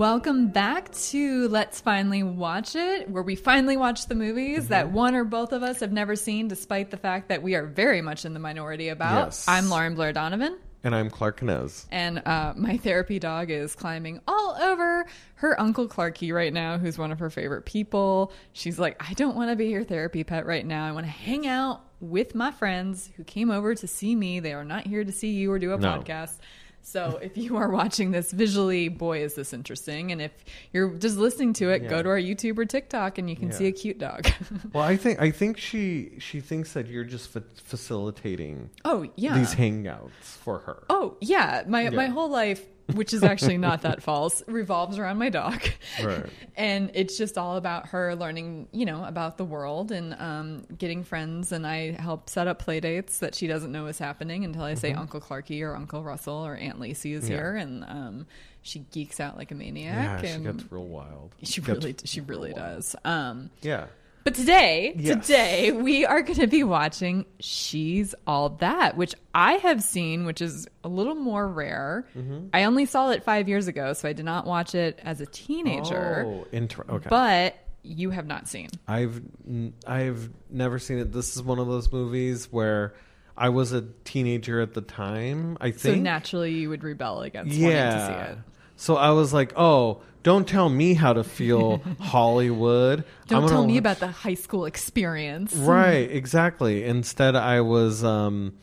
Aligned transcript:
Welcome 0.00 0.48
back 0.48 0.90
to 0.92 1.48
Let's 1.48 1.82
Finally 1.82 2.22
Watch 2.22 2.74
It, 2.74 3.10
where 3.10 3.22
we 3.22 3.36
finally 3.36 3.76
watch 3.76 4.06
the 4.06 4.14
movies 4.14 4.68
that 4.68 4.86
mm-hmm. 4.86 4.94
one 4.94 5.14
or 5.14 5.24
both 5.24 5.52
of 5.52 5.62
us 5.62 5.80
have 5.80 5.92
never 5.92 6.16
seen, 6.16 6.48
despite 6.48 6.90
the 6.90 6.96
fact 6.96 7.28
that 7.28 7.42
we 7.42 7.54
are 7.54 7.66
very 7.66 8.00
much 8.00 8.24
in 8.24 8.32
the 8.32 8.40
minority 8.40 8.88
about. 8.88 9.26
Yes. 9.26 9.44
I'm 9.46 9.68
Lauren 9.68 9.94
Blair 9.94 10.14
Donovan, 10.14 10.56
And 10.82 10.94
I'm 10.94 11.10
Clark 11.10 11.40
Knez. 11.40 11.84
and 11.90 12.22
uh, 12.26 12.54
my 12.56 12.78
therapy 12.78 13.18
dog 13.18 13.50
is 13.50 13.74
climbing 13.74 14.20
all 14.26 14.56
over 14.62 15.04
her 15.34 15.60
Uncle 15.60 15.86
Clarky 15.86 16.32
right 16.32 16.52
now, 16.52 16.78
who's 16.78 16.96
one 16.96 17.12
of 17.12 17.18
her 17.18 17.28
favorite 17.28 17.66
people. 17.66 18.32
She's 18.54 18.78
like, 18.78 18.96
I 19.06 19.12
don't 19.12 19.36
want 19.36 19.50
to 19.50 19.56
be 19.56 19.66
your 19.66 19.84
therapy 19.84 20.24
pet 20.24 20.46
right 20.46 20.64
now. 20.64 20.86
I 20.86 20.92
want 20.92 21.04
to 21.04 21.10
hang 21.12 21.46
out 21.46 21.82
with 22.00 22.34
my 22.34 22.50
friends 22.50 23.10
who 23.18 23.24
came 23.24 23.50
over 23.50 23.74
to 23.74 23.86
see 23.86 24.16
me. 24.16 24.40
They 24.40 24.54
are 24.54 24.64
not 24.64 24.86
here 24.86 25.04
to 25.04 25.12
see 25.12 25.32
you 25.32 25.52
or 25.52 25.58
do 25.58 25.74
a 25.74 25.76
No. 25.76 25.86
podcast. 25.98 26.38
So 26.82 27.18
if 27.22 27.36
you 27.36 27.56
are 27.56 27.68
watching 27.70 28.10
this 28.10 28.32
visually, 28.32 28.88
boy, 28.88 29.22
is 29.22 29.34
this 29.34 29.52
interesting. 29.52 30.12
And 30.12 30.20
if 30.20 30.32
you're 30.72 30.90
just 30.94 31.16
listening 31.18 31.52
to 31.54 31.70
it, 31.70 31.88
go 31.88 32.02
to 32.02 32.08
our 32.08 32.18
YouTube 32.18 32.58
or 32.58 32.64
TikTok 32.64 33.18
and 33.18 33.28
you 33.28 33.36
can 33.36 33.48
Yeah. 33.50 33.54
see 33.54 33.66
a 33.66 33.72
cute 33.72 33.98
dog. 33.98 34.26
Well, 34.72 34.84
I 34.84 34.96
think 34.96 35.20
I 35.20 35.30
think 35.30 35.58
she 35.58 36.12
she 36.18 36.40
thinks 36.40 36.72
that 36.74 36.86
you're 36.86 37.04
just 37.04 37.28
fa- 37.30 37.42
facilitating 37.64 38.70
oh, 38.84 39.08
yeah. 39.16 39.36
these 39.36 39.54
hangouts 39.54 40.10
for 40.22 40.58
her. 40.60 40.84
Oh 40.88 41.16
yeah, 41.20 41.64
my 41.66 41.90
my 41.90 42.06
whole 42.06 42.28
life, 42.30 42.64
which 42.94 43.12
is 43.12 43.22
actually 43.22 43.58
not 43.58 43.82
that 43.82 44.02
false, 44.02 44.42
revolves 44.46 44.98
around 44.98 45.18
my 45.18 45.28
dog. 45.28 45.60
Right. 46.02 46.26
and 46.56 46.90
it's 46.94 47.16
just 47.18 47.36
all 47.38 47.56
about 47.56 47.88
her 47.88 48.14
learning, 48.14 48.68
you 48.72 48.84
know, 48.86 49.04
about 49.04 49.36
the 49.38 49.44
world 49.44 49.92
and 49.92 50.14
um, 50.14 50.64
getting 50.78 51.04
friends. 51.04 51.52
And 51.52 51.66
I 51.66 51.92
help 51.92 52.28
set 52.30 52.46
up 52.48 52.58
play 52.58 52.80
dates 52.80 53.18
that 53.18 53.34
she 53.34 53.46
doesn't 53.46 53.72
know 53.72 53.86
is 53.86 53.98
happening 53.98 54.44
until 54.44 54.62
I 54.62 54.74
say 54.74 54.92
Uncle 54.92 55.20
Clarky 55.20 55.62
or 55.62 55.74
Uncle 55.74 56.02
Russell 56.02 56.46
or 56.46 56.54
Aunt 56.56 56.80
Lacey 56.80 57.12
is 57.14 57.24
Mm-hmm. 57.24 57.32
Yeah. 57.32 57.36
here, 57.38 57.56
and 57.56 57.84
um, 57.84 58.26
she 58.62 58.80
geeks 58.92 59.20
out 59.20 59.36
like 59.36 59.50
a 59.50 59.54
maniac. 59.54 60.22
Yeah, 60.22 60.36
she 60.36 60.40
gets 60.42 60.70
real 60.72 60.86
wild. 60.86 61.34
she 61.42 61.60
Gets 61.60 61.68
really, 61.78 61.94
she 62.04 62.20
really 62.20 62.52
wild. 62.52 62.76
does. 62.76 62.96
Um, 63.04 63.50
Yeah. 63.62 63.86
But 64.24 64.34
today, 64.34 64.94
Yes. 64.96 65.26
today 65.26 65.72
we 65.72 66.04
are 66.04 66.22
going 66.22 66.38
to 66.40 66.46
be 66.46 66.62
watching 66.64 67.24
She's 67.38 68.14
All 68.26 68.50
That, 68.50 68.96
which 68.96 69.14
I 69.34 69.54
have 69.54 69.82
seen, 69.82 70.24
which 70.26 70.40
is 70.40 70.66
a 70.84 70.88
little 70.88 71.14
more 71.14 71.46
rare. 71.48 72.06
Mm-hmm. 72.16 72.48
I 72.52 72.64
only 72.64 72.84
saw 72.86 73.10
it 73.10 73.24
five 73.24 73.48
years 73.48 73.66
ago, 73.68 73.92
so 73.92 74.08
I 74.08 74.12
did 74.12 74.24
not 74.24 74.46
watch 74.46 74.74
it 74.74 74.98
as 75.02 75.20
a 75.20 75.26
teenager. 75.26 76.24
Oh, 76.26 76.46
inter- 76.52 76.84
okay. 76.88 77.08
But 77.08 77.56
you 77.82 78.10
have 78.10 78.26
not 78.26 78.46
seen. 78.48 78.68
I've 78.86 79.22
n- 79.48 79.72
I've 79.86 80.28
never 80.50 80.78
seen 80.78 80.98
it. 80.98 81.12
This 81.12 81.36
is 81.36 81.42
one 81.42 81.58
of 81.58 81.66
those 81.66 81.90
movies 81.90 82.48
where 82.52 82.94
I 83.36 83.48
was 83.48 83.72
a 83.72 83.82
teenager 84.04 84.60
at 84.60 84.74
the 84.74 84.82
time. 84.82 85.56
I 85.62 85.70
think. 85.70 85.80
So 85.80 85.94
naturally, 85.94 86.52
you 86.52 86.68
would 86.68 86.84
rebel 86.84 87.22
against 87.22 87.58
wanting 87.58 87.76
to 87.76 88.06
see 88.06 88.32
it. 88.32 88.38
So 88.76 88.96
I 88.96 89.10
was 89.10 89.32
like, 89.32 89.54
"Oh, 89.56 90.02
don't 90.22 90.46
tell 90.46 90.68
me 90.68 90.94
how 90.94 91.12
to 91.12 91.24
feel, 91.24 91.78
Hollywood. 92.00 93.04
Don't 93.26 93.48
tell 93.48 93.66
me 93.66 93.74
watch- 93.74 93.78
about 93.78 93.98
the 94.00 94.08
high 94.08 94.34
school 94.34 94.64
experience. 94.66 95.54
Right, 95.54 96.10
exactly. 96.10 96.84
Instead, 96.84 97.36
I 97.36 97.60
was 97.62 98.04
um, 98.04 98.54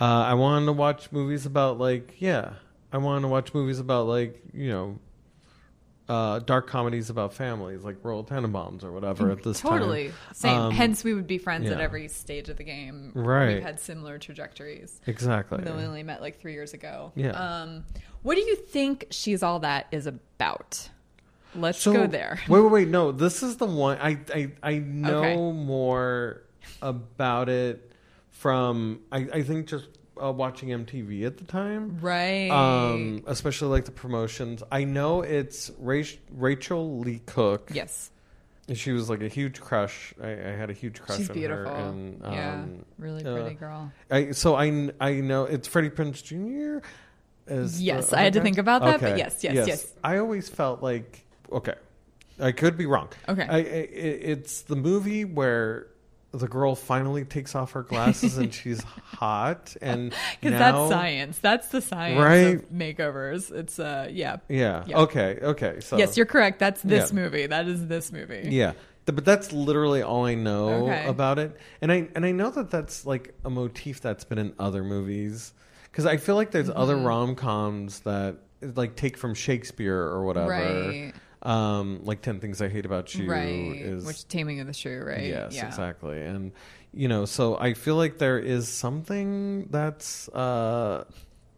uh, 0.00 0.04
I 0.04 0.34
wanted 0.34 0.66
to 0.66 0.72
watch 0.72 1.12
movies 1.12 1.46
about 1.46 1.78
like 1.78 2.14
yeah, 2.20 2.54
I 2.92 2.98
wanted 2.98 3.22
to 3.22 3.28
watch 3.28 3.52
movies 3.54 3.78
about 3.78 4.06
like 4.06 4.40
you 4.52 4.68
know, 4.70 4.98
uh, 6.08 6.38
dark 6.40 6.66
comedies 6.66 7.10
about 7.10 7.32
families 7.34 7.82
like 7.82 7.96
Royal 8.02 8.24
Tenenbaums 8.24 8.84
or 8.84 8.92
whatever 8.92 9.30
at 9.30 9.42
this 9.42 9.60
Totally. 9.60 10.08
time. 10.08 10.12
Totally 10.12 10.12
same. 10.32 10.58
Um, 10.58 10.72
Hence, 10.72 11.04
we 11.04 11.14
would 11.14 11.26
be 11.26 11.38
friends 11.38 11.70
at 11.70 11.80
every 11.80 12.08
stage 12.08 12.48
of 12.48 12.56
the 12.56 12.64
game. 12.64 13.12
Right. 13.14 13.54
We've 13.54 13.62
had 13.62 13.80
similar 13.80 14.18
trajectories. 14.18 15.00
Exactly. 15.06 15.62
Though 15.62 15.76
we 15.76 15.84
only 15.84 16.02
met 16.02 16.20
like 16.20 16.40
three 16.40 16.52
years 16.52 16.74
ago. 16.74 17.12
Yeah. 17.14 17.30
Um, 17.30 17.84
what 18.22 18.34
do 18.36 18.40
you 18.42 18.56
think 18.56 19.06
She's 19.10 19.42
All 19.42 19.60
That 19.60 19.86
is 19.92 20.06
about? 20.06 20.88
Let's 21.56 21.80
So 21.80 21.92
go 21.92 22.06
there. 22.06 22.40
Wait, 22.48 22.60
wait, 22.60 22.70
wait. 22.72 22.88
No, 22.88 23.12
this 23.12 23.42
is 23.42 23.56
the 23.56 23.66
one 23.66 23.98
I 24.00 24.18
I, 24.34 24.52
I 24.62 24.78
know 24.78 25.18
Okay. 25.18 25.36
more 25.52 26.42
about 26.82 27.48
it 27.48 27.90
from 28.30 29.00
I, 29.12 29.26
I 29.32 29.42
think 29.42 29.66
just 29.68 29.86
uh, 30.22 30.30
watching 30.32 30.68
MTV 30.68 31.26
at 31.26 31.38
the 31.38 31.44
time. 31.44 31.98
Right. 32.00 32.48
um, 32.50 33.22
especially 33.26 33.68
like 33.68 33.84
the 33.84 33.90
promotions. 33.92 34.62
I 34.70 34.84
know 34.84 35.22
it's 35.22 35.70
Rach- 35.70 36.18
Rachael 36.30 36.98
Leigh 37.00 37.22
Cook. 37.26 37.70
yes. 37.72 38.10
and 38.68 38.78
she 38.78 38.92
was 38.92 39.10
like 39.10 39.22
a 39.22 39.28
huge 39.28 39.60
crush. 39.60 40.14
I, 40.22 40.28
I 40.30 40.52
had 40.56 40.70
a 40.70 40.72
huge 40.72 41.00
crush 41.00 41.18
She's 41.18 41.30
on 41.30 41.34
beautiful. 41.36 41.64
her. 41.74 41.80
And, 41.88 42.20
yeah. 42.22 42.52
um, 42.54 42.84
Really 42.98 43.24
uh, 43.24 43.34
pretty 43.34 43.54
girl. 43.56 43.92
I, 44.10 44.30
so 44.32 44.54
I 44.54 44.90
I 45.00 45.14
know 45.14 45.44
it's 45.44 45.66
Freddie 45.68 45.90
Prinze 45.90 46.22
Jr. 46.22 46.86
The 47.46 47.74
Yes, 47.78 48.12
I 48.12 48.22
had 48.22 48.32
to 48.34 48.40
think 48.40 48.56
about 48.58 48.82
that, 48.82 49.00
but 49.00 49.18
yes, 49.18 49.42
yes, 49.44 49.66
yes. 49.66 49.92
I 50.02 50.16
always 50.18 50.48
felt 50.48 50.82
like 50.82 51.23
okay, 51.54 51.74
I 52.40 52.52
could 52.52 52.76
be 52.76 52.86
wrong. 52.86 53.08
Okay. 53.28 53.46
I, 53.48 53.56
I, 53.56 53.60
it's 53.60 54.62
the 54.62 54.76
movie 54.76 55.24
where. 55.24 55.88
The 56.36 56.48
girl 56.48 56.74
finally 56.74 57.24
takes 57.24 57.54
off 57.54 57.70
her 57.74 57.84
glasses 57.84 58.38
and 58.38 58.52
she's 58.60 58.82
hot 58.82 59.76
and 59.80 60.12
Because 60.40 60.58
that's 60.58 60.88
science. 60.90 61.38
That's 61.38 61.68
the 61.68 61.80
science 61.80 62.18
Right. 62.18 62.56
of 62.56 62.70
makeovers. 62.70 63.52
It's 63.52 63.78
uh 63.78 64.08
yeah. 64.10 64.38
Yeah. 64.48 64.82
Yeah. 64.84 64.98
Okay. 65.02 65.38
Okay. 65.40 65.78
So 65.78 65.96
yes, 65.96 66.16
you're 66.16 66.26
correct. 66.26 66.58
That's 66.58 66.82
this 66.82 67.12
Yeah. 67.12 67.14
movie. 67.20 67.46
That 67.46 67.68
is 67.68 67.86
this 67.86 68.10
movie. 68.10 68.48
Yeah, 68.50 68.72
but 69.04 69.24
that's 69.24 69.52
literally 69.52 70.02
all 70.02 70.24
I 70.26 70.34
know 70.34 70.88
Okay. 70.88 71.06
about 71.06 71.38
it, 71.38 71.56
and 71.80 71.92
I 71.92 72.08
and 72.16 72.26
I 72.26 72.32
know 72.32 72.50
that 72.50 72.68
that's 72.68 73.06
like 73.06 73.32
a 73.44 73.50
motif 73.50 74.00
that's 74.00 74.24
been 74.24 74.38
in 74.38 74.54
other 74.58 74.82
movies 74.82 75.52
because 75.84 76.04
I 76.04 76.16
feel 76.16 76.34
like 76.34 76.50
there's 76.50 76.68
other 76.68 76.96
Mm-hmm. 76.96 77.06
rom 77.06 77.34
coms 77.36 78.00
that 78.00 78.38
like 78.60 78.96
take 78.96 79.16
from 79.16 79.34
Shakespeare 79.34 79.96
or 80.00 80.24
whatever. 80.24 80.48
Right. 80.50 81.12
Um, 81.44 82.00
like 82.04 82.22
Ten 82.22 82.40
Things 82.40 82.62
I 82.62 82.68
Hate 82.68 82.86
About 82.86 83.14
You 83.14 83.30
Right. 83.30 83.76
is 83.76 84.06
Which 84.06 84.26
Taming 84.28 84.60
of 84.60 84.66
the 84.66 84.72
Shrew, 84.72 85.04
right? 85.04 85.24
yes, 85.26 85.54
yeah. 85.54 85.66
exactly, 85.66 86.20
and 86.22 86.52
you 86.92 87.08
know, 87.08 87.24
so 87.26 87.58
I 87.58 87.74
feel 87.74 87.96
like 87.96 88.18
there 88.18 88.38
is 88.38 88.68
something 88.68 89.66
that's 89.70 90.28
uh, 90.30 91.04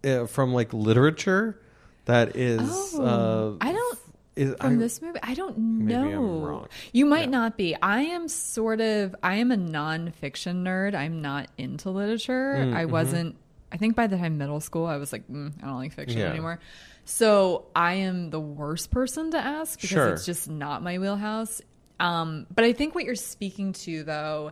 eh, 0.03 0.27
from 0.27 0.53
like 0.53 0.73
literature 0.73 1.61
that 2.07 2.35
is. 2.37 2.61
Oh, 2.99 3.57
uh, 3.61 3.65
I 3.65 3.73
don't 3.73 3.99
is, 4.35 4.55
from 4.61 4.75
I- 4.75 4.77
this 4.77 5.01
movie. 5.01 5.19
I 5.23 5.35
don't 5.35 5.57
know. 5.59 6.03
Maybe 6.03 6.15
I'm 6.15 6.43
wrong. 6.43 6.69
You 6.93 7.07
might 7.07 7.25
Yeah. 7.27 7.39
not 7.39 7.57
be. 7.57 7.77
I 7.81 8.01
am 8.03 8.29
sort 8.29 8.81
of. 8.81 9.15
I 9.23 9.37
am 9.37 9.51
a 9.53 9.57
nonfiction 9.57 10.63
nerd. 10.65 10.95
I'm 10.95 11.23
not 11.23 11.49
into 11.59 11.91
literature. 11.91 12.55
Mm, 12.57 12.75
I 12.75 12.85
mhm. 12.87 12.91
wasn't. 12.91 13.37
I 13.73 13.77
think 13.79 13.95
by 13.97 14.07
the 14.07 14.17
time 14.17 14.39
middle 14.39 14.61
school, 14.61 14.87
I 14.87 14.97
was 14.97 15.13
like, 15.13 15.29
mm, 15.29 15.53
I 15.63 15.67
don't 15.67 15.77
like 15.77 15.93
fiction 15.93 16.19
Yeah. 16.21 16.31
anymore. 16.31 16.61
So 17.09 17.67
I 17.75 17.95
am 17.95 18.31
the 18.31 18.41
worst 18.41 18.91
person 18.91 19.31
to 19.31 19.39
ask 19.39 19.81
because 19.81 19.91
Sure. 19.91 20.09
it's 20.09 20.27
just 20.27 20.51
not 20.51 20.83
my 20.83 20.99
wheelhouse. 20.99 21.63
Um, 22.01 22.47
but 22.55 22.65
I 22.65 22.73
think 22.73 22.95
what 22.95 23.05
you're 23.05 23.15
speaking 23.15 23.73
to 23.75 24.03
though 24.05 24.51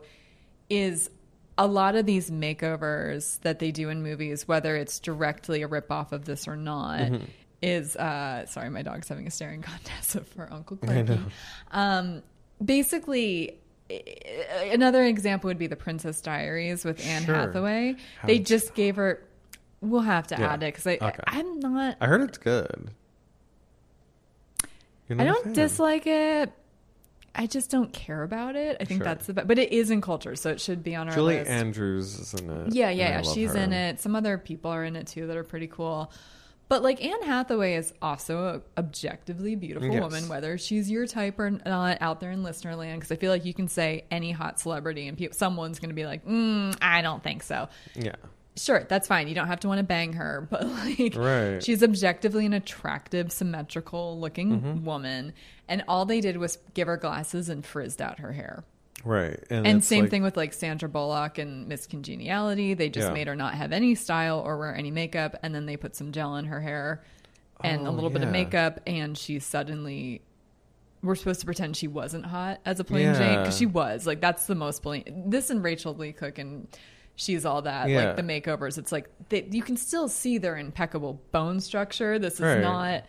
is 0.70 1.10
a 1.59 1.66
lot 1.66 1.94
of 1.97 2.06
these 2.06 2.31
makeovers 2.31 3.41
that 3.41 3.59
they 3.59 3.70
do 3.70 3.88
in 3.91 4.03
movies, 4.03 4.48
whether 4.48 4.76
it's 4.76 4.98
directly 5.00 5.62
a 5.62 5.69
ripoff 5.69 6.12
of 6.12 6.25
this 6.25 6.48
or 6.48 6.56
not, 6.56 7.00
Mm-hmm. 7.00 7.25
is 7.60 7.97
uh, 7.97 8.47
sorry, 8.47 8.71
my 8.71 8.82
dog's 8.82 9.09
having 9.09 9.26
a 9.26 9.31
staring 9.31 9.60
contest 9.71 10.16
for 10.34 10.48
Uncle 10.53 10.76
Clarky. 10.76 11.21
Um, 11.72 12.22
basically, 12.65 13.59
another 14.72 15.04
example 15.04 15.48
would 15.48 15.59
be 15.59 15.66
the 15.66 15.76
Princess 15.76 16.21
Diaries 16.21 16.84
with 16.84 17.04
Anne 17.06 17.25
Sure. 17.25 17.34
Hathaway. 17.34 17.97
How 18.21 18.28
they 18.28 18.38
just 18.38 18.75
gave 18.75 18.97
her. 18.97 19.22
We'll 19.80 20.00
have 20.02 20.26
to 20.28 20.36
Yeah. 20.38 20.52
add 20.52 20.62
it 20.62 20.74
because 20.74 20.86
I, 20.86 20.94
Okay. 21.00 21.22
I'm 21.26 21.60
not. 21.60 21.96
I 22.00 22.06
heard 22.06 22.22
it's 22.22 22.38
good. 22.38 22.91
I 25.10 25.24
don't 25.24 25.53
dislike 25.54 26.06
it. 26.06 26.53
I 27.36 27.47
just 27.47 27.71
don't 27.71 27.92
care 27.92 28.22
about 28.22 28.54
it. 28.56 28.76
I 28.80 28.84
think 28.84 29.00
Sure. 29.00 29.04
that's 29.04 29.26
the 29.26 29.34
best. 29.34 29.48
but 29.48 29.59
it 29.59 29.72
is 29.72 29.91
in 29.91 30.00
culture, 30.00 30.36
so 30.36 30.50
it 30.50 30.60
should 30.60 30.82
be 30.84 30.94
on 30.94 31.09
our 31.09 31.15
Julie 31.15 31.36
list. 31.38 31.50
Andrews 31.50 32.18
is 32.18 32.34
in 32.34 32.48
it. 32.48 32.74
Yeah, 32.74 32.91
yeah, 32.91 33.09
yeah. 33.09 33.22
She's 33.22 33.50
her. 33.53 33.59
in 33.59 33.72
it. 33.72 34.00
Some 34.00 34.15
other 34.15 34.38
people 34.38 34.71
are 34.71 34.84
in 34.84 34.94
it 34.97 35.09
too 35.09 35.26
that 35.26 35.36
are 35.36 35.42
pretty 35.44 35.66
cool. 35.66 36.12
But 36.68 36.82
like 36.82 37.04
Anne 37.04 37.22
Hathaway 37.24 37.74
is 37.74 37.92
also 38.00 38.62
a 38.77 38.80
objectively 38.80 39.54
beautiful 39.56 39.91
Yes. 39.92 40.00
woman, 40.03 40.28
whether 40.28 40.56
she's 40.56 40.91
your 40.91 41.06
type 41.06 41.38
or 41.38 41.50
not 41.50 41.98
out 42.00 42.20
there 42.20 42.30
in 42.30 42.42
listener 42.42 42.74
land. 42.77 43.00
Because 43.00 43.12
I 43.12 43.16
feel 43.16 43.30
like 43.32 43.44
you 43.44 43.53
can 43.53 43.68
say 43.68 44.04
any 44.10 44.30
hot 44.30 44.59
celebrity 44.60 45.06
and 45.09 45.18
people, 45.18 45.36
someone's 45.36 45.78
going 45.80 45.91
to 45.91 45.94
be 45.94 46.06
like, 46.06 46.24
mm, 46.24 46.74
I 46.80 47.03
don't 47.03 47.22
think 47.22 47.42
so. 47.42 47.68
Yeah. 47.97 48.15
Sure, 48.56 48.84
that's 48.89 49.09
fine. 49.09 49.27
You 49.27 49.34
don't 49.34 49.48
have 49.48 49.60
to 49.60 49.68
want 49.68 49.78
to 49.78 49.84
bang 49.84 50.12
her, 50.15 50.47
but 50.51 50.65
like, 50.66 51.15
Right. 51.16 51.62
she's 51.62 51.83
objectively 51.83 52.47
an 52.47 52.53
attractive, 52.53 53.33
symmetrical 53.33 54.18
looking 54.21 54.60
Mm-hmm. 54.60 54.84
woman. 54.84 55.33
And 55.68 55.83
all 55.89 56.04
they 56.04 56.21
did 56.21 56.36
was 56.36 56.59
give 56.74 56.86
her 56.86 56.97
glasses 56.97 57.48
and 57.48 57.65
frizzed 57.66 58.01
out 58.01 58.21
her 58.21 58.33
hair. 58.33 58.65
right, 59.04 59.39
And 59.51 59.66
it's 59.66 59.86
same 59.86 60.03
like- 60.04 60.10
thing 60.10 60.22
with 60.22 60.36
like 60.36 60.53
Sandra 60.53 60.89
Bullock 60.89 61.39
and 61.39 61.66
Miss 61.68 61.86
Congeniality. 61.86 62.74
They 62.74 62.89
just 62.91 63.09
Yeah. 63.09 63.15
made 63.15 63.27
her 63.27 63.34
not 63.36 63.54
have 63.54 63.72
any 63.72 63.95
style 63.97 64.39
or 64.41 64.56
wear 64.56 64.74
any 64.74 64.91
makeup, 64.91 65.36
and 65.42 65.54
then 65.54 65.66
they 65.66 65.77
put 65.77 65.97
some 65.97 66.12
gel 66.12 66.36
in 66.36 66.45
her 66.47 66.60
hair 66.60 67.03
and 67.62 67.86
a 67.86 67.91
Oh, 67.91 67.92
little 67.92 68.10
bit 68.10 68.22
of 68.22 68.30
makeup, 68.30 68.80
and 68.86 69.16
she 69.18 69.39
suddenly. 69.41 70.22
We're 71.03 71.16
supposed 71.16 71.41
to 71.41 71.47
pretend 71.47 71.77
she 71.77 71.86
wasn't 71.86 72.24
hot 72.24 72.60
as 72.65 72.80
a 72.80 72.84
plain 72.84 73.12
Jane 73.15 73.41
because 73.41 73.59
she 73.59 73.66
was. 73.66 74.06
Like 74.06 74.21
that's 74.22 74.47
the 74.47 74.54
most 74.54 74.83
blatant. 74.83 75.30
This 75.30 75.51
and 75.51 75.62
Rachael 75.62 75.95
Leigh 75.95 76.12
Cook 76.12 76.39
and 76.39 76.66
she's 77.16 77.45
all 77.45 77.63
that. 77.63 77.89
Yeah. 77.89 78.07
Like 78.09 78.16
the 78.16 78.22
makeovers, 78.22 78.78
it's 78.78 78.93
like 78.93 79.09
they, 79.28 79.47
you 79.51 79.63
can 79.63 79.77
still 79.77 80.09
see 80.09 80.39
their 80.39 80.57
impeccable 80.57 81.21
bone 81.33 81.61
structure. 81.61 82.19
This 82.19 82.34
is 82.34 82.41
Right. 82.41 82.61
not 82.61 83.05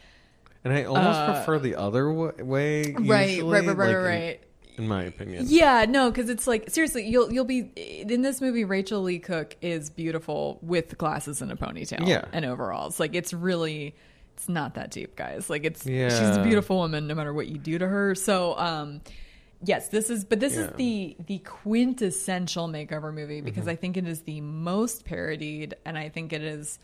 And 0.63 0.74
I 0.74 0.84
almost 0.86 1.19
Uh, 1.19 1.34
prefer 1.36 1.60
the 1.60 1.75
other 1.75 2.06
w- 2.10 2.34
way. 2.44 2.94
right, 2.98 3.30
usually, 3.30 3.52
right, 3.52 3.68
right, 3.68 3.78
right, 3.78 3.78
like, 3.78 3.90
in- 3.90 4.04
right. 4.04 4.40
In, 4.78 4.88
my 4.90 5.04
opinion. 5.04 5.46
Yeah, 5.48 5.86
no, 5.88 6.10
because 6.12 6.30
it's 6.30 6.48
like 6.48 6.69
seriously, 6.69 7.07
you'll 7.07 7.31
you'll 7.31 7.46
be 7.46 7.72
in 7.78 8.22
this 8.24 8.42
movie. 8.42 8.63
Rachael 8.66 9.04
Leigh 9.04 9.19
Cook 9.19 9.56
is 9.62 9.90
beautiful 9.90 10.60
with 10.62 10.98
glasses 10.98 11.42
and 11.42 11.50
a 11.52 11.56
ponytail, 11.56 12.06
Yeah. 12.06 12.25
and 12.34 12.44
overalls. 12.44 13.00
Like 13.00 13.16
it's 13.16 13.31
really, 13.31 13.96
it's 14.34 14.50
not 14.50 14.74
that 14.74 14.92
deep, 14.92 15.16
guys. 15.16 15.50
Like 15.50 15.63
it's 15.66 15.84
she's 15.84 16.12
a 16.38 16.42
beautiful 16.44 16.75
woman 16.78 17.07
no 17.07 17.16
matter 17.16 17.34
what 17.34 17.48
you 17.48 17.57
do 17.57 17.78
to 17.80 17.88
her. 17.88 18.16
So, 18.16 18.57
um, 18.57 19.00
yes, 19.65 19.89
this 19.89 20.09
is, 20.09 20.23
but 20.23 20.39
this 20.39 20.56
is 20.56 20.69
the 20.77 21.15
the 21.27 21.39
quintessential 21.39 22.67
makeover 22.67 23.13
movie 23.13 23.41
because 23.41 23.63
Mm-hmm. 23.63 23.69
I 23.71 23.75
think 23.75 23.97
it 23.97 24.07
is 24.07 24.21
the 24.21 24.41
most 24.41 25.06
parodied, 25.06 25.75
and 25.85 25.97
I 25.97 26.09
think 26.09 26.31
it 26.33 26.41
is 26.44 26.79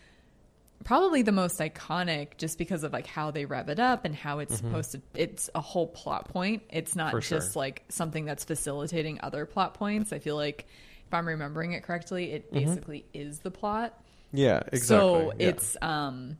probably 0.83 1.21
the 1.21 1.31
most 1.31 1.59
iconic 1.59 2.37
just 2.37 2.57
because 2.57 2.83
of 2.83 2.91
like 2.91 3.05
how 3.05 3.29
they 3.29 3.45
rev 3.45 3.69
it 3.69 3.79
up 3.79 4.03
and 4.03 4.15
how 4.15 4.39
it's 4.39 4.57
supposed 4.57 4.93
to 4.93 5.01
it's 5.13 5.47
a 5.53 5.61
whole 5.61 5.85
plot 5.85 6.27
point 6.29 6.63
it's 6.71 6.95
not 6.95 7.09
Mm-hmm. 7.09 7.17
For 7.17 7.21
just 7.21 7.53
sure. 7.53 7.61
like 7.61 7.83
something 7.89 8.25
that's 8.25 8.43
facilitating 8.45 9.19
other 9.21 9.45
plot 9.45 9.75
points 9.75 10.11
i 10.11 10.17
feel 10.17 10.35
like 10.35 10.65
if 11.05 11.13
i'm 11.13 11.27
remembering 11.27 11.73
it 11.73 11.83
correctly 11.83 12.31
it 12.31 12.51
basically 12.51 13.05
is 13.13 13.39
the 13.41 13.51
plot 13.51 14.01
Yeah, 14.31 14.61
exactly. 14.73 14.79
so 14.87 15.33
yeah. 15.37 15.47
it's 15.49 15.77
um 15.83 16.37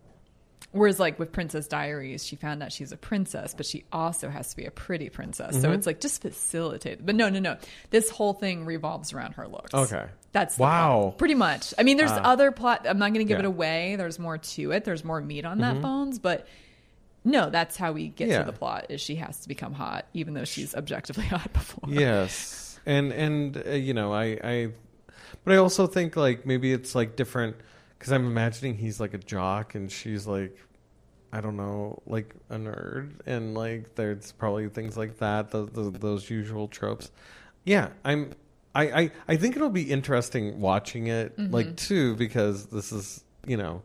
whereas 0.71 1.00
like 1.00 1.19
with 1.19 1.31
princess 1.31 1.68
diaries 1.68 2.25
she 2.25 2.35
found 2.35 2.63
out 2.63 2.71
she's 2.71 2.91
a 2.91 2.97
princess 2.97 3.53
but 3.53 3.65
she 3.65 3.83
also 3.91 4.29
has 4.29 4.50
to 4.51 4.56
be 4.56 4.65
a 4.65 4.71
pretty 4.71 5.09
princess 5.09 5.51
Mm-hmm. 5.53 5.62
so 5.62 5.71
it's 5.71 5.85
like 5.85 6.00
just 6.00 6.21
facilitated 6.21 7.06
but 7.06 7.15
no 7.15 7.29
no 7.29 7.39
no 7.39 7.57
this 7.89 8.09
whole 8.09 8.33
thing 8.33 8.65
revolves 8.65 9.12
around 9.13 9.33
her 9.33 9.47
looks 9.47 9.73
Okay. 9.73 10.06
that's 10.31 10.57
Wow. 10.57 11.01
plot, 11.01 11.18
pretty 11.18 11.35
much. 11.35 11.73
I 11.77 11.83
mean, 11.83 11.97
there's 11.97 12.12
Ah. 12.12 12.21
other 12.23 12.51
plot. 12.51 12.85
I'm 12.88 12.97
not 13.00 13.07
going 13.13 13.25
to 13.25 13.29
give 13.29 13.39
Yeah. 13.39 13.45
it 13.45 13.47
away. 13.47 13.95
There's 13.97 14.18
more 14.18 14.38
to 14.38 14.71
it. 14.71 14.85
There's 14.85 15.03
more 15.03 15.19
meat 15.19 15.44
on 15.45 15.57
that 15.59 15.81
bones, 15.81 16.19
but 16.19 16.47
no, 17.25 17.50
that's 17.50 17.75
how 17.75 17.91
we 17.91 18.07
get 18.07 18.29
Yeah. 18.29 18.39
to 18.39 18.45
the 18.45 18.53
plot. 18.57 18.85
Is 18.89 19.01
she 19.01 19.15
has 19.15 19.41
to 19.41 19.47
become 19.50 19.73
hot, 19.73 20.06
even 20.13 20.33
though 20.33 20.45
she's 20.45 20.73
objectively 20.73 21.25
hot 21.35 21.51
before. 21.51 21.89
yes 21.89 22.79
and 22.85 23.12
and 23.12 23.62
uh, 23.68 23.71
you 23.71 23.94
know 23.94 24.12
i 24.12 24.23
i 24.44 24.69
but 25.44 25.53
i 25.53 25.57
also 25.57 25.85
think 25.85 26.15
like 26.15 26.45
maybe 26.47 26.71
it's 26.73 26.95
like 26.95 27.15
different 27.15 27.56
because 28.01 28.12
i'm 28.12 28.25
imagining 28.25 28.75
he's 28.75 29.00
like 29.00 29.13
a 29.13 29.18
jock 29.19 29.75
and 29.75 29.92
she's 29.92 30.25
like 30.25 30.57
i 31.31 31.39
don't 31.39 31.56
know 31.56 32.01
like 32.07 32.33
a 32.50 32.56
nerd 32.56 33.12
and 33.27 33.53
like 33.53 33.94
there's 33.95 34.31
probably 34.31 34.68
things 34.69 34.98
like 34.98 35.18
that 35.19 35.51
those, 35.51 35.69
those, 35.69 35.94
those 35.94 36.30
usual 36.30 36.68
tropes 36.68 37.12
yeah 37.63 37.89
i'm 38.03 38.31
I, 38.74 38.83
I 39.03 39.12
i 39.27 39.36
think 39.38 39.56
it'll 39.56 39.69
be 39.69 39.92
interesting 39.92 40.59
watching 40.59 41.07
it 41.07 41.38
Mm-hmm. 41.38 41.53
like 41.53 41.75
too 41.77 42.15
because 42.15 42.65
this 42.68 42.92
is 42.92 43.24
you 43.45 43.57
know 43.57 43.83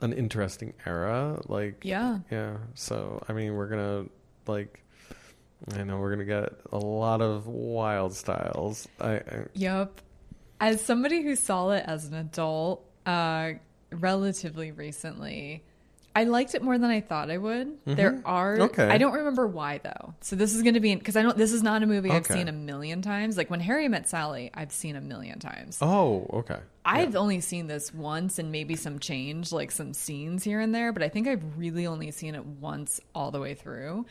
an 0.00 0.12
interesting 0.14 0.72
era 0.86 1.40
like 1.48 1.80
Yeah. 1.84 2.20
yeah 2.30 2.56
so 2.74 3.22
i 3.28 3.32
mean 3.34 3.54
we're 3.54 3.68
gonna 3.68 4.06
like 4.46 4.80
I 5.74 5.82
know 5.82 5.98
we're 5.98 6.10
gonna 6.10 6.24
get 6.26 6.52
a 6.72 6.76
lot 6.78 7.22
of 7.22 7.46
wild 7.46 8.12
styles. 8.14 8.86
I, 9.00 9.12
I 9.14 9.46
Yep. 9.54 9.98
As 10.60 10.84
somebody 10.84 11.22
who 11.22 11.34
saw 11.36 11.70
it 11.70 11.84
as 11.86 12.04
an 12.04 12.12
adult, 12.14 12.84
uh, 13.06 13.52
relatively 13.90 14.72
recently, 14.72 15.62
I 16.16 16.24
liked 16.24 16.54
it 16.54 16.62
more 16.62 16.78
than 16.78 16.90
I 16.90 17.00
thought 17.00 17.28
I 17.30 17.38
would. 17.38 17.76
There 17.86 18.22
are, 18.24 18.54
Mm-hmm. 18.54 18.62
Okay. 18.62 18.88
I 18.88 18.98
don't 18.98 19.14
remember 19.14 19.48
why 19.48 19.78
though. 19.78 20.14
So 20.20 20.36
this 20.36 20.54
is 20.54 20.62
going 20.62 20.74
to 20.74 20.80
be 20.80 20.94
because 20.94 21.16
I 21.16 21.22
don't. 21.22 21.36
This 21.36 21.52
is 21.52 21.62
not 21.62 21.82
a 21.82 21.86
movie 21.86 22.10
I've 22.10 22.24
seen 22.26 22.46
a 22.48 22.52
million 22.52 23.02
times. 23.02 23.36
Like 23.36 23.50
when 23.50 23.58
Harry 23.60 23.88
Met 23.88 24.08
Sally, 24.08 24.50
I've 24.54 24.70
seen 24.70 24.94
a 24.94 25.00
million 25.00 25.40
times. 25.40 25.78
oh 25.82 26.26
okay. 26.32 26.58
I've 26.84 27.16
only 27.16 27.40
seen 27.40 27.66
this 27.66 27.92
once 27.92 28.38
and 28.38 28.52
maybe 28.52 28.76
some 28.76 28.98
change, 28.98 29.50
like 29.52 29.72
some 29.72 29.92
scenes 29.94 30.44
here 30.44 30.60
and 30.60 30.74
there, 30.74 30.92
but 30.92 31.02
I 31.02 31.08
think 31.08 31.26
I've 31.26 31.42
really 31.56 31.86
only 31.86 32.10
seen 32.10 32.34
it 32.34 32.44
once 32.44 33.00
all 33.14 33.30
the 33.30 33.40
way 33.40 33.54
through. 33.54 34.04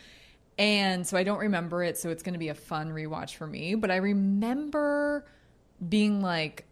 And 0.58 1.08
so 1.08 1.16
I 1.18 1.24
don't 1.24 1.40
remember 1.40 1.84
it, 1.84 1.98
so 1.98 2.10
it's 2.10 2.22
going 2.24 2.34
to 2.34 2.40
be 2.40 2.50
a 2.50 2.56
fun 2.56 2.90
rewatch 2.90 3.36
for 3.36 3.48
me. 3.48 3.76
But 3.76 3.92
I 3.92 3.98
remember 3.98 5.26
being 5.88 6.22
like, 6.22 6.66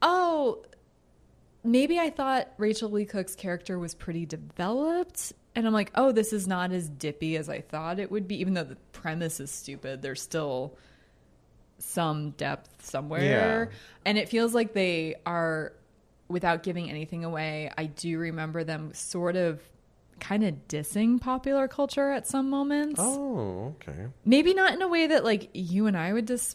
oh, 0.00 0.64
maybe 1.64 1.98
I 1.98 2.10
thought 2.10 2.48
Rachael 2.58 2.90
Leigh 2.90 3.04
Cook's 3.04 3.34
character 3.34 3.78
was 3.78 3.94
pretty 3.94 4.26
developed. 4.26 5.32
And 5.54 5.66
I'm 5.66 5.72
like, 5.72 5.90
oh, 5.94 6.12
this 6.12 6.32
is 6.32 6.48
not 6.48 6.72
as 6.72 6.88
dippy 6.88 7.36
as 7.36 7.48
I 7.48 7.60
thought 7.60 7.98
it 7.98 8.10
would 8.10 8.26
be. 8.26 8.40
Even 8.40 8.54
though 8.54 8.64
the 8.64 8.76
premise 8.92 9.38
is 9.38 9.50
stupid, 9.50 10.00
there's 10.00 10.22
still 10.22 10.76
some 11.78 12.30
depth 12.30 12.84
somewhere. 12.84 13.70
Yeah. 13.70 13.76
And 14.06 14.16
it 14.16 14.28
feels 14.28 14.54
like 14.54 14.72
they 14.72 15.16
are, 15.26 15.74
without 16.28 16.62
giving 16.62 16.88
anything 16.88 17.24
away, 17.24 17.70
I 17.76 17.84
do 17.84 18.18
remember 18.18 18.64
them 18.64 18.94
sort 18.94 19.36
of 19.36 19.60
kind 20.22 20.44
of 20.44 20.54
dissing 20.68 21.20
popular 21.20 21.66
culture 21.68 22.10
at 22.12 22.26
some 22.26 22.48
moments. 22.48 23.00
Oh 23.02 23.74
okay. 23.82 24.06
Maybe 24.24 24.54
not 24.54 24.72
in 24.72 24.80
a 24.80 24.88
way 24.88 25.08
that 25.08 25.24
like 25.24 25.50
you 25.52 25.86
and 25.88 25.96
I 25.96 26.12
would 26.12 26.26
diss 26.26 26.54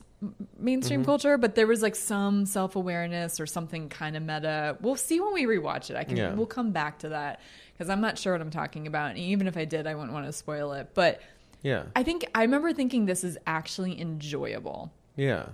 mainstream 0.57 1.01
Mm-hmm. 1.01 1.05
culture, 1.05 1.37
but 1.37 1.53
there 1.55 1.67
was 1.67 1.81
like 1.81 1.95
some 1.95 2.45
self 2.45 2.75
awareness 2.75 3.39
or 3.39 3.45
something 3.45 3.89
kind 3.89 4.15
of 4.15 4.23
meta. 4.23 4.77
We'll 4.81 4.95
see 4.95 5.19
when 5.19 5.33
we 5.33 5.45
rewatch 5.45 5.89
it. 5.89 5.95
I 5.97 6.05
can 6.05 6.17
Yeah. 6.17 6.33
we'll 6.33 6.45
come 6.47 6.71
back 6.71 6.99
to 6.99 7.09
that 7.09 7.41
because 7.73 7.89
I'm 7.89 8.01
not 8.01 8.17
sure 8.17 8.33
what 8.33 8.41
I'm 8.41 8.49
talking 8.49 8.87
about. 8.87 9.09
And 9.11 9.19
even 9.19 9.47
if 9.47 9.57
I 9.57 9.65
did, 9.65 9.85
I 9.85 9.93
wouldn't 9.95 10.13
want 10.13 10.25
to 10.25 10.33
spoil 10.33 10.71
it. 10.73 10.91
But 10.93 11.21
Yeah. 11.61 11.83
I 11.95 12.03
think 12.03 12.25
I 12.33 12.43
remember 12.43 12.71
thinking 12.73 13.05
this 13.05 13.23
is 13.23 13.37
actually 13.45 13.99
enjoyable 14.01 14.91
yeah. 15.17 15.47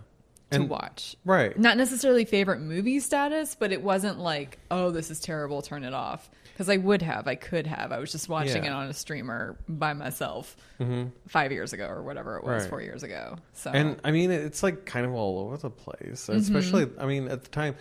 to 0.51 0.59
And 0.61 0.69
watch. 0.69 1.15
right. 1.25 1.57
Not 1.57 1.77
necessarily 1.77 2.23
favorite 2.25 2.59
movie 2.61 2.99
status, 2.99 3.55
but 3.59 3.71
it 3.71 3.81
wasn't 3.81 4.19
like, 4.19 4.59
oh, 4.71 4.91
this 4.91 5.09
is 5.11 5.19
terrible, 5.19 5.61
turn 5.61 5.83
it 5.83 5.93
off. 5.93 6.29
Because 6.53 6.69
I 6.69 6.77
would 6.77 7.01
have, 7.01 7.27
I 7.27 7.33
could 7.35 7.65
have. 7.65 7.91
I 7.91 7.97
was 7.97 8.11
just 8.11 8.29
watching 8.29 8.63
Yeah. 8.63 8.69
it 8.71 8.73
on 8.73 8.87
a 8.87 8.93
streamer 8.93 9.57
by 9.67 9.93
myself 9.93 10.55
Mhm. 10.79 11.11
five 11.27 11.51
years 11.51 11.73
ago 11.73 11.87
or 11.87 12.03
whatever 12.03 12.37
it 12.37 12.43
was, 12.43 12.61
Right. 12.63 12.69
four 12.69 12.81
years 12.81 13.01
ago. 13.01 13.37
So 13.53 13.71
And 13.71 13.99
I 14.03 14.11
mean, 14.11 14.29
it's 14.31 14.61
like 14.61 14.85
kind 14.85 15.05
of 15.05 15.13
all 15.13 15.39
over 15.39 15.57
the 15.57 15.71
place. 15.71 16.27
Mm-hmm. 16.27 16.33
Especially, 16.39 16.87
I 16.99 17.05
mean, 17.07 17.27
at 17.27 17.43
the 17.43 17.49
time, 17.49 17.75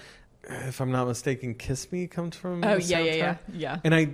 if 0.45 0.81
I'm 0.81 0.91
not 0.91 1.07
mistaken, 1.07 1.55
"Kiss 1.55 1.93
Me" 1.93 2.07
comes 2.07 2.35
from. 2.35 2.65
oh 2.65 2.77
the 2.79 2.83
yeah, 2.83 2.99
yeah, 3.01 3.15
yeah, 3.15 3.37
yeah. 3.53 3.79
And 3.85 3.95
I, 3.95 4.09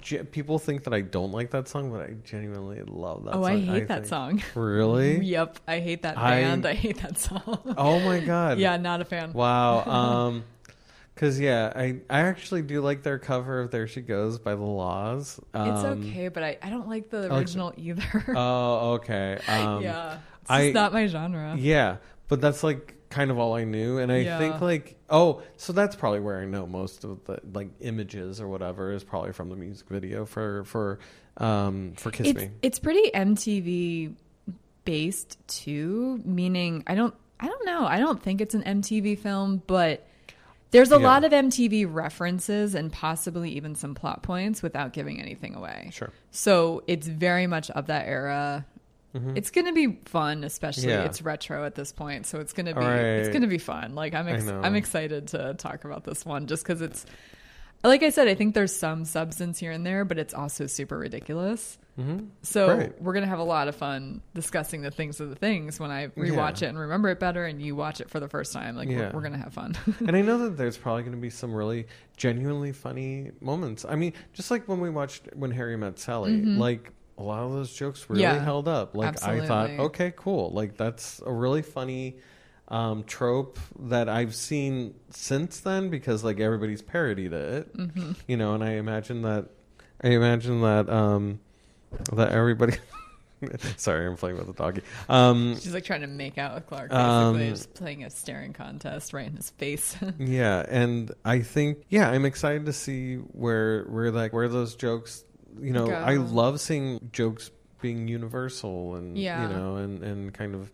ge- 0.00 0.30
people 0.30 0.60
think 0.60 0.84
that 0.84 0.94
I 0.94 1.00
don't 1.00 1.32
like 1.32 1.50
that 1.50 1.66
song, 1.68 1.90
but 1.90 2.00
I 2.02 2.14
genuinely 2.24 2.80
love 2.86 3.24
that. 3.24 3.30
Oh, 3.34 3.42
song. 3.42 3.50
I 3.50 3.58
hate 3.58 3.88
that 3.88 4.06
think- 4.06 4.06
song. 4.06 4.42
Really? 4.54 5.18
Yep, 5.24 5.58
I 5.66 5.80
hate 5.80 6.02
that 6.02 6.16
I- 6.16 6.40
band. 6.42 6.66
I, 6.66 6.74
hate 6.74 6.98
that 7.02 7.18
song. 7.18 7.74
Oh 7.76 7.98
my 8.00 8.20
god. 8.20 8.58
yeah, 8.60 8.76
not 8.76 9.00
a 9.00 9.04
fan. 9.04 9.32
Wow. 9.32 9.82
Um, 10.28 10.44
because 11.14 11.38
yeah, 11.40 11.72
I 11.74 12.00
I 12.10 12.20
actually 12.20 12.62
do 12.62 12.80
like 12.80 13.02
their 13.02 13.18
cover 13.18 13.60
of 13.60 13.70
"There 13.70 13.86
She 13.86 14.00
Goes" 14.00 14.38
by 14.38 14.54
the 14.54 14.62
La's. 14.62 15.40
Um, 15.54 15.68
It's 15.70 15.84
okay, 15.84 16.28
but 16.28 16.42
I, 16.42 16.58
I 16.62 16.70
don't 16.70 16.88
like 16.88 17.10
the 17.10 17.28
like- 17.28 17.32
original 17.32 17.72
either. 17.76 18.24
Oh, 18.36 18.92
okay. 18.94 19.38
Um, 19.48 19.82
yeah, 19.82 20.18
it's 20.42 20.50
I- 20.50 20.70
not 20.72 20.92
my 20.92 21.06
genre. 21.06 21.56
Yeah, 21.58 21.96
but 22.28 22.40
that's 22.40 22.62
like 22.62 22.94
kind 23.10 23.30
of 23.30 23.38
all 23.38 23.54
I 23.54 23.64
knew, 23.64 23.98
and 23.98 24.10
I 24.10 24.18
Yeah. 24.18 24.38
think 24.38 24.60
like 24.60 24.96
oh, 25.10 25.42
so 25.58 25.72
that's 25.74 25.94
probably 25.96 26.20
where 26.20 26.40
I 26.40 26.46
know 26.46 26.66
most 26.66 27.04
of 27.04 27.22
the 27.24 27.40
like 27.52 27.68
images 27.80 28.40
or 28.40 28.48
whatever 28.48 28.90
is 28.92 29.04
probably 29.04 29.32
from 29.32 29.50
the 29.50 29.56
music 29.56 29.88
video 29.88 30.24
for 30.24 30.64
for 30.64 30.98
um 31.36 31.92
for 31.96 32.10
"Kiss 32.10 32.28
it's, 32.28 32.40
Me." 32.40 32.50
It's 32.62 32.78
pretty 32.78 33.10
MTV 33.14 34.14
based 34.84 35.38
too, 35.46 36.20
meaning 36.24 36.82
I 36.86 36.94
don't 36.94 37.14
I 37.38 37.46
don't 37.48 37.66
know. 37.66 37.84
I 37.84 37.98
don't 37.98 38.22
think 38.22 38.40
it's 38.40 38.54
an 38.54 38.62
MTV 38.62 39.18
film, 39.18 39.62
but 39.66 40.06
there's 40.72 40.90
a 40.90 40.98
Yeah. 40.98 41.06
lot 41.06 41.24
of 41.24 41.32
MTV 41.32 41.86
references 41.86 42.74
and 42.74 42.92
possibly 42.92 43.50
even 43.52 43.74
some 43.76 43.94
plot 43.94 44.22
points 44.22 44.62
without 44.62 44.92
giving 44.92 45.20
anything 45.20 45.54
away. 45.54 45.90
Sure. 45.92 46.10
So 46.32 46.82
it's 46.86 47.06
very 47.06 47.46
much 47.46 47.70
of 47.70 47.86
that 47.86 48.06
era. 48.08 48.66
It's 49.34 49.50
going 49.50 49.66
to 49.66 49.74
be 49.74 49.98
fun, 50.06 50.42
especially 50.42 50.84
Mm-hmm. 50.84 50.90
Yeah. 51.02 51.04
it's 51.04 51.20
retro 51.20 51.66
at 51.66 51.74
this 51.74 51.92
point, 51.92 52.24
so 52.24 52.40
it's 52.40 52.54
going 52.54 52.64
to 52.66 52.74
be 52.74 52.80
Right. 52.80 52.96
it's 53.20 53.28
going 53.28 53.42
to 53.42 53.46
be 53.48 53.58
fun. 53.58 53.94
Like 53.94 54.14
I'm 54.14 54.26
ex-. 54.26 54.48
I'm 54.48 54.74
excited 54.74 55.28
to 55.28 55.52
talk 55.54 55.84
about 55.84 56.04
this 56.04 56.24
one 56.24 56.46
just 56.46 56.64
cuz 56.64 56.80
it's 56.80 57.04
like 57.90 58.02
I 58.02 58.10
said, 58.10 58.28
I 58.28 58.34
think 58.34 58.54
there's 58.54 58.74
some 58.74 59.04
substance 59.04 59.58
here 59.58 59.72
and 59.72 59.84
there, 59.84 60.04
but 60.04 60.18
it's 60.18 60.34
also 60.34 60.66
super 60.66 60.98
ridiculous. 60.98 61.78
Mm-hmm. 61.98 62.26
So 62.42 62.90
we're 63.00 63.12
gonna 63.12 63.26
have 63.26 63.38
a 63.38 63.44
lot 63.44 63.68
of 63.68 63.76
fun 63.76 64.22
discussing 64.34 64.80
the 64.80 64.90
things 64.90 65.20
of 65.20 65.28
the 65.28 65.34
things 65.36 65.78
when 65.78 65.90
I 65.90 66.06
rewatch 66.08 66.62
Yeah. 66.62 66.68
it 66.68 66.70
and 66.70 66.78
remember 66.78 67.08
it 67.10 67.20
better, 67.20 67.44
and 67.44 67.60
you 67.60 67.76
watch 67.76 68.00
it 68.00 68.08
for 68.08 68.18
the 68.20 68.28
first 68.28 68.52
time. 68.52 68.76
Like 68.76 68.88
Yeah. 68.88 69.08
we're, 69.08 69.10
we're 69.14 69.20
gonna 69.22 69.36
have 69.38 69.52
fun. 69.52 69.76
and 70.00 70.16
I 70.16 70.22
know 70.22 70.38
that 70.38 70.56
there's 70.56 70.78
probably 70.78 71.02
going 71.02 71.14
to 71.16 71.20
be 71.20 71.28
some 71.30 71.52
really 71.54 71.86
genuinely 72.16 72.72
funny 72.72 73.32
moments. 73.40 73.84
I 73.86 73.96
mean, 73.96 74.14
just 74.32 74.50
like 74.50 74.68
when 74.68 74.80
we 74.80 74.88
watched 74.88 75.28
when 75.34 75.50
Harry 75.50 75.76
met 75.76 75.98
Sally, 75.98 76.32
Mm-hmm. 76.32 76.58
like 76.58 76.92
a 77.18 77.22
lot 77.22 77.42
of 77.42 77.52
those 77.52 77.72
jokes 77.74 78.08
really 78.08 78.22
Yeah. 78.22 78.42
held 78.42 78.68
up. 78.68 78.96
Like 78.96 79.22
I 79.22 79.44
thought, 79.46 79.68
okay, 79.70 80.12
cool. 80.16 80.50
Like 80.50 80.78
that's 80.78 81.20
a 81.26 81.32
really 81.32 81.60
funny 81.62 82.16
um, 82.72 83.04
trope 83.04 83.58
that 83.78 84.08
I've 84.08 84.34
seen 84.34 84.94
since 85.10 85.60
then 85.60 85.90
because 85.90 86.24
like 86.24 86.40
everybody's 86.40 86.82
parodied 86.82 87.32
it, 87.32 87.76
Mm-hmm. 87.76 88.12
you 88.26 88.36
know. 88.36 88.54
And 88.54 88.64
I 88.64 88.72
imagine 88.72 89.22
that 89.22 89.46
I 90.02 90.08
imagine 90.08 90.62
that 90.62 90.88
um, 90.90 91.38
that 92.12 92.32
everybody. 92.32 92.76
Sorry, 93.76 94.06
I'm 94.06 94.16
playing 94.16 94.36
with 94.38 94.46
the 94.46 94.52
doggy. 94.52 94.82
Um, 95.08 95.56
She's 95.56 95.74
like 95.74 95.82
trying 95.84 96.02
to 96.02 96.06
make 96.06 96.38
out 96.38 96.54
with 96.54 96.66
Clark, 96.68 96.90
basically, 96.90 97.08
Um, 97.08 97.38
just 97.50 97.74
playing 97.74 98.04
a 98.04 98.10
staring 98.10 98.52
contest 98.52 99.12
right 99.12 99.26
in 99.26 99.34
his 99.36 99.50
face. 99.50 99.96
Yeah, 100.18 100.64
and 100.68 101.10
I 101.24 101.40
think 101.40 101.78
yeah, 101.88 102.08
I'm 102.08 102.24
excited 102.24 102.66
to 102.66 102.72
see 102.72 103.16
where 103.16 103.82
where 103.84 104.10
like 104.12 104.32
where 104.32 104.48
those 104.48 104.76
jokes. 104.76 105.24
You 105.60 105.72
know, 105.72 105.86
Go. 105.88 105.92
I 105.94 106.14
love 106.14 106.60
seeing 106.60 107.10
jokes 107.12 107.50
being 107.82 108.08
universal 108.08 108.94
and 108.94 109.18
Yeah. 109.18 109.42
you 109.42 109.54
know 109.54 109.76
and 109.76 110.02
and 110.02 110.32
kind 110.32 110.54
of 110.54 110.70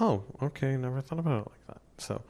oh 0.00 0.24
okay, 0.42 0.76
never 0.76 1.00
thought 1.00 1.18
about 1.18 1.46
it 1.46 1.50
like 1.50 1.66
that. 1.68 1.80
So 1.98 2.22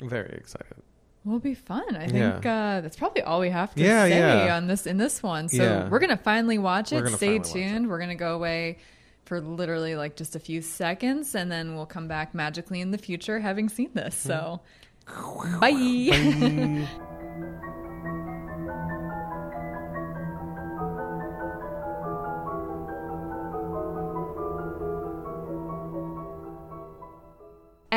I'm 0.00 0.08
very 0.08 0.30
excited. 0.36 0.76
Will 1.24 1.38
be 1.38 1.54
fun. 1.54 1.94
I 1.96 2.08
think 2.08 2.44
uh, 2.44 2.80
that's 2.80 2.96
probably 2.96 3.22
all 3.22 3.38
we 3.40 3.50
have 3.50 3.72
to 3.76 3.82
Yeah, 3.82 4.04
say 4.06 4.46
yeah. 4.46 4.56
on 4.56 4.66
this 4.66 4.86
in 4.86 4.96
this 4.96 5.22
one. 5.22 5.48
So 5.48 5.62
Yeah. 5.62 5.88
we're 5.88 6.00
gonna 6.00 6.16
finally 6.16 6.58
watch 6.58 6.92
it. 6.92 7.06
Stay 7.10 7.38
tuned. 7.38 7.88
We're 7.88 8.00
gonna 8.00 8.14
go 8.16 8.34
away 8.34 8.78
for 9.24 9.40
literally 9.40 9.94
like 9.94 10.16
just 10.16 10.34
a 10.34 10.40
few 10.40 10.60
seconds, 10.62 11.34
and 11.36 11.50
then 11.50 11.76
we'll 11.76 11.86
come 11.86 12.08
back 12.08 12.34
magically 12.34 12.80
in 12.80 12.90
the 12.90 12.98
future 12.98 13.38
having 13.38 13.68
seen 13.68 13.90
this. 13.94 14.16
So 14.16 14.60
bye. 15.06 15.58
Bye. 15.60 16.88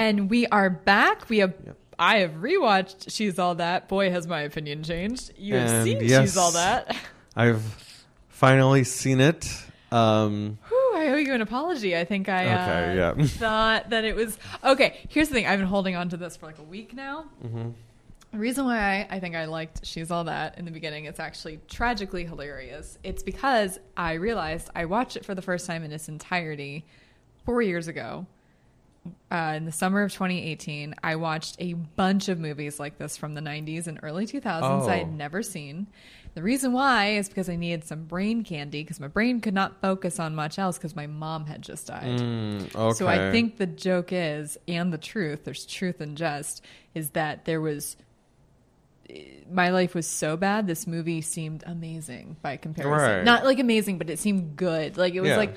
And 0.05 0.29
we 0.29 0.45
are 0.45 0.69
back. 0.69 1.27
We 1.29 1.39
have. 1.39 1.55
Yep. 1.65 1.77
I 1.97 2.17
have 2.19 2.33
rewatched 2.33 3.09
She's 3.11 3.39
All 3.39 3.55
That. 3.55 3.87
Boy, 3.87 4.11
has 4.11 4.27
my 4.27 4.41
opinion 4.41 4.83
changed. 4.83 5.31
You 5.35 5.55
have 5.55 5.71
And 5.71 5.83
seen 5.83 5.99
yes. 6.03 6.21
She's 6.21 6.37
All 6.37 6.51
That. 6.51 6.95
I've 7.35 7.63
finally 8.27 8.83
seen 8.83 9.19
it. 9.19 9.49
Um, 9.91 10.59
Whew, 10.67 10.91
I 10.95 11.07
owe 11.07 11.15
you 11.15 11.33
an 11.33 11.41
apology. 11.41 11.97
I 11.97 12.05
think 12.05 12.29
I 12.29 12.45
uh, 12.45 12.93
yeah. 13.17 13.25
thought 13.25 13.89
that 13.89 14.03
it 14.05 14.15
was 14.15 14.37
okay. 14.63 14.99
Here's 15.09 15.29
the 15.29 15.33
thing: 15.33 15.47
I've 15.47 15.57
been 15.57 15.67
holding 15.67 15.95
on 15.95 16.09
to 16.09 16.17
this 16.17 16.37
for 16.37 16.45
like 16.45 16.59
a 16.59 16.63
week 16.63 16.93
now. 16.93 17.25
mhm. 17.43 17.73
The 18.31 18.37
reason 18.37 18.65
why 18.65 18.77
I, 19.09 19.15
I 19.15 19.19
think 19.19 19.35
I 19.35 19.45
liked 19.45 19.87
She's 19.87 20.11
All 20.11 20.25
That 20.25 20.59
in 20.59 20.65
the 20.65 20.71
beginning, 20.71 21.05
it's 21.05 21.19
actually 21.19 21.61
tragically 21.67 22.25
hilarious. 22.25 22.99
It's 23.01 23.23
because 23.23 23.79
I 23.97 24.13
realized 24.13 24.69
I 24.75 24.85
watched 24.85 25.17
it 25.17 25.25
for 25.25 25.33
the 25.33 25.41
first 25.41 25.65
time 25.65 25.83
in 25.83 25.91
its 25.91 26.09
entirety 26.09 26.85
four 27.43 27.63
years 27.63 27.87
ago. 27.87 28.27
Uh, 29.31 29.53
in 29.57 29.65
the 29.65 29.71
summer 29.71 30.01
of 30.03 30.11
2018, 30.13 30.95
I 31.03 31.15
watched 31.17 31.57
a 31.59 31.73
bunch 31.73 32.29
of 32.29 32.39
movies 32.39 32.79
like 32.79 32.97
this 32.97 33.17
from 33.17 33.33
the 33.35 33.41
90s 33.41 33.87
and 33.87 33.99
early 34.01 34.25
2000s 34.25 34.87
I 34.87 34.95
Oh. 34.95 34.97
had 34.99 35.13
never 35.13 35.43
seen. 35.43 35.87
The 36.33 36.41
reason 36.43 36.73
why 36.73 37.11
is 37.11 37.29
because 37.29 37.47
I 37.49 37.55
needed 37.55 37.85
some 37.85 38.03
brain 38.05 38.43
candy 38.43 38.81
because 38.83 38.99
my 38.99 39.07
brain 39.07 39.39
could 39.41 39.53
not 39.53 39.79
focus 39.81 40.19
on 40.19 40.35
much 40.35 40.59
else 40.59 40.77
because 40.77 40.95
my 40.95 41.07
mom 41.07 41.45
had 41.45 41.61
just 41.61 41.87
died. 41.87 42.19
Mm, 42.19 42.75
okay. 42.75 42.93
So 42.97 43.07
I 43.07 43.31
think 43.31 43.57
the 43.57 43.67
joke 43.67 44.09
is, 44.11 44.57
and 44.67 44.91
the 44.91 44.97
truth, 44.97 45.45
there's 45.45 45.65
truth 45.65 46.01
and 46.01 46.17
jest, 46.17 46.61
is 46.93 47.11
that 47.11 47.45
there 47.45 47.61
was. 47.61 47.95
My 49.51 49.69
life 49.69 49.93
was 49.93 50.07
so 50.07 50.35
bad. 50.35 50.65
This 50.65 50.87
movie 50.87 51.21
seemed 51.21 51.63
amazing 51.67 52.37
by 52.41 52.57
comparison. 52.57 53.17
Right. 53.17 53.23
Not 53.23 53.45
like 53.45 53.59
amazing, 53.59 53.99
but 53.99 54.09
it 54.09 54.17
seemed 54.17 54.55
good. 54.55 54.97
Like 54.97 55.13
it 55.13 55.21
was 55.21 55.29
Yeah. 55.29 55.37
like, 55.37 55.55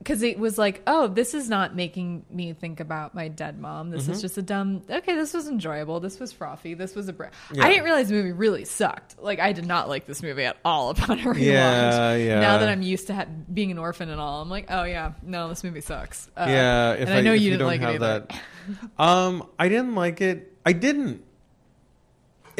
because 0.00 0.22
it 0.22 0.38
was 0.38 0.56
like, 0.56 0.82
oh, 0.86 1.08
this 1.08 1.34
is 1.34 1.48
not 1.50 1.76
making 1.76 2.24
me 2.30 2.54
think 2.54 2.80
about 2.80 3.14
my 3.14 3.28
dead 3.28 3.58
mom. 3.60 3.90
This 3.90 4.04
Mm-hmm. 4.04 4.12
is 4.12 4.22
just 4.22 4.38
a 4.38 4.42
dumb. 4.42 4.82
Okay, 4.88 5.14
this 5.14 5.34
was 5.34 5.46
enjoyable. 5.46 6.00
This 6.00 6.18
was 6.18 6.32
frothy. 6.32 6.72
This 6.74 6.94
was 6.94 7.08
a. 7.08 7.12
Br- 7.12 7.24
Yeah. 7.52 7.64
I 7.64 7.68
didn't 7.68 7.84
realize 7.84 8.08
the 8.08 8.14
movie 8.14 8.32
really 8.32 8.64
sucked. 8.64 9.20
Like 9.22 9.40
I 9.40 9.52
did 9.52 9.66
not 9.66 9.88
like 9.90 10.06
this 10.06 10.22
movie 10.22 10.44
at 10.44 10.56
all 10.64 10.88
upon 10.90 11.18
a 11.20 11.22
rewatch. 11.22 11.40
Yeah, 11.40 12.14
yeah. 12.16 12.40
Now 12.40 12.58
that 12.58 12.68
I'm 12.68 12.82
used 12.82 13.08
to 13.08 13.14
ha- 13.14 13.26
being 13.52 13.70
an 13.70 13.78
orphan 13.78 14.08
and 14.08 14.20
all, 14.20 14.40
I'm 14.42 14.48
like, 14.50 14.66
oh 14.70 14.84
yeah, 14.84 15.12
no, 15.22 15.48
this 15.48 15.62
movie 15.62 15.82
sucks. 15.82 16.30
Uh, 16.36 16.46
yeah, 16.48 16.92
if 16.94 17.08
and 17.08 17.10
I, 17.18 17.20
know 17.20 17.34
if 17.34 17.42
you 17.42 17.50
didn't 17.50 17.60
don't 17.60 17.68
like 17.68 17.80
have 17.82 17.90
it 17.90 18.02
either. 18.02 18.26
that. 18.28 18.40
Um, 18.98 19.46
I 19.58 19.68
didn't 19.68 19.94
like 19.94 20.20
it. 20.20 20.56
I 20.64 20.72
didn't. 20.72 21.24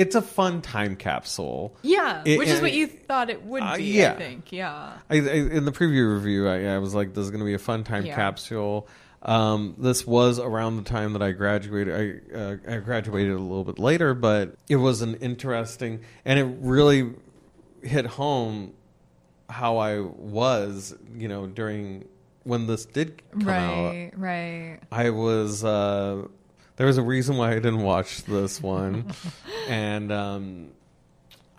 It's 0.00 0.14
a 0.14 0.22
fun 0.22 0.62
time 0.62 0.96
capsule. 0.96 1.76
Yeah, 1.82 2.22
It- 2.24 2.38
which 2.38 2.48
is 2.48 2.60
what 2.60 2.72
you 2.72 2.86
thought 2.86 3.30
it 3.30 3.42
would 3.44 3.62
be. 3.76 4.02
Uh, 4.02 4.12
I 4.12 4.16
think. 4.16 4.50
Yeah. 4.52 4.92
I, 5.10 5.14
I, 5.14 5.18
in 5.18 5.64
the 5.64 5.72
preview 5.72 6.14
review, 6.14 6.48
I, 6.48 6.74
I 6.74 6.78
was 6.78 6.94
like, 6.94 7.14
"This 7.14 7.24
is 7.24 7.30
going 7.30 7.40
to 7.40 7.44
be 7.46 7.54
a 7.54 7.58
fun 7.58 7.84
time 7.84 8.06
Yeah. 8.06 8.14
capsule." 8.14 8.88
Um, 9.22 9.74
this 9.76 10.06
was 10.06 10.38
around 10.38 10.76
the 10.76 10.82
time 10.82 11.12
that 11.12 11.20
I 11.22 11.32
graduated. 11.32 12.22
I, 12.34 12.34
uh, 12.36 12.56
I 12.66 12.76
graduated 12.78 13.32
a 13.32 13.38
little 13.38 13.64
bit 13.64 13.78
later, 13.78 14.14
but 14.14 14.54
it 14.70 14.76
was 14.76 15.02
an 15.02 15.16
interesting, 15.16 16.00
and 16.24 16.38
it 16.38 16.46
really 16.60 17.12
hit 17.82 18.06
home 18.06 18.72
how 19.50 19.76
I 19.76 20.00
was, 20.00 20.94
you 21.14 21.28
know, 21.28 21.46
during 21.46 22.06
when 22.44 22.66
this 22.66 22.86
did 22.86 23.20
come 23.32 23.48
out. 23.48 23.90
Right. 23.90 24.10
Right. 24.16 24.78
I 24.90 25.10
was 25.10 25.62
uh 25.64 26.22
there 26.80 26.86
was 26.86 26.96
a 26.96 27.02
reason 27.02 27.36
why 27.36 27.50
I 27.50 27.54
didn't 27.56 27.82
watch 27.82 28.22
this 28.24 28.62
one. 28.62 29.04
and 29.68 30.10
um 30.10 30.68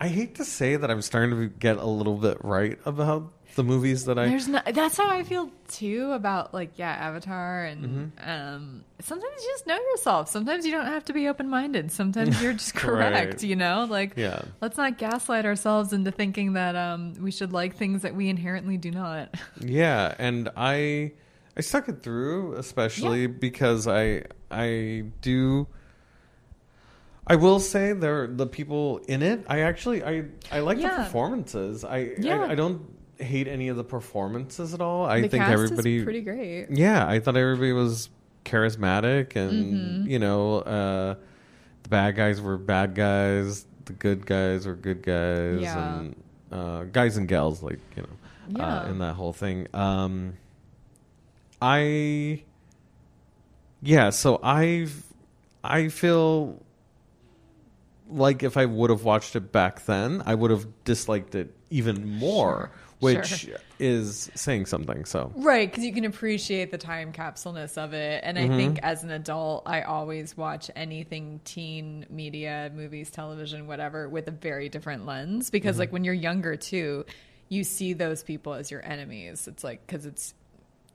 I 0.00 0.08
hate 0.08 0.34
to 0.34 0.44
say 0.44 0.74
that 0.74 0.90
I'm 0.90 1.00
starting 1.00 1.30
to 1.38 1.46
get 1.46 1.76
a 1.76 1.86
little 1.86 2.16
bit 2.16 2.38
right 2.40 2.76
about 2.84 3.30
the 3.54 3.62
movies 3.62 4.06
that 4.06 4.18
I 4.18 4.26
There's 4.26 4.48
no. 4.48 4.60
That's 4.66 4.96
how 4.96 5.08
I 5.08 5.22
feel 5.22 5.48
too 5.68 6.10
about 6.10 6.52
like 6.52 6.70
yeah, 6.76 6.90
Avatar 6.90 7.64
and 7.66 7.84
Mm-hmm. 8.18 8.28
um. 8.28 8.84
Sometimes 8.98 9.32
you 9.44 9.48
just 9.52 9.66
know 9.68 9.78
yourself. 9.92 10.28
Sometimes 10.28 10.66
you 10.66 10.72
don't 10.72 10.86
have 10.86 11.04
to 11.04 11.12
be 11.12 11.28
open 11.28 11.48
minded. 11.48 11.92
Sometimes 11.92 12.42
you're 12.42 12.54
just 12.54 12.74
correct. 12.84 13.34
Right. 13.34 13.42
You 13.44 13.54
know, 13.54 13.86
like 13.88 14.14
Yeah. 14.16 14.42
let's 14.60 14.76
not 14.76 14.98
gaslight 14.98 15.44
ourselves 15.46 15.92
into 15.92 16.10
thinking 16.10 16.54
that 16.54 16.74
um 16.74 17.14
we 17.20 17.30
should 17.30 17.52
like 17.52 17.76
things 17.76 18.02
that 18.02 18.16
we 18.16 18.28
inherently 18.28 18.76
do 18.76 18.90
not. 18.90 19.32
Yeah, 19.60 20.16
and 20.18 20.48
I 20.56 21.12
I 21.56 21.60
stuck 21.60 21.88
it 21.88 22.02
through 22.02 22.54
especially 22.56 23.28
because 23.28 23.86
I 23.86 24.24
I 24.52 25.04
do 25.20 25.66
I 27.26 27.36
will 27.36 27.60
say 27.60 27.92
there 27.92 28.26
the 28.26 28.46
people 28.46 28.98
in 29.08 29.22
it. 29.22 29.44
I 29.48 29.60
actually 29.60 30.04
I 30.04 30.24
I 30.50 30.60
like 30.60 30.78
the 30.80 30.88
performances. 30.88 31.84
I, 31.84 32.10
Yeah. 32.18 32.42
I 32.42 32.52
I 32.52 32.54
don't 32.54 32.82
hate 33.18 33.46
any 33.46 33.68
of 33.68 33.76
the 33.76 33.84
performances 33.84 34.74
at 34.74 34.80
all. 34.80 35.04
I 35.06 35.20
the 35.22 35.28
think 35.28 35.42
cast 35.44 35.52
everybody 35.52 36.02
pretty 36.02 36.20
great. 36.22 36.66
Yeah, 36.70 37.06
I 37.06 37.20
thought 37.20 37.36
everybody 37.36 37.72
was 37.72 38.10
charismatic, 38.44 39.36
and 39.36 39.52
Mm-hmm. 40.02 40.10
you 40.10 40.18
know, 40.18 40.58
uh, 40.58 41.14
the 41.84 41.88
bad 41.88 42.16
guys 42.16 42.40
were 42.40 42.58
bad 42.58 42.96
guys, 42.96 43.64
the 43.84 43.92
good 43.92 44.26
guys 44.26 44.66
were 44.66 44.74
good 44.74 45.02
guys, 45.02 45.60
Yeah. 45.60 45.98
and 46.00 46.16
uh, 46.50 46.84
guys 46.84 47.16
and 47.16 47.28
gals, 47.28 47.62
like 47.62 47.78
you 47.96 48.02
know, 48.02 48.08
Yeah. 48.58 48.80
uh, 48.80 48.90
in 48.90 48.98
that 48.98 49.14
whole 49.14 49.32
thing. 49.32 49.68
Um, 49.72 50.32
I, 51.60 52.42
yeah, 53.82 54.10
so 54.10 54.40
I've, 54.42 55.04
I 55.62 55.88
feel 55.88 56.62
like 58.08 58.42
if 58.42 58.56
I 58.56 58.66
would 58.66 58.90
have 58.90 59.04
watched 59.04 59.36
it 59.36 59.52
back 59.52 59.84
then, 59.86 60.22
I 60.26 60.34
would 60.34 60.50
have 60.50 60.66
disliked 60.84 61.34
it 61.34 61.54
even 61.70 62.06
more, 62.18 62.70
which 63.00 63.26
Sure. 63.26 63.56
is 63.78 64.30
saying 64.34 64.66
something. 64.66 65.04
So. 65.06 65.32
Right, 65.34 65.68
because 65.70 65.84
you 65.84 65.92
can 65.92 66.04
appreciate 66.04 66.70
the 66.70 66.78
time 66.78 67.12
capsuleness 67.12 67.78
of 67.78 67.94
it. 67.94 68.22
And 68.22 68.38
I 68.38 68.42
Mm-hmm. 68.42 68.56
think 68.56 68.78
as 68.82 69.02
an 69.02 69.10
adult, 69.10 69.62
I 69.66 69.82
always 69.82 70.36
watch 70.36 70.70
anything 70.76 71.40
teen 71.44 72.06
media, 72.10 72.70
movies, 72.74 73.10
television, 73.10 73.66
whatever, 73.66 74.08
with 74.08 74.28
a 74.28 74.32
very 74.32 74.68
different 74.68 75.06
lens. 75.06 75.48
Because, 75.50 75.72
Mm-hmm. 75.74 75.80
like, 75.80 75.92
when 75.92 76.04
you're 76.04 76.14
younger, 76.14 76.54
too, 76.56 77.06
you 77.48 77.64
see 77.64 77.94
those 77.94 78.22
people 78.22 78.52
as 78.54 78.70
your 78.70 78.84
enemies. 78.84 79.48
It's 79.48 79.64
like, 79.64 79.86
because 79.86 80.04
it's 80.06 80.34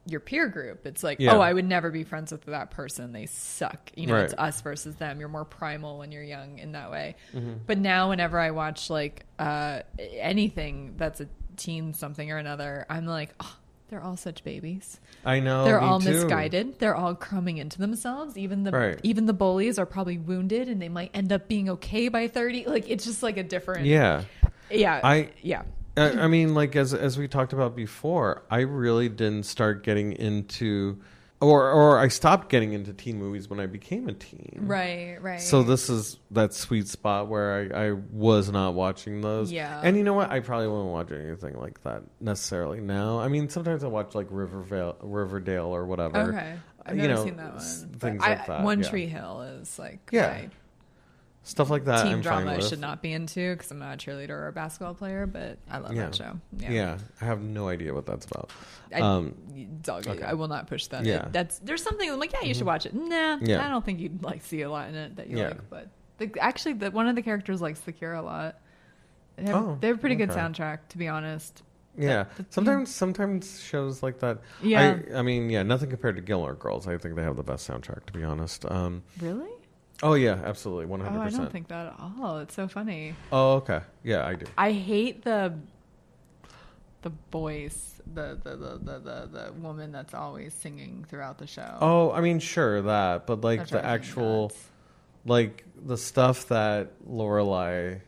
your 0.07 0.19
peer 0.19 0.47
group. 0.47 0.85
It's 0.85 1.03
like, 1.03 1.19
Yeah. 1.19 1.33
oh, 1.35 1.39
I 1.41 1.51
would 1.53 1.65
never 1.65 1.91
be 1.91 2.03
friends 2.03 2.31
with 2.31 2.45
that 2.45 2.71
person. 2.71 3.11
They 3.11 3.25
suck. 3.25 3.91
You 3.95 4.07
know, 4.07 4.13
Right. 4.15 4.23
it's 4.25 4.33
us 4.37 4.61
versus 4.61 4.95
them. 4.95 5.19
You're 5.19 5.29
more 5.29 5.45
primal 5.45 5.97
when 5.99 6.11
you're 6.11 6.23
young 6.23 6.59
in 6.59 6.71
that 6.73 6.89
way. 6.91 7.15
Mm-hmm. 7.35 7.53
But 7.65 7.77
now, 7.77 8.09
whenever 8.09 8.39
I 8.39 8.51
watch 8.51 8.89
like 8.89 9.25
uh, 9.39 9.81
anything 10.17 10.93
that's 10.97 11.21
a 11.21 11.27
teen 11.57 11.93
something 11.93 12.31
or 12.31 12.37
another, 12.37 12.85
I'm 12.89 13.05
like, 13.05 13.29
oh, 13.39 13.55
they're 13.89 14.01
all 14.01 14.17
such 14.17 14.43
babies. 14.43 14.99
I 15.25 15.39
know 15.39 15.63
they're 15.65 15.79
all 15.79 15.99
too. 15.99 16.09
misguided. 16.11 16.79
They're 16.79 16.95
all 16.95 17.15
crumbing 17.15 17.57
into 17.57 17.79
themselves. 17.79 18.37
Even 18.37 18.63
the 18.63 18.71
Right. 18.71 18.99
even 19.03 19.25
the 19.25 19.33
bullies 19.33 19.79
are 19.79 19.85
probably 19.85 20.17
wounded, 20.17 20.67
and 20.69 20.81
they 20.81 20.89
might 20.89 21.11
end 21.13 21.31
up 21.31 21.47
being 21.47 21.69
okay 21.69 22.07
by 22.09 22.27
thirty. 22.27 22.65
Like 22.65 22.89
it's 22.89 23.05
just 23.05 23.23
like 23.23 23.37
a 23.37 23.43
different. 23.43 23.85
Yeah, 23.85 24.23
yeah, 24.69 24.99
I- 25.03 25.29
yeah. 25.41 25.63
I, 25.97 26.23
I 26.23 26.27
mean, 26.27 26.53
like 26.53 26.75
as 26.75 26.93
as 26.93 27.17
we 27.17 27.27
talked 27.27 27.53
about 27.53 27.75
before, 27.75 28.43
I 28.49 28.59
really 28.61 29.09
didn't 29.09 29.43
start 29.43 29.83
getting 29.83 30.13
into 30.13 30.99
or 31.41 31.69
or 31.71 31.99
I 31.99 32.07
stopped 32.07 32.49
getting 32.49 32.73
into 32.73 32.93
teen 32.93 33.19
movies 33.19 33.49
when 33.49 33.59
I 33.59 33.65
became 33.65 34.07
a 34.07 34.13
teen. 34.13 34.57
Right, 34.61 35.17
right. 35.21 35.41
So 35.41 35.63
this 35.63 35.89
is 35.89 36.17
that 36.31 36.53
sweet 36.53 36.87
spot 36.87 37.27
where 37.27 37.69
I, 37.75 37.87
I 37.87 37.91
was 37.91 38.49
not 38.51 38.73
watching 38.73 39.21
those. 39.21 39.51
Yeah. 39.51 39.79
And 39.83 39.95
you 39.97 40.03
know 40.03 40.13
what? 40.13 40.31
I 40.31 40.39
probably 40.39 40.67
won't 40.67 40.91
watch 40.91 41.11
anything 41.11 41.59
like 41.59 41.83
that 41.83 42.03
necessarily 42.19 42.79
now. 42.79 43.19
I 43.19 43.27
mean, 43.27 43.49
sometimes 43.49 43.83
I 43.83 43.87
watch 43.87 44.15
like 44.15 44.27
Rivervale, 44.31 44.97
Riverdale 45.01 45.65
or 45.67 45.85
whatever. 45.85 46.17
Okay. 46.33 46.55
I've 46.85 46.95
You 46.95 47.01
never 47.03 47.13
know, 47.15 47.23
seen 47.25 47.37
that 47.37 47.53
one. 47.55 47.89
things 47.99 48.23
I- 48.23 48.29
like 48.29 48.47
that, 48.47 48.63
One 48.63 48.81
yeah. 48.81 48.89
Tree 48.89 49.07
Hill 49.07 49.41
is 49.41 49.77
like 49.77 49.99
Yeah. 50.11 50.29
my 50.29 50.49
Stuff 51.47 51.69
like 51.69 51.85
that. 51.85 52.03
Team 52.03 52.15
I'm 52.15 52.21
drama 52.21 52.51
I 52.51 52.59
should 52.59 52.81
not 52.81 53.01
be 53.01 53.13
into 53.13 53.55
because 53.55 53.71
I'm 53.71 53.79
not 53.79 53.93
a 53.93 53.97
cheerleader 53.97 54.31
or 54.31 54.47
a 54.49 54.51
basketball 54.51 54.93
player, 54.93 55.25
but 55.25 55.57
I 55.71 55.77
love 55.77 55.93
Yeah. 55.95 56.03
that 56.05 56.15
show. 56.15 56.39
Yeah. 56.57 56.71
Yeah. 56.71 56.97
I 57.21 57.25
have 57.25 57.41
no 57.41 57.69
idea 57.69 57.93
what 57.93 58.05
that's 58.05 58.25
about. 58.25 58.51
I, 58.93 58.99
um, 58.99 59.33
dog, 59.81 60.07
okay. 60.07 60.23
I 60.25 60.33
will 60.33 60.49
not 60.49 60.67
push 60.67 60.87
that. 60.87 61.05
Yeah. 61.05 61.19
Mm-hmm. 61.19 61.31
That's 61.31 61.59
there's 61.59 61.81
something 61.81 62.09
I'm 62.11 62.19
like, 62.19 62.33
yeah, 62.33 62.41
you 62.43 62.53
should 62.53 62.65
watch 62.65 62.85
it. 62.85 62.93
Nah, 62.93 63.37
Yeah. 63.41 63.65
I 63.65 63.69
don't 63.69 63.85
think 63.85 64.01
you'd 64.01 64.21
like 64.23 64.41
see 64.43 64.61
a 64.63 64.69
lot 64.69 64.89
in 64.89 64.95
it 64.95 65.15
that 65.15 65.29
you 65.29 65.37
Yeah. 65.37 65.47
like. 65.47 65.69
But 65.69 65.87
the, 66.17 66.31
actually, 66.41 66.73
the, 66.73 66.91
one 66.91 67.07
of 67.07 67.15
the 67.15 67.21
characters 67.21 67.61
likes 67.61 67.79
the 67.79 67.93
Cure 67.93 68.13
a 68.15 68.21
lot. 68.21 68.59
They 69.37 69.43
have, 69.43 69.55
Oh, 69.55 69.77
they 69.79 69.87
have 69.87 69.97
a 69.97 69.99
pretty 70.01 70.15
good 70.15 70.29
soundtrack, 70.31 70.79
to 70.89 70.97
be 70.97 71.07
honest. 71.07 71.63
Yeah. 71.97 72.25
the- 72.35 72.45
sometimes 72.49 72.93
sometimes 72.93 73.61
shows 73.61 74.03
like 74.03 74.19
that. 74.19 74.39
Yeah. 74.61 74.97
I, 75.13 75.19
I 75.19 75.21
mean, 75.21 75.49
yeah, 75.49 75.63
nothing 75.63 75.89
compared 75.89 76.17
to 76.17 76.21
Gilmore 76.21 76.55
Girls. 76.55 76.87
I 76.89 76.97
think 76.97 77.15
they 77.15 77.23
have 77.23 77.37
the 77.37 77.43
best 77.43 77.69
soundtrack 77.69 78.05
to 78.07 78.13
be 78.13 78.23
honest. 78.23 78.65
Um, 78.69 79.03
Really? 79.21 79.49
Oh 80.03 80.13
yeah, 80.13 80.39
absolutely. 80.43 80.85
Oh, 80.85 80.97
100%. 80.97 81.17
I 81.19 81.29
don't 81.29 81.51
think 81.51 81.67
that 81.69 81.87
at 81.87 81.95
all. 82.21 82.39
It's 82.39 82.53
so 82.55 82.67
funny. 82.67 83.15
Oh, 83.31 83.53
okay. 83.55 83.81
Yeah, 84.03 84.25
I 84.25 84.35
do. 84.35 84.45
I 84.57 84.71
hate 84.71 85.23
the 85.23 85.53
the 87.03 87.11
voice, 87.31 88.01
the 88.13 88.37
the 88.43 88.55
the 88.55 88.77
the, 88.77 88.99
the, 88.99 89.29
the 89.31 89.53
woman 89.61 89.91
that's 89.91 90.13
always 90.13 90.53
singing 90.53 91.05
throughout 91.07 91.37
the 91.37 91.47
show. 91.47 91.77
Oh, 91.79 92.11
I 92.11 92.21
mean, 92.21 92.39
sure 92.39 92.81
that, 92.81 93.27
but 93.27 93.41
like 93.41 93.67
the 93.67 93.83
actual, 93.83 94.51
like 95.25 95.63
the 95.85 95.97
stuff 95.97 96.47
that 96.47 96.91
Lorelai 97.07 98.01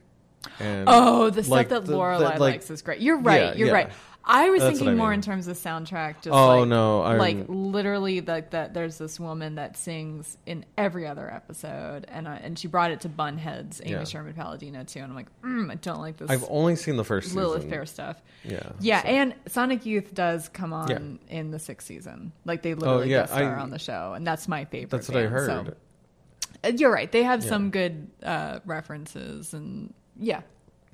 and 0.60 0.86
Oh, 0.88 1.30
the 1.30 1.44
stuff 1.44 1.70
that 1.70 1.86
Lorelai 1.86 2.20
like- 2.20 2.40
likes 2.40 2.70
is 2.72 2.82
great. 2.82 3.02
You're 3.02 3.20
right. 3.20 3.42
Yeah, 3.42 3.54
you're 3.56 3.68
yeah. 3.68 3.74
right. 3.74 3.92
I 4.26 4.50
was 4.52 4.62
That's 4.62 4.78
thinking 4.78 4.90
I 4.90 4.94
more 4.96 5.10
mean. 5.10 5.20
in 5.20 5.22
terms 5.24 5.48
of 5.48 5.58
soundtrack. 5.58 6.16
Just 6.22 6.28
Oh, 6.30 6.60
like, 6.60 6.68
no, 6.68 7.02
I'm- 7.02 7.18
like 7.18 7.46
literally 7.48 8.22
like 8.22 8.52
that. 8.52 8.74
There's 8.76 8.98
this 9.00 9.20
woman 9.20 9.56
that 9.56 9.76
sings 9.76 10.38
in 10.46 10.66
every 10.78 11.08
other 11.08 11.32
episode, 11.34 12.06
and 12.10 12.28
I, 12.28 12.36
and 12.36 12.60
she 12.60 12.68
brought 12.68 12.92
it 12.92 13.00
to 13.02 13.10
Bunheads, 13.10 13.82
Amy 13.84 13.92
Yeah. 13.94 14.04
Sherman 14.04 14.34
Palladino 14.34 14.84
too, 14.84 15.00
and 15.00 15.10
I'm 15.12 15.16
like, 15.16 15.42
mm, 15.42 15.72
I 15.72 15.76
don't 15.76 16.00
like 16.02 16.18
this 16.18 16.30
I've 16.30 16.46
only 16.48 16.76
seen 16.76 16.96
the 16.98 17.04
first 17.04 17.34
Lilith 17.34 17.60
season. 17.62 17.70
Fair 17.72 17.86
stuff. 17.88 18.22
Yeah, 18.44 18.60
Yeah, 18.80 19.02
so- 19.02 19.08
and 19.08 19.36
Sonic 19.48 19.86
Youth 19.88 20.14
does 20.14 20.48
come 20.50 20.74
on 20.74 20.90
Yeah. 20.90 21.00
in 21.40 21.50
the 21.52 21.58
sixth 21.60 21.88
season. 21.88 22.32
Like 22.46 22.62
they 22.62 22.76
literally 22.76 23.10
yeah, 23.10 23.22
guest 23.22 23.34
star 23.34 23.56
I- 23.58 23.62
on 23.62 23.72
the 23.72 23.80
show, 23.80 24.14
and 24.14 24.28
that's 24.28 24.48
my 24.48 24.66
favorite. 24.66 24.92
that's 24.92 25.08
what 25.08 25.18
I 25.18 25.26
heard. 25.28 25.48
so- 25.48 25.74
Uh, 26.64 26.68
You're 26.76 26.92
right. 26.92 27.10
They 27.12 27.24
have 27.24 27.42
Yeah. 27.44 27.50
some 27.50 27.72
good 27.72 28.10
uh, 28.22 28.60
references, 28.66 29.54
and 29.54 29.94
yeah, 30.18 30.42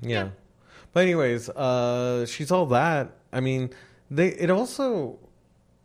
Yeah. 0.00 0.28
But 0.96 1.02
anyways, 1.02 1.50
uh 1.50 2.24
she's 2.24 2.50
all 2.50 2.64
that. 2.68 3.12
I 3.30 3.40
mean, 3.40 3.68
they 4.10 4.28
it 4.28 4.48
also 4.48 5.18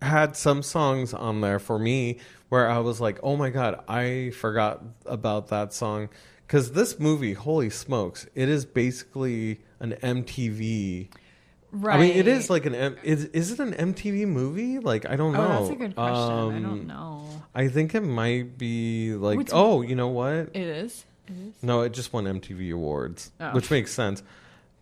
had 0.02 0.38
some 0.38 0.64
songs 0.64 1.14
on 1.14 1.42
there 1.42 1.60
for 1.60 1.78
me 1.78 2.20
where 2.48 2.70
I 2.70 2.78
was 2.80 3.02
like, 3.02 3.20
"Oh 3.22 3.36
my 3.36 3.50
god, 3.50 3.84
I 3.90 4.30
forgot 4.30 4.82
about 5.06 5.50
that 5.50 5.74
song." 5.74 6.08
Cuz 6.48 6.72
this 6.72 6.98
movie, 6.98 7.34
holy 7.34 7.70
smokes, 7.70 8.26
it 8.36 8.48
is 8.48 8.64
basically 8.66 9.60
an 9.82 9.98
MTV. 10.02 11.10
right. 11.74 11.96
I 11.98 12.00
mean, 12.00 12.16
it 12.16 12.30
is 12.30 12.50
like 12.50 12.66
an 12.66 12.74
M- 12.76 12.96
is 13.04 13.26
is 13.26 13.52
it 13.52 13.60
an 13.60 13.74
MTV 13.74 14.26
movie? 14.30 14.80
Like 14.80 15.06
I 15.10 15.18
don't 15.18 15.36
Oh, 15.36 15.42
know. 15.46 15.60
that's 15.60 15.72
a 15.72 15.76
good 15.76 15.94
question. 15.94 16.32
I 16.32 16.56
Um, 16.56 16.64
don't 16.64 16.88
know. 16.88 17.26
I 17.54 17.68
think 17.68 17.94
it 17.96 18.00
might 18.22 18.58
be 18.58 19.14
like, 19.16 19.36
What's- 19.36 19.52
oh, 19.54 19.82
you 19.82 19.96
know 19.98 20.08
what? 20.08 20.52
It 20.56 20.68
is. 20.84 21.04
It 21.28 21.34
is. 21.34 21.62
No, 21.62 21.82
it 21.82 21.92
just 21.92 22.14
won 22.14 22.24
MTV 22.28 22.72
awards, 22.72 23.32
Oh. 23.42 23.52
which 23.52 23.70
makes 23.70 23.92
sense. 23.92 24.24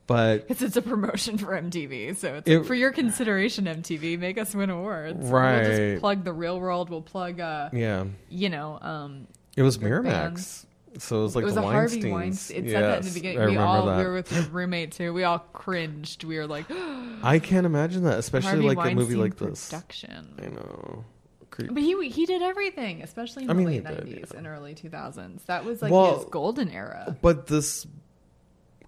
But 0.10 0.48
Because 0.48 0.64
it's 0.64 0.76
a 0.76 0.82
promotion 0.82 1.38
for 1.38 1.54
MTV, 1.56 2.16
so 2.18 2.34
it's 2.36 2.48
It- 2.50 2.58
like, 2.58 2.66
for 2.68 2.74
your 2.74 2.92
consideration, 2.92 3.66
MTV, 3.66 4.18
make 4.18 4.40
us 4.40 4.56
win 4.56 4.72
awards. 4.72 5.30
Right. 5.30 5.62
We'll 5.62 5.88
just 5.92 6.00
plug 6.00 6.24
the 6.24 6.34
real 6.34 6.60
world. 6.60 6.90
We'll 6.90 7.04
plug, 7.04 7.40
uh, 7.40 7.70
yeah, 7.72 8.06
you 8.28 8.50
know, 8.50 8.80
um, 8.82 9.28
it 9.56 9.62
was 9.62 9.78
Miramax. 9.78 10.04
bands. 10.04 10.66
So 10.98 11.20
it 11.20 11.22
was 11.22 11.36
like 11.36 11.44
it 11.44 11.46
was 11.46 11.54
the 11.54 11.62
a 11.62 11.64
Harvey. 11.64 12.12
Weinstein. 12.12 12.66
It 12.66 12.72
said 12.72 12.84
that 12.84 13.00
in 13.02 13.06
the 13.08 13.14
beginning. 13.14 13.40
I 13.40 13.46
We 13.50 13.58
all 13.58 13.86
that. 13.86 13.98
we 14.00 14.04
were 14.04 14.14
with 14.16 14.36
a 14.36 14.50
roommate 14.50 14.94
too. 14.94 15.14
We 15.14 15.24
all 15.24 15.38
cringed. 15.54 16.24
We 16.24 16.38
were 16.40 16.48
like, 16.48 16.66
I 17.24 17.38
can't 17.38 17.68
imagine 17.68 18.04
that, 18.06 18.18
especially 18.18 18.64
Harvey 18.64 18.76
like 18.76 18.92
a 18.92 18.96
movie 18.96 19.14
like 19.16 19.38
this. 19.38 19.70
production. 19.70 20.34
I 20.42 20.48
know. 20.48 21.06
Creep. 21.52 21.72
But 21.74 21.84
he 21.84 22.10
he 22.10 22.26
did 22.26 22.42
everything, 22.42 23.04
especially 23.04 23.44
in 23.44 23.52
I 23.52 23.54
the 23.54 23.58
mean, 23.60 23.68
late 23.68 23.84
nineties 23.84 24.30
yeah. 24.32 24.38
and 24.40 24.48
early 24.48 24.74
two 24.74 24.90
thousands. 24.90 25.44
That 25.44 25.66
was 25.66 25.84
like 25.84 25.92
Well- 25.92 26.16
his 26.18 26.26
golden 26.26 26.70
era. 26.72 27.16
But 27.22 27.46
this, 27.46 27.86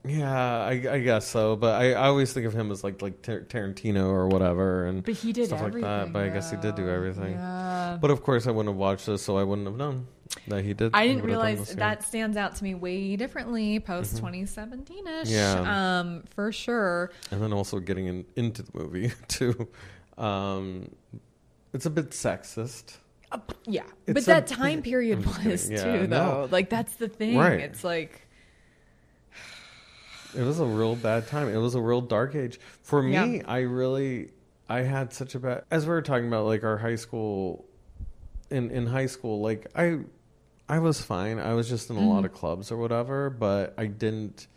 yeah, 0.05 0.63
I, 0.63 0.71
I 0.71 0.99
guess 0.99 1.27
so. 1.27 1.55
But 1.55 1.81
I, 1.81 1.91
I 1.93 2.07
always 2.07 2.33
think 2.33 2.45
of 2.45 2.53
him 2.53 2.71
as 2.71 2.83
like 2.83 3.01
like 3.01 3.21
Tar- 3.21 3.41
Tarantino 3.41 4.05
or 4.05 4.27
whatever, 4.27 4.85
and 4.85 5.03
But 5.03 5.13
he 5.15 5.31
did 5.33 5.47
stuff 5.47 5.59
everything. 5.61 5.81
like 5.83 6.05
that. 6.07 6.13
But 6.13 6.23
I 6.23 6.29
guess 6.29 6.49
he 6.51 6.57
did 6.57 6.75
do 6.75 6.89
everything. 6.89 7.33
Yeah. 7.33 7.97
But 8.01 8.11
of 8.11 8.23
course, 8.23 8.47
I 8.47 8.51
wouldn't 8.51 8.73
have 8.73 8.79
watched 8.79 9.05
this, 9.05 9.21
so 9.23 9.37
I 9.37 9.43
wouldn't 9.43 9.67
have 9.67 9.77
known 9.77 10.07
that 10.47 10.63
he 10.63 10.73
did. 10.73 10.91
I 10.93 11.07
didn't 11.07 11.21
would 11.23 11.29
have 11.31 11.39
done 11.41 11.47
realize 11.55 11.75
that 11.75 12.03
stands 12.03 12.37
out 12.37 12.55
to 12.55 12.63
me 12.63 12.73
way 12.73 13.15
differently 13.15 13.79
post 13.79 14.15
2017 14.17 15.07
ish. 15.07 15.27
Mm-hmm. 15.27 15.29
Yeah. 15.29 15.99
Um, 15.99 16.23
for 16.33 16.51
sure. 16.51 17.11
and 17.31 17.41
then 17.41 17.53
also 17.53 17.79
getting 17.79 18.07
in, 18.07 18.25
into 18.35 18.63
the 18.63 18.71
movie 18.73 19.11
too. 19.27 19.67
Um, 20.17 20.89
it's 21.73 21.85
a 21.85 21.89
bit 21.89 22.11
sexist. 22.11 22.95
Uh, 23.31 23.39
yeah. 23.65 23.83
It's 24.07 24.13
but 24.13 24.23
a 24.23 24.25
that 24.25 24.47
time 24.47 24.81
period 24.81 25.25
was 25.45 25.67
kidding. 25.67 25.71
Yeah, 25.71 25.97
too, 25.99 26.07
no. 26.07 26.17
though. 26.41 26.47
Like, 26.51 26.69
that's 26.69 26.95
the 26.95 27.07
thing. 27.07 27.37
Right. 27.37 27.59
It's 27.61 27.83
like, 27.83 28.20
It 30.38 30.44
was 30.44 30.60
a 30.60 30.65
real 30.65 30.96
bad 30.96 31.28
time. 31.28 31.50
It 31.50 31.58
was 31.58 31.76
a 31.76 31.82
real 31.82 32.02
dark 32.02 32.36
age 32.36 32.60
for 32.84 33.02
me. 33.02 33.38
Yeah. 33.38 33.44
I 33.48 33.60
really, 33.62 34.30
I 34.70 34.82
had 34.82 35.13
such 35.13 35.36
a 35.36 35.39
bad. 35.39 35.63
As 35.72 35.86
we 35.86 35.89
were 35.91 36.02
talking 36.02 36.28
about, 36.28 36.46
like 36.46 36.63
our 36.63 36.78
high 36.78 36.96
school, 36.96 37.65
in 38.50 38.70
in 38.72 38.86
high 38.88 39.06
school, 39.08 39.41
like 39.41 39.67
I, 39.76 40.00
I 40.70 40.80
was 40.80 41.02
fine. 41.02 41.39
I 41.39 41.54
was 41.54 41.67
just 41.70 41.89
in 41.89 41.96
a 41.98 42.00
Mm-hmm. 42.00 42.10
lot 42.10 42.26
of 42.26 42.34
clubs 42.34 42.72
or 42.72 42.78
whatever, 42.78 43.30
but 43.30 43.74
I 43.78 43.86
didn't 43.88 44.48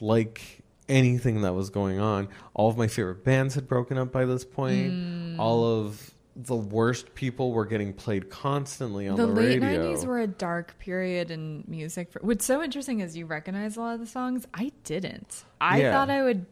like 0.00 0.62
anything 0.88 1.42
that 1.42 1.54
was 1.54 1.70
going 1.70 1.98
on. 1.98 2.28
All 2.54 2.68
of 2.68 2.76
my 2.76 2.86
favorite 2.88 3.24
bands 3.24 3.54
had 3.54 3.68
broken 3.68 3.98
up 3.98 4.12
by 4.12 4.24
this 4.24 4.44
point. 4.44 4.92
Mm. 4.92 5.38
All 5.38 5.64
of 5.64 6.11
the 6.34 6.56
worst 6.56 7.14
people 7.14 7.52
were 7.52 7.66
getting 7.66 7.92
played 7.92 8.30
constantly 8.30 9.06
on 9.06 9.16
the, 9.16 9.26
radio. 9.26 9.34
the, 9.60 9.66
late 9.66 9.78
radio. 9.78 9.94
90s 9.96 10.04
were 10.06 10.20
a 10.20 10.26
dark 10.26 10.78
period 10.78 11.30
in 11.30 11.64
music. 11.68 12.10
For, 12.10 12.20
what's 12.20 12.44
so 12.46 12.62
interesting 12.62 13.00
is 13.00 13.16
you 13.16 13.26
recognize 13.26 13.76
a 13.76 13.80
lot 13.80 13.94
of 13.94 14.00
the 14.00 14.06
songs. 14.06 14.46
I 14.54 14.72
didn't. 14.84 15.44
I 15.60 15.80
Yeah. 15.82 15.92
thought 15.92 16.08
I 16.10 16.22
would. 16.22 16.46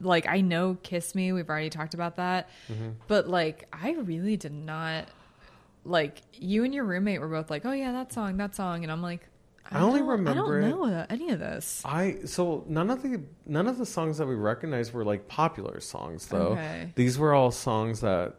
Like, 0.00 0.28
I 0.28 0.40
know 0.40 0.76
Kiss 0.82 1.14
Me. 1.14 1.32
We've 1.32 1.48
already 1.48 1.70
talked 1.70 1.94
about 1.94 2.16
that. 2.16 2.48
Mm-hmm. 2.72 2.90
But, 3.08 3.28
like, 3.28 3.66
I 3.72 3.92
really 3.92 4.36
did 4.36 4.52
not. 4.52 5.08
Like, 5.84 6.22
you 6.34 6.64
and 6.64 6.74
your 6.74 6.84
roommate 6.84 7.20
were 7.20 7.28
both 7.28 7.50
like, 7.50 7.64
oh, 7.64 7.72
yeah, 7.72 7.92
that 7.92 8.12
song, 8.12 8.36
that 8.38 8.54
song. 8.54 8.82
And 8.82 8.92
I'm 8.92 9.02
like, 9.02 9.28
I 9.70 9.80
only 9.80 10.00
don't- 10.00 10.08
remember 10.08 10.62
I 10.62 10.70
don't 10.70 10.90
know 10.90 11.06
any 11.10 11.30
of 11.30 11.38
this. 11.40 11.82
I 11.84 12.18
so 12.24 12.64
none 12.68 12.90
of 12.90 13.02
the 13.02 13.20
none 13.44 13.66
of 13.66 13.76
the 13.76 13.84
songs 13.84 14.16
that 14.16 14.26
we 14.26 14.34
recognized 14.34 14.94
were 14.94 15.04
like 15.04 15.28
popular 15.28 15.78
songs 15.80 16.26
though. 16.26 16.52
Okay. 16.52 16.90
These 16.94 17.18
were 17.18 17.34
all 17.34 17.50
songs 17.50 18.00
that 18.00 18.36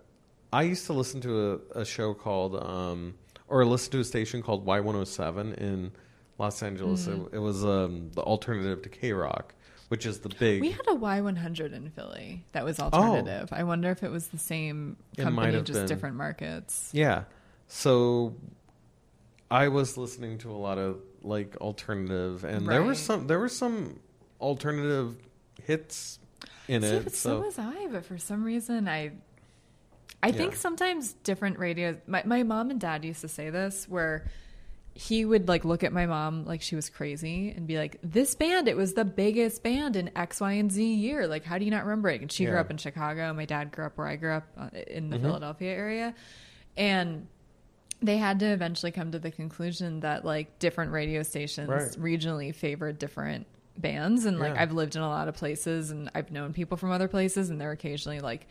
I 0.51 0.63
used 0.63 0.85
to 0.87 0.93
listen 0.93 1.21
to 1.21 1.61
a, 1.75 1.81
a 1.81 1.85
show 1.85 2.13
called 2.13 2.55
um 2.55 3.15
or 3.47 3.65
listen 3.65 3.91
to 3.93 3.99
a 3.99 4.03
station 4.03 4.41
called 4.41 4.65
Y107 4.65 5.57
in 5.57 5.91
Los 6.37 6.61
Angeles. 6.63 7.05
Mm-hmm. 7.07 7.33
It, 7.33 7.37
it 7.37 7.39
was 7.39 7.63
um 7.65 8.11
the 8.13 8.21
alternative 8.21 8.81
to 8.83 8.89
K 8.89 9.13
Rock, 9.13 9.53
which 9.89 10.05
is 10.05 10.19
the 10.19 10.29
big 10.29 10.61
We 10.61 10.71
had 10.71 10.87
a 10.87 10.95
Y100 10.95 11.73
in 11.73 11.89
Philly 11.91 12.45
that 12.53 12.65
was 12.65 12.79
alternative. 12.79 13.49
I 13.51 13.63
wonder 13.63 13.91
if 13.91 14.03
it 14.03 14.11
was 14.11 14.27
the 14.27 14.37
same 14.39 14.97
Oh. 15.17 15.23
Company, 15.23 15.61
just 15.61 15.73
been. 15.73 15.87
different 15.87 16.15
markets. 16.15 16.89
Yeah. 16.93 17.23
So 17.67 18.35
I 19.51 19.67
was 19.67 19.97
listening 19.97 20.37
to 20.39 20.51
a 20.51 20.57
lot 20.57 20.77
of 20.77 20.97
like 21.21 21.57
alternative 21.57 22.43
and 22.45 22.67
there 22.67 22.81
were 22.83 22.95
some 22.95 23.27
there 23.27 23.39
were 23.39 23.49
some 23.49 23.99
alternative 24.39 25.17
hits 25.63 26.17
in 26.67 26.81
See, 26.83 26.87
it. 26.87 27.13
so, 27.15 27.41
was 27.41 27.57
I. 27.59 27.87
But 27.91 28.05
for 28.05 28.17
some 28.17 28.43
reason, 28.43 28.87
I, 28.87 29.11
I 30.21 30.31
think 30.31 30.51
Yeah. 30.53 30.57
sometimes 30.57 31.13
different 31.23 31.59
radios. 31.59 31.95
My 32.07 32.23
my 32.25 32.43
mom 32.43 32.69
and 32.71 32.79
dad 32.79 33.05
used 33.05 33.21
to 33.21 33.27
say 33.27 33.49
this 33.49 33.87
where 33.87 34.25
he 34.93 35.23
would 35.23 35.47
like 35.47 35.63
look 35.63 35.83
at 35.83 35.93
my 35.93 36.05
mom 36.05 36.43
like 36.45 36.61
she 36.61 36.75
was 36.75 36.89
crazy 36.89 37.51
and 37.55 37.65
be 37.65 37.77
like, 37.77 37.97
"This 38.03 38.35
band, 38.35 38.67
it 38.67 38.75
was 38.75 38.93
the 38.95 39.05
biggest 39.05 39.63
band 39.63 39.95
in 39.95 40.09
X, 40.17 40.41
Y, 40.41 40.51
and 40.53 40.69
Z 40.71 40.83
year. 40.95 41.25
Like, 41.25 41.45
how 41.45 41.57
do 41.57 41.63
you 41.63 41.71
not 41.71 41.83
remember 41.85 42.09
it?" 42.09 42.19
And 42.21 42.29
she 42.31 42.43
grew 42.45 42.57
up 42.57 42.69
in 42.69 42.75
Chicago. 42.77 43.33
My 43.33 43.45
dad 43.45 43.71
grew 43.71 43.85
up 43.85 43.97
where 43.97 44.07
I 44.07 44.17
grew 44.17 44.33
up 44.33 44.47
uh, 44.57 44.69
in 44.87 45.09
the 45.09 45.17
Mhm. 45.17 45.21
Philadelphia 45.21 45.71
area, 45.71 46.13
and 46.75 47.27
they 48.01 48.17
had 48.17 48.39
to 48.39 48.45
eventually 48.47 48.91
come 48.91 49.11
to 49.11 49.19
the 49.19 49.31
conclusion 49.31 50.01
that 50.01 50.25
like 50.25 50.59
different 50.59 50.91
radio 50.91 51.23
stations 51.23 51.69
Right. 51.69 51.91
regionally 51.97 52.53
favored 52.53 52.97
different 52.99 53.45
bands 53.77 54.25
and 54.25 54.39
like 54.39 54.53
Yeah. 54.55 54.61
I've 54.61 54.71
lived 54.73 54.95
in 54.97 55.01
a 55.01 55.07
lot 55.07 55.27
of 55.29 55.35
places 55.35 55.91
and 55.91 56.09
I've 56.15 56.31
known 56.31 56.51
people 56.53 56.75
from 56.77 56.91
other 56.91 57.07
places 57.07 57.49
and 57.49 57.59
they're 57.61 57.71
occasionally 57.71 58.19
like 58.19 58.47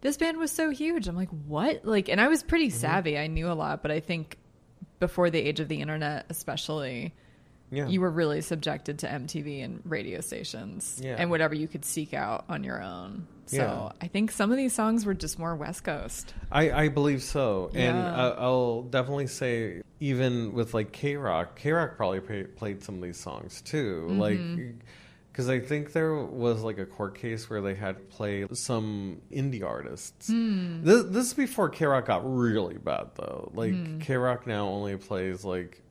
this 0.00 0.16
band 0.16 0.38
was 0.38 0.50
so 0.50 0.70
huge. 0.70 1.08
I'm 1.08 1.16
like, 1.16 1.28
what? 1.46 1.84
Like, 1.84 2.08
and 2.08 2.20
I 2.20 2.28
was 2.28 2.42
pretty 2.42 2.68
Mm-hmm. 2.68 2.78
savvy. 2.78 3.18
I 3.18 3.26
knew 3.26 3.50
a 3.50 3.54
lot, 3.54 3.82
but 3.82 3.90
I 3.90 4.00
think 4.00 4.36
before 4.98 5.30
the 5.30 5.38
age 5.40 5.60
of 5.60 5.68
the 5.68 5.80
internet, 5.80 6.26
especially, 6.30 7.14
Yeah. 7.70 7.86
you 7.88 8.00
were 8.00 8.10
really 8.10 8.40
subjected 8.40 8.98
to 9.00 9.06
MTV 9.08 9.62
and 9.64 9.80
radio 9.84 10.20
stations 10.20 11.00
Yeah. 11.02 11.16
and 11.18 11.30
whatever 11.30 11.54
you 11.54 11.68
could 11.68 11.84
seek 11.84 12.12
out 12.14 12.44
on 12.48 12.64
your 12.64 12.82
own. 12.82 13.26
So 13.46 13.56
Yeah. 13.56 13.92
I 14.00 14.06
think 14.08 14.30
some 14.30 14.50
of 14.50 14.56
these 14.56 14.72
songs 14.72 15.04
were 15.06 15.14
just 15.14 15.38
more 15.38 15.54
West 15.56 15.84
Coast. 15.84 16.34
I, 16.52 16.70
I 16.72 16.88
believe 16.88 17.22
so, 17.22 17.70
and 17.74 17.96
uh, 17.96 18.36
I'll 18.38 18.82
definitely 18.82 19.26
say 19.28 19.82
even 20.00 20.52
with 20.52 20.72
like 20.74 20.92
K 20.92 21.16
Rock, 21.16 21.56
K 21.56 21.72
Rock 21.72 21.96
probably 21.96 22.20
pay, 22.20 22.44
played 22.44 22.82
some 22.82 22.94
of 22.96 23.02
these 23.02 23.18
songs 23.18 23.60
too, 23.62 24.06
Mm-hmm. 24.08 24.20
like 24.20 24.74
because 25.40 25.48
I 25.48 25.58
think 25.66 25.92
there 25.92 26.14
was 26.14 26.62
like 26.62 26.78
a 26.78 26.84
court 26.84 27.14
case 27.14 27.48
where 27.48 27.62
they 27.62 27.74
had 27.74 28.10
play 28.10 28.46
some 28.52 29.22
indie 29.32 29.64
artists. 29.64 30.28
Hmm. 30.28 30.84
This, 30.84 31.04
this 31.04 31.26
is 31.28 31.34
before 31.34 31.70
K 31.70 31.86
Rock 31.86 32.06
got 32.06 32.20
really 32.24 32.76
bad 32.76 33.08
though. 33.14 33.50
Like 33.54 33.72
Hmm. 33.72 33.98
K 34.00 34.16
Rock 34.16 34.46
now 34.46 34.68
only 34.68 34.96
plays 34.98 35.42
like 35.44 35.82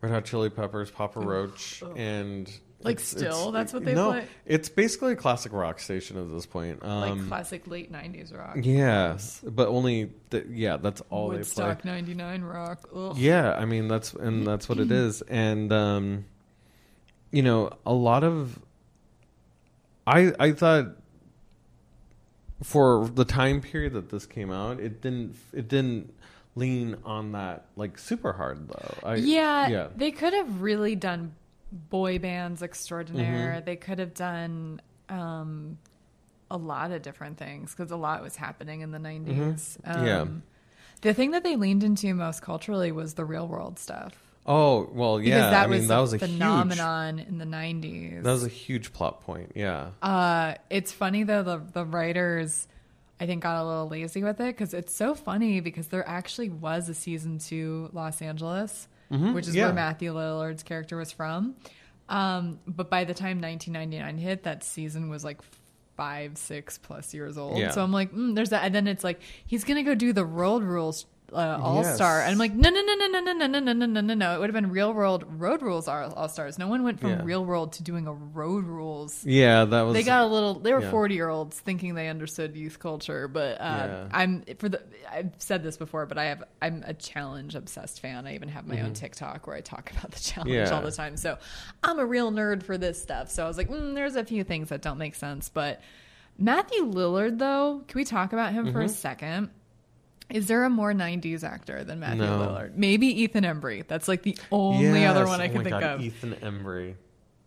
Red 0.00 0.12
Hot 0.12 0.24
Chili 0.24 0.48
Peppers, 0.48 0.90
Papa 0.90 1.20
Roach, 1.20 1.82
and 1.96 2.48
Like, 2.80 2.98
it's- 2.98 3.08
still? 3.08 3.48
it's- 3.48 3.52
That's 3.52 3.72
what 3.74 3.84
they 3.84 3.94
no, 3.94 4.12
play? 4.12 4.24
It's 4.46 4.68
basically 4.68 5.12
a 5.14 5.16
classic 5.16 5.52
rock 5.52 5.80
station 5.80 6.16
at 6.16 6.30
this 6.30 6.46
point. 6.46 6.82
like 6.82 7.10
Um, 7.10 7.28
classic 7.28 7.66
late 7.66 7.90
90s 7.92 8.32
rock. 8.32 8.56
Yes, 8.62 9.42
but 9.44 9.66
only 9.68 10.10
th- 10.30 10.46
yeah, 10.50 10.76
that's 10.78 11.02
all 11.10 11.28
Woodstock 11.28 11.82
they 11.82 11.90
99 11.90 12.42
rock. 12.42 12.88
Ugh. 12.94 13.18
Yeah, 13.18 13.52
I 13.52 13.64
mean 13.66 13.88
that's 13.88 14.14
and 14.14 14.46
that's 14.46 14.68
what 14.68 14.78
it 14.78 14.90
is, 14.92 15.20
and 15.22 15.70
um, 15.72 16.24
you 17.30 17.42
know, 17.42 17.70
a 17.84 17.92
lot 17.92 18.24
of 18.24 18.58
I 20.06 20.32
I 20.38 20.52
thought 20.52 20.96
for 22.62 23.08
the 23.08 23.24
time 23.24 23.60
period 23.60 23.92
that 23.92 24.10
this 24.10 24.26
came 24.26 24.50
out, 24.50 24.80
it 24.80 25.00
didn't 25.00 25.36
it 25.52 25.68
didn't 25.68 26.12
lean 26.54 26.96
on 27.04 27.32
that 27.32 27.66
like 27.76 27.98
super 27.98 28.32
hard 28.32 28.68
though. 28.68 28.94
I, 29.02 29.14
yeah, 29.16 29.68
yeah, 29.68 29.88
they 29.94 30.10
could 30.10 30.32
have 30.32 30.60
really 30.60 30.96
done 30.96 31.34
boy 31.72 32.18
bands 32.18 32.62
extraordinaire. 32.62 33.56
Mm-hmm. 33.56 33.64
They 33.64 33.76
could 33.76 33.98
have 33.98 34.14
done 34.14 34.80
um, 35.08 35.78
a 36.50 36.56
lot 36.56 36.92
of 36.92 37.02
different 37.02 37.38
things 37.38 37.74
because 37.74 37.90
a 37.90 37.96
lot 37.96 38.22
was 38.22 38.36
happening 38.36 38.80
in 38.80 38.90
the 38.90 38.98
90s. 38.98 39.78
Um, 39.84 39.96
Mm-hmm. 39.96 40.06
Yeah. 40.06 40.26
The 41.00 41.14
thing 41.14 41.30
that 41.30 41.44
they 41.44 41.54
leaned 41.54 41.84
into 41.84 42.12
most 42.12 42.42
culturally 42.42 42.90
was 42.90 43.14
the 43.14 43.24
real 43.24 43.46
world 43.46 43.78
stuff. 43.78 44.27
Oh 44.48 44.88
well, 44.92 45.18
Because 45.18 45.28
yeah. 45.28 45.50
that 45.50 45.64
I 45.64 45.66
mean, 45.66 45.80
was 45.80 45.88
that 45.88 45.98
a 45.98 46.00
was 46.00 46.12
a 46.14 46.18
huge 46.18 46.30
phenomenon 46.32 47.18
in 47.18 47.36
the 47.38 47.44
90s. 47.44 48.22
that 48.22 48.32
was 48.32 48.44
a 48.44 48.48
huge 48.48 48.92
plot 48.94 49.20
point. 49.20 49.52
Yeah. 49.54 49.90
Uh, 50.02 50.54
it's 50.70 50.90
funny 50.90 51.22
though 51.22 51.42
the 51.42 51.58
the 51.72 51.84
writers 51.84 52.66
I 53.20 53.26
think 53.26 53.42
got 53.42 53.62
a 53.62 53.64
little 53.66 53.88
lazy 53.88 54.22
with 54.22 54.40
it 54.40 54.46
because 54.56 54.72
it's 54.74 54.94
so 54.94 55.14
funny 55.14 55.60
because 55.60 55.88
there 55.88 56.06
actually 56.08 56.48
was 56.48 56.88
a 56.88 56.94
season 56.94 57.38
two 57.38 57.90
Los 57.92 58.22
Angeles, 58.22 58.88
which 59.10 59.48
is 59.48 59.54
yeah. 59.54 59.66
where 59.66 59.74
Matthew 59.74 60.14
Lillard's 60.14 60.62
character 60.62 60.96
was 60.96 61.12
from. 61.12 61.56
Um, 62.08 62.60
but 62.66 62.88
by 62.88 63.04
the 63.04 63.14
time 63.14 63.40
1999 63.40 64.18
hit, 64.18 64.44
that 64.44 64.62
season 64.64 65.10
was 65.10 65.24
like 65.24 65.40
five, 65.96 66.38
six 66.38 66.78
plus 66.78 67.12
years 67.12 67.36
old. 67.36 67.58
Yeah. 67.58 67.70
So 67.72 67.82
I'm 67.82 67.92
like, 67.92 68.12
mm, 68.12 68.34
there's 68.34 68.50
that, 68.50 68.64
and 68.64 68.74
then 68.74 68.86
it's 68.86 69.02
like 69.04 69.20
he's 69.46 69.64
gonna 69.64 69.82
go 69.82 69.94
do 69.94 70.12
the 70.12 70.24
Road 70.24 70.62
Rules. 70.62 71.04
Uh, 71.30 71.58
All 71.62 71.84
Star, 71.84 72.18
Yes. 72.20 72.24
and 72.24 72.32
I'm 72.32 72.38
like, 72.38 72.54
no, 72.54 72.70
no, 72.70 72.80
no, 72.80 72.94
no, 72.94 73.06
no, 73.06 73.20
no, 73.20 73.32
no, 73.46 73.60
no, 73.60 73.72
no, 73.74 73.86
no, 73.86 74.00
no, 74.00 74.14
no. 74.14 74.34
It 74.34 74.40
would 74.40 74.48
have 74.48 74.54
been 74.54 74.70
Real 74.70 74.94
World 74.94 75.24
Road 75.38 75.60
Rules 75.60 75.86
All 75.86 76.28
Stars. 76.30 76.58
No 76.58 76.68
one 76.68 76.84
went 76.84 77.00
from 77.00 77.10
Yeah. 77.10 77.22
Real 77.22 77.44
World 77.44 77.72
to 77.74 77.82
doing 77.82 78.06
a 78.06 78.12
Road 78.14 78.64
Rules 78.64 79.24
Yeah, 79.26 79.66
that 79.66 79.82
was 79.82 79.92
they 79.94 80.02
got 80.02 80.22
a 80.24 80.26
little 80.26 80.54
they 80.54 80.72
were 80.72 80.80
yeah. 80.80 80.90
40 80.90 81.14
year 81.14 81.28
olds 81.28 81.60
thinking 81.60 81.94
they 81.94 82.08
understood 82.08 82.56
youth 82.56 82.78
culture 82.78 83.28
but 83.28 83.60
uh, 83.60 83.64
Yeah. 83.64 84.08
i'm 84.12 84.42
for 84.58 84.68
the 84.70 84.82
i've 85.10 85.32
said 85.38 85.62
this 85.62 85.76
before 85.76 86.06
but 86.06 86.16
i 86.16 86.24
have 86.26 86.44
i'm 86.62 86.82
a 86.86 86.94
challenge 86.94 87.54
obsessed 87.54 88.00
fan 88.00 88.26
i 88.26 88.34
even 88.34 88.48
have 88.48 88.66
my 88.66 88.80
own 88.80 88.94
tiktok 88.94 89.46
where 89.46 89.56
i 89.56 89.60
talk 89.60 89.90
about 89.92 90.10
the 90.10 90.20
challenge 90.20 90.50
Mm-hmm. 90.50 90.66
Yeah. 90.70 90.74
all 90.74 90.82
the 90.82 90.92
time 90.92 91.16
so 91.18 91.36
i'm 91.84 91.98
a 91.98 92.06
real 92.06 92.30
nerd 92.32 92.62
for 92.62 92.78
this 92.78 93.00
stuff 93.02 93.30
so 93.30 93.44
i 93.44 93.48
was 93.48 93.56
like 93.58 93.68
mm, 93.68 93.94
there's 93.94 94.16
a 94.16 94.24
few 94.24 94.44
things 94.44 94.70
that 94.70 94.80
don't 94.82 94.98
make 94.98 95.14
sense 95.14 95.48
but 95.50 95.80
matthew 96.38 96.84
lillard 96.84 97.38
though 97.38 97.82
can 97.86 97.98
we 97.98 98.04
talk 98.04 98.32
about 98.32 98.52
him 98.52 98.64
Mm-hmm. 98.66 98.72
for 98.72 98.80
a 98.82 98.88
second 98.88 99.50
is 100.30 100.46
there 100.46 100.64
a 100.64 100.70
more 100.70 100.92
90s 100.92 101.42
actor 101.44 101.84
than 101.84 102.00
Matthew 102.00 102.22
No. 102.22 102.38
Lillard? 102.38 102.74
Maybe 102.76 103.06
Ethan 103.22 103.44
Embry. 103.44 103.86
That's 103.86 104.08
like 104.08 104.22
the 104.22 104.36
only 104.52 105.04
other 105.06 105.26
one 105.26 105.40
I 105.40 105.48
Oh 105.48 105.52
can 105.52 105.64
think 105.64 105.70
God, 105.70 105.82
of. 105.84 106.00
Ethan 106.02 106.34
Embry. 106.42 106.94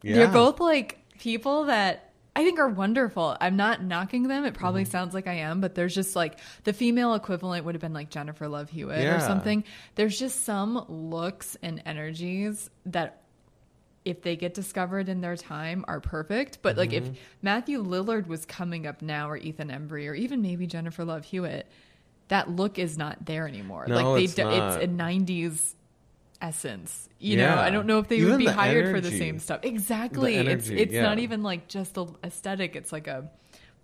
They're 0.04 0.28
both 0.28 0.60
like 0.60 0.98
people 1.20 1.66
that 1.66 2.08
I 2.36 2.44
think 2.44 2.60
are 2.60 2.70
wonderful. 2.70 3.36
I'm 3.42 3.56
not 3.58 3.84
knocking 3.84 4.24
them. 4.28 4.46
It 4.46 4.54
probably 4.54 4.84
Mm-hmm. 4.84 4.92
sounds 4.92 5.14
like 5.14 5.28
I 5.28 5.34
am, 5.34 5.60
but 5.62 5.76
there's 5.76 5.94
just 5.94 6.16
like 6.16 6.40
the 6.64 6.74
female 6.74 7.14
equivalent 7.14 7.66
would 7.66 7.76
have 7.76 7.82
been 7.82 7.94
like 7.94 8.10
Jennifer 8.10 8.48
Love 8.48 8.70
Hewitt 8.70 9.06
or 9.06 9.20
something. 9.20 9.64
There's 9.96 10.18
just 10.18 10.44
some 10.46 10.86
looks 10.88 11.58
and 11.62 11.82
energies 11.86 12.70
that 12.88 13.22
if 14.06 14.24
they 14.24 14.36
get 14.36 14.56
discovered 14.56 15.10
in 15.10 15.22
their 15.22 15.36
time 15.36 15.86
are 15.88 16.00
perfect. 16.00 16.60
But 16.64 16.78
like 16.78 16.92
Mm-hmm. 16.92 17.12
if 17.12 17.20
Matthew 17.44 17.84
Lillard 17.84 18.26
was 18.28 18.46
coming 18.46 18.88
up 18.88 19.02
now 19.04 19.30
or 19.30 19.38
Ethan 19.38 19.70
Embry 19.70 20.10
or 20.10 20.16
even 20.16 20.42
maybe 20.42 20.66
Jennifer 20.66 21.06
Love 21.06 21.26
Hewitt, 21.26 21.68
that 22.32 22.50
look 22.50 22.80
is 22.80 22.98
not 22.98 23.26
there 23.26 23.46
anymore. 23.46 23.86
No, 23.88 23.96
like 23.96 24.16
they 24.20 24.24
it's 24.24 24.34
do, 24.36 24.48
it's 24.50 24.78
a 24.78 24.88
90s 24.88 25.76
essence. 26.42 27.10
You 27.20 27.36
know, 27.38 27.56
I 27.56 27.70
don't 27.70 27.86
know 27.86 28.00
if 28.00 28.08
they 28.08 28.16
Even 28.18 28.30
would 28.32 28.38
be 28.40 28.46
the 28.46 28.54
hired 28.54 28.96
for 28.96 29.02
the 29.02 29.12
same 29.12 29.38
stuff. 29.38 29.60
Exactly. 29.64 30.36
The 30.42 30.50
it's 30.50 30.68
energy, 30.70 30.82
it's 30.82 30.94
not 30.94 31.20
even 31.20 31.44
like 31.44 31.68
just 31.68 31.94
the 31.96 32.06
aesthetic. 32.24 32.78
It's 32.78 32.94
like 32.94 33.08
a 33.08 33.30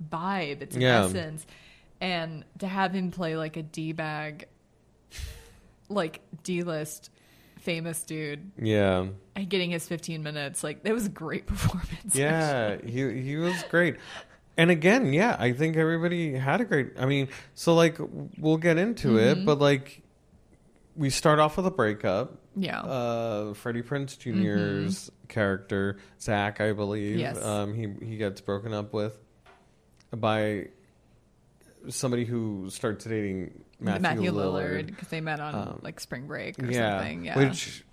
vibe. 0.10 0.62
It's 0.62 0.78
an 0.78 0.82
Yeah. 0.82 1.04
essence. 1.04 1.46
And 2.00 2.46
to 2.60 2.68
have 2.68 2.94
him 2.94 3.12
play 3.12 3.36
like 3.36 3.58
a 3.58 3.64
D 3.64 3.92
bag, 3.92 4.48
like 5.90 6.22
D 6.44 6.64
list 6.64 7.10
famous 7.60 8.02
dude, 8.04 8.50
Yeah. 8.62 9.08
and 9.36 9.50
getting 9.50 9.72
his 9.72 9.86
15 9.88 10.24
minutes, 10.24 10.64
like 10.64 10.84
that 10.84 10.94
was 10.94 11.08
a 11.08 11.10
great 11.10 11.46
performance. 11.48 12.16
Yeah, 12.16 12.78
he 12.82 13.22
he 13.22 13.36
was 13.36 13.62
great. 13.70 13.98
And 14.58 14.72
again, 14.72 15.13
yeah, 15.13 15.36
I 15.38 15.54
think 15.54 15.78
everybody 15.78 16.34
had 16.34 16.62
a 16.62 16.65
great. 16.65 16.93
I 17.00 17.06
mean, 17.06 17.28
so 17.54 17.76
like 17.76 17.98
we'll 18.38 18.58
get 18.58 18.78
into 18.78 19.10
Mm-hmm. 19.10 19.41
it, 19.41 19.46
but 19.46 19.60
like 19.60 20.02
we 20.96 21.10
start 21.12 21.38
off 21.39 21.58
with 21.58 21.67
a 21.67 21.72
breakup. 21.72 22.39
Yeah. 22.56 22.82
Uh, 22.82 23.54
Freddie 23.54 23.84
Prinze 23.84 24.17
junior's 24.17 25.12
character 25.28 25.98
Zach, 26.20 26.60
I 26.60 26.74
believe. 26.74 27.17
Yes. 27.17 27.39
Um, 27.43 27.76
he 27.76 27.88
he 28.06 28.17
gets 28.17 28.41
broken 28.41 28.74
up 28.74 28.93
with 28.93 29.15
by 30.15 30.70
somebody 31.89 32.26
who 32.26 32.70
starts 32.72 33.06
dating 33.06 33.63
Matthew, 33.80 34.32
Lillard 34.32 34.88
because 34.88 35.08
they 35.10 35.22
met 35.22 35.39
on 35.39 35.54
Um, 35.54 35.80
like 35.84 36.00
spring 36.00 36.26
break 36.26 36.58
or 36.62 36.65
yeah, 36.72 36.98
something. 36.98 37.26
Yeah. 37.26 37.38
Which, 37.38 37.84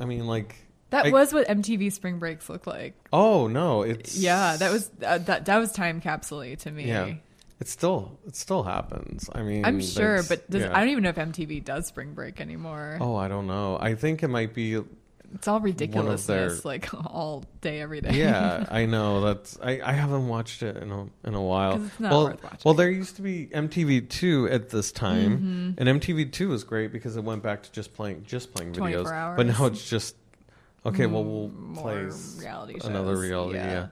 I 0.00 0.06
mean, 0.06 0.26
like 0.26 0.56
that 0.90 1.06
I- 1.06 1.10
was 1.10 1.32
what 1.32 1.46
MTV 1.48 1.92
spring 1.92 2.18
breaks 2.18 2.48
look 2.48 2.66
like. 2.66 2.94
Oh 3.12 3.46
no, 3.48 3.82
it's 3.82 4.16
Yeah, 4.16 4.56
that 4.56 4.72
was 4.72 4.90
uh, 5.04 5.18
that 5.18 5.46
that 5.46 5.58
was 5.58 5.72
time 5.72 6.00
capsule 6.00 6.56
to 6.56 6.70
me. 6.70 6.84
Yeah, 6.84 7.14
it 7.60 7.68
still 7.68 8.18
it 8.26 8.36
still 8.36 8.62
happens. 8.62 9.28
I 9.34 9.42
mean, 9.42 9.64
I'm 9.64 9.80
sure, 9.80 10.22
but 10.22 10.48
does, 10.50 10.62
yeah. 10.62 10.76
I 10.76 10.80
don't 10.80 10.88
even 10.90 11.02
know 11.04 11.10
if 11.10 11.16
MTV 11.16 11.64
does 11.64 11.86
spring 11.86 12.14
break 12.14 12.40
anymore. 12.40 12.98
Oh, 13.00 13.16
I 13.16 13.28
don't 13.28 13.46
know. 13.46 13.76
I 13.80 13.94
think 13.94 14.22
it 14.22 14.28
might 14.28 14.54
be. 14.54 14.80
it's 15.34 15.46
all 15.48 15.60
ridiculousness, 15.60 16.26
their- 16.62 16.70
like 16.70 16.88
all 16.94 17.44
day, 17.60 17.80
every 17.82 18.00
day. 18.00 18.12
Yeah, 18.18 18.64
I 18.70 18.86
know. 18.86 19.20
That's 19.20 19.58
I, 19.62 19.80
I 19.84 19.92
haven't 19.92 20.28
watched 20.28 20.62
it 20.62 20.76
in 20.78 20.90
a 20.90 21.06
in 21.26 21.34
a 21.34 21.42
while. 21.42 21.72
'Cause 21.78 21.86
it's 21.86 22.00
not 22.00 22.10
well, 22.12 22.40
well, 22.64 22.74
there 22.74 22.90
used 22.90 23.16
to 23.16 23.22
be 23.22 23.46
MTV 23.52 24.08
two 24.08 24.48
at 24.50 24.70
this 24.70 24.90
time, 24.92 25.38
Mm-hmm. 25.76 25.86
and 25.88 26.00
MTV 26.00 26.32
two 26.32 26.48
was 26.50 26.64
great 26.64 26.92
because 26.92 27.16
it 27.16 27.24
went 27.24 27.42
back 27.42 27.62
to 27.64 27.72
just 27.72 27.92
playing 27.94 28.24
just 28.26 28.54
playing 28.54 28.72
videos. 28.72 29.04
But 29.04 29.12
hours. 29.12 29.58
Now 29.58 29.66
it's 29.66 29.88
just 29.90 30.14
okay. 30.86 31.06
well, 31.06 31.24
we'll 31.24 31.74
play 31.74 32.06
s- 32.06 32.38
reality 32.40 32.74
shows. 32.74 32.84
another 32.86 33.16
reality. 33.16 33.58
Yeah. 33.58 33.88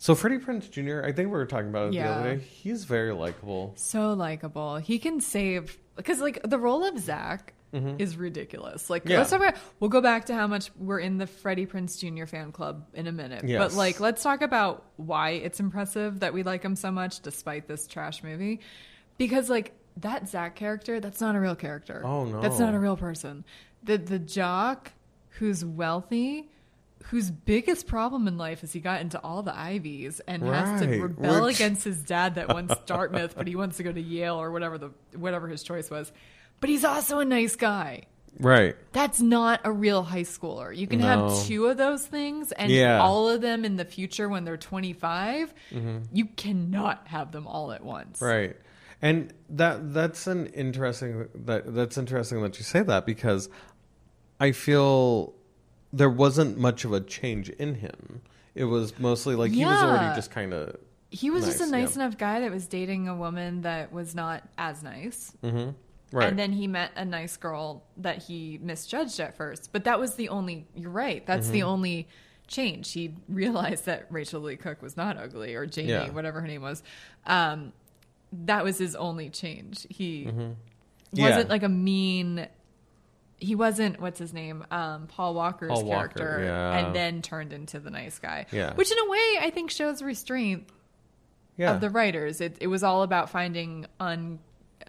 So 0.00 0.14
Freddie 0.14 0.38
Prinze 0.38 0.70
Jr. 0.70 1.00
I 1.04 1.12
think 1.12 1.26
we 1.26 1.32
were 1.32 1.46
talking 1.46 1.68
about 1.70 1.88
it 1.88 1.94
Yeah. 1.94 2.08
the 2.08 2.14
other 2.20 2.36
day. 2.36 2.42
He's 2.42 2.84
very 2.84 3.12
likable. 3.12 3.72
So 3.76 4.12
likable. 4.12 4.76
He 4.76 4.98
can 5.00 5.20
save 5.20 5.76
because 5.96 6.20
like 6.20 6.40
the 6.48 6.58
role 6.58 6.84
of 6.84 6.98
Zach 6.98 7.54
is 7.72 8.16
ridiculous. 8.16 8.88
Like 8.88 9.02
Mm-hmm. 9.02 9.10
Yeah. 9.12 9.18
let's 9.18 9.30
talk 9.30 9.40
about. 9.40 9.54
We'll 9.80 9.90
go 9.90 10.00
back 10.00 10.26
to 10.26 10.34
how 10.34 10.46
much 10.46 10.70
we're 10.78 11.00
in 11.00 11.18
the 11.18 11.26
Freddie 11.26 11.66
Prinze 11.66 11.98
Jr. 11.98 12.24
fan 12.26 12.50
club 12.52 12.86
in 12.94 13.06
a 13.08 13.12
minute. 13.12 13.44
Yes. 13.44 13.58
But 13.58 13.76
like 13.76 13.98
let's 14.00 14.22
talk 14.22 14.40
about 14.40 14.84
why 14.96 15.30
it's 15.30 15.58
impressive 15.60 16.20
that 16.20 16.32
we 16.32 16.42
like 16.44 16.62
him 16.62 16.76
so 16.76 16.90
much 16.92 17.20
despite 17.20 17.66
this 17.68 17.86
trash 17.88 18.22
movie. 18.22 18.60
Because 19.18 19.50
like 19.50 19.72
that 19.98 20.28
Zach 20.28 20.54
character, 20.54 21.00
that's 21.00 21.20
not 21.20 21.34
a 21.34 21.40
real 21.40 21.56
character. 21.56 22.02
Oh, 22.06 22.24
no. 22.24 22.40
that's 22.40 22.58
not 22.60 22.72
a 22.72 22.78
real 22.78 22.96
person. 22.96 23.44
The 23.82 23.98
the 23.98 24.18
jock 24.20 24.92
who's 25.30 25.64
wealthy. 25.64 26.48
Whose 27.04 27.30
biggest 27.30 27.86
problem 27.86 28.28
in 28.28 28.36
life 28.36 28.62
is 28.62 28.72
he 28.72 28.80
got 28.80 29.00
into 29.00 29.18
all 29.22 29.42
the 29.42 29.56
Ivies 29.56 30.20
and 30.26 30.42
has 30.42 30.82
to 30.82 31.00
rebel 31.00 31.44
Which- 31.44 31.56
against 31.56 31.84
his 31.84 32.02
dad 32.02 32.34
that 32.34 32.48
wants 32.48 32.74
Dartmouth, 32.86 33.34
but 33.36 33.46
he 33.46 33.56
wants 33.56 33.78
to 33.78 33.82
go 33.82 33.92
to 33.92 34.00
Yale 34.00 34.34
or 34.36 34.50
whatever 34.50 34.76
the 34.76 34.90
whatever 35.16 35.48
his 35.48 35.62
choice 35.62 35.88
was. 35.90 36.12
But 36.60 36.68
he's 36.70 36.84
also 36.84 37.20
a 37.20 37.24
nice 37.24 37.56
guy. 37.56 38.02
Right. 38.38 38.76
That's 38.92 39.20
not 39.20 39.60
a 39.64 39.72
real 39.72 40.02
high 40.02 40.22
schooler. 40.24 40.76
You 40.76 40.86
can 40.86 40.98
No. 41.00 41.06
have 41.30 41.46
two 41.46 41.66
of 41.66 41.76
those 41.78 42.04
things 42.06 42.52
and 42.52 42.70
Yeah. 42.70 43.00
all 43.00 43.28
of 43.30 43.40
them 43.40 43.64
in 43.64 43.76
the 43.76 43.84
future 43.86 44.28
when 44.28 44.44
they're 44.44 44.56
25. 44.58 45.54
Mm-hmm. 45.72 45.98
You 46.12 46.26
cannot 46.26 47.06
have 47.08 47.32
them 47.32 47.46
all 47.46 47.72
at 47.72 47.82
once. 47.82 48.20
Right. 48.20 48.56
And 49.00 49.32
that 49.50 49.94
that's 49.94 50.26
an 50.26 50.48
interesting 50.48 51.28
that 51.46 51.74
that's 51.74 51.96
interesting 51.96 52.42
that 52.42 52.58
you 52.58 52.64
say 52.64 52.82
that 52.82 53.06
because 53.06 53.48
I 54.40 54.52
feel 54.52 55.34
there 55.92 56.10
wasn't 56.10 56.58
much 56.58 56.84
of 56.84 56.92
a 56.92 57.00
change 57.00 57.48
in 57.50 57.76
him. 57.76 58.20
It 58.54 58.64
was 58.64 58.98
mostly 58.98 59.34
like 59.34 59.52
he 59.52 59.64
was 59.64 59.80
Yeah. 59.80 59.86
already 59.88 60.14
just 60.14 60.30
kind 60.30 60.52
of 60.52 60.76
He 61.10 61.30
was 61.30 61.44
just 61.46 61.60
a 61.60 61.64
Nice, 61.64 61.70
nice 61.70 61.96
yeah. 61.96 62.02
enough 62.04 62.18
guy 62.18 62.40
that 62.40 62.50
was 62.50 62.66
dating 62.66 63.08
a 63.08 63.16
woman 63.16 63.62
that 63.62 63.92
was 63.92 64.14
not 64.14 64.46
as 64.58 64.82
nice. 64.82 65.32
hmm 65.42 65.70
right. 66.12 66.28
And 66.28 66.38
then 66.38 66.52
he 66.52 66.66
met 66.66 66.90
a 66.96 67.04
nice 67.04 67.36
girl 67.36 67.84
that 67.98 68.22
he 68.24 68.58
misjudged 68.62 69.18
at 69.20 69.36
first. 69.36 69.70
But 69.72 69.84
that 69.84 69.98
was 69.98 70.14
the 70.16 70.28
only, 70.28 70.66
you're 70.74 70.90
right, 70.90 71.24
that's 71.26 71.48
the 71.48 71.60
Mm-hmm. 71.60 71.68
only 71.68 72.08
change. 72.46 72.92
He 72.92 73.14
realized 73.28 73.86
that 73.86 74.06
Rachael 74.10 74.40
Leigh 74.40 74.56
Cook 74.56 74.82
was 74.82 74.96
not 74.96 75.16
ugly 75.18 75.54
or 75.54 75.64
Jamie, 75.66 75.88
Yeah. 75.90 76.10
whatever 76.10 76.40
her 76.40 76.46
name 76.46 76.62
was. 76.62 76.82
Um, 77.26 77.72
that 78.32 78.64
was 78.64 78.76
his 78.78 78.94
only 78.94 79.30
change. 79.30 79.86
He 79.88 80.26
Mm-hmm. 80.26 80.52
Yeah. 81.12 81.28
wasn't 81.30 81.48
like 81.48 81.62
a 81.62 81.68
mean. 81.70 82.46
He 83.40 83.54
wasn't 83.54 84.00
what's 84.00 84.18
his 84.18 84.32
name, 84.32 84.64
um, 84.70 85.06
Paul 85.06 85.34
Walker's 85.34 85.70
Paul 85.70 85.84
Walker, 85.84 86.18
character, 86.18 86.44
yeah. 86.44 86.78
and 86.78 86.94
then 86.96 87.22
turned 87.22 87.52
into 87.52 87.78
the 87.78 87.90
nice 87.90 88.18
guy. 88.18 88.46
Yeah. 88.50 88.74
which 88.74 88.90
in 88.90 88.98
a 88.98 89.08
way 89.08 89.38
I 89.40 89.50
think 89.54 89.70
shows 89.70 90.02
restraint 90.02 90.68
yeah. 91.58 91.74
of 91.74 91.82
the 91.82 91.90
writers. 91.90 92.40
It, 92.40 92.56
it 92.60 92.68
was 92.68 92.82
all 92.82 93.02
about 93.02 93.28
finding 93.28 93.84
un, 94.00 94.38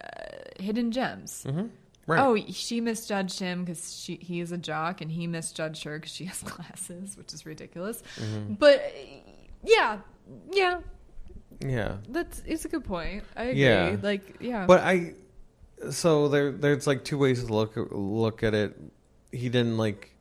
uh, 0.02 0.62
hidden 0.62 0.92
gems. 0.92 1.44
Mm-hmm. 1.46 1.66
right. 2.06 2.20
Oh, 2.20 2.36
she 2.50 2.80
misjudged 2.80 3.38
him 3.38 3.64
because 3.64 4.00
she 4.00 4.16
he 4.16 4.40
is 4.40 4.52
a 4.52 4.58
jock, 4.58 5.02
and 5.02 5.10
he 5.10 5.26
misjudged 5.26 5.84
her 5.84 5.98
because 5.98 6.12
she 6.12 6.24
has 6.24 6.42
glasses, 6.44 7.18
which 7.18 7.34
is 7.34 7.44
ridiculous. 7.44 8.02
Mm-hmm. 8.16 8.54
But 8.54 8.94
yeah, 9.62 9.98
yeah, 10.52 10.80
yeah. 11.60 11.96
that's 12.08 12.42
it's 12.46 12.64
a 12.64 12.68
good 12.68 12.84
point. 12.84 13.24
I 13.36 13.44
agree. 13.44 13.60
Yeah. 13.60 13.96
Like 14.00 14.36
yeah, 14.40 14.64
But 14.66 14.80
I 14.80 15.14
so 15.90 16.28
there 16.28 16.52
there's 16.52 16.86
like 16.86 17.04
two 17.04 17.16
ways 17.18 17.44
to 17.44 17.52
look 17.52 17.72
look 17.90 18.42
at 18.42 18.54
it. 18.54 18.78
He 19.32 19.48
didn't 19.48 19.76
like 19.78 20.14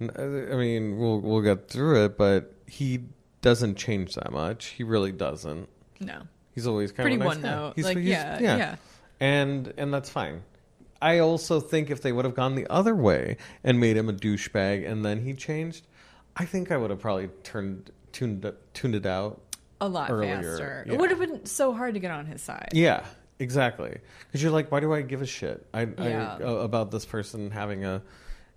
uh, 0.00 0.22
I 0.22 0.56
mean, 0.56 0.98
we'll 0.98 1.20
we'll 1.20 1.40
get 1.42 1.68
through 1.68 2.04
it, 2.04 2.16
but 2.18 2.52
he 2.66 3.04
doesn't 3.42 3.76
change 3.76 4.14
that 4.14 4.32
much. 4.32 4.66
He 4.66 4.82
really 4.84 5.12
doesn't. 5.12 5.68
no, 6.00 6.22
He's 6.54 6.66
always 6.66 6.92
kind 6.92 7.04
pretty 7.04 7.16
of 7.16 7.20
a 7.22 7.24
nice 7.24 7.34
one 7.36 7.42
guy. 7.42 7.50
note. 7.50 7.72
He's- 7.76 7.84
like 7.86 7.96
he's- 7.98 8.08
yeah, 8.08 8.38
yeah, 8.40 8.76
and 9.20 9.72
and 9.76 9.92
that's 9.92 10.10
fine. 10.10 10.42
I 11.02 11.18
also 11.18 11.60
think 11.60 11.90
if 11.90 12.00
they 12.00 12.12
would 12.12 12.24
have 12.24 12.34
gone 12.34 12.54
the 12.54 12.66
other 12.70 12.94
way 12.94 13.36
and 13.62 13.78
made 13.78 13.96
him 13.96 14.08
a 14.08 14.12
douchebag 14.12 14.90
and 14.90 15.04
then 15.04 15.22
he 15.22 15.34
changed, 15.34 15.86
I 16.36 16.46
think 16.46 16.70
I 16.72 16.76
would 16.78 16.88
have 16.90 17.00
probably 17.00 17.28
turned 17.42 17.90
tuned 18.12 18.50
tuned 18.72 18.94
it 18.94 19.04
out. 19.06 19.40
a 19.80 19.88
lot 19.88 20.10
earlier, 20.10 20.36
faster. 20.42 20.84
yeah. 20.86 20.94
It 20.94 20.98
would 20.98 21.10
have 21.10 21.18
been 21.18 21.44
so 21.44 21.74
hard 21.74 21.94
to 21.94 22.00
get 22.00 22.10
on 22.10 22.24
his 22.26 22.40
side. 22.40 22.70
Yeah, 22.72 23.04
exactly. 23.38 23.96
Because 24.26 24.42
you're 24.42 24.52
like, 24.52 24.70
why 24.70 24.80
do 24.80 24.92
I 24.92 25.02
give 25.02 25.22
a 25.22 25.26
shit? 25.26 25.66
I, 25.74 25.82
Yeah. 25.82 26.36
I 26.40 26.42
uh, 26.44 26.46
about 26.56 26.90
this 26.90 27.04
person 27.04 27.50
having 27.50 27.84
a 27.84 28.02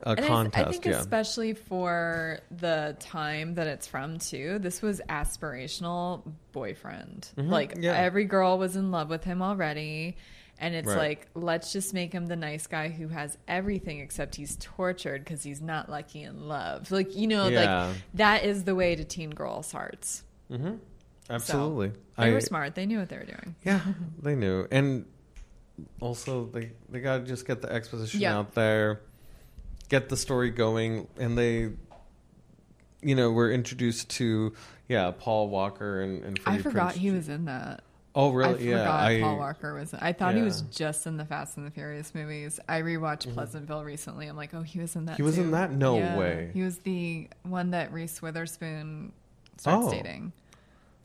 a 0.04 0.12
And 0.12 0.20
I, 0.20 0.28
contest. 0.28 0.68
I 0.68 0.72
think 0.74 0.86
yeah, 0.86 1.00
especially 1.00 1.54
for 1.54 2.40
the 2.52 2.96
time 3.00 3.56
that 3.56 3.66
it's 3.66 3.88
from 3.88 4.20
too, 4.20 4.60
this 4.60 4.80
was 4.84 5.02
aspirational 5.10 6.22
boyfriend. 6.52 7.30
Like 7.36 7.72
Mm-hmm. 7.74 7.84
yeah. 7.84 7.94
every 7.98 8.26
girl 8.26 8.60
was 8.60 8.76
in 8.76 8.92
love 8.92 9.10
with 9.10 9.24
him 9.24 9.42
already. 9.42 10.18
And 10.60 10.74
it's 10.76 10.88
Right. 10.88 10.98
like, 10.98 11.28
let's 11.36 11.72
just 11.74 11.94
make 11.96 12.12
him 12.14 12.26
the 12.28 12.36
nice 12.36 12.66
guy 12.68 12.90
who 12.90 13.08
has 13.10 13.38
everything 13.48 14.00
except 14.00 14.36
he's 14.36 14.58
tortured 14.60 15.24
because 15.24 15.42
he's 15.44 15.62
not 15.62 15.90
lucky 15.90 16.22
in 16.24 16.48
love. 16.48 16.92
Like, 16.92 17.16
you 17.16 17.26
know, 17.28 17.48
Yeah. 17.48 17.88
like 17.88 17.96
that 18.16 18.44
is 18.44 18.64
the 18.66 18.74
way 18.76 18.96
to 18.96 19.04
teen 19.04 19.30
girls' 19.32 19.72
hearts. 19.72 20.24
Absolutely. 21.30 21.90
They 22.18 22.30
I, 22.30 22.32
were 22.32 22.42
smart. 22.42 22.76
They 22.76 22.86
knew 22.86 23.00
what 23.00 23.10
they 23.10 23.18
were 23.18 23.26
doing. 23.26 23.56
Yeah, 23.64 23.82
they 24.22 24.36
knew, 24.36 24.68
and 24.72 25.06
also 26.00 26.46
they 26.46 26.72
they 26.90 27.00
got 27.00 27.18
to 27.20 27.24
just 27.24 27.46
get 27.46 27.62
the 27.62 27.72
exposition 27.72 28.22
Yeah. 28.22 28.38
out 28.38 28.54
there, 28.54 29.02
get 29.90 30.10
the 30.10 30.18
story 30.18 30.50
going, 30.50 31.08
and 31.18 31.38
they, 31.38 31.72
you 33.02 33.16
know, 33.16 33.32
were 33.32 33.52
introduced 33.52 34.10
to 34.12 34.54
yeah 34.88 35.12
Paul 35.18 35.50
Walker 35.50 36.02
and, 36.02 36.24
and 36.24 36.40
I 36.46 36.60
forgot 36.60 36.94
Prinze 36.94 36.98
he 36.98 37.12
was 37.12 37.30
in 37.30 37.46
that. 37.46 37.84
Oh 38.16 38.32
I 38.32 38.36
really? 38.36 38.70
yeah, 38.70 38.76
I 38.76 38.80
forgot 38.80 39.04
I 39.04 39.22
Paul 39.22 39.38
Walker 39.38 39.74
was. 39.76 39.94
I 39.94 40.14
thought 40.14 40.36
he 40.36 40.42
was 40.42 40.62
just 40.62 41.06
in 41.06 41.18
the 41.18 41.26
Fast 41.26 41.58
and 41.58 41.68
the 41.68 41.72
Furious 41.72 42.16
movies. 42.16 42.60
I 42.68 42.82
rewatched 42.82 43.28
mm-hmm. 43.28 43.34
Pleasantville 43.34 43.84
recently. 43.84 44.28
I'm 44.28 44.36
like, 44.36 44.56
oh, 44.56 44.64
he 44.64 44.80
was 44.80 44.96
in 44.96 45.06
that. 45.06 45.18
He 45.18 45.24
was 45.24 45.38
in 45.38 45.52
that? 45.52 45.72
No 45.72 45.96
way. 45.96 46.50
He 46.54 46.64
was 46.64 46.80
the 46.80 47.28
one 47.44 47.72
that 47.72 47.94
Reese 47.94 48.20
Witherspoon 48.20 49.12
starts 49.58 49.88
Oh, 49.88 49.92
dating 49.92 50.34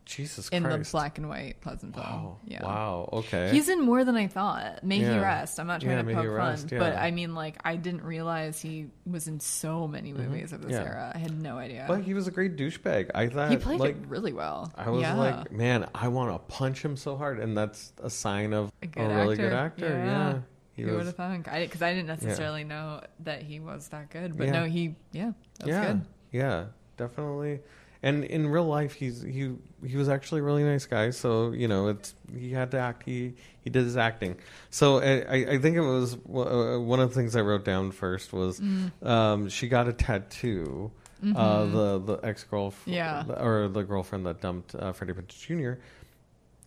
Jesus 0.04 0.48
Christ. 0.48 0.52
in 0.52 0.62
Christ. 0.64 0.90
the 0.90 0.96
black 0.96 1.18
and 1.18 1.28
white 1.28 1.60
Pleasantville. 1.60 2.02
Wow. 2.02 2.36
Yeah. 2.44 2.64
Wow. 2.64 3.08
Okay. 3.12 3.50
He's 3.52 3.68
in 3.68 3.80
more 3.80 4.04
than 4.04 4.16
I 4.16 4.26
thought. 4.26 4.82
May 4.82 4.98
he 4.98 5.06
rest. 5.18 5.60
I'm 5.60 5.66
not 5.66 5.80
trying 5.80 5.96
Yeah, 5.96 6.02
to 6.02 6.14
poke 6.14 6.26
fun, 6.26 6.34
rest, 6.34 6.68
but. 6.70 6.96
I 6.96 7.10
mean, 7.10 7.34
like, 7.34 7.56
I 7.64 7.76
didn't 7.76 8.02
realize 8.02 8.60
he 8.60 8.88
was 9.06 9.28
in 9.28 9.38
so 9.40 9.86
many 9.86 10.12
movies 10.12 10.52
of 10.52 10.62
this 10.62 10.72
Mm-hmm. 10.72 10.84
Yeah. 10.84 10.90
era. 10.90 11.12
I 11.14 11.18
had 11.18 11.40
no 11.40 11.58
idea. 11.58 11.84
but 11.88 12.02
he 12.02 12.14
was 12.14 12.26
a 12.26 12.30
great 12.30 12.56
douchebag. 12.56 13.10
I 13.14 13.28
thought 13.28 13.50
he 13.50 13.56
played 13.56 13.80
like 13.80 13.96
it 13.96 14.06
really 14.08 14.32
well. 14.32 14.72
I 14.76 14.90
was 14.90 15.02
yeah. 15.02 15.14
like, 15.14 15.52
man, 15.52 15.88
I 15.94 16.08
want 16.08 16.32
to 16.32 16.38
punch 16.54 16.84
him 16.84 16.96
so 16.96 17.16
hard, 17.16 17.38
and 17.38 17.56
that's 17.56 17.92
a 18.02 18.10
sign 18.10 18.52
of 18.52 18.72
a 18.82 19.00
a, 19.00 19.08
really 19.14 19.36
good 19.36 19.52
actor. 19.52 19.86
Yeah, 19.88 20.38
He 20.72 20.82
Who 20.82 20.96
would 20.96 21.06
have 21.06 21.16
thunk? 21.16 21.48
I 21.48 21.60
because 21.64 21.82
I 21.82 21.92
didn't 21.94 22.08
necessarily 22.08 22.64
know 22.64 23.02
that 23.20 23.42
he 23.42 23.60
was 23.60 23.88
that 23.88 24.10
good, 24.10 24.36
but 24.36 24.46
Yeah. 24.48 24.52
no, 24.52 24.64
he 24.64 24.94
yeah, 25.12 25.32
yeah, 25.64 25.86
good. 25.92 26.04
yeah, 26.32 26.64
definitely. 26.96 27.60
And 28.02 28.24
in 28.24 28.48
real 28.48 28.64
life, 28.66 28.94
he's 28.94 29.22
he 29.22 29.52
he 29.86 29.96
was 29.96 30.08
actually 30.08 30.40
a 30.40 30.44
really 30.44 30.64
nice 30.64 30.86
guy. 30.86 31.10
So 31.10 31.52
you 31.52 31.68
know, 31.68 31.88
it's 31.88 32.14
he 32.36 32.52
had 32.52 32.70
to 32.72 32.78
act. 32.78 33.02
He 33.04 33.34
he 33.62 33.70
did 33.70 33.84
his 33.84 33.96
acting. 33.96 34.36
So 34.70 34.98
I 35.00 35.54
I 35.54 35.58
think 35.58 35.76
it 35.76 35.80
was 35.82 36.14
uh, 36.14 36.78
one 36.80 37.00
of 37.00 37.08
the 37.10 37.14
things 37.14 37.34
I 37.36 37.40
wrote 37.40 37.64
down 37.64 37.90
first 37.92 38.32
was 38.32 38.60
Mm. 38.60 38.90
um, 39.06 39.48
she 39.48 39.68
got 39.68 39.88
a 39.88 39.92
tattoo. 39.92 40.90
Uh, 41.36 41.66
the 41.66 41.98
the 42.00 42.18
ex 42.24 42.42
girlfriend, 42.42 42.98
Mm-hmm. 42.98 43.30
Yeah. 43.30 43.40
or 43.44 43.68
the 43.68 43.84
girlfriend 43.84 44.26
that 44.26 44.40
dumped 44.40 44.74
uh, 44.74 44.92
Freddie 44.92 45.12
Prinze 45.12 45.38
Jr. 45.38 45.80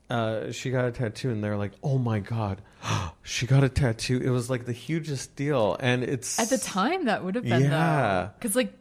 Uh, 0.10 0.52
she 0.52 0.70
got 0.70 0.86
a 0.86 0.92
tattoo, 0.92 1.30
and 1.32 1.44
they're 1.44 1.58
like, 1.58 1.74
"Oh 1.84 1.98
my 1.98 2.20
god, 2.20 2.62
she 3.24 3.48
got 3.48 3.64
a 3.66 3.70
tattoo!" 3.70 4.22
It 4.24 4.30
was 4.30 4.50
like 4.50 4.66
the 4.66 4.72
hugest 4.72 5.36
deal, 5.36 5.76
and 5.80 6.04
it's 6.04 6.40
At 6.40 6.50
the 6.50 6.58
time, 6.60 7.06
that 7.06 7.24
would 7.26 7.36
have 7.36 7.44
been 7.44 7.64
Yeah. 7.64 8.30
because 8.40 8.56
like, 8.56 8.72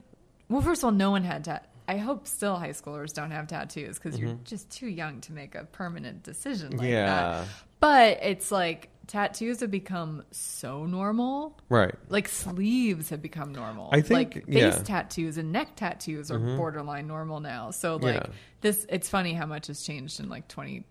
well, 0.48 0.60
first 0.62 0.82
of 0.82 0.84
all, 0.84 0.90
no 0.92 1.10
one 1.10 1.24
had 1.24 1.42
tat. 1.44 1.66
I 1.86 1.98
hope 1.98 2.26
still 2.26 2.56
high 2.56 2.70
schoolers 2.70 3.12
don't 3.12 3.30
have 3.30 3.46
tattoos 3.46 3.98
because 3.98 4.18
you're 4.18 4.30
Mm-hmm. 4.30 4.44
just 4.44 4.70
too 4.70 4.86
young 4.88 5.20
to 5.22 5.32
make 5.32 5.54
a 5.54 5.64
permanent 5.64 6.22
decision 6.22 6.76
like 6.76 6.88
Yeah. 6.88 7.06
that. 7.06 7.48
But 7.80 8.18
it's 8.22 8.50
like 8.50 8.88
tattoos 9.06 9.60
have 9.60 9.70
become 9.70 10.24
so 10.30 10.86
normal. 10.86 11.58
right. 11.68 11.94
Like 12.08 12.28
sleeves 12.28 13.10
have 13.10 13.20
become 13.20 13.52
normal. 13.52 13.90
I 13.92 14.00
think- 14.00 14.34
like 14.34 14.34
face 14.34 14.44
yeah. 14.48 14.70
Mm-hmm. 14.70 14.82
tattoos 14.84 15.36
and 15.36 15.52
neck 15.52 15.76
tattoos 15.76 16.30
are 16.30 16.38
borderline 16.38 17.06
normal 17.06 17.40
now. 17.40 17.70
So 17.70 17.96
like 17.96 18.14
Yeah. 18.14 18.26
this, 18.62 18.86
it's 18.88 19.10
funny 19.10 19.34
how 19.34 19.44
much 19.44 19.66
has 19.66 19.82
changed 19.82 20.20
in 20.20 20.28
like 20.30 20.48
twenty 20.48 20.86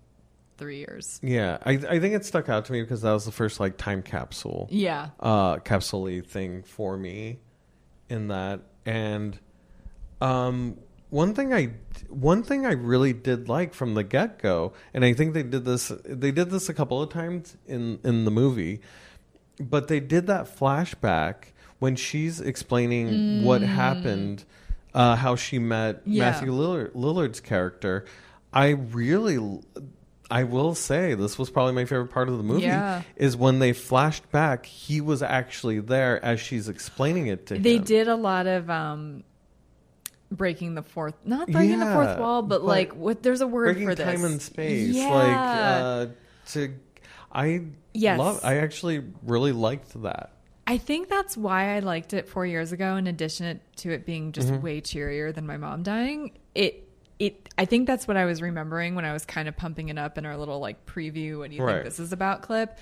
three 0.60 0.78
years. 0.78 1.20
Yeah, 1.24 1.58
I 1.66 1.72
I 1.72 2.00
think 2.00 2.14
it 2.14 2.24
stuck 2.26 2.48
out 2.50 2.66
to 2.66 2.72
me 2.72 2.82
because 2.82 3.02
that 3.02 3.12
was 3.12 3.26
the 3.26 3.32
first 3.32 3.60
like 3.60 3.78
time 3.78 4.04
capsule, 4.04 4.68
Yeah, 4.70 5.10
uh, 5.20 5.58
capsule 5.58 6.22
thing 6.22 6.62
for 6.62 6.96
me, 6.96 7.40
in 8.10 8.28
that. 8.28 8.62
And 8.86 9.40
um, 10.24 10.78
one 11.10 11.34
thing 11.36 11.54
I 11.54 11.72
one 12.10 12.44
thing 12.44 12.66
I 12.66 12.72
really 12.74 13.14
did 13.14 13.50
like 13.50 13.74
from 13.74 13.94
the 13.94 14.04
get 14.04 14.40
go, 14.40 14.74
and 14.94 15.04
I 15.06 15.14
think 15.14 15.34
they 15.34 15.44
did 15.44 15.66
this 15.66 15.92
they 16.06 16.32
did 16.32 16.50
this 16.50 16.70
a 16.70 16.74
couple 16.74 17.02
of 17.02 17.10
times 17.10 17.56
in 17.68 18.00
in 18.04 18.26
the 18.26 18.32
movie, 18.32 18.80
but 19.60 19.88
they 19.88 20.00
did 20.00 20.28
that 20.28 20.46
flashback 20.58 21.36
when 21.80 21.96
she's 21.96 22.40
explaining 22.40 23.44
what 23.44 23.62
happened, 23.62 24.46
uh, 24.94 25.16
how 25.18 25.36
she 25.36 25.60
met 25.60 26.02
Yeah. 26.06 26.32
Matthew 26.32 26.52
Lillard, 26.52 26.94
Lillard's 26.94 27.42
character. 27.42 28.06
I 28.54 28.70
really, 28.70 29.60
I 30.32 30.44
will 30.46 30.76
say 30.76 31.14
this 31.16 31.38
was 31.38 31.50
probably 31.50 31.74
my 31.74 31.86
favorite 31.86 32.12
part 32.12 32.30
of 32.30 32.38
the 32.38 32.44
movie. 32.44 32.64
Yeah. 32.64 33.02
Is 33.18 33.36
when 33.36 33.60
they 33.60 33.74
flashed 33.74 34.32
back, 34.32 34.66
he 34.66 35.02
was 35.02 35.22
actually 35.22 35.80
there 35.80 36.24
as 36.24 36.40
she's 36.40 36.70
explaining 36.70 37.28
it 37.28 37.48
to 37.48 37.58
they 37.58 37.76
him. 37.78 37.84
did 37.84 38.08
a 38.08 38.16
lot 38.16 38.48
of 38.48 38.70
um 38.70 39.24
breaking 40.36 40.76
the 40.76 40.82
fourth 40.84 41.16
not 41.26 41.48
breaking 41.52 41.80
the 41.80 41.86
fourth 41.94 42.18
wall 42.18 42.42
but, 42.42 42.60
but 42.62 42.64
like 42.66 42.94
what 42.96 43.22
there's 43.24 43.42
a 43.42 43.48
word 43.48 43.78
for 43.82 43.96
this 43.96 44.06
time 44.06 44.24
and 44.26 44.42
space. 44.42 44.96
yeah. 44.96 45.10
Like 45.10 45.38
uh, 45.38 46.06
to, 46.54 46.74
I 47.32 47.62
Yes. 47.94 48.18
love. 48.20 48.40
I 48.44 48.58
actually 48.58 49.04
really 49.24 49.52
liked 49.52 50.02
that. 50.02 50.32
i 50.68 50.78
think 50.78 51.10
that's 51.10 51.38
why 51.38 51.76
i 51.76 51.80
liked 51.80 52.14
it 52.14 52.28
four 52.28 52.46
years 52.46 52.72
ago 52.72 52.96
in 52.96 53.06
addition 53.08 53.60
to 53.78 53.92
it 53.92 54.06
being 54.06 54.32
just 54.32 54.48
Mm-hmm. 54.50 54.62
way 54.64 54.82
cheerier 54.82 55.32
than 55.32 55.46
my 55.46 55.58
mom 55.58 55.84
dying 55.84 56.32
it 56.56 56.90
it 57.20 57.50
i 57.58 57.66
think 57.66 57.86
that's 57.86 58.08
what 58.08 58.18
i 58.18 58.26
was 58.26 58.42
remembering 58.42 58.96
when 58.96 59.06
i 59.06 59.14
was 59.14 59.26
kind 59.26 59.48
of 59.48 59.56
pumping 59.56 59.90
it 59.90 59.98
up 60.00 60.18
in 60.18 60.26
our 60.26 60.36
little 60.38 60.60
like 60.60 60.86
preview 60.88 61.40
what 61.40 61.50
do 61.52 61.56
you 61.58 61.64
Right. 61.64 61.74
think 61.76 61.86
this 61.86 62.00
is 62.00 62.12
about 62.14 62.42
clip 62.42 62.78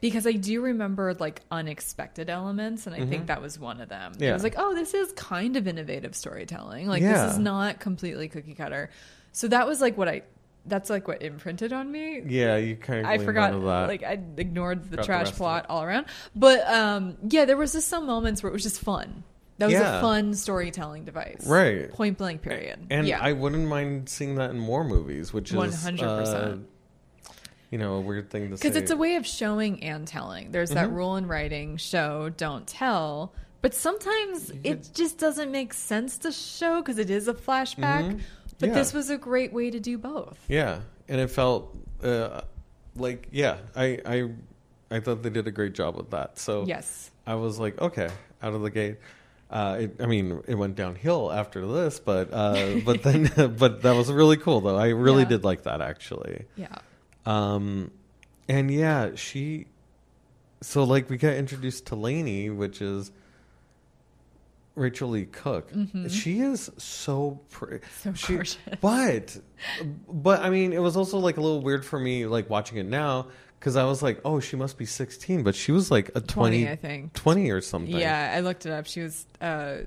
because 0.00 0.26
I 0.26 0.32
do 0.32 0.60
remember 0.62 1.14
like 1.14 1.42
unexpected 1.50 2.28
elements, 2.30 2.86
and 2.86 2.94
I 2.94 3.04
think 3.06 3.26
that 3.26 3.40
was 3.42 3.58
one 3.58 3.80
of 3.80 3.88
them. 3.88 4.12
It 4.12 4.18
Mm-hmm. 4.20 4.32
Was 4.32 4.42
like, 4.42 4.54
oh, 4.58 4.74
this 4.74 4.94
is 4.94 5.12
kind 5.12 5.56
of 5.56 5.66
innovative 5.68 6.14
storytelling. 6.14 6.86
Like 6.88 7.02
Yeah. 7.02 7.24
this 7.26 7.32
is 7.34 7.38
not 7.38 7.80
completely 7.80 8.28
cookie 8.28 8.54
cutter. 8.54 8.90
So 9.32 9.48
that 9.48 9.66
was 9.66 9.80
like 9.80 9.96
what 9.98 10.08
I. 10.08 10.22
That's 10.66 10.90
like 10.90 11.08
what 11.08 11.22
imprinted 11.22 11.72
on 11.72 11.90
me. 11.90 12.20
Yeah, 12.26 12.56
you 12.56 12.76
kind 12.76 13.00
of. 13.00 13.06
I 13.06 13.16
forgot, 13.18 13.54
like 13.58 14.02
I 14.02 14.18
ignored 14.36 14.82
the 14.84 14.98
Forgot 14.98 15.06
trash 15.06 15.30
of 15.30 15.36
plot 15.36 15.66
all 15.70 15.82
around. 15.82 16.06
But 16.36 16.66
um, 16.68 17.16
yeah, 17.28 17.46
there 17.46 17.56
was 17.56 17.72
just 17.72 17.88
some 17.88 18.04
moments 18.06 18.42
where 18.42 18.50
it 18.50 18.52
was 18.52 18.64
just 18.64 18.80
fun. 18.80 19.22
That 19.56 19.66
was 19.66 19.72
Yeah. 19.74 19.98
a 19.98 20.00
fun 20.02 20.34
storytelling 20.34 21.04
device, 21.04 21.44
Right. 21.46 21.90
Point 21.90 22.18
blank, 22.18 22.42
period. 22.42 22.86
and 22.90 23.06
yeah, 23.08 23.18
I 23.20 23.32
wouldn't 23.32 23.66
mind 23.66 24.08
seeing 24.08 24.34
that 24.36 24.50
in 24.50 24.58
more 24.58 24.84
movies, 24.84 25.32
which 25.32 25.50
is 25.52 25.56
100%. 25.56 26.02
uh, 26.02 26.56
you 27.70 27.78
know, 27.78 27.94
a 27.94 28.00
weird 28.00 28.30
thing 28.30 28.50
to 28.50 28.56
say. 28.56 28.62
because 28.68 28.76
it's 28.76 28.90
a 28.90 28.96
way 28.96 29.16
of 29.16 29.26
showing 29.26 29.82
and 29.84 30.06
telling. 30.06 30.50
There's 30.52 30.70
Mm-hmm. 30.70 30.76
that 30.76 30.90
rule 30.92 31.16
in 31.16 31.26
writing: 31.26 31.76
show, 31.76 32.30
don't 32.36 32.66
tell. 32.66 33.32
But 33.60 33.74
sometimes 33.74 34.52
it 34.62 34.90
just 34.94 35.18
doesn't 35.18 35.50
make 35.50 35.74
sense 35.74 36.18
to 36.18 36.30
show 36.32 36.80
because 36.80 36.98
it 36.98 37.10
is 37.10 37.26
a 37.26 37.34
flashback. 37.34 38.04
Mhm. 38.12 38.20
But 38.60 38.68
Yeah. 38.70 38.74
this 38.74 38.92
was 38.94 39.10
a 39.10 39.18
great 39.18 39.52
way 39.52 39.70
to 39.70 39.80
do 39.80 39.98
both. 39.98 40.38
Yeah, 40.48 40.80
and 41.08 41.20
it 41.20 41.28
felt 41.30 41.76
uh, 42.02 42.42
like 42.96 43.28
yeah, 43.32 43.56
I 43.74 43.98
I 44.06 44.30
I 44.90 45.00
thought 45.00 45.22
they 45.22 45.30
did 45.30 45.46
a 45.46 45.50
great 45.50 45.74
job 45.74 45.96
with 45.96 46.10
that. 46.10 46.38
So 46.38 46.64
Yes. 46.66 47.10
I 47.26 47.34
was 47.34 47.58
like, 47.58 47.80
okay, 47.80 48.08
out 48.42 48.54
of 48.54 48.62
the 48.62 48.70
gate. 48.70 48.96
Uh, 49.50 49.78
it, 49.80 49.96
I 50.00 50.06
mean, 50.06 50.42
it 50.46 50.54
went 50.56 50.76
downhill 50.76 51.32
after 51.32 51.66
this, 51.66 51.98
but 52.00 52.32
uh, 52.32 52.76
but 52.84 53.02
then 53.02 53.30
but 53.58 53.82
that 53.82 53.96
was 53.96 54.10
really 54.12 54.36
cool 54.36 54.60
though. 54.60 54.76
I 54.76 54.88
really 54.88 55.22
Yeah. 55.24 55.28
did 55.30 55.44
like 55.44 55.62
that 55.64 55.80
actually. 55.80 56.44
Yeah. 56.56 56.68
Um, 57.28 57.90
and 58.48 58.70
yeah, 58.70 59.14
she. 59.14 59.66
So 60.60 60.84
like 60.84 61.08
we 61.10 61.16
got 61.18 61.34
introduced 61.34 61.86
to 61.86 61.94
Lainey, 61.96 62.50
which 62.50 62.80
is 62.82 63.12
Rachael 64.74 65.10
Leigh 65.10 65.26
Cook. 65.26 65.70
She 66.08 66.40
is 66.40 66.70
so 66.78 67.40
pretty. 67.50 67.84
Mm-hmm. 68.04 68.14
So 68.14 68.34
gorgeous. 68.34 68.58
But, 68.80 69.36
but 70.08 70.40
I 70.40 70.50
mean, 70.50 70.72
it 70.72 70.78
was 70.80 70.96
also 70.96 71.18
like 71.18 71.36
a 71.36 71.40
little 71.40 71.60
weird 71.60 71.84
for 71.84 71.98
me, 71.98 72.26
like 72.26 72.48
watching 72.48 72.78
it 72.78 72.86
now, 72.86 73.26
because 73.58 73.76
I 73.76 73.84
was 73.84 74.02
like, 74.02 74.20
oh, 74.24 74.40
she 74.40 74.56
must 74.56 74.78
be 74.78 74.84
sixteen, 74.86 75.42
but 75.42 75.54
she 75.54 75.70
was 75.72 75.90
like 75.90 76.08
a 76.16 76.20
20, 76.20 76.64
20, 76.64 76.68
I 76.68 76.76
think. 76.76 77.12
20 77.12 77.50
or 77.50 77.60
something. 77.60 77.94
Yeah, 77.96 78.32
I 78.36 78.40
looked 78.40 78.66
it 78.66 78.72
up. 78.72 78.86
She 78.86 79.00
was 79.02 79.26
uh, 79.40 79.78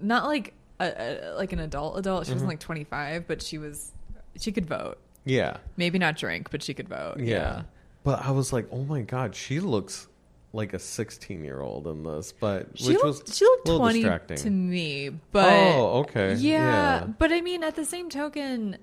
not 0.00 0.24
like 0.24 0.54
a, 0.80 0.84
a, 0.84 1.34
like 1.36 1.52
an 1.52 1.60
adult 1.60 1.98
adult. 1.98 2.26
She 2.26 2.32
wasn't 2.32 2.50
Mm-hmm. 2.50 2.50
like 2.50 2.60
25, 2.60 3.26
but 3.26 3.40
she 3.42 3.58
was 3.58 3.92
she 4.36 4.50
could 4.52 4.66
vote. 4.66 4.98
Yeah, 5.24 5.58
Maybe 5.76 5.98
not 5.98 6.16
drink, 6.16 6.50
but 6.50 6.62
she 6.62 6.74
could 6.74 6.88
vote. 6.88 7.16
yeah. 7.18 7.26
Yeah. 7.26 7.62
But 8.02 8.24
I 8.24 8.30
was 8.30 8.52
like, 8.52 8.66
oh 8.72 8.84
my 8.84 9.02
god, 9.02 9.34
she 9.34 9.60
looks 9.60 10.08
like 10.52 10.72
a 10.72 10.78
sixteen-year-old 10.78 11.86
in 11.86 12.02
this, 12.02 12.32
but 12.32 12.68
She 12.74 12.88
which 12.88 12.94
looked 13.02 13.28
was 13.28 13.36
she 13.36 13.44
looked 13.44 13.68
a 13.68 13.70
little 13.72 13.86
20 13.86 14.00
distracting. 14.00 14.36
to 14.38 14.50
me, 14.50 15.08
but 15.32 15.48
oh, 15.52 15.98
okay, 16.00 16.34
yeah, 16.34 17.00
yeah. 17.00 17.04
but 17.18 17.32
I 17.32 17.40
mean 17.42 17.62
at 17.62 17.76
the 17.76 17.84
same 17.84 18.08
token 18.10 18.78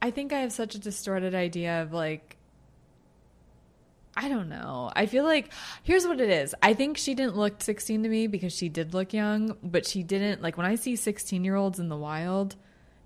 I 0.00 0.10
think 0.10 0.32
I 0.32 0.40
have 0.40 0.52
such 0.52 0.74
a 0.74 0.78
distorted 0.78 1.34
idea 1.34 1.82
of 1.82 1.92
like 1.92 2.36
I 4.16 4.28
don't 4.28 4.48
know. 4.48 4.92
I 4.94 5.06
feel 5.06 5.24
like 5.24 5.50
here's 5.82 6.06
what 6.06 6.20
it 6.20 6.30
is. 6.30 6.54
I 6.62 6.72
think 6.72 6.96
she 6.98 7.14
didn't 7.14 7.36
look 7.36 7.60
16 7.60 8.04
to 8.04 8.08
me 8.08 8.28
because 8.28 8.54
she 8.54 8.68
did 8.68 8.94
look 8.94 9.12
young, 9.12 9.56
but 9.62 9.86
she 9.86 10.04
didn't 10.04 10.40
like 10.40 10.56
when 10.56 10.66
I 10.66 10.76
see 10.76 10.94
16 10.94 11.42
year 11.44 11.56
olds 11.56 11.80
in 11.80 11.88
the 11.88 11.96
wild, 11.96 12.54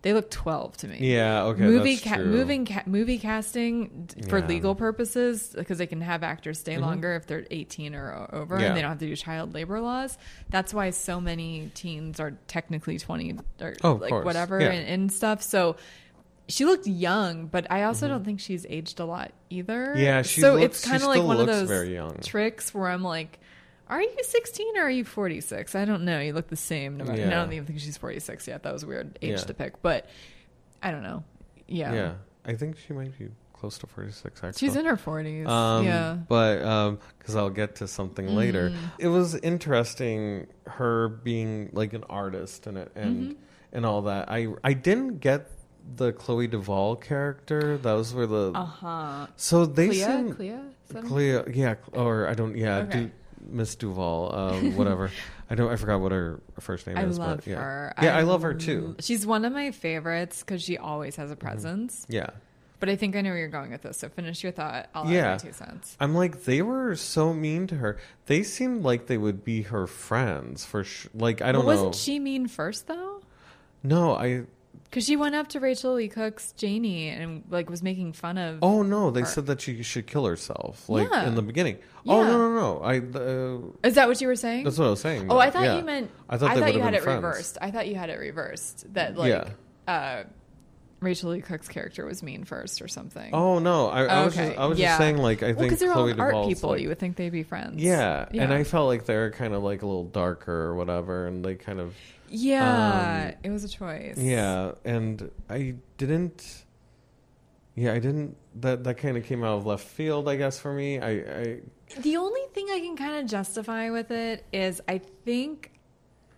they 0.03 0.13
look 0.13 0.31
12 0.31 0.77
to 0.79 0.89
me. 0.89 0.99
Yeah, 1.01 1.43
okay, 1.45 1.63
movie 1.63 1.97
ca- 1.97 2.19
moving 2.19 2.65
ca- 2.67 2.85
movie 2.87 3.19
casting 3.19 4.09
for 4.29 4.37
Yeah. 4.39 4.43
Mm-hmm. 4.43 4.49
legal 4.49 4.75
purposes 4.77 5.53
because 5.57 5.79
they 5.79 5.87
can 5.89 6.01
have 6.01 6.23
actors 6.23 6.59
stay 6.61 6.79
longer 6.79 7.15
if 7.17 7.27
they're 7.27 7.45
18 7.51 7.95
or 7.97 8.29
over 8.33 8.61
Yeah. 8.61 8.67
and 8.69 8.77
they 8.77 8.81
don't 8.83 8.91
have 8.91 8.99
to 9.01 9.07
do 9.07 9.17
child 9.17 9.55
labor 9.55 9.81
laws. 9.81 10.17
That's 10.51 10.73
why 10.73 10.91
so 10.91 11.21
many 11.21 11.71
teens 11.75 12.21
are 12.21 12.33
technically 12.47 12.99
20 12.99 13.39
or 13.61 13.75
Oh, 13.83 13.95
like 13.95 14.11
course. 14.11 14.25
whatever 14.25 14.61
Yeah. 14.61 14.71
and, 14.71 14.89
and 14.89 15.13
stuff. 15.13 15.43
So 15.43 15.75
she 16.47 16.65
looked 16.65 16.87
young, 16.87 17.47
but 17.47 17.67
I 17.71 17.83
also 17.83 18.07
Mm-hmm. 18.07 18.15
don't 18.15 18.25
think 18.25 18.41
she's 18.41 18.65
aged 18.71 19.01
a 19.01 19.05
lot 19.05 19.33
either. 19.51 19.95
Yeah, 19.97 20.23
she 20.23 20.41
so 20.41 20.55
looks- 20.55 20.65
it's 20.79 20.85
kind 20.89 21.03
of 21.03 21.09
like 21.09 21.23
one 21.25 21.41
of 21.41 21.47
those 21.49 21.69
very 21.69 21.93
young. 21.93 22.17
tricks 22.23 22.73
where 22.73 22.89
I'm 22.89 23.03
like, 23.03 23.41
are 23.88 24.03
you 24.03 24.11
16 24.22 24.77
or 24.77 24.83
are 24.83 24.90
you 24.90 25.05
46? 25.05 25.74
I 25.74 25.85
don't 25.85 26.05
know. 26.05 26.20
You 26.20 26.33
look 26.33 26.48
the 26.48 26.57
same. 26.57 26.96
No 26.98 27.05
matter, 27.05 27.22
and 27.22 27.33
I 27.33 27.37
don't 27.37 27.53
even 27.53 27.66
think 27.66 27.81
she's 27.81 27.96
46 27.96 28.46
yet. 28.48 28.62
That 28.62 28.72
was 28.72 28.83
a 28.83 28.87
weird 28.87 29.18
age 29.22 29.31
Yeah. 29.31 29.37
to 29.38 29.55
pick, 29.55 29.81
but 29.83 30.07
I 30.83 30.90
don't 30.90 31.03
know. 31.03 31.24
Yeah. 31.66 31.92
Yeah, 31.92 32.12
I 32.44 32.55
think 32.55 32.77
she 32.79 32.92
might 32.92 33.18
be 33.18 33.29
close 33.53 33.77
to 33.79 33.87
forty-six. 33.88 34.44
Actually, 34.44 34.59
She's 34.68 34.77
in 34.77 34.85
her 34.85 34.96
40s. 34.96 35.48
Um, 35.48 35.85
yeah. 35.85 36.14
But 36.29 36.92
because 37.18 37.35
I'll 37.35 37.51
get 37.51 37.77
to 37.77 37.88
something 37.88 38.29
later, 38.35 38.70
Mm-hmm. 38.70 38.87
it 39.01 39.09
was 39.09 39.35
interesting 39.35 40.46
her 40.66 41.09
being 41.09 41.70
like 41.72 41.92
an 41.92 42.05
artist 42.09 42.66
and 42.66 42.79
it 42.79 42.92
and 42.94 43.16
Mm-hmm. 43.33 43.33
and 43.72 43.87
all 43.87 44.03
that. 44.03 44.31
I 44.31 44.48
I 44.62 44.72
didn't 44.74 45.18
get 45.18 45.51
the 45.96 46.12
Chloe 46.12 46.46
DuVall 46.48 47.01
character. 47.01 47.79
That 47.79 47.92
was 47.94 48.14
where 48.14 48.27
the 48.27 48.53
Uh 48.55 48.64
huh. 48.64 49.27
so 49.37 49.66
they 49.66 49.88
Clea? 49.88 49.98
seem 50.03 50.33
Clea? 50.35 50.48
Is 50.51 50.59
that 50.90 51.03
her? 51.03 51.09
Clea, 51.09 51.40
yeah, 51.55 51.74
or 51.92 52.29
I 52.29 52.35
don't, 52.35 52.57
yeah, 52.57 52.79
Okay. 52.79 53.01
Du, 53.07 53.11
Miss 53.46 53.77
DuVall, 53.77 54.35
um, 54.37 54.77
whatever. 54.77 55.11
I 55.51 55.55
don't, 55.55 55.70
I 55.70 55.77
forgot 55.77 56.01
what 56.01 56.12
her 56.12 56.40
first 56.61 56.87
name 56.87 56.96
I 56.98 57.05
is. 57.05 57.18
love 57.18 57.38
but 57.38 57.46
yeah. 57.46 57.57
her. 57.57 57.94
Yeah, 58.03 58.16
I, 58.18 58.22
love 58.22 58.42
her 58.42 58.53
too. 58.55 58.96
She's 59.01 59.27
one 59.27 59.44
of 59.44 59.53
my 59.53 59.70
favorites 59.70 60.40
because 60.40 60.62
she 60.62 60.77
always 60.79 61.16
has 61.16 61.31
a 61.31 61.37
Mm-hmm. 61.37 61.46
presence. 61.46 62.07
Yeah, 62.09 62.31
But 62.81 62.88
I 62.90 62.96
think 62.96 63.16
I 63.16 63.22
know 63.22 63.31
where 63.31 63.38
you're 63.38 63.48
going 63.48 63.70
with 63.70 63.83
this. 63.83 63.98
So 63.98 64.09
finish 64.09 64.42
your 64.42 64.53
thought. 64.53 64.88
I'll 64.94 65.11
Yeah. 65.11 65.33
add 65.33 65.44
my 65.44 65.48
two 65.51 65.53
cents. 65.55 65.96
I'm 66.01 66.14
like 66.14 66.44
they 66.44 66.62
were 66.62 66.94
so 66.96 67.33
mean 67.33 67.66
to 67.68 67.77
her. 67.77 67.98
They 68.27 68.42
seemed 68.42 68.83
like 68.85 69.07
they 69.07 69.16
would 69.18 69.44
be 69.44 69.62
her 69.62 69.87
friends 69.87 70.64
for 70.64 70.85
sure. 70.85 71.11
Like 71.14 71.40
I 71.42 71.53
don't 71.53 71.62
know. 71.62 71.66
wasn't 71.66 71.94
she 71.94 72.18
mean 72.18 72.46
first 72.46 72.87
though? 72.87 73.22
No, 73.83 74.14
I. 74.14 74.42
Because 74.90 75.05
she 75.05 75.16
went 75.16 75.35
up 75.35 75.48
to 75.48 75.61
Rachael 75.61 75.94
Leigh 75.94 76.09
Cook's 76.09 76.53
Janie 76.53 77.09
and 77.11 77.42
like 77.51 77.68
was 77.68 77.83
making 77.83 78.14
fun 78.14 78.38
of. 78.38 78.61
Oh 78.62 78.83
no, 78.83 79.11
they 79.11 79.20
Her. 79.20 79.27
said 79.27 79.46
that 79.46 79.61
she 79.61 79.83
should 79.83 80.07
kill 80.07 80.24
herself. 80.24 80.88
Like 80.88 81.09
Yeah. 81.11 81.27
in 81.29 81.35
the 81.35 81.42
beginning. 81.42 81.77
Oh 82.07 82.22
Yeah. 82.22 82.29
no 82.29 82.38
no 82.38 82.55
no. 82.55 82.81
I. 82.81 82.98
Uh, 82.98 83.87
Is 83.87 83.96
that 83.96 84.09
what 84.09 84.18
you 84.20 84.27
were 84.29 84.37
saying? 84.37 84.64
that's 84.64 84.79
what 84.79 84.87
I 84.87 84.90
was 84.90 85.01
saying. 85.01 85.27
Oh, 85.31 85.38
I 85.38 85.51
thought 85.51 85.64
Yeah. 85.64 85.77
you 85.77 85.85
meant. 85.85 86.11
I 86.31 86.38
thought 86.38 86.57
they 86.57 86.72
you 86.74 86.81
had 86.81 86.94
it 86.94 87.03
friends. 87.03 87.16
reversed. 87.22 87.59
I 87.61 87.70
thought 87.70 87.87
you 87.88 87.96
had 87.96 88.09
it 88.09 88.18
reversed. 88.18 88.87
That 88.94 89.16
like, 89.18 89.29
Yeah. 89.31 89.48
uh, 89.92 90.24
Rachael 91.01 91.31
Leigh 91.31 91.41
Cook's 91.43 91.69
character 91.69 92.05
was 92.05 92.23
mean 92.23 92.45
first 92.45 92.83
or 92.83 92.89
something. 92.89 93.33
Oh 93.33 93.59
no, 93.61 93.89
I, 93.89 94.05
I 94.05 94.25
was 94.25 94.35
just 94.35 94.59
I 94.59 94.67
was 94.67 94.79
yeah. 94.79 94.89
just 94.89 94.99
saying 94.99 95.17
like 95.19 95.43
I 95.43 95.49
well, 95.49 95.55
think 95.57 95.67
because 95.71 95.79
they're 95.81 95.93
Chloe 95.93 96.13
all 96.13 96.21
art 96.21 96.35
DuVall's, 96.35 96.49
people. 96.55 96.71
like- 96.71 96.81
you 96.81 96.89
would 96.89 96.99
think 96.99 97.17
they'd 97.17 97.31
be 97.31 97.43
friends. 97.45 97.83
yeah, 97.83 98.27
and 98.33 98.53
I 98.53 98.65
felt 98.65 98.89
like 98.89 99.05
they're 99.05 99.31
kind 99.31 99.55
of 99.55 99.63
like 99.63 99.83
a 99.83 99.87
little 99.87 100.05
darker 100.05 100.53
or 100.53 100.75
whatever, 100.75 101.27
and 101.27 101.45
they 101.45 101.55
kind 101.55 101.79
of 101.81 101.95
Yeah, 102.29 103.29
Um, 103.31 103.39
it 103.45 103.51
was 103.51 103.65
a 103.65 103.69
choice. 103.69 104.19
yeah, 104.19 104.73
and 104.85 105.31
I 105.49 105.77
didn't. 105.97 106.65
Yeah, 107.75 107.93
I 107.93 108.01
didn't. 108.01 108.37
That 108.57 108.83
that 108.85 108.99
kind 108.99 109.17
of 109.17 109.25
came 109.25 109.45
out 109.45 109.59
of 109.59 109.67
left 109.67 109.87
field, 109.87 110.29
I 110.29 110.35
guess, 110.37 110.59
for 110.59 110.73
me. 110.75 110.99
I, 110.99 111.11
I 111.11 111.61
The 112.01 112.17
only 112.17 112.41
thing 112.53 112.67
I 112.73 112.81
can 112.81 112.97
kind 112.97 113.21
of 113.23 113.27
justify 113.31 113.91
with 113.91 114.11
it 114.11 114.45
is 114.53 114.81
I 114.89 114.99
think, 114.99 115.71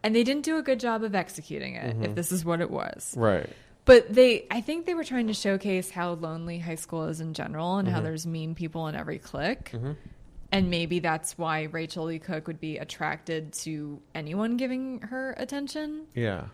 and 0.03 0.14
they 0.14 0.23
didn't 0.23 0.44
do 0.44 0.59
a 0.59 0.62
good 0.62 0.79
job 0.81 1.03
of 1.03 1.14
executing 1.14 1.77
it. 1.77 1.94
Mm-hmm. 1.94 2.05
If 2.05 2.14
this 2.14 2.31
is 2.31 2.44
what 2.44 2.61
it 2.61 2.70
was, 2.70 3.14
right. 3.16 3.49
But 3.90 4.14
they, 4.14 4.46
I 4.50 4.61
think 4.61 4.87
they 4.87 4.94
were 4.94 5.03
trying 5.03 5.26
to 5.26 5.35
showcase 5.35 5.90
how 5.90 6.12
lonely 6.12 6.61
high 6.61 6.76
school 6.76 7.07
is 7.07 7.20
in 7.20 7.35
general, 7.35 7.79
and 7.79 7.88
Mm-hmm. 7.88 7.94
how 7.96 8.03
there's 8.03 8.24
mean 8.26 8.55
people 8.55 8.87
in 8.87 8.94
every 8.94 9.18
clique. 9.18 9.72
And 10.53 10.70
maybe 10.70 11.00
that's 11.00 11.37
why 11.37 11.64
Rachael 11.64 12.05
Leigh 12.05 12.18
Cook 12.20 12.46
would 12.46 12.61
be 12.61 12.79
attracted 12.79 13.53
to 13.64 14.00
anyone 14.14 14.57
giving 14.57 15.00
her 15.00 15.35
attention. 15.38 16.07
Yeah. 16.14 16.44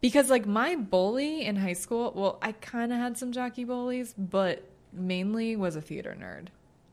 Because 0.00 0.30
like 0.30 0.46
my 0.46 0.74
bully 0.76 1.44
in 1.44 1.54
high 1.56 1.74
school, 1.74 2.12
well, 2.14 2.38
I 2.42 2.52
kind 2.52 2.92
of 2.92 2.98
had 2.98 3.16
some 3.18 3.30
jockey 3.32 3.64
bullies, 3.64 4.14
but 4.16 4.64
mainly 4.92 5.54
was 5.56 5.76
a 5.76 5.80
theater 5.80 6.16
nerd. 6.18 6.48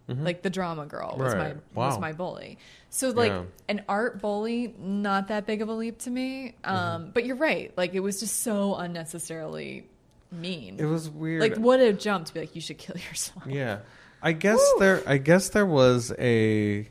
Like 0.07 0.41
the 0.41 0.49
drama 0.49 0.85
girl 0.85 1.15
was 1.17 1.33
Mm-hmm. 1.33 1.41
Right. 1.41 1.55
my 1.75 1.87
was 1.89 1.99
my 1.99 2.13
bully. 2.13 2.57
So 2.89 3.09
like 3.09 3.31
Yeah. 3.31 3.43
an 3.67 3.83
art 3.89 4.21
bully, 4.21 4.73
not 4.79 5.27
that 5.27 5.45
big 5.45 5.61
of 5.61 5.67
a 5.67 5.73
leap 5.73 5.99
to 5.99 6.09
me. 6.09 6.55
Mm-hmm. 6.63 6.75
Um, 6.75 7.11
but 7.13 7.25
you're 7.25 7.35
right. 7.35 7.73
Like 7.75 7.93
it 7.93 7.99
was 7.99 8.19
just 8.21 8.41
so 8.41 8.75
unnecessarily 8.75 9.85
mean. 10.31 10.77
It 10.79 10.85
was 10.85 11.09
weird. 11.09 11.41
like 11.41 11.57
what 11.57 11.79
a 11.81 11.91
jump 11.91 12.25
to 12.27 12.33
be 12.33 12.39
like 12.39 12.55
you 12.55 12.61
should 12.61 12.77
kill 12.77 12.95
yourself. 13.09 13.43
Yeah. 13.47 13.79
I 14.21 14.31
guess 14.31 14.59
there 14.79 15.03
I 15.05 15.17
guess 15.17 15.49
there 15.49 15.65
was 15.65 16.13
a 16.17 16.87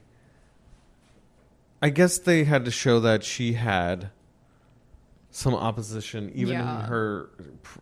I 1.83 1.91
guess 1.91 2.19
they 2.19 2.45
had 2.45 2.65
to 2.65 2.71
show 2.71 3.01
that 3.01 3.25
she 3.25 3.55
had 3.55 4.11
some 5.37 5.55
opposition 5.55 6.31
even 6.35 6.55
Yeah. 6.55 6.81
in 6.81 6.85
her 6.87 7.29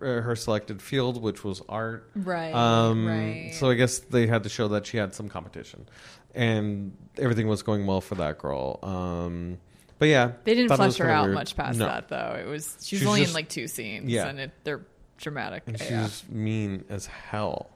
uh, 0.01 0.21
her 0.23 0.35
selected 0.35 0.83
field 0.83 1.23
which 1.23 1.45
was 1.45 1.63
art. 1.69 2.11
Right. 2.17 2.53
Um 2.53 3.07
right. 3.07 3.53
so 3.55 3.71
I 3.71 3.75
guess 3.75 4.01
they 4.01 4.27
had 4.27 4.43
to 4.43 4.49
show 4.49 4.67
that 4.69 4.87
she 4.87 4.97
had 4.97 5.15
some 5.15 5.29
competition 5.29 5.87
and 6.35 6.97
everything 7.17 7.47
was 7.47 7.63
going 7.63 7.87
well 7.87 8.01
for 8.01 8.17
that 8.17 8.39
girl. 8.39 8.81
Um 8.83 9.59
but 10.01 10.09
yeah, 10.09 10.33
they 10.43 10.55
didn't 10.57 10.75
flesh 10.77 10.97
her 10.97 11.09
out 11.09 11.27
weird. 11.27 11.35
much 11.37 11.55
past 11.57 11.79
No. 11.79 11.87
that 11.87 12.09
though. 12.09 12.37
It 12.45 12.49
was 12.49 12.77
she's, 12.81 12.99
She's 13.01 13.07
only 13.07 13.21
just- 13.21 13.31
in 13.31 13.35
like 13.35 13.49
two 13.49 13.69
scenes 13.69 14.11
Yeah. 14.11 14.27
and 14.27 14.41
it, 14.41 14.51
they're 14.65 14.85
dramatic. 15.19 15.63
and 15.69 15.79
she's 15.79 16.25
mean 16.29 16.85
as 16.89 17.07
hell. 17.07 17.71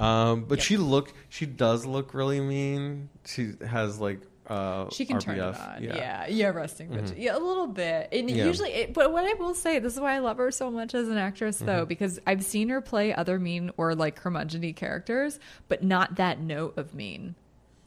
Um, 0.00 0.44
but 0.48 0.58
Yep. 0.58 0.64
she 0.66 0.76
look 0.78 1.12
she 1.28 1.46
does 1.46 1.86
look 1.86 2.12
really 2.12 2.40
mean. 2.40 3.08
She 3.24 3.52
has 3.66 4.00
like 4.00 4.20
uh 4.48 4.88
She 4.90 5.04
can 5.06 5.18
turn 5.18 5.36
it 5.38 5.40
on. 5.42 5.82
Yeah. 5.82 6.26
yeah, 6.28 6.48
resting 6.48 6.88
bitch. 6.90 7.10
Mhm. 7.10 7.14
Yeah, 7.18 7.36
a 7.36 7.38
little 7.40 7.66
bit. 7.66 8.08
And 8.12 8.30
Yeah. 8.30 8.44
usually, 8.46 8.70
it, 8.72 8.94
but 8.94 9.12
what 9.12 9.24
I 9.24 9.34
will 9.34 9.54
say, 9.54 9.78
this 9.78 9.94
is 9.94 10.00
why 10.00 10.14
I 10.14 10.18
love 10.18 10.36
her 10.38 10.50
so 10.50 10.70
much 10.70 10.94
as 10.94 11.08
an 11.08 11.16
actress, 11.18 11.58
though, 11.58 11.80
Mm-hmm. 11.80 11.88
because 11.88 12.20
I've 12.26 12.44
seen 12.44 12.68
her 12.68 12.80
play 12.80 13.14
other 13.14 13.38
mean 13.38 13.70
or 13.76 13.94
like 13.94 14.16
curmudgeon 14.16 14.72
characters, 14.74 15.38
but 15.68 15.82
not 15.82 16.16
that 16.16 16.38
note 16.40 16.78
of 16.78 16.94
mean. 16.94 17.34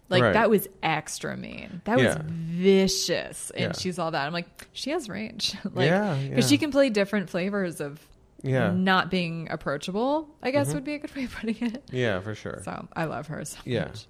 Like 0.10 0.24
Right. 0.24 0.34
that 0.34 0.50
was 0.50 0.68
extra 0.84 1.38
mean. 1.38 1.82
That 1.86 2.00
Yeah. 2.00 2.06
was 2.18 2.18
vicious, 2.28 3.52
and 3.52 3.74
Yeah. 3.76 3.80
she's 3.80 4.00
all 4.00 4.12
that. 4.12 4.26
I'm 4.26 4.34
like, 4.34 4.68
she 4.74 4.90
has 4.92 5.08
range, 5.10 5.56
like, 5.74 5.88
Yeah, 5.88 6.16
because 6.22 6.46
yeah. 6.46 6.50
she 6.50 6.58
can 6.58 6.72
play 6.72 6.90
different 6.90 7.30
flavors 7.30 7.80
of 7.82 8.00
Yeah. 8.42 8.70
Mm-hmm. 8.70 8.84
not 8.86 9.12
being 9.12 9.48
approachable. 9.52 10.30
I 10.42 10.52
guess 10.52 10.74
would 10.74 10.84
be 10.84 10.94
a 10.96 11.00
good 11.00 11.16
way 11.16 11.26
of 11.26 11.36
putting 11.36 11.58
it. 11.62 11.84
Yeah, 11.92 12.20
for 12.22 12.36
sure. 12.36 12.62
So 12.64 12.88
I 12.96 13.06
love 13.06 13.28
her 13.28 13.44
so 13.46 13.58
Yeah. 13.66 13.86
much. 13.86 14.08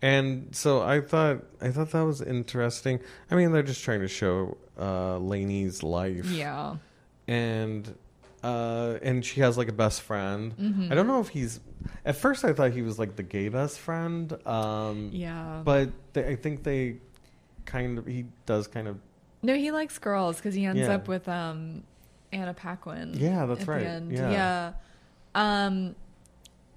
And 0.00 0.54
so 0.54 0.80
I 0.82 1.00
thought 1.00 1.44
I 1.60 1.70
thought 1.70 1.90
that 1.90 2.02
was 2.02 2.20
interesting. 2.22 3.00
I 3.30 3.34
mean, 3.34 3.52
they're 3.52 3.62
just 3.62 3.82
trying 3.84 4.00
to 4.00 4.08
show 4.08 4.56
uh 4.78 5.18
Lainey's 5.18 5.82
life. 5.82 6.26
Yeah. 6.26 6.76
and 7.26 7.94
uh 8.44 8.98
and 9.02 9.24
she 9.24 9.40
has 9.40 9.58
like 9.58 9.68
a 9.68 9.72
best 9.72 10.00
friend 10.02 10.54
Mm-hmm. 10.56 10.92
i 10.92 10.94
don't 10.94 11.08
know 11.08 11.20
if 11.20 11.28
he's 11.30 11.58
at 12.04 12.14
first 12.14 12.44
i 12.44 12.52
thought 12.52 12.70
he 12.70 12.82
was 12.82 12.96
like 12.96 13.16
the 13.16 13.24
gay 13.24 13.48
best 13.48 13.80
friend 13.80 14.32
um 14.46 15.10
Yeah. 15.12 15.60
but 15.64 15.90
they, 16.12 16.24
i 16.28 16.36
think 16.36 16.62
they 16.62 16.98
kind 17.66 17.98
of 17.98 18.06
he 18.06 18.26
does 18.46 18.68
kind 18.68 18.86
of 18.86 18.96
No, 19.42 19.54
he 19.56 19.72
likes 19.72 19.98
girls 19.98 20.36
because 20.36 20.54
he 20.54 20.64
ends 20.66 20.80
Yeah. 20.82 20.94
up 20.94 21.08
with 21.08 21.28
um 21.28 21.82
Anna 22.32 22.54
Paquin. 22.54 23.14
Yeah, 23.16 23.46
that's 23.46 23.66
right. 23.66 23.82
Yeah. 24.10 24.30
Yeah. 24.30 24.72
Um, 25.34 25.94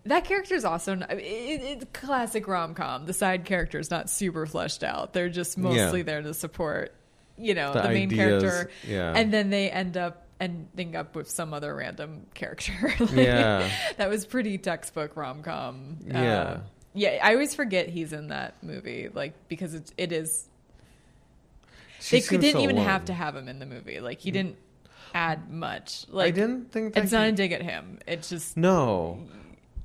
that 0.06 0.26
character 0.26 0.56
is 0.56 0.66
also 0.66 0.93
it, 0.97 1.12
it, 1.12 1.62
it's 1.62 1.86
classic 1.93 2.47
rom 2.47 2.74
com. 2.74 3.06
The 3.06 3.14
side 3.14 3.45
character 3.45 3.80
is 3.80 3.91
not 3.91 4.10
super 4.10 4.45
fleshed 4.45 4.84
out. 4.84 5.14
They're 5.14 5.30
just 5.30 5.58
mostly 5.58 5.99
Yeah. 5.99 6.06
there 6.06 6.22
to 6.24 6.34
support, 6.34 6.93
you 7.38 7.54
know, 7.54 7.74
the, 7.74 7.82
The 7.82 7.89
main 7.89 8.10
ideas, 8.10 8.41
character. 8.43 8.72
yeah. 8.88 9.14
And 9.16 9.32
then 9.32 9.49
they 9.49 9.70
end 9.70 9.97
up 9.97 10.26
ending 10.39 10.95
up 10.95 11.16
with 11.16 11.30
some 11.30 11.54
other 11.54 11.76
random 11.76 12.26
character. 12.34 12.74
Like, 12.99 13.12
Yeah. 13.12 13.70
that 13.97 14.10
was 14.10 14.26
pretty 14.26 14.58
textbook 14.58 15.16
rom 15.16 15.43
com. 15.43 15.97
Uh, 16.04 16.18
yeah. 16.18 16.58
yeah, 16.93 17.20
I 17.22 17.34
always 17.34 17.54
forget 17.54 17.88
he's 17.88 18.12
in 18.12 18.30
that 18.30 18.56
movie, 18.64 19.10
like 19.14 19.34
because 19.47 19.76
it, 19.76 19.93
it 19.97 20.12
is 20.12 20.47
she 21.99 22.20
they 22.20 22.38
didn't 22.38 22.54
so 22.54 22.64
even 22.64 22.78
have 22.78 23.06
to 23.06 23.14
have 23.14 23.36
him 23.36 23.47
in 23.47 23.60
the 23.60 23.68
movie. 23.68 23.99
Like 23.99 24.20
he 24.20 24.32
mm. 24.32 24.34
didn't 24.34 24.56
add 25.14 25.52
much. 25.52 26.06
Like 26.10 26.30
i 26.30 26.32
didn't 26.32 26.72
think 26.72 26.95
that 26.95 27.04
it's 27.04 27.12
he- 27.12 27.18
not 27.18 27.28
a 27.28 27.32
dig 27.32 27.52
at 27.52 27.62
him. 27.62 27.99
It's 28.08 28.30
just 28.30 28.58
no 28.58 29.20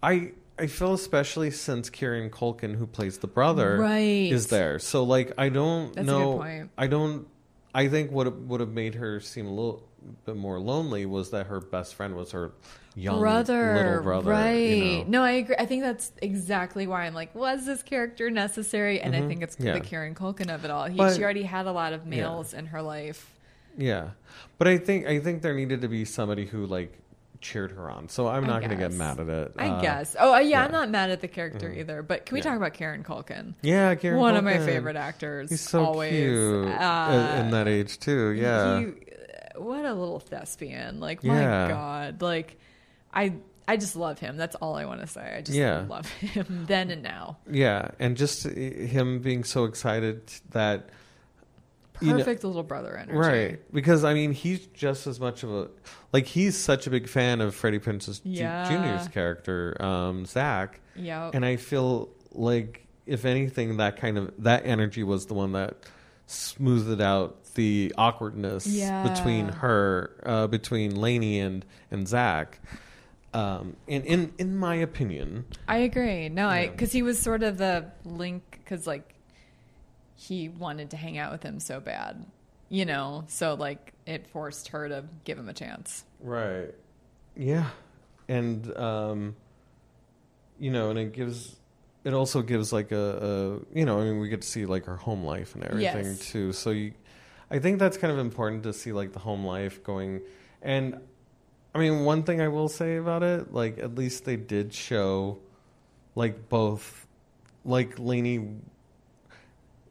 i 0.02 0.32
i 0.58 0.66
feel 0.66 0.94
especially 0.94 1.50
since 1.50 1.90
kieran 1.90 2.30
culkin 2.30 2.74
who 2.76 2.86
plays 2.86 3.18
the 3.18 3.26
brother 3.26 3.78
Right. 3.78 4.30
is 4.32 4.48
there 4.48 4.78
so 4.78 5.04
like 5.04 5.32
i 5.38 5.48
don't 5.48 5.94
That's 5.94 6.08
a 6.08 6.10
good 6.12 6.18
know 6.18 6.38
point. 6.38 6.70
i 6.78 6.86
don't 6.86 7.26
i 7.74 7.88
think 7.88 8.10
what 8.10 8.32
would 8.34 8.60
have 8.60 8.70
made 8.72 8.94
her 8.96 9.20
seem 9.20 9.46
a 9.46 9.50
little 9.50 9.82
bit 10.24 10.36
more 10.36 10.58
lonely 10.60 11.04
was 11.06 11.30
that 11.30 11.46
her 11.46 11.60
best 11.60 11.94
friend 11.94 12.14
was 12.14 12.30
her 12.32 12.52
young 12.94 13.18
brother, 13.18 13.74
little 13.76 14.02
brother 14.02 14.30
right? 14.30 14.54
you 14.54 14.98
know? 14.98 15.04
No, 15.08 15.22
I 15.24 15.30
agree. 15.32 15.56
I 15.58 15.66
think 15.66 15.82
that's 15.82 16.12
exactly 16.22 16.86
why 16.86 17.04
I'm 17.06 17.12
like, 17.12 17.34
was 17.34 17.66
this 17.66 17.82
character 17.82 18.30
necessary? 18.30 19.00
And 19.00 19.16
I 19.16 19.26
think 19.26 19.42
it's 19.42 19.56
Mm-hmm. 19.56 19.66
Yeah. 19.66 19.72
the 19.74 19.80
Karen 19.80 20.14
Culkin 20.14 20.48
of 20.54 20.64
it 20.64 20.70
all. 20.70 20.84
He, 20.86 20.96
But- 20.96 21.16
she 21.16 21.24
already 21.24 21.42
had 21.42 21.66
a 21.66 21.72
lot 21.72 21.92
of 21.92 22.06
males 22.06 22.54
in 22.54 22.66
her 22.66 22.80
life. 22.82 23.34
Yeah, 23.76 24.10
but 24.58 24.68
I 24.68 24.78
think 24.78 25.06
I 25.06 25.18
think 25.18 25.42
there 25.42 25.52
needed 25.54 25.80
to 25.82 25.88
be 25.88 26.04
somebody 26.04 26.46
who 26.46 26.64
like 26.66 26.96
cheered 27.40 27.72
her 27.72 27.90
on. 27.90 28.08
So 28.08 28.28
I'm 28.28 28.44
not 28.46 28.60
going 28.60 28.70
to 28.70 28.76
get 28.76 28.92
mad 28.92 29.20
at 29.20 29.28
it. 29.28 29.52
I 29.58 29.68
Uh, 29.68 29.80
guess. 29.80 30.16
Oh, 30.18 30.34
uh, 30.34 30.38
yeah, 30.38 30.64
I'm 30.64 30.72
not 30.72 30.90
mad 30.90 31.10
at 31.10 31.20
the 31.20 31.28
character 31.28 31.72
either. 31.72 32.02
But 32.02 32.26
can 32.26 32.34
we 32.34 32.40
Yeah. 32.40 32.44
talk 32.44 32.56
about 32.56 32.74
Karen 32.74 33.02
Culkin? 33.04 33.54
Yeah, 33.62 33.94
Kieran 33.94 34.18
One 34.18 34.36
of 34.36 34.44
my 34.44 34.58
favorite 34.58 34.96
actors. 34.96 35.50
He's 35.50 35.60
so 35.60 35.84
always. 35.84 36.12
cute 36.12 36.68
Uh, 36.68 37.36
in 37.44 37.50
that 37.50 37.68
age 37.68 37.98
too. 37.98 38.30
Yeah, 38.30 38.80
He- 38.80 38.92
what 39.56 39.84
a 39.84 39.94
little 39.94 40.20
thespian. 40.20 41.00
Like, 41.00 41.22
Yeah. 41.22 41.32
my 41.66 41.68
God. 41.72 42.22
Like, 42.22 42.58
I 43.12 43.34
I 43.68 43.76
just 43.76 43.96
love 43.96 44.20
him. 44.20 44.36
That's 44.36 44.54
all 44.54 44.76
I 44.76 44.84
want 44.84 45.00
to 45.00 45.08
say. 45.08 45.34
I 45.38 45.40
just 45.40 45.58
Yeah. 45.58 45.84
love 45.88 46.06
him 46.20 46.66
then 46.68 46.90
and 46.92 47.02
now. 47.02 47.38
yeah, 47.50 47.88
and 47.98 48.16
just 48.16 48.46
uh, 48.46 48.50
him 48.50 49.18
being 49.20 49.42
so 49.42 49.64
excited 49.64 50.20
that 50.50 50.90
you 52.00 52.12
know- 52.12 52.18
Perfect 52.18 52.44
little 52.44 52.62
brother 52.62 52.96
energy. 52.96 53.18
right 53.18 53.72
because 53.72 54.04
I 54.04 54.14
mean 54.14 54.32
he's 54.32 54.66
just 54.68 55.06
as 55.06 55.18
much 55.20 55.42
of 55.42 55.50
a 55.50 55.68
like 56.12 56.26
he's 56.26 56.56
such 56.56 56.86
a 56.86 56.90
big 56.90 57.08
fan 57.08 57.40
of 57.40 57.54
Freddie 57.54 57.78
Prinze's 57.78 58.20
Yeah. 58.24 58.68
Junior's 58.68 59.08
character 59.08 59.76
um, 59.80 60.24
Zach, 60.26 60.80
Yeah. 60.94 61.30
and 61.32 61.44
I 61.44 61.56
feel 61.56 62.10
like 62.32 62.86
if 63.06 63.24
anything 63.24 63.76
that 63.78 63.96
kind 63.96 64.18
of 64.18 64.32
that 64.38 64.66
energy 64.66 65.02
was 65.02 65.26
the 65.26 65.34
one 65.34 65.52
that 65.52 65.76
smoothed 66.26 67.00
out 67.00 67.42
the 67.54 67.92
awkwardness 67.96 68.66
Yeah. 68.66 69.08
between 69.08 69.48
her 69.48 70.10
uh, 70.24 70.46
between 70.48 70.94
Lainey 70.96 71.40
and 71.40 71.64
and 71.90 72.06
Zach. 72.06 72.60
Um, 73.34 73.76
and 73.88 74.04
in 74.04 74.32
in 74.38 74.56
my 74.56 74.76
opinion, 74.76 75.44
I 75.68 75.78
agree. 75.78 76.28
No, 76.30 76.48
I 76.48 76.68
because 76.68 76.92
he 76.92 77.02
was 77.02 77.18
sort 77.18 77.42
of 77.42 77.58
the 77.58 77.86
link 78.04 78.60
because 78.64 78.86
like 78.86 79.14
he 80.16 80.48
wanted 80.48 80.90
to 80.90 80.96
hang 80.96 81.18
out 81.18 81.30
with 81.30 81.42
him 81.42 81.60
so 81.60 81.78
bad, 81.78 82.24
you 82.68 82.84
know. 82.84 83.24
So 83.28 83.54
like 83.54 83.92
it 84.06 84.26
forced 84.28 84.68
her 84.68 84.88
to 84.88 85.04
give 85.24 85.38
him 85.38 85.48
a 85.48 85.52
chance. 85.54 86.04
Right. 86.20 86.74
Yeah. 87.36 87.68
And 88.28 88.76
um 88.76 89.36
you 90.58 90.70
know, 90.70 90.90
and 90.90 90.98
it 90.98 91.12
gives 91.12 91.54
it 92.04 92.14
also 92.14 92.40
gives 92.40 92.72
like 92.72 92.92
a, 92.92 92.96
a 93.74 93.78
you 93.78 93.84
know, 93.84 94.00
I 94.00 94.04
mean 94.04 94.18
we 94.20 94.28
get 94.28 94.42
to 94.42 94.48
see 94.48 94.64
like 94.66 94.86
her 94.86 94.96
home 94.96 95.22
life 95.24 95.54
and 95.54 95.64
everything 95.64 96.06
Yes. 96.06 96.28
too. 96.30 96.52
So 96.52 96.70
you 96.70 96.92
I 97.50 97.58
think 97.60 97.78
that's 97.78 97.96
kind 97.96 98.12
of 98.12 98.18
important 98.18 98.62
to 98.64 98.72
see 98.72 98.92
like 98.92 99.12
the 99.12 99.18
home 99.20 99.44
life 99.44 99.82
going 99.84 100.22
and 100.62 100.98
I 101.74 101.78
mean 101.78 102.04
one 102.04 102.22
thing 102.22 102.40
I 102.40 102.48
will 102.48 102.68
say 102.70 102.96
about 102.96 103.22
it, 103.22 103.52
like 103.52 103.78
at 103.78 103.94
least 103.96 104.24
they 104.24 104.36
did 104.36 104.72
show 104.72 105.38
like 106.14 106.48
both 106.48 107.06
like 107.66 107.98
Lainey 107.98 108.48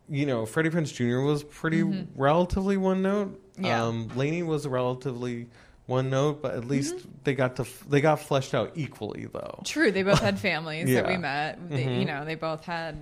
you 0.10 0.26
know, 0.26 0.46
Freddie 0.46 0.70
Prinze 0.70 0.94
Jr. 0.94 1.20
was 1.22 1.44
pretty 1.44 1.84
relatively 2.16 2.78
one 2.78 3.02
note. 3.02 3.40
Mm-hmm. 3.54 3.66
Yeah. 3.66 3.84
Um, 3.86 4.10
Lainey 4.16 4.44
was 4.44 4.68
relatively 4.68 5.48
one 5.88 6.10
note, 6.10 6.42
but 6.42 6.56
at 6.56 6.66
least 6.66 6.96
Mm-hmm. 6.96 7.10
they 7.24 7.34
got 7.36 7.56
to 7.58 7.62
f- 7.64 7.84
they 7.90 8.02
got 8.02 8.20
fleshed 8.20 8.54
out 8.54 8.72
equally 8.76 9.26
though. 9.32 9.62
True, 9.66 9.92
they 9.92 10.04
both 10.04 10.20
had 10.20 10.40
families 10.52 10.92
that 10.94 11.08
we 11.08 11.18
met. 11.18 11.70
They, 11.70 11.84
Mhm. 11.86 12.00
You 12.00 12.06
know, 12.06 12.26
they 12.26 12.36
both 12.36 12.64
had 12.66 12.98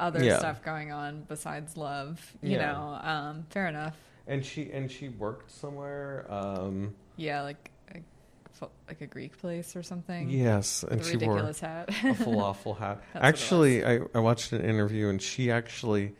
other 0.00 0.22
Yeah. 0.24 0.38
stuff 0.38 0.62
going 0.64 0.90
on 0.92 1.24
besides 1.28 1.76
love. 1.76 2.20
You 2.42 2.52
Yeah. 2.56 2.72
know, 2.72 2.98
um, 3.02 3.46
fair 3.50 3.66
enough. 3.68 3.96
And 4.26 4.44
she 4.44 4.70
and 4.72 4.90
she 4.90 5.08
worked 5.10 5.50
somewhere. 5.50 6.26
Um, 6.28 6.94
Yeah, 7.16 7.42
like 7.42 7.70
a, 7.94 8.66
like 8.88 9.00
a 9.00 9.06
Greek 9.06 9.36
place 9.38 9.74
or 9.76 9.82
something. 9.82 10.30
yes, 10.30 10.84
and 10.88 11.00
a 11.00 11.04
she 11.04 11.16
wore 11.16 11.38
hat. 11.38 11.88
a 11.88 11.92
falafel 12.14 12.78
hat. 12.78 13.02
That's 13.12 13.24
actually, 13.24 13.84
I, 13.84 14.00
I 14.14 14.18
watched 14.20 14.52
an 14.52 14.64
interview 14.64 15.08
and 15.08 15.20
she 15.20 15.50
actually 15.50 16.14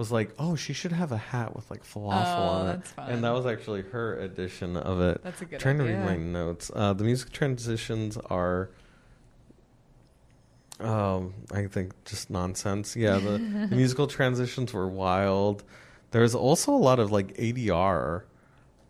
was 0.00 0.10
like, 0.10 0.32
"Oh, 0.38 0.56
she 0.56 0.72
should 0.72 0.92
have 0.92 1.12
a 1.12 1.16
hat 1.18 1.54
with 1.54 1.70
like 1.70 1.84
falafel 1.84 2.36
Oh, 2.38 2.48
on 2.48 2.68
it." 2.70 2.80
And 2.98 3.22
that 3.22 3.30
was 3.34 3.44
actually 3.46 3.82
her 3.82 4.18
edition 4.18 4.76
of 4.76 5.00
it. 5.00 5.20
That's 5.22 5.42
a 5.42 5.44
good 5.44 5.60
trying 5.60 5.78
to 5.78 5.84
read 5.84 6.00
my 6.04 6.16
notes. 6.16 6.70
Uh, 6.74 6.92
the 6.94 7.04
music 7.04 7.30
transitions 7.30 8.16
are, 8.30 8.70
um, 10.80 11.34
I 11.52 11.66
think, 11.66 11.92
just 12.04 12.30
nonsense. 12.30 12.96
Yeah, 12.96 13.18
the, 13.18 13.32
the 13.68 13.68
musical 13.76 14.06
transitions 14.06 14.72
were 14.72 14.88
wild. 14.88 15.62
There's 16.12 16.34
also 16.34 16.72
a 16.72 16.78
lot 16.78 16.98
of 16.98 17.12
like 17.12 17.36
ADR. 17.36 18.22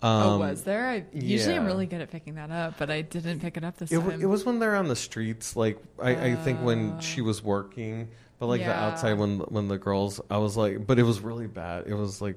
Um, 0.03 0.23
oh, 0.23 0.39
was 0.39 0.63
there? 0.63 0.89
I 0.89 1.05
usually 1.13 1.57
I'm 1.57 1.67
really 1.67 1.85
good 1.87 2.01
at 2.01 2.11
picking 2.11 2.37
that 2.37 2.51
up, 2.51 2.75
but 2.79 2.89
I 2.91 3.03
didn't 3.03 3.41
pick 3.41 3.59
it 3.59 3.65
up 3.65 3.77
this 3.77 3.93
It, 3.93 3.99
time. 4.01 4.23
it 4.23 4.27
was 4.27 4.47
when 4.47 4.59
they're 4.59 4.77
on 4.77 4.89
the 4.89 4.97
streets. 4.97 5.57
Like 5.57 5.79
I, 6.01 6.29
I 6.29 6.35
think 6.37 6.61
when 6.61 6.95
Oh. 6.97 7.01
she 7.01 7.21
was 7.21 7.43
working, 7.43 8.09
but 8.41 8.47
like 8.47 8.63
the 8.63 8.67
Yeah. 8.67 8.87
outside 8.89 9.13
when 9.19 9.39
when 9.39 9.69
the 9.69 9.79
girls, 9.79 10.21
I 10.29 10.39
was 10.39 10.57
like, 10.57 10.85
but 10.87 10.99
it 10.99 11.05
was 11.05 11.21
really 11.21 11.47
bad. 11.47 11.87
It 11.87 11.95
was 11.95 12.21
like 12.21 12.37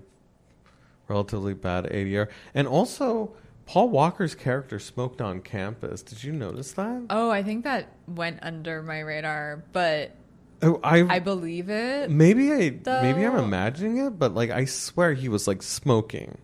relatively 1.07 1.53
bad 1.55 1.85
ADR, 1.85 2.27
and 2.53 2.67
also 2.67 3.31
Paul 3.65 3.89
Walker's 3.89 4.35
character 4.35 4.77
smoked 4.79 5.21
on 5.21 5.39
campus. 5.41 6.01
Did 6.03 6.23
you 6.23 6.33
notice 6.33 6.73
that? 6.73 7.03
Oh, 7.09 7.29
I 7.31 7.41
think 7.43 7.63
that 7.63 7.87
went 8.07 8.39
under 8.41 8.83
my 8.83 8.99
radar, 8.99 9.63
but 9.71 10.11
Oh, 10.61 10.79
I, 10.83 11.15
I 11.15 11.19
believe 11.19 11.69
it. 11.69 12.09
maybe 12.09 12.51
I 12.51 12.57
maybe 13.01 13.25
I'm 13.25 13.35
Though- 13.35 13.43
imagining 13.43 13.97
it, 14.05 14.11
but 14.19 14.33
like 14.33 14.49
I 14.49 14.65
swear 14.65 15.13
he 15.13 15.29
was 15.29 15.47
like 15.47 15.61
smoking. 15.63 16.37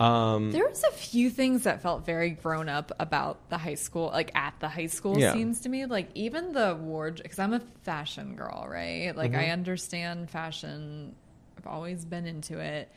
Um, 0.00 0.52
There 0.52 0.68
was 0.68 0.84
a 0.84 0.90
few 0.92 1.28
things 1.30 1.64
that 1.64 1.82
felt 1.82 2.06
very 2.06 2.30
grown 2.30 2.68
up 2.68 2.92
about 3.00 3.48
the 3.50 3.58
high 3.58 3.74
school, 3.74 4.06
like 4.06 4.30
at 4.36 4.54
the 4.60 4.68
high 4.68 4.86
school 4.86 5.18
Yeah. 5.18 5.32
scenes 5.32 5.60
to 5.62 5.68
me. 5.68 5.86
Like 5.86 6.10
even 6.14 6.52
the 6.52 6.76
wardrobe, 6.80 7.22
because 7.24 7.38
I'm 7.38 7.52
a 7.52 7.60
fashion 7.82 8.36
girl, 8.36 8.66
right? 8.70 9.12
Like 9.16 9.34
I 9.34 9.46
Mhm. 9.46 9.52
understand 9.52 10.30
fashion. 10.30 11.14
I've 11.56 11.66
always 11.66 12.04
been 12.04 12.26
into 12.26 12.58
it. 12.58 12.90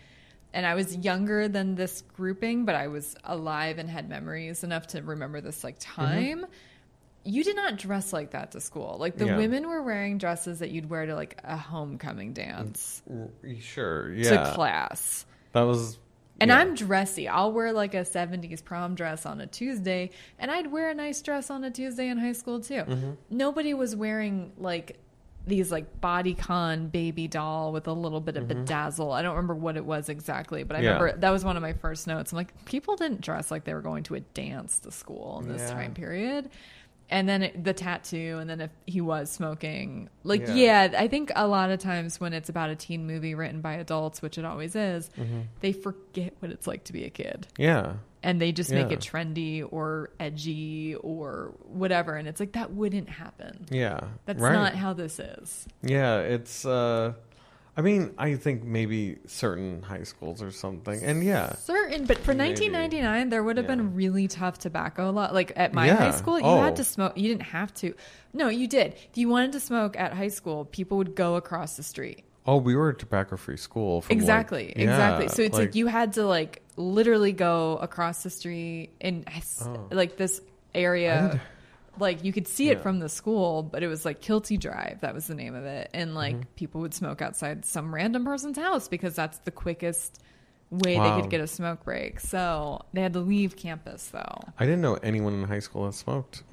And 0.54 0.66
I 0.66 0.76
was 0.76 0.96
younger 0.98 1.48
than 1.48 1.76
this 1.76 2.04
grouping, 2.16 2.66
but 2.66 2.76
I 2.76 2.88
was 2.88 3.16
alive 3.24 3.78
and 3.80 3.90
had 3.90 4.10
memories 4.10 4.64
enough 4.64 4.88
to 4.88 5.02
remember 5.02 5.42
this 5.42 5.64
like 5.64 5.80
Mm-hmm. 5.80 6.02
time. 6.42 6.46
you 7.24 7.44
did 7.44 7.56
not 7.56 7.78
dress 7.78 8.12
like 8.12 8.32
that 8.32 8.52
to 8.54 8.60
school. 8.60 8.98
Like 9.00 9.16
the 9.16 9.28
Yeah. 9.28 9.38
women 9.38 9.68
were 9.70 9.84
wearing 9.84 10.18
dresses 10.18 10.58
that 10.58 10.72
you'd 10.72 10.90
wear 10.90 11.06
to 11.06 11.14
like 11.14 11.40
a 11.44 11.56
homecoming 11.56 12.34
dance 12.34 13.04
Sure. 13.60 14.12
Yeah. 14.12 14.44
to 14.48 14.54
class. 14.56 15.28
That 15.54 15.62
was. 15.62 16.00
And 16.42 16.50
yeah. 16.50 16.58
I'm 16.60 16.76
dressy. 16.76 17.28
I'll 17.28 17.52
wear 17.54 17.72
like 17.72 17.94
a 17.94 18.02
70s 18.02 18.64
prom 18.64 18.96
dress 18.96 19.26
on 19.26 19.40
a 19.42 19.48
Tuesday, 19.48 20.10
and 20.40 20.52
I'd 20.52 20.72
wear 20.72 20.90
a 20.90 20.94
nice 20.94 21.22
dress 21.22 21.50
on 21.50 21.64
a 21.64 21.72
Tuesday 21.72 22.08
in 22.10 22.18
high 22.18 22.34
school 22.34 22.60
too. 22.60 22.84
Mm-hmm. 22.84 23.12
Nobody 23.30 23.74
was 23.74 23.96
wearing 23.96 24.52
like 24.58 24.98
these 25.48 25.72
like 25.72 26.00
bodycon 26.02 26.92
baby 26.92 27.28
doll 27.28 27.72
with 27.72 27.88
a 27.88 27.94
little 27.94 28.20
bit 28.22 28.38
of 28.38 28.44
bedazzle. 28.46 29.12
I 29.12 29.22
don't 29.24 29.36
remember 29.36 29.56
what 29.56 29.76
it 29.76 29.84
was 29.86 30.08
exactly, 30.10 30.64
but 30.64 30.76
I 30.76 30.80
Mm-hmm. 30.80 30.86
Yeah. 30.86 30.94
remember 31.00 31.18
that 31.20 31.30
was 31.32 31.44
one 31.46 31.56
of 31.58 31.62
my 31.64 31.74
first 31.74 32.06
notes. 32.08 32.32
I'm 32.32 32.38
like, 32.38 32.66
people 32.66 32.96
didn't 32.96 33.22
dress 33.22 33.50
like 33.52 33.64
they 33.64 33.74
were 33.74 33.82
going 33.82 34.04
to 34.04 34.16
a 34.16 34.20
dance 34.20 34.80
to 34.82 34.92
school 34.92 35.40
in 35.44 35.48
this 35.52 35.62
Yeah. 35.62 35.74
time 35.74 35.94
period. 35.94 36.50
And 37.12 37.28
then 37.28 37.44
it, 37.44 37.62
the 37.64 37.74
tattoo, 37.74 38.38
and 38.40 38.50
then 38.50 38.62
if 38.62 38.72
he 38.88 39.02
was 39.02 39.30
smoking, 39.30 40.10
like 40.24 40.48
Yeah. 40.48 40.88
yeah, 40.88 40.94
I 40.98 41.10
think 41.10 41.30
a 41.36 41.46
lot 41.46 41.70
of 41.70 41.80
times 41.80 42.22
when 42.22 42.32
it's 42.32 42.48
about 42.48 42.70
a 42.70 42.76
teen 42.76 43.06
movie 43.06 43.36
written 43.36 43.60
by 43.60 43.74
adults, 43.74 44.22
which 44.22 44.38
it 44.38 44.46
always 44.46 44.76
is, 44.78 45.10
Mm-hmm. 45.20 45.42
they 45.60 45.74
forget 45.74 46.34
what 46.40 46.52
it's 46.52 46.68
like 46.68 46.86
to 46.86 46.94
be 46.94 47.04
a 47.04 47.10
kid 47.10 47.48
Yeah. 47.58 47.96
and 48.24 48.40
they 48.40 48.54
just 48.54 48.72
make 48.72 48.92
it 48.92 49.02
trendy 49.02 49.68
or 49.70 50.12
edgy 50.22 50.96
or 50.96 51.54
whatever 51.66 52.16
and 52.16 52.28
it's 52.30 52.40
like 52.40 52.54
that 52.54 52.72
wouldn't 52.72 53.10
happen 53.10 53.66
Yeah. 53.70 54.00
that's 54.26 54.40
right. 54.40 54.54
not 54.54 54.76
how 54.76 54.94
this 54.94 55.20
is 55.20 55.68
Yeah, 55.84 56.20
it's. 56.20 56.66
uh 56.66 57.14
I 57.78 57.82
mean, 57.82 58.14
I 58.18 58.36
think 58.36 58.64
maybe 58.66 59.18
certain 59.28 59.82
high 59.82 60.04
schools 60.04 60.42
or 60.42 60.52
something, 60.52 61.02
and 61.04 61.24
yeah, 61.24 61.54
certain 61.56 62.06
but 62.06 62.18
for 62.18 62.34
Maybe. 62.34 62.50
1999 62.70 63.30
there 63.30 63.42
would 63.44 63.56
have 63.58 63.66
Yeah. 63.68 63.76
been 63.76 63.96
really 63.96 64.28
tough 64.28 64.60
tobacco 64.60 65.10
law 65.12 65.30
like 65.32 65.54
at 65.56 65.74
my 65.74 65.86
Yeah. 65.88 65.96
high 65.96 66.12
school 66.12 66.38
you 66.38 66.46
Oh. 66.46 66.60
had 66.62 66.76
to 66.76 66.84
smoke 66.84 67.14
you 67.18 67.30
didn't 67.30 67.44
have 67.48 67.74
to 67.76 67.94
no 68.34 68.50
you 68.50 68.68
did 68.68 68.94
if 69.12 69.18
you 69.18 69.30
wanted 69.30 69.54
to 69.54 69.60
smoke 69.62 69.98
at 69.98 70.12
high 70.14 70.28
school 70.28 70.66
people 70.66 70.98
would 70.98 71.16
go 71.16 71.36
across 71.36 71.78
the 71.78 71.84
street 71.84 72.24
oh, 72.46 72.58
we 72.58 72.76
were 72.76 72.90
a 72.90 72.96
tobacco-free 72.96 73.56
school. 73.58 74.02
From 74.02 74.16
like- 74.16 74.22
exactly 74.22 74.74
yeah, 74.76 74.82
exactly 74.84 75.28
so 75.30 75.42
it's 75.44 75.58
like, 75.58 75.76
you 75.76 75.88
had 75.88 76.14
to 76.14 76.26
like 76.26 76.62
literally 76.76 77.32
go 77.32 77.78
across 77.78 78.24
the 78.24 78.30
street 78.32 78.90
in 79.00 79.24
Oh. 79.64 79.88
like 79.92 80.18
this 80.18 80.42
area 80.76 81.40
like 82.00 82.24
you 82.24 82.32
could 82.32 82.48
see 82.48 82.70
it 82.70 82.78
Yeah. 82.78 82.84
from 82.84 83.00
the 83.00 83.10
school 83.10 83.64
but 83.64 83.84
it 83.84 83.88
was 83.88 84.06
like 84.06 84.22
kilty 84.22 84.58
drive 84.60 85.00
that 85.02 85.14
was 85.14 85.28
the 85.28 85.36
name 85.36 85.56
of 85.56 85.66
it 85.66 85.90
and 85.94 86.16
like 86.16 86.36
Mm-hmm. 86.36 86.50
people 86.56 86.82
would 86.82 86.94
smoke 86.94 87.22
outside 87.22 87.66
some 87.66 87.94
random 87.94 88.24
person's 88.26 88.58
house 88.58 88.88
because 88.88 89.16
that's 89.16 89.38
the 89.40 89.52
quickest 89.52 90.22
way 90.70 90.98
they 90.98 91.22
could 91.22 91.30
get 91.30 91.42
a 91.42 91.48
smoke 91.48 91.84
break 91.84 92.20
so 92.22 92.82
they 92.94 93.02
had 93.02 93.14
to 93.14 93.20
leave 93.20 93.56
campus 93.58 94.08
though 94.08 94.40
I 94.58 94.66
didn't 94.66 94.82
know 94.82 94.96
anyone 95.04 95.34
in 95.34 95.44
high 95.44 95.60
school 95.60 95.86
that 95.86 95.94
smoked 95.94 96.44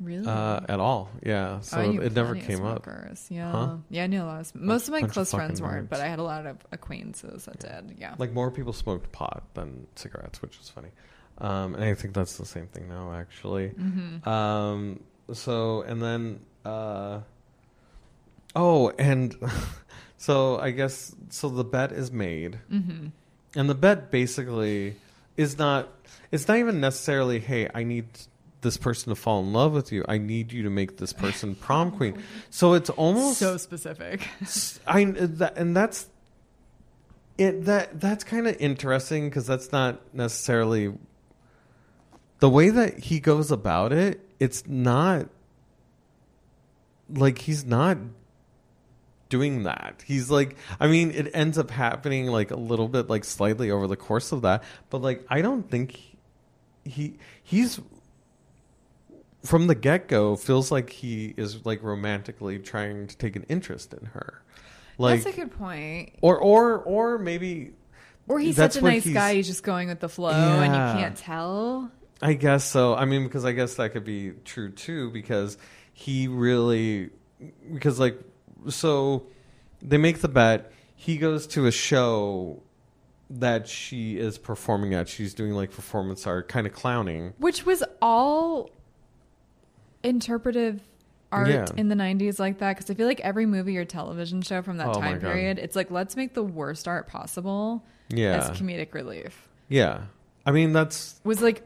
really 0.00 0.26
uh, 0.26 0.60
at 0.68 0.80
all. 0.80 1.08
Yeah, 1.24 1.58
Oh, 1.58 1.62
so 1.62 1.90
knew 1.90 2.00
it 2.02 2.12
never 2.14 2.34
came 2.34 2.64
up. 2.64 2.84
Yeah, 3.30 3.50
Huh? 3.52 3.76
yeah, 3.90 4.02
I 4.02 4.06
knew 4.08 4.22
a 4.22 4.24
lot 4.24 4.40
of. 4.40 4.46
Sm- 4.48 4.66
Most 4.66 4.88
of 4.88 4.92
my 4.92 4.98
bunch 5.00 5.10
of 5.10 5.14
close 5.14 5.30
friends 5.30 5.62
weren't, 5.62 5.88
but. 5.88 6.00
I 6.00 6.08
had 6.08 6.18
a 6.18 6.22
lot 6.24 6.46
of 6.46 6.58
acquaintances 6.72 7.44
that 7.44 7.60
did. 7.60 7.96
Yeah, 7.98 8.16
Like 8.18 8.32
more 8.32 8.50
people 8.50 8.72
smoked 8.72 9.12
pot 9.12 9.44
than 9.54 9.86
cigarettes, 9.94 10.42
which 10.42 10.58
is 10.58 10.68
funny. 10.68 10.88
Um, 11.38 11.74
and 11.74 11.84
I 11.84 11.94
think 11.94 12.14
that's 12.14 12.36
the 12.36 12.46
same 12.46 12.66
thing 12.68 12.88
now, 12.88 13.12
actually. 13.12 13.70
Mm-hmm. 13.70 14.28
Um, 14.28 15.00
so 15.32 15.82
and 15.82 16.02
then 16.02 16.40
uh, 16.64 17.20
oh, 18.54 18.90
and 18.98 19.34
so 20.16 20.58
I 20.58 20.70
guess 20.70 21.14
so. 21.30 21.48
The 21.48 21.64
bet 21.64 21.92
is 21.92 22.12
made, 22.12 22.58
mm-hmm. 22.70 23.08
and 23.56 23.70
the 23.70 23.74
bet 23.74 24.10
basically 24.10 24.96
is 25.36 25.58
not. 25.58 25.88
It's 26.30 26.48
not 26.48 26.58
even 26.58 26.80
necessarily, 26.80 27.38
hey, 27.38 27.68
I 27.74 27.84
need 27.84 28.06
this 28.60 28.76
person 28.76 29.10
to 29.10 29.14
fall 29.14 29.40
in 29.40 29.52
love 29.52 29.72
with 29.72 29.92
you. 29.92 30.04
I 30.08 30.18
need 30.18 30.52
you 30.52 30.64
to 30.64 30.70
make 30.70 30.96
this 30.96 31.12
person 31.12 31.54
prom 31.60 31.92
queen. 31.92 32.22
So 32.50 32.74
it's 32.74 32.90
almost 32.90 33.38
so 33.38 33.56
specific. 33.56 34.26
I 34.86 35.00
and 35.00 35.76
that's 35.76 36.08
it. 37.38 37.64
That 37.66 38.00
that's 38.00 38.24
kind 38.24 38.48
of 38.48 38.56
interesting 38.60 39.28
because 39.28 39.46
that's 39.46 39.72
not 39.72 40.00
necessarily 40.14 40.94
the 42.44 42.50
way 42.50 42.68
that 42.68 42.98
he 42.98 43.20
goes 43.20 43.50
about 43.50 43.90
it. 43.90 44.20
It's 44.38 44.66
not 44.66 45.28
like 47.08 47.38
he's 47.38 47.64
not 47.64 47.96
doing 49.30 49.62
that. 49.62 50.04
He's 50.06 50.30
like, 50.30 50.54
I 50.78 50.86
mean, 50.86 51.10
it 51.10 51.30
ends 51.32 51.56
up 51.56 51.70
happening 51.70 52.26
like 52.26 52.50
a 52.50 52.56
little 52.56 52.86
bit, 52.86 53.08
like 53.08 53.24
slightly 53.24 53.70
over 53.70 53.86
the 53.86 53.96
course 53.96 54.30
of 54.30 54.42
that. 54.42 54.62
But 54.90 55.00
like, 55.00 55.24
I 55.30 55.40
don't 55.40 55.70
think 55.70 55.98
he 56.84 57.14
he's 57.42 57.80
from 59.42 59.66
the 59.66 59.74
get 59.74 60.06
go 60.06 60.36
feels 60.36 60.70
like 60.70 60.90
he 60.90 61.32
is 61.38 61.64
like 61.64 61.82
romantically 61.82 62.58
trying 62.58 63.06
to 63.06 63.16
take 63.16 63.36
an 63.36 63.46
interest 63.48 63.94
in 63.94 64.04
her. 64.08 64.42
Like 64.98 65.24
That's 65.24 65.34
a 65.34 65.40
good 65.40 65.50
point. 65.52 66.12
or 66.20 66.38
or 66.38 66.76
or 66.76 67.16
maybe 67.16 67.72
Or 68.28 68.38
he's 68.38 68.56
such 68.56 68.76
a 68.76 68.82
nice 68.82 69.06
guy, 69.06 69.32
he's 69.32 69.46
just 69.46 69.62
going 69.62 69.88
with 69.88 70.00
the 70.00 70.10
flow, 70.10 70.28
and 70.28 70.74
you 70.74 71.00
can't 71.00 71.16
tell. 71.16 71.90
I 72.24 72.32
guess 72.32 72.64
so. 72.64 72.94
I 72.94 73.04
mean, 73.04 73.24
because 73.24 73.44
I 73.44 73.52
guess 73.52 73.74
that 73.74 73.92
could 73.92 74.04
be 74.04 74.32
true 74.46 74.70
too, 74.72 75.10
because 75.10 75.58
he 75.92 76.26
really, 76.26 77.10
because 77.72 78.00
like, 78.00 78.18
so 78.70 79.26
they 79.82 79.98
make 79.98 80.20
the 80.22 80.28
bet. 80.28 80.72
He 80.96 81.18
goes 81.18 81.46
to 81.48 81.66
a 81.66 81.70
show 81.70 82.62
that 83.28 83.68
she 83.68 84.16
is 84.18 84.38
performing 84.38 84.94
at. 84.94 85.06
She's 85.06 85.34
doing 85.34 85.52
like 85.52 85.70
performance 85.70 86.26
art, 86.26 86.48
kind 86.48 86.66
of 86.66 86.72
clowning. 86.72 87.34
Which 87.36 87.66
was 87.66 87.84
all 88.00 88.70
interpretive 90.02 90.80
art 91.32 91.48
Yeah. 91.48 91.66
in 91.76 91.88
the 91.88 91.94
90s 91.94 92.38
like 92.38 92.58
that 92.58 92.76
because 92.76 92.90
I 92.90 92.94
feel 92.94 93.06
like 93.06 93.20
every 93.20 93.46
movie 93.46 93.76
or 93.76 93.84
television 93.84 94.40
show 94.42 94.62
from 94.62 94.76
that 94.78 94.88
Oh 94.88 95.00
time 95.00 95.20
period, 95.20 95.58
it's 95.58 95.74
like 95.76 95.90
let's 95.90 96.16
make 96.16 96.34
the 96.34 96.42
worst 96.44 96.86
art 96.88 97.06
possible 97.08 97.84
Yeah, 98.08 98.36
as 98.48 98.50
comedic 98.58 98.94
relief. 98.94 99.48
yeah. 99.68 100.02
I 100.46 100.52
mean, 100.52 100.72
that's 100.74 101.20
Was 101.24 101.40
like 101.40 101.62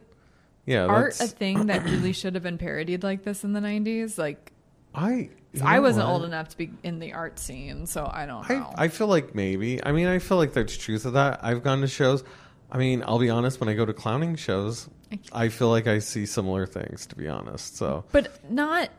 yeah. 0.69 0.87
art 0.87 1.19
a 1.21 1.27
thing 1.27 1.67
that 1.67 1.85
really 1.85 2.13
should 2.13 2.35
have 2.35 2.43
been 2.43 2.59
parodied 2.59 3.03
like 3.03 3.25
this 3.25 3.45
in 3.45 3.53
the 3.53 3.61
90s? 3.61 4.19
Like 4.19 4.53
I. 4.95 5.31
I 5.63 5.81
wasn't 5.81 6.07
what? 6.07 6.13
old 6.13 6.25
enough 6.25 6.51
to 6.51 6.59
be 6.59 6.71
in 6.83 6.99
the 6.99 7.15
art 7.15 7.39
scene, 7.39 7.87
so 7.87 8.09
I 8.13 8.27
don't 8.27 8.49
I, 8.49 8.55
know. 8.55 8.73
I 8.77 8.89
feel 8.89 9.07
like 9.07 9.35
maybe. 9.35 9.83
I 9.83 9.93
mean, 9.93 10.07
I 10.07 10.19
feel 10.19 10.37
like 10.37 10.53
there's 10.53 10.77
truth 10.77 11.03
to 11.03 11.13
that. 11.13 11.41
I've 11.43 11.65
gone 11.65 11.81
to 11.81 11.89
shows. 11.89 12.23
I 12.71 12.77
mean, 12.77 13.03
I'll 13.05 13.19
be 13.19 13.31
honest. 13.31 13.59
When 13.59 13.69
I 13.69 13.75
go 13.75 13.87
to 13.87 13.95
clowning 13.95 14.37
shows, 14.37 14.89
I 15.33 15.49
feel 15.49 15.71
like 15.71 15.87
I 15.87 16.01
see 16.01 16.27
similar 16.27 16.67
things. 16.67 17.07
To 17.07 17.17
be 17.17 17.29
honest, 17.29 17.77
so 17.77 18.05
but 18.13 18.39
not 18.51 18.91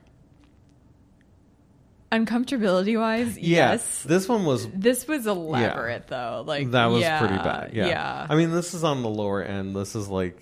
uncomfortability 2.11 2.99
wise. 2.99 3.37
yeah, 3.37 3.71
Yes. 3.71 4.03
this 4.03 4.27
one 4.27 4.45
was 4.45 4.67
This 4.69 5.07
was 5.07 5.27
elaborate 5.27 6.07
though. 6.07 6.43
Like 6.45 6.71
that 6.71 6.87
was 6.87 7.01
yeah, 7.01 7.19
pretty 7.19 7.37
bad. 7.37 7.73
Yeah. 7.73 7.87
yeah. 7.87 8.27
I 8.29 8.35
mean, 8.35 8.51
this 8.51 8.73
is 8.73 8.83
on 8.83 9.03
the 9.03 9.09
lower 9.09 9.43
end. 9.43 9.75
This 9.75 9.95
is 9.95 10.07
like, 10.07 10.41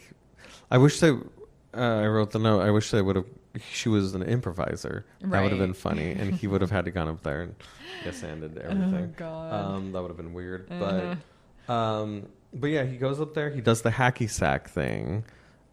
I 0.72 0.78
wish 0.78 0.99
they. 0.99 1.09
Uh, 1.09 1.80
I 1.80 2.07
wrote 2.07 2.32
the 2.32 2.39
note. 2.39 2.61
I 2.61 2.72
wish 2.72 2.91
they 2.91 3.01
would 3.01 3.15
have. 3.15 3.26
She 3.72 3.89
was 3.89 4.13
an 4.13 4.22
improviser. 4.24 5.05
That 5.22 5.41
would 5.41 5.51
have 5.51 5.59
been 5.59 5.74
funny, 5.74 6.11
and 6.11 6.34
he 6.34 6.47
would 6.47 6.61
have 6.61 6.72
had 6.72 6.86
to 6.86 6.91
gone 6.91 7.07
up 7.07 7.24
there 7.24 7.41
and 7.41 7.55
yes, 8.05 8.22
ended 8.24 8.57
everything. 8.63 9.13
Oh 9.13 9.13
God. 9.18 9.53
Um, 9.53 9.91
that 9.91 10.01
would 10.01 10.09
have 10.09 10.18
been 10.18 10.34
weird, 10.34 10.68
Uh-huh. 10.72 11.15
but 11.68 11.74
um, 11.74 12.28
but 12.53 12.68
yeah, 12.68 12.84
he 12.86 12.97
goes 12.97 13.20
up 13.20 13.34
there. 13.34 13.49
He 13.49 13.61
does 13.61 13.82
the 13.82 13.89
hacky 13.91 14.30
sack 14.30 14.70
thing, 14.70 15.24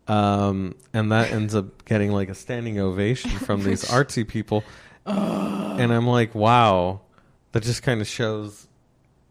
um, 0.08 0.74
and 0.92 1.12
that 1.12 1.30
ends 1.32 1.54
up 1.54 1.84
getting 1.84 2.10
like 2.12 2.28
a 2.28 2.34
standing 2.34 2.78
ovation 2.78 3.30
from 3.30 3.62
these 3.64 3.84
artsy 3.90 4.26
people. 4.26 4.64
and 5.06 5.92
I'm 5.92 6.06
like, 6.06 6.34
wow, 6.34 7.00
that 7.52 7.62
just 7.62 7.82
kind 7.82 8.00
of 8.00 8.06
shows 8.06 8.66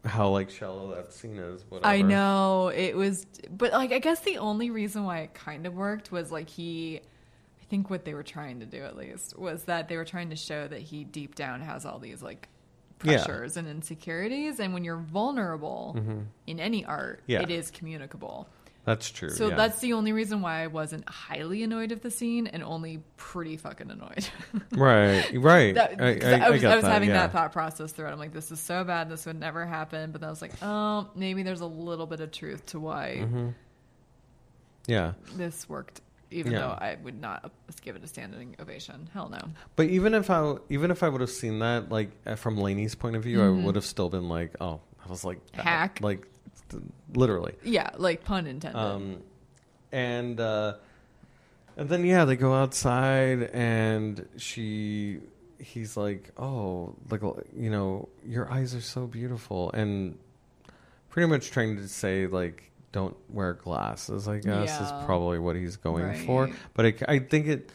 how 0.04 0.28
like 0.28 0.50
shallow 0.50 0.94
that 0.94 1.12
scene 1.12 1.38
is. 1.38 1.64
Whatever. 1.68 1.88
I 1.88 2.02
know 2.02 2.68
it 2.68 2.96
was, 2.96 3.26
but 3.50 3.72
like 3.72 3.92
I 3.92 3.98
guess 3.98 4.20
the 4.20 4.38
only 4.38 4.70
reason 4.70 5.04
why 5.04 5.18
it 5.20 5.34
kind 5.34 5.66
of 5.66 5.74
worked 5.74 6.12
was 6.12 6.30
like 6.32 6.48
he. 6.48 7.00
I 7.60 7.64
think 7.66 7.88
what 7.90 8.04
they 8.04 8.12
were 8.14 8.22
trying 8.22 8.60
to 8.60 8.66
do 8.66 8.82
at 8.84 8.94
least 8.96 9.38
was 9.38 9.64
that 9.64 9.88
they 9.88 9.96
were 9.96 10.04
trying 10.04 10.30
to 10.30 10.36
show 10.36 10.68
that 10.68 10.80
he 10.80 11.02
deep 11.04 11.34
down 11.34 11.62
has 11.62 11.86
all 11.86 11.98
these 11.98 12.22
like 12.22 12.48
Yeah. 13.02 13.16
pressures 13.24 13.56
and 13.56 13.66
insecurities, 13.66 14.60
and 14.60 14.74
when 14.74 14.84
you're 14.84 14.98
vulnerable 14.98 15.96
in 16.46 16.60
any 16.60 16.84
art, 16.84 17.20
Mm-hmm. 17.22 17.30
Yeah. 17.32 17.42
it 17.42 17.50
is 17.50 17.70
communicable. 17.70 18.48
That's 18.84 19.10
true. 19.10 19.30
So 19.30 19.48
yeah. 19.48 19.56
that's 19.56 19.80
the 19.80 19.94
only 19.94 20.12
reason 20.12 20.42
why 20.42 20.62
I 20.62 20.66
wasn't 20.66 21.08
highly 21.08 21.62
annoyed 21.62 21.90
of 21.90 22.02
the 22.02 22.10
scene 22.10 22.46
and 22.46 22.62
only 22.62 23.02
pretty 23.16 23.56
fucking 23.56 23.90
annoyed. 23.90 24.28
right, 24.72 25.26
right. 25.34 25.74
That, 25.74 26.00
I, 26.00 26.04
I, 26.04 26.46
I, 26.46 26.50
was, 26.50 26.64
I 26.64 26.74
was 26.74 26.84
that, 26.84 26.92
having 26.92 27.08
yeah. 27.08 27.14
that 27.14 27.32
thought 27.32 27.52
process 27.52 27.92
throughout. 27.92 28.12
I'm 28.12 28.18
like, 28.18 28.34
this 28.34 28.52
is 28.52 28.60
so 28.60 28.84
bad. 28.84 29.08
This 29.08 29.24
would 29.24 29.40
never 29.40 29.64
happen. 29.64 30.12
But 30.12 30.20
then 30.20 30.28
I 30.28 30.30
was 30.30 30.42
like, 30.42 30.52
oh, 30.62 31.08
maybe 31.14 31.42
there's 31.42 31.62
a 31.62 31.66
little 31.66 32.06
bit 32.06 32.20
of 32.20 32.30
truth 32.30 32.66
to 32.66 32.80
why 32.80 33.18
Mm-hmm. 33.20 33.48
Yeah, 34.86 35.12
this 35.36 35.66
worked, 35.68 36.02
even 36.30 36.52
Yeah. 36.52 36.58
though 36.58 36.68
I 36.72 36.96
would 37.02 37.18
not 37.20 37.50
give 37.80 37.96
it 37.96 38.04
a 38.04 38.06
standing 38.06 38.54
ovation. 38.60 39.08
Hell 39.14 39.30
no. 39.30 39.38
but 39.76 39.86
even 39.86 40.12
if 40.14 40.28
I 40.28 40.56
even 40.68 40.90
if 40.90 41.02
I 41.02 41.08
would 41.08 41.22
have 41.22 41.30
seen 41.30 41.60
that 41.60 41.90
like 41.90 42.10
uh, 42.26 42.34
from 42.34 42.58
Lainey's 42.58 42.94
point 42.94 43.16
of 43.16 43.22
view, 43.22 43.42
I 43.42 43.48
would 43.48 43.76
have 43.76 43.84
still 43.86 44.10
been 44.10 44.28
like, 44.28 44.52
oh, 44.60 44.80
I 45.04 45.08
was 45.08 45.24
like 45.24 45.38
that. 45.52 45.60
Mm-hmm. 45.60 45.68
Hack. 45.68 45.98
like 46.02 46.26
literally. 47.14 47.54
Yeah, 47.62 47.90
like 47.96 48.24
pun 48.24 48.46
intended. 48.46 48.78
Um, 48.80 49.22
and 49.92 50.38
uh, 50.40 50.74
And 51.76 51.88
then 51.88 52.04
yeah, 52.04 52.24
they 52.24 52.36
go 52.36 52.52
outside 52.54 53.50
and 53.52 54.26
she 54.36 55.20
he's 55.58 55.96
like, 55.96 56.30
"Oh, 56.36 56.94
like 57.10 57.22
you 57.56 57.70
know, 57.70 58.08
your 58.26 58.50
eyes 58.50 58.74
are 58.74 58.80
so 58.80 59.06
beautiful." 59.06 59.70
And 59.72 60.18
pretty 61.10 61.28
much 61.28 61.50
trying 61.50 61.76
to 61.76 61.88
say 61.88 62.26
like 62.26 62.70
don't 62.92 63.16
wear 63.28 63.54
glasses, 63.54 64.28
I 64.28 64.38
guess 64.38 64.78
Yeah. 64.78 64.84
is 64.86 64.92
probably 65.04 65.38
what 65.40 65.56
he's 65.56 65.76
going 65.76 66.14
for. 66.26 66.50
But 66.74 66.86
I, 66.86 66.94
I 67.08 67.18
think 67.18 67.46
it 67.48 67.70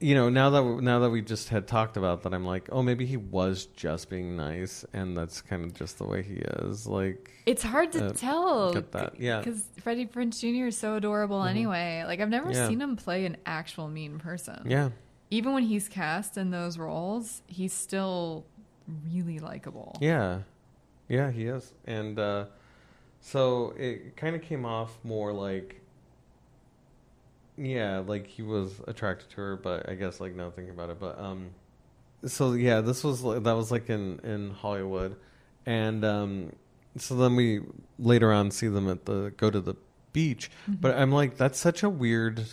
you 0.00 0.14
know, 0.14 0.28
now 0.28 0.50
that 0.50 0.62
we- 0.62 0.82
now 0.82 0.98
that 0.98 1.10
we 1.10 1.22
just 1.22 1.48
had 1.48 1.66
talked 1.66 1.96
about 1.96 2.22
that, 2.22 2.34
I'm 2.34 2.44
like, 2.44 2.68
"Oh, 2.70 2.82
maybe 2.82 3.06
he 3.06 3.16
was 3.16 3.66
just 3.66 4.10
being 4.10 4.36
nice 4.36 4.84
and 4.92 5.16
that's 5.16 5.40
kind 5.40 5.64
of 5.64 5.72
just 5.74 5.96
the 5.98 6.04
way 6.04 6.22
he 6.22 6.34
is." 6.34 6.86
Like 6.86 7.30
It's 7.46 7.62
hard 7.62 7.92
to 7.92 8.06
Uh, 8.06 8.12
tell. 8.12 8.74
get 8.74 8.92
that, 8.92 9.18
yeah. 9.20 9.38
Because 9.38 9.64
Freddie 9.80 10.06
Prinze 10.06 10.40
Jr. 10.40 10.66
is 10.66 10.76
so 10.76 10.96
adorable 10.96 11.40
Mhm. 11.42 11.48
anyway. 11.50 12.04
Like, 12.06 12.20
I've 12.20 12.28
never 12.28 12.50
Yeah. 12.52 12.68
seen 12.68 12.80
him 12.80 12.96
play 12.96 13.24
an 13.24 13.36
actual 13.46 13.88
mean 13.88 14.18
person. 14.18 14.62
Yeah. 14.66 14.90
Even 15.30 15.54
when 15.54 15.62
he's 15.62 15.88
cast 15.88 16.36
in 16.36 16.50
those 16.50 16.76
roles, 16.78 17.42
he's 17.46 17.72
still 17.72 18.44
really 19.10 19.38
likable. 19.38 19.96
Yeah. 20.00 20.40
Yeah, 21.08 21.30
he 21.30 21.46
is. 21.46 21.72
And 21.86 22.18
uh, 22.18 22.46
so 23.20 23.70
it 23.78 24.16
kind 24.16 24.36
of 24.36 24.42
came 24.42 24.64
off 24.64 24.98
more 25.04 25.32
like, 25.32 25.80
yeah, 27.56 27.98
like 28.06 28.26
he 28.26 28.42
was 28.42 28.72
attracted 28.86 29.30
to 29.30 29.36
her, 29.36 29.56
but 29.56 29.88
I 29.88 29.94
guess 29.94 30.20
like 30.20 30.34
now 30.34 30.50
thinking 30.50 30.74
about 30.74 30.90
it, 30.90 30.98
but 31.00 31.18
um, 31.18 31.50
so 32.24 32.52
yeah, 32.52 32.80
this 32.80 33.02
was 33.04 33.22
that 33.22 33.52
was 33.56 33.70
like 33.70 33.88
in 33.90 34.18
in 34.24 34.50
Hollywood, 34.50 35.16
and 35.64 36.04
um, 36.04 36.52
so 36.96 37.14
then 37.16 37.36
we 37.36 37.60
later 37.98 38.32
on 38.32 38.50
see 38.50 38.68
them 38.68 38.88
at 38.88 39.04
the 39.06 39.32
go 39.36 39.50
to 39.50 39.60
the 39.60 39.74
beach, 40.12 40.50
but 40.68 40.96
I'm 40.96 41.12
like 41.12 41.36
that's 41.36 41.58
such 41.58 41.82
a 41.82 41.88
weird. 41.90 42.44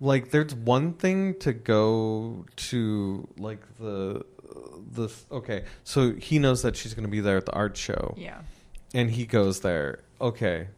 Like, 0.00 0.30
there's 0.32 0.54
one 0.54 0.94
thing 0.94 1.38
to 1.38 1.52
go 1.52 2.44
to 2.56 3.28
like 3.38 3.60
the 3.78 4.24
the 4.92 5.08
okay. 5.30 5.64
So 5.84 6.12
he 6.14 6.38
knows 6.38 6.62
that 6.62 6.76
she's 6.76 6.94
going 6.94 7.04
to 7.04 7.10
be 7.10 7.20
there 7.20 7.36
at 7.38 7.46
the 7.46 7.52
art 7.52 7.76
show, 7.76 8.14
Yeah. 8.18 8.40
and 8.92 9.10
he 9.10 9.24
goes 9.24 9.60
there. 9.60 10.00
Okay, 10.20 10.68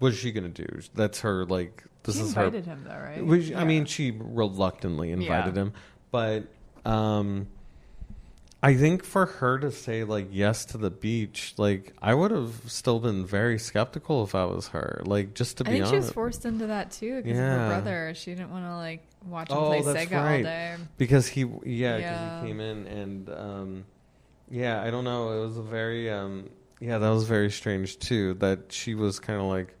what's 0.00 0.16
she 0.16 0.32
going 0.32 0.52
to 0.52 0.66
do? 0.66 0.80
That's 0.94 1.20
her 1.20 1.46
like. 1.46 1.84
This 2.04 2.16
she 2.16 2.22
is 2.22 2.34
her 2.34 2.44
invited 2.44 2.66
him, 2.66 2.84
though, 2.86 2.96
right? 2.96 3.24
which, 3.24 3.46
Yeah. 3.48 3.60
I 3.60 3.64
mean, 3.64 3.84
she 3.86 4.12
reluctantly 4.16 5.10
invited 5.10 5.56
Yeah. 5.56 5.62
him, 5.62 5.72
but 6.10 6.44
um, 6.84 7.48
I 8.62 8.74
think 8.76 9.04
for 9.04 9.26
her 9.26 9.58
to 9.58 9.70
say 9.70 10.04
like 10.04 10.28
yes 10.30 10.64
to 10.66 10.78
the 10.78 10.90
beach, 10.90 11.54
like 11.58 11.92
I 12.00 12.14
would 12.14 12.30
have 12.30 12.62
still 12.66 12.98
been 13.00 13.26
very 13.26 13.58
skeptical 13.58 14.22
if 14.24 14.34
I 14.34 14.44
was 14.46 14.68
her. 14.68 15.02
Like 15.04 15.34
just 15.34 15.58
to 15.58 15.64
I 15.66 15.70
be 15.70 15.76
think 15.80 15.88
she 15.88 15.96
was 15.96 16.10
forced 16.10 16.46
into 16.46 16.66
that 16.68 16.90
too 16.90 17.22
because 17.22 17.38
of 17.38 17.44
her 17.44 17.68
brother. 17.68 18.12
She 18.14 18.30
didn't 18.34 18.50
want 18.50 18.64
to 18.64 18.74
like 18.76 19.06
watch 19.28 19.50
him 19.50 19.56
Oh, 19.58 19.66
play 19.66 19.80
Sega 19.82 20.16
all 20.18 20.24
right. 20.24 20.42
day. 20.44 20.76
because 20.96 21.26
he 21.26 21.40
yeah 21.64 21.96
because 21.98 22.10
Yeah. 22.20 22.40
he 22.40 22.46
came 22.46 22.60
in 22.60 22.86
and 22.86 23.30
um, 23.30 23.84
yeah 24.50 24.82
I 24.82 24.90
don't 24.90 25.04
know 25.04 25.42
it 25.42 25.46
was 25.46 25.58
a 25.58 25.62
very 25.62 26.10
um, 26.10 26.48
yeah 26.80 26.96
that 26.98 27.08
was 27.10 27.24
very 27.24 27.50
strange 27.50 27.98
too 27.98 28.34
that 28.34 28.72
she 28.72 28.94
was 28.94 29.20
kind 29.20 29.40
of 29.40 29.46
like 29.46 29.74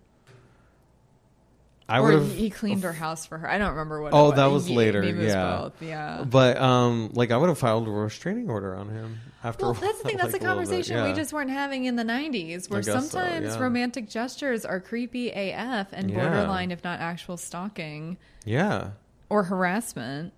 I 1.86 1.98
or 1.98 2.02
would 2.04 2.14
have 2.14 2.34
he 2.34 2.48
cleaned 2.48 2.82
her 2.82 2.94
house 2.94 3.26
for 3.26 3.36
her. 3.36 3.50
I 3.50 3.58
don't 3.58 3.72
remember 3.72 4.00
what. 4.00 4.14
Oh, 4.14 4.32
it 4.32 4.36
that 4.36 4.46
was 4.46 4.70
Ye- 4.70 4.76
later, 4.76 5.02
was 5.02 5.16
yeah. 5.26 5.56
both. 5.58 5.82
Yeah. 5.82 6.24
But 6.24 6.56
um, 6.56 7.10
like 7.12 7.30
I 7.30 7.36
would 7.36 7.50
have 7.50 7.58
filed 7.58 7.86
a 7.86 7.90
restraining 7.90 8.48
order 8.48 8.74
on 8.74 8.88
him 8.88 9.18
after. 9.42 9.66
Well, 9.66 9.74
that's 9.74 9.98
the 9.98 10.04
thing. 10.08 10.16
That's 10.16 10.32
like, 10.32 10.40
a 10.40 10.44
bit, 10.44 10.48
conversation 10.48 11.04
we 11.04 11.12
just 11.12 11.34
weren't 11.34 11.50
having 11.50 11.84
in 11.84 11.96
the 11.96 12.02
'90s, 12.02 12.70
where 12.70 12.80
guess 12.80 12.94
so, 12.94 13.00
sometimes 13.00 13.54
yeah. 13.54 13.62
romantic 13.62 14.08
gestures 14.08 14.64
are 14.64 14.80
creepy 14.80 15.28
AF 15.30 15.88
and 15.92 16.10
Yeah. 16.10 16.26
borderline, 16.26 16.70
if 16.70 16.82
not 16.84 17.00
actual 17.00 17.36
stalking 17.36 18.16
yeah, 18.46 18.92
or 19.28 19.42
harassment. 19.42 20.32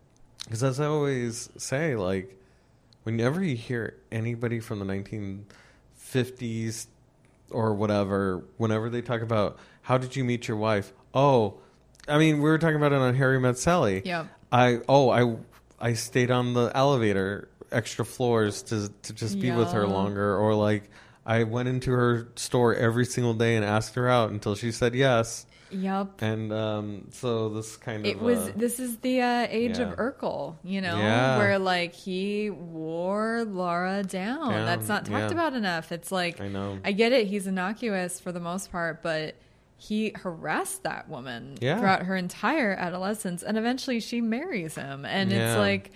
because 0.44 0.64
as 0.64 0.80
I 0.80 0.86
always 0.86 1.48
say, 1.56 1.94
like 1.94 2.36
whenever 3.04 3.40
you 3.44 3.54
hear 3.54 3.94
anybody 4.10 4.58
from 4.58 4.80
the 4.80 4.84
1950s 4.84 6.86
or 7.50 7.74
whatever, 7.74 8.42
whenever 8.56 8.90
they 8.90 9.02
talk 9.02 9.22
about 9.22 9.58
how 9.82 9.96
did 9.96 10.16
you 10.16 10.24
meet 10.24 10.48
your 10.48 10.56
wife, 10.56 10.92
oh, 11.14 11.54
I 12.08 12.18
mean 12.18 12.36
we 12.36 12.48
were 12.50 12.58
talking 12.58 12.76
about 12.76 12.92
it 12.92 12.98
on 12.98 13.14
Harry 13.14 13.40
Met 13.40 13.58
Sally. 13.58 14.02
Yep. 14.04 14.26
I 14.52 14.78
oh 14.88 15.10
I 15.10 15.36
I 15.80 15.92
stayed 15.94 16.30
on 16.30 16.54
the 16.54 16.70
elevator 16.74 17.48
extra 17.72 18.04
floors 18.04 18.62
to 18.64 18.88
to 19.02 19.12
just 19.12 19.40
be 19.40 19.50
with 19.50 19.72
her 19.72 19.82
Yeah. 19.84 19.92
longer 19.92 20.36
or 20.36 20.54
like 20.54 20.88
I 21.24 21.42
went 21.42 21.68
into 21.68 21.90
her 21.90 22.28
store 22.36 22.74
every 22.74 23.04
single 23.04 23.34
day 23.34 23.56
and 23.56 23.64
asked 23.64 23.96
her 23.96 24.08
out 24.08 24.30
until 24.30 24.54
she 24.54 24.70
said 24.70 24.94
yes. 24.94 25.44
Yep. 25.72 26.22
And 26.22 26.52
um 26.52 27.08
so 27.10 27.48
this 27.48 27.76
kind 27.76 28.06
of. 28.06 28.10
It 28.12 28.16
of 28.18 28.22
was. 28.22 28.38
uh, 28.38 28.52
This 28.54 28.78
is 28.78 28.98
the 28.98 29.20
uh, 29.20 29.46
age 29.50 29.78
yeah. 29.80 29.90
of 29.90 29.96
Urkel, 29.98 30.54
you 30.62 30.80
know, 30.80 30.96
Yeah. 30.96 31.38
where 31.38 31.58
like 31.58 31.92
he 31.92 32.50
wore 32.50 33.44
Laura 33.44 34.04
down. 34.04 34.50
Down, 34.52 34.64
That's 34.64 34.86
not 34.86 35.04
talked 35.06 35.10
yeah. 35.24 35.30
about 35.32 35.54
enough. 35.54 35.90
It's 35.90 36.12
like 36.12 36.40
I 36.40 36.46
know. 36.46 36.78
I 36.84 36.92
get 36.92 37.10
it. 37.10 37.26
He's 37.26 37.48
innocuous 37.48 38.20
for 38.20 38.30
the 38.30 38.38
most 38.40 38.70
part, 38.70 39.02
but 39.02 39.34
he 39.76 40.12
harassed 40.16 40.82
that 40.84 41.08
woman 41.08 41.56
Yeah. 41.60 41.78
throughout 41.78 42.02
her 42.04 42.16
entire 42.16 42.72
adolescence, 42.72 43.42
and 43.42 43.58
eventually 43.58 44.00
she 44.00 44.20
marries 44.20 44.74
him. 44.74 45.04
And 45.04 45.30
Yeah. 45.30 45.50
it's 45.52 45.58
like, 45.58 45.90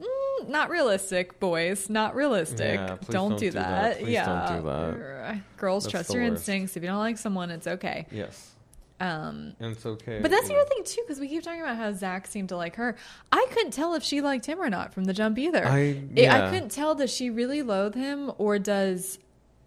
mm, 0.00 0.48
not 0.48 0.70
realistic, 0.70 1.38
boys. 1.38 1.90
Not 1.90 2.14
realistic. 2.14 2.76
Yeah, 2.76 2.86
don't, 2.86 3.10
don't 3.10 3.38
do 3.38 3.50
that. 3.50 3.98
that. 4.00 4.08
Yeah, 4.08 4.24
don't 4.48 4.62
do 4.62 4.68
that. 4.68 5.56
Girls, 5.58 5.84
That's 5.84 5.90
trust 5.90 6.14
your 6.14 6.22
worst. 6.22 6.32
instincts. 6.40 6.76
If 6.76 6.82
you 6.82 6.88
don't 6.88 6.98
like 6.98 7.18
someone, 7.18 7.50
it's 7.50 7.66
okay. 7.66 8.06
yes. 8.10 8.52
Um, 8.98 9.52
And 9.60 9.72
it's 9.72 9.84
okay. 9.84 10.20
but 10.22 10.30
that's 10.30 10.48
the 10.48 10.54
other 10.54 10.64
thing 10.70 10.82
too, 10.84 11.02
because 11.06 11.20
we 11.20 11.28
keep 11.28 11.42
talking 11.42 11.60
about 11.60 11.76
how 11.76 11.92
Zach 11.92 12.26
seemed 12.26 12.48
to 12.48 12.56
like 12.56 12.76
her. 12.76 12.96
I 13.30 13.46
couldn't 13.52 13.72
tell 13.72 13.92
if 13.92 14.02
she 14.02 14.22
liked 14.22 14.46
him 14.46 14.58
or 14.58 14.70
not 14.70 14.94
from 14.94 15.04
the 15.04 15.12
jump 15.12 15.36
either. 15.38 15.66
I- 15.66 16.00
yeah. 16.14 16.46
I 16.46 16.50
couldn't 16.50 16.70
tell. 16.70 16.94
Does 16.94 17.12
she 17.14 17.28
really 17.28 17.60
loathe 17.60 17.94
him, 17.94 18.32
or 18.38 18.58
does 18.58 19.18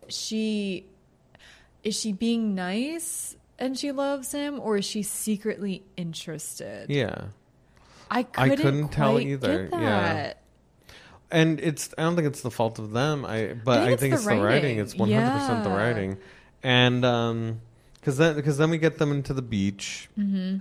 she? 0.08 0.88
Is 1.84 1.96
she 2.00 2.12
being 2.12 2.56
nice 2.56 3.36
and 3.60 3.78
she 3.78 3.92
loves 3.92 4.32
him, 4.32 4.60
or 4.60 4.78
is 4.78 4.86
she 4.86 5.04
secretly 5.04 5.84
interested? 5.98 6.90
Yeah. 6.90 7.26
I 8.12 8.20
I 8.36 8.50
couldn't, 8.50 8.58
couldn't 8.66 8.88
tell 8.90 9.20
either, 9.20 9.70
yeah. 9.72 10.34
and 11.30 11.60
it's 11.60 11.94
I 11.98 12.02
don't 12.02 12.16
think 12.16 12.28
it's 12.28 12.42
the 12.42 12.50
fault 12.50 12.80
of 12.80 12.92
them. 12.92 13.24
I 13.24 13.54
but 13.64 13.82
I 13.82 13.84
I 13.84 13.88
think 13.90 14.00
think, 14.00 14.14
it's 14.14 14.22
it's 14.24 14.30
the 14.30 14.36
the 14.36 14.42
writing. 14.42 14.64
writing. 14.64 14.80
It's 14.80 14.96
one 14.96 15.12
hundred 15.12 15.32
percent 15.40 15.64
the 15.64 15.70
writing, 15.70 16.18
and 16.64 17.06
um, 17.06 17.62
because 17.96 18.18
then 18.18 18.36
because 18.36 18.58
then 18.58 18.72
we 18.72 18.80
get 18.80 18.98
them 18.98 19.12
into 19.12 19.34
the 19.36 19.44
beach. 19.44 20.10
Mm-hmm. 20.18 20.58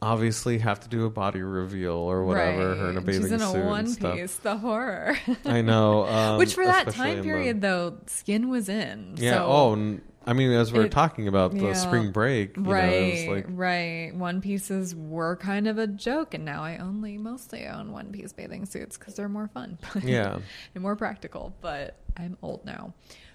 Obviously, 0.00 0.58
have 0.58 0.78
to 0.80 0.88
do 0.88 1.06
a 1.06 1.10
body 1.10 1.42
reveal 1.42 1.92
or 1.94 2.24
whatever. 2.24 2.76
Her 2.76 2.90
in 2.90 2.96
a 2.96 3.00
Right. 3.00 3.06
bathing 3.06 3.22
She's 3.24 3.32
in 3.32 3.40
a 3.42 3.50
suit 3.50 3.64
one 3.64 3.94
piece. 3.96 4.36
The 4.36 4.56
horror. 4.56 5.16
I 5.44 5.60
know. 5.60 6.06
Um, 6.08 6.38
Which 6.38 6.54
for 6.54 6.64
that 6.64 6.88
time 6.90 7.10
in 7.10 7.16
the- 7.18 7.22
period, 7.24 7.60
though, 7.60 7.98
skin 8.06 8.48
was 8.48 8.68
in. 8.68 9.14
yeah. 9.16 9.32
So- 9.34 9.46
oh, 9.46 9.98
I 10.28 10.34
mean, 10.34 10.52
as 10.52 10.72
we 10.72 10.80
are 10.80 10.88
talking 10.88 11.26
about 11.26 11.52
the 11.52 11.68
yeah. 11.68 11.72
spring 11.72 12.12
break, 12.12 12.56
you 12.56 12.62
right, 12.64 12.90
know, 12.90 12.96
it 12.96 13.28
was 13.28 13.36
like 13.36 13.46
right. 13.48 14.14
One 14.14 14.42
pieces 14.42 14.94
were 14.94 15.36
kind 15.36 15.66
of 15.66 15.78
a 15.78 15.86
joke, 15.86 16.34
and 16.34 16.44
now 16.44 16.62
I 16.62 16.76
only 16.76 17.16
mostly 17.16 17.66
own 17.66 17.92
one 17.92 18.12
piece 18.12 18.34
bathing 18.34 18.66
suits 18.66 18.98
because 18.98 19.14
they're 19.14 19.28
more 19.28 19.48
fun. 19.48 19.78
Yeah. 20.04 20.38
and 20.74 20.82
more 20.82 20.96
practical. 20.96 21.54
But 21.62 21.96
I'm 22.14 22.36
old 22.42 22.66
now. 22.66 22.92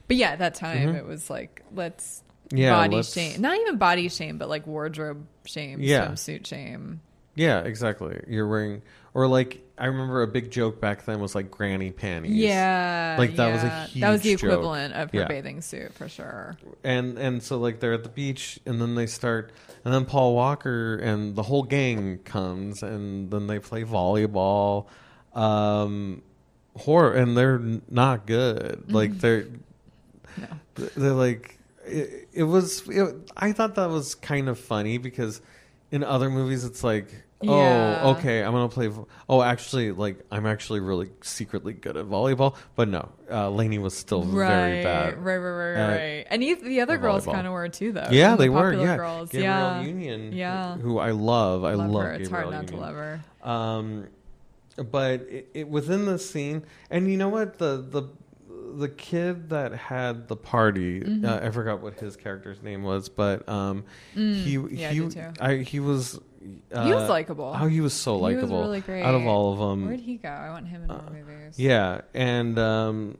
But 0.07 0.17
yeah, 0.17 0.29
at 0.33 0.39
that 0.39 0.53
time 0.53 0.95
it 0.95 1.05
was 1.05 1.29
like 1.29 1.63
let's 1.73 2.21
Mm-hmm. 2.49 2.57
Yeah, 2.57 2.71
body 2.75 2.95
let's- 2.97 3.13
shame, 3.13 3.41
not 3.41 3.57
even 3.57 3.77
body 3.77 4.09
shame, 4.09 4.37
but 4.37 4.49
like 4.49 4.67
wardrobe 4.67 5.25
shame, 5.45 5.79
Yeah. 5.81 6.07
swimsuit 6.07 6.45
shame. 6.45 7.01
Yeah, 7.35 7.61
exactly. 7.61 8.19
You're 8.27 8.47
wearing, 8.47 8.83
or 9.15 9.27
like 9.27 9.62
I 9.77 9.87
remember 9.87 10.21
a 10.21 10.27
big 10.27 10.51
joke 10.51 10.79
back 10.79 11.03
then 11.05 11.19
was 11.19 11.33
like 11.33 11.49
granny 11.49 11.91
panties. 11.91 12.33
Yeah, 12.35 13.15
Like, 13.17 13.35
that 13.37 13.51
was 13.53 13.63
a 13.63 13.89
yeah. 13.93 14.07
that 14.07 14.11
was 14.11 14.21
the 14.21 14.29
huge 14.29 14.41
joke. 14.41 14.51
equivalent 14.51 14.93
of 14.93 15.11
her 15.11 15.17
Yeah. 15.19 15.27
bathing 15.27 15.61
suit 15.61 15.93
for 15.95 16.07
sure. 16.07 16.57
and 16.83 17.17
and 17.17 17.41
so 17.41 17.57
like 17.57 17.79
they're 17.79 17.93
at 17.93 18.03
the 18.03 18.09
beach, 18.09 18.59
and 18.67 18.79
then 18.79 18.93
they 18.95 19.07
start, 19.07 19.51
and 19.83 19.91
then 19.93 20.05
Paul 20.05 20.35
Walker 20.35 20.97
and 20.97 21.35
the 21.35 21.43
whole 21.43 21.63
gang 21.63 22.19
comes, 22.19 22.83
and 22.83 23.31
then 23.31 23.47
they 23.47 23.57
play 23.57 23.83
volleyball, 23.83 24.85
um, 25.33 26.21
horror, 26.77 27.13
and 27.13 27.35
they're 27.35 27.59
not 27.89 28.27
good. 28.27 28.91
Like 28.91 29.17
they're 29.19 29.47
No. 30.37 30.47
they're 30.95 31.11
like 31.13 31.57
it, 31.85 32.27
it 32.31 32.43
was. 32.43 32.87
It, 32.89 33.31
I 33.35 33.51
thought 33.51 33.75
that 33.75 33.89
was 33.89 34.15
kind 34.15 34.47
of 34.49 34.57
funny 34.59 34.97
because 34.99 35.41
in 35.91 36.03
other 36.03 36.29
movies 36.29 36.63
it's 36.63 36.83
like. 36.83 37.07
Yeah. 37.43 38.01
Oh, 38.03 38.11
okay. 38.11 38.43
I'm 38.43 38.51
gonna 38.51 38.69
play. 38.69 38.87
vo- 38.87 39.07
Oh, 39.29 39.41
actually, 39.41 39.91
like 39.91 40.19
I'm 40.31 40.45
actually 40.45 40.79
really 40.79 41.09
secretly 41.21 41.73
good 41.73 41.97
at 41.97 42.05
volleyball, 42.05 42.55
but 42.75 42.87
no, 42.89 43.09
uh, 43.31 43.49
Lainey 43.49 43.77
was 43.79 43.95
still 43.95 44.23
Right, 44.23 44.47
very 44.47 44.83
bad. 44.83 45.17
right, 45.23 45.37
right, 45.37 45.49
right, 45.51 45.75
at- 45.77 45.89
right. 45.89 46.27
And 46.29 46.43
you, 46.43 46.55
the 46.55 46.81
other 46.81 46.97
girls 46.97 47.25
kind 47.25 47.45
of 47.47 47.53
were 47.53 47.69
too, 47.69 47.91
though. 47.91 48.07
Yeah, 48.11 48.35
they 48.35 48.45
the 48.47 48.51
were. 48.53 48.73
Yeah, 48.73 48.97
girls. 48.97 49.29
Gabrielle 49.29 49.81
yeah, 49.81 49.81
Union. 49.81 50.31
Yeah. 50.33 50.75
who 50.77 50.99
I 50.99 51.11
love. 51.11 51.63
I 51.63 51.73
love, 51.73 51.89
love, 51.91 52.03
her. 52.03 52.13
It's 52.13 52.29
hard 52.29 52.51
not 52.51 52.67
to 52.67 52.75
love 52.77 52.95
her. 52.95 53.21
Um, 53.43 54.07
but 54.77 55.21
it, 55.21 55.49
it 55.53 55.67
within 55.69 56.05
the 56.05 56.17
scene, 56.17 56.63
and 56.89 57.09
you 57.11 57.17
know 57.17 57.29
what 57.29 57.57
the 57.59 57.77
the 57.87 58.03
the 58.75 58.89
kid 58.89 59.49
that 59.49 59.71
had 59.73 60.27
the 60.27 60.35
party, 60.35 61.03
uh, 61.23 61.39
I 61.43 61.51
forgot 61.51 61.81
what 61.81 61.99
his 61.99 62.15
character's 62.15 62.59
name 62.63 62.81
was, 62.81 63.07
but 63.07 63.47
um, 63.47 63.83
he 64.15 64.57
Mm-hmm. 64.57 64.75
yeah, 64.75 64.89
he. 64.89 65.09
I, 65.39 65.55
he 65.57 65.79
was 65.79 66.19
he 66.43 66.93
was 66.93 67.09
likable. 67.09 67.55
Oh, 67.59 67.67
he 67.67 67.81
was 67.81 67.93
so 67.93 68.17
likable. 68.17 68.47
He 68.47 68.53
was 68.53 68.61
really 68.67 68.81
great. 68.81 69.03
Out 69.03 69.15
of 69.15 69.25
all 69.25 69.53
of 69.53 69.59
them, 69.59 69.85
Where'd 69.87 69.99
he 69.99 70.17
go? 70.17 70.29
I 70.29 70.49
want 70.49 70.67
him 70.67 70.81
in 70.83 70.87
more 70.87 70.97
uh, 71.07 71.11
movies. 71.11 71.57
Yeah, 71.59 72.01
and 72.13 72.57
um, 72.59 73.17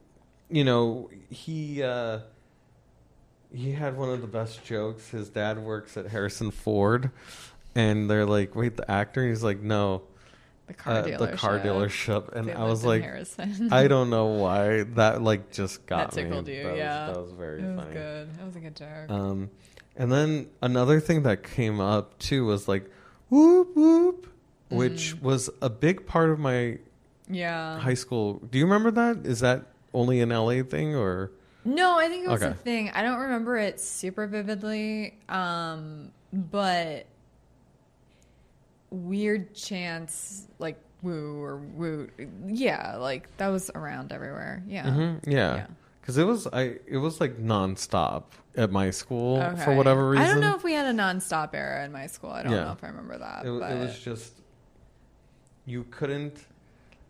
you 0.50 0.64
know 0.64 1.10
he 1.30 1.82
uh, 1.84 2.20
he 3.54 3.72
had 3.74 3.98
one 3.98 4.10
of 4.10 4.22
the 4.22 4.28
best 4.28 4.64
jokes. 4.66 5.10
His 5.10 5.30
dad 5.30 5.60
works 5.60 5.96
at 5.98 6.08
Harrison 6.08 6.52
Ford, 6.52 7.12
and 7.76 8.10
they're 8.10 8.26
like, 8.26 8.56
"Wait, 8.56 8.78
the 8.78 8.90
actor?" 8.90 9.28
He's 9.28 9.44
like, 9.44 9.60
"No, 9.62 10.02
the 10.68 10.74
car 10.74 10.94
uh, 10.96 11.04
dealership. 11.04 11.18
the 11.32 11.38
car 11.38 11.60
dealership." 11.60 12.34
And 12.34 12.48
They 12.48 12.54
I 12.54 12.64
was 12.66 12.84
like, 12.84 13.04
I 13.72 13.88
don't 13.88 14.10
know 14.10 14.28
why 14.28 14.84
that 14.96 15.22
like 15.22 15.52
just 15.52 15.86
got 15.86 16.12
That 16.12 16.22
tickled 16.24 16.48
me. 16.48 16.58
you, 16.58 16.64
That 16.64 16.72
was- 16.72 16.78
yeah. 16.80 17.08
that 17.08 17.22
was 17.22 17.32
very 17.32 17.62
it 17.62 17.66
was 17.68 17.80
funny. 17.80 17.94
good. 17.94 18.38
That 18.38 18.46
was 18.46 18.56
a 18.56 18.60
good 18.60 18.76
joke. 18.76 19.10
Um, 19.10 19.50
and 19.96 20.12
then 20.12 20.48
another 20.62 21.00
thing 21.00 21.22
that 21.24 21.44
came 21.44 21.80
up 21.80 22.18
too 22.18 22.46
was 22.48 22.68
like, 22.68 22.90
"Whoop 23.34 23.76
whoop," 23.76 24.28
which 24.70 25.16
Mm. 25.16 25.22
was 25.22 25.50
a 25.62 25.70
big 25.70 26.06
part 26.06 26.30
of 26.30 26.40
my 26.40 26.78
yeah. 27.30 27.80
high 27.80 27.94
school. 27.96 28.40
Do 28.52 28.58
you 28.60 28.66
remember 28.66 28.92
that? 28.92 29.26
Is 29.26 29.40
that 29.42 29.66
only 29.94 30.22
an 30.22 30.32
LA 30.32 30.62
thing 30.64 30.96
or? 30.96 31.32
No, 31.66 31.98
I 31.98 32.08
think 32.10 32.26
it 32.26 32.30
was 32.30 32.44
Okay. 32.44 32.52
a 32.52 32.56
thing. 32.56 32.90
I 32.92 33.02
don't 33.04 33.20
remember 33.20 33.56
it 33.58 33.80
super 33.80 34.28
vividly, 34.28 35.18
um, 35.30 36.12
but 36.34 37.06
weird 38.92 39.54
chance 39.56 40.48
like 40.60 40.78
woo 41.02 41.42
or 41.42 41.58
woo, 41.58 42.10
yeah, 42.48 42.98
like 42.98 43.36
that 43.38 43.48
was 43.48 43.72
around 43.76 44.12
everywhere. 44.12 44.64
Yeah, 44.68 44.86
Mhm, 44.88 45.20
yeah. 45.28 45.56
Yeah. 45.56 45.68
Because 46.02 46.18
it 46.18 46.26
was 46.26 46.48
I 46.48 46.78
it 46.86 46.98
was 46.98 47.20
like 47.22 47.38
nonstop 47.38 48.24
at 48.56 48.72
my 48.72 48.90
school 48.92 49.40
for 49.64 49.76
whatever 49.76 50.10
reason. 50.10 50.26
I 50.26 50.32
don't 50.32 50.42
know 50.42 50.56
if 50.56 50.64
we 50.64 50.74
had 50.74 50.86
a 50.86 50.98
nonstop 50.98 51.54
era 51.54 51.84
in 51.86 51.92
my 51.92 52.08
school. 52.08 52.30
I 52.32 52.44
don't 52.44 52.52
Yeah. 52.52 52.66
know 52.66 52.72
if 52.74 52.84
I 52.84 52.88
remember 52.88 53.18
that. 53.18 53.46
It, 53.46 53.60
but 53.60 53.72
it 53.72 53.80
was 53.80 54.00
just 54.00 54.34
you 55.66 55.86
couldn't. 55.90 56.38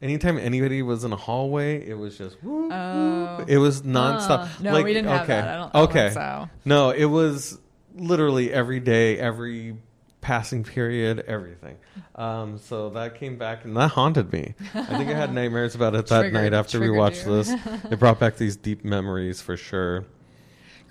Anytime 0.01 0.37
anybody 0.37 0.81
was 0.81 1.03
in 1.05 1.13
a 1.13 1.15
hallway, 1.17 1.87
it 1.87 1.93
was 1.97 2.17
just 2.17 2.35
whoop, 2.43 2.71
Oh. 2.73 3.37
whoop. 3.39 3.49
It 3.49 3.57
was 3.57 3.81
nonstop. 3.83 4.39
Uh, 4.43 4.47
no, 4.61 4.73
Like, 4.73 4.85
we 4.85 4.93
didn't 4.93 5.09
have 5.09 5.21
okay, 5.21 5.33
that. 5.33 5.47
I 5.47 5.57
don't, 5.57 5.69
I 5.75 5.79
don't 5.79 5.89
okay. 5.89 5.99
think 6.09 6.13
so. 6.13 6.49
No, 6.65 6.89
it 6.89 7.05
was 7.05 7.57
literally 7.95 8.51
every 8.51 8.79
day, 8.81 9.17
every 9.17 9.77
passing 10.19 10.63
period, 10.63 11.23
everything. 11.27 11.77
Um, 12.15 12.57
so 12.57 12.89
that 12.91 13.15
came 13.15 13.37
back 13.37 13.63
and 13.65 13.75
that 13.77 13.91
haunted 13.91 14.31
me. 14.31 14.55
I 14.73 14.83
think 14.97 15.09
I 15.09 15.13
had 15.13 15.33
nightmares 15.35 15.73
about 15.75 15.95
it 15.95 16.07
that 16.07 16.19
Triggered- 16.21 16.33
night 16.33 16.53
after 16.53 16.79
we 16.79 16.89
watched 16.89 17.25
you. 17.25 17.41
this. 17.41 17.51
It 17.89 17.97
brought 17.99 18.19
back 18.19 18.35
these 18.37 18.55
deep 18.57 18.83
memories 18.85 19.41
for 19.41 19.55
sure. 19.57 20.05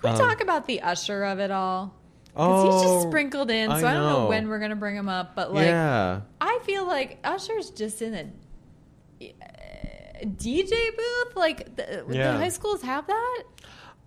We 0.03 0.09
Um, 0.09 0.17
talk 0.17 0.41
about 0.41 0.65
the 0.67 0.81
usher 0.81 1.23
of 1.23 1.39
it 1.39 1.51
all? 1.51 1.93
Because 2.25 2.63
he's 2.63 2.73
Oh, 2.73 2.83
just 2.97 3.07
sprinkled 3.07 3.51
in, 3.51 3.69
so 3.69 3.75
I 3.75 3.77
I, 3.77 3.81
don't 3.93 3.93
know 4.03 4.19
know. 4.23 4.27
when 4.29 4.49
we're 4.49 4.59
gonna 4.59 4.75
bring 4.75 4.95
him 4.95 5.07
up. 5.07 5.35
But 5.35 5.53
like, 5.53 5.65
yeah. 5.67 6.21
I 6.41 6.59
feel 6.63 6.85
like 6.85 7.19
Usher's 7.23 7.69
just 7.69 8.01
in 8.01 8.13
a 8.15 9.25
uh, 9.41 10.25
DJ 10.25 10.71
booth. 10.97 11.35
Like, 11.35 11.75
the, 11.75 12.03
the 12.07 12.31
high 12.33 12.49
schools 12.49 12.81
have 12.81 13.07
that. 13.07 13.43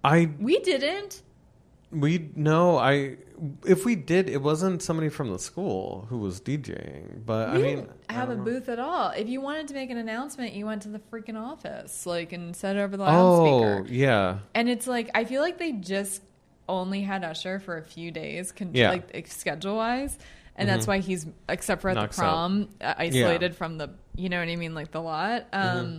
I 0.05 0.29
We 0.39 0.59
didn't. 0.61 1.23
We 2.01 2.31
no 2.35 2.77
I 2.79 3.17
if 3.67 3.85
we 3.85 3.95
did 3.97 4.29
it 4.31 4.41
wasn't 4.43 4.83
somebody 4.83 5.09
from 5.09 5.31
the 5.31 5.39
school 5.39 6.07
who 6.09 6.19
was 6.19 6.41
DJing 6.41 7.25
but 7.27 7.53
We 7.53 7.59
I 7.59 7.63
mean 7.63 7.77
didn't 7.77 7.91
have 8.11 8.31
a 8.31 8.37
know. 8.37 8.43
booth 8.45 8.69
at 8.69 8.79
all. 8.79 9.11
If 9.11 9.29
you 9.29 9.41
wanted 9.41 9.69
to 9.69 9.75
make 9.75 9.91
an 9.91 9.99
announcement, 9.99 10.55
you 10.55 10.65
went 10.67 10.83
to 10.83 10.89
the 10.89 11.01
freaking 11.11 11.37
office, 11.39 12.07
like, 12.07 12.33
and 12.33 12.55
said 12.57 12.77
it 12.77 12.81
over 12.81 12.97
the 12.97 13.03
loudspeaker. 13.05 13.85
oh 13.85 13.93
yeah 13.93 14.39
And 14.55 14.69
it's 14.69 14.87
like 14.87 15.11
I 15.15 15.25
feel 15.25 15.43
like 15.43 15.59
they 15.59 15.73
just 15.73 16.23
only 16.69 17.03
had 17.03 17.25
Usher 17.25 17.59
for 17.61 17.77
a 17.77 17.83
few 17.83 18.11
days, 18.11 18.53
con- 18.53 18.71
Yeah. 18.75 18.91
like 18.91 19.27
schedule 19.29 19.77
wise, 19.77 20.19
and 20.57 20.69
that's 20.69 20.85
Mhm. 20.87 20.89
why 20.89 20.99
he's 20.99 21.27
except 21.49 21.83
for 21.83 21.91
at 21.91 21.95
Knocks 21.95 22.17
the 22.17 22.23
prom 22.23 22.69
uh, 22.81 22.95
isolated 22.99 23.55
from 23.55 23.79
the 23.79 23.91
you 24.17 24.29
know 24.31 24.39
what 24.41 24.49
I 24.49 24.57
mean, 24.57 24.75
like 24.75 24.91
the 24.93 25.01
lot. 25.03 25.47
Um, 25.53 25.63
Mm-hmm. 25.77 25.99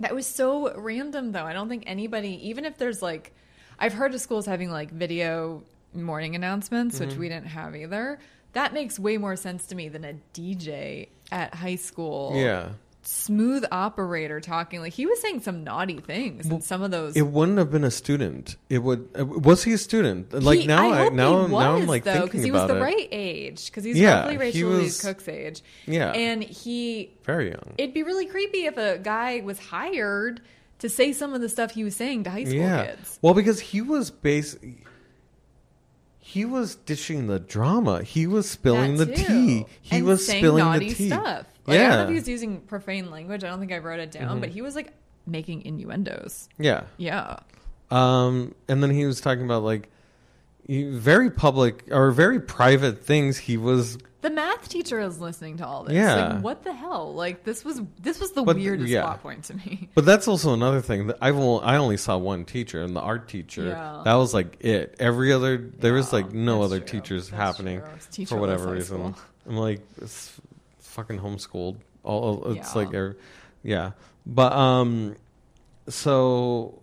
That 0.00 0.14
was 0.14 0.26
so 0.26 0.72
random 0.76 1.32
though. 1.32 1.44
I 1.44 1.52
don't 1.52 1.68
think 1.68 1.84
anybody, 1.86 2.48
even 2.50 2.64
if 2.64 2.78
there's 2.78 3.02
like, 3.02 3.32
I've 3.78 3.92
heard 3.94 4.14
of 4.14 4.20
schools 4.20 4.46
having 4.46 4.70
like 4.70 4.90
video 4.90 5.62
morning 5.94 6.34
announcements, 6.34 6.98
which 7.00 7.10
Mm-hmm. 7.10 7.20
we 7.20 7.28
didn't 7.28 7.46
have 7.48 7.74
either. 7.76 8.18
That 8.54 8.72
makes 8.72 8.98
way 8.98 9.18
more 9.18 9.36
sense 9.36 9.66
to 9.66 9.74
me 9.74 9.88
than 9.88 10.04
a 10.04 10.14
DJ 10.34 11.08
at 11.30 11.54
high 11.54 11.76
school 11.76 12.32
yeah 12.34 12.70
smooth 13.02 13.64
operator 13.72 14.40
talking 14.40 14.80
like 14.80 14.92
he 14.92 15.06
was 15.06 15.18
saying 15.20 15.40
some 15.40 15.62
naughty 15.64 15.98
things 15.98 16.46
and 16.46 16.62
some 16.64 16.82
of 16.82 16.90
those 16.90 17.16
it 17.16 17.26
wouldn't 17.26 17.56
have 17.56 17.70
been 17.70 17.84
a 17.84 17.90
student 17.90 18.56
it 18.68 18.78
would 18.78 19.08
uh, 19.18 19.24
was 19.24 19.62
he 19.64 19.72
a 19.72 19.78
student 19.78 20.30
like 20.32 20.60
He- 20.60 20.66
now 20.66 20.90
I, 20.90 21.04
hope 21.04 21.12
now 21.14 21.46
he 21.46 21.52
now 21.52 21.72
I'm 21.74 21.80
was, 21.80 21.88
like 21.88 22.04
though, 22.04 22.24
because 22.24 22.42
he 22.42 22.50
was 22.50 22.66
the 22.66 22.76
it 22.76 22.80
right 22.80 23.08
age 23.12 23.66
because 23.66 23.84
he's 23.84 23.98
Yeah, 23.98 24.20
roughly 24.20 24.32
he 24.34 24.38
Rachel 24.38 24.68
Louise 24.70 24.84
was- 24.84 25.00
Cook's 25.02 25.28
age. 25.28 25.62
Yeah. 25.86 26.12
and 26.12 26.42
he 26.42 27.10
very 27.24 27.48
young 27.50 27.72
it'd 27.78 27.94
be 27.94 28.02
really 28.02 28.26
creepy 28.26 28.66
if 28.66 28.76
a 28.76 28.98
guy 28.98 29.40
was 29.44 29.58
hired 29.58 30.40
to 30.78 30.88
say 30.88 31.12
some 31.12 31.34
of 31.34 31.40
the 31.40 31.48
stuff 31.48 31.72
he 31.72 31.84
was 31.84 31.96
saying 31.96 32.24
to 32.24 32.30
high 32.30 32.44
school 32.44 32.58
yeah 32.58 32.86
kids. 32.86 33.18
well 33.22 33.34
because 33.34 33.60
he 33.60 33.80
was 33.82 34.10
base 34.10 34.56
he 36.18 36.44
was 36.44 36.74
dishing 36.76 37.26
the 37.26 37.38
drama 37.38 38.02
he 38.02 38.26
was 38.26 38.48
spilling 38.48 38.96
the 38.96 39.06
tea 39.06 39.64
he 39.82 39.96
And 39.96 40.06
was 40.06 40.26
spilling 40.26 40.64
naughty 40.64 40.88
the 40.90 40.94
tea 40.94 41.06
stuff. 41.08 41.46
Like, 41.66 41.80
I 41.80 41.82
don't 41.82 41.88
know 41.90 41.96
yeah 41.96 42.02
if 42.04 42.08
he 42.08 42.14
was 42.14 42.28
using 42.28 42.60
profane 42.62 43.10
language. 43.10 43.44
I 43.44 43.48
don't 43.48 43.58
think 43.60 43.72
I 43.72 43.78
wrote 43.78 44.00
it 44.00 44.10
down, 44.10 44.38
Mhm. 44.38 44.40
but 44.40 44.48
he 44.50 44.62
was 44.62 44.74
like 44.74 44.92
making 45.26 45.62
innuendos. 45.62 46.48
yeah 46.58 46.84
Yeah. 46.96 47.38
Um, 47.90 48.54
and 48.68 48.82
then 48.82 48.90
he 48.90 49.06
was 49.06 49.20
talking 49.20 49.44
about 49.44 49.62
like 49.62 49.88
very 50.68 51.30
public 51.30 51.84
or 51.90 52.10
very 52.10 52.40
private 52.40 53.02
things. 53.04 53.38
He 53.38 53.56
was, 53.56 53.96
The 54.20 54.30
math 54.30 54.68
teacher 54.68 55.00
is 55.00 55.18
listening 55.18 55.56
to 55.58 55.66
all 55.66 55.84
this. 55.84 55.94
Yeah. 55.94 56.34
Like, 56.34 56.42
what 56.44 56.62
the 56.62 56.72
hell? 56.74 57.14
Like, 57.14 57.44
this 57.44 57.64
was 57.64 57.80
this 58.00 58.20
was 58.20 58.32
the 58.32 58.42
But, 58.42 58.56
weirdest 58.56 58.90
yeah. 58.90 59.02
plot 59.02 59.22
point 59.22 59.44
to 59.44 59.54
me. 59.56 59.88
but 59.94 60.04
that's 60.04 60.28
also 60.28 60.52
another 60.52 60.82
thing 60.82 61.06
that 61.06 61.16
I've 61.22 61.36
only, 61.36 61.64
I 61.64 61.76
only 61.76 61.96
saw 61.96 62.18
one 62.18 62.44
teacher 62.44 62.82
and 62.82 62.94
the 62.94 63.00
art 63.00 63.28
teacher. 63.28 63.68
Yeah. 63.68 64.02
That 64.04 64.14
was 64.14 64.34
like 64.34 64.58
it. 64.62 64.96
Every 64.98 65.32
other 65.32 65.56
there 65.56 65.94
was 65.94 66.12
like 66.12 66.32
no 66.32 66.62
other 66.62 66.80
true. 66.80 67.00
teachers 67.00 67.30
That's 67.30 67.40
happening. 67.42 67.82
It's 68.18 68.28
for 68.30 68.36
whatever 68.36 68.72
reason. 68.72 69.14
I'm 69.48 69.56
like 69.56 69.80
it's 70.02 70.38
fucking 70.80 71.18
homeschooled. 71.18 71.76
All 72.02 72.52
it's 72.52 72.74
Yeah. 72.74 72.82
like 72.82 73.16
yeah. 73.62 73.90
But 74.26 74.52
um, 74.52 75.16
so 75.88 76.78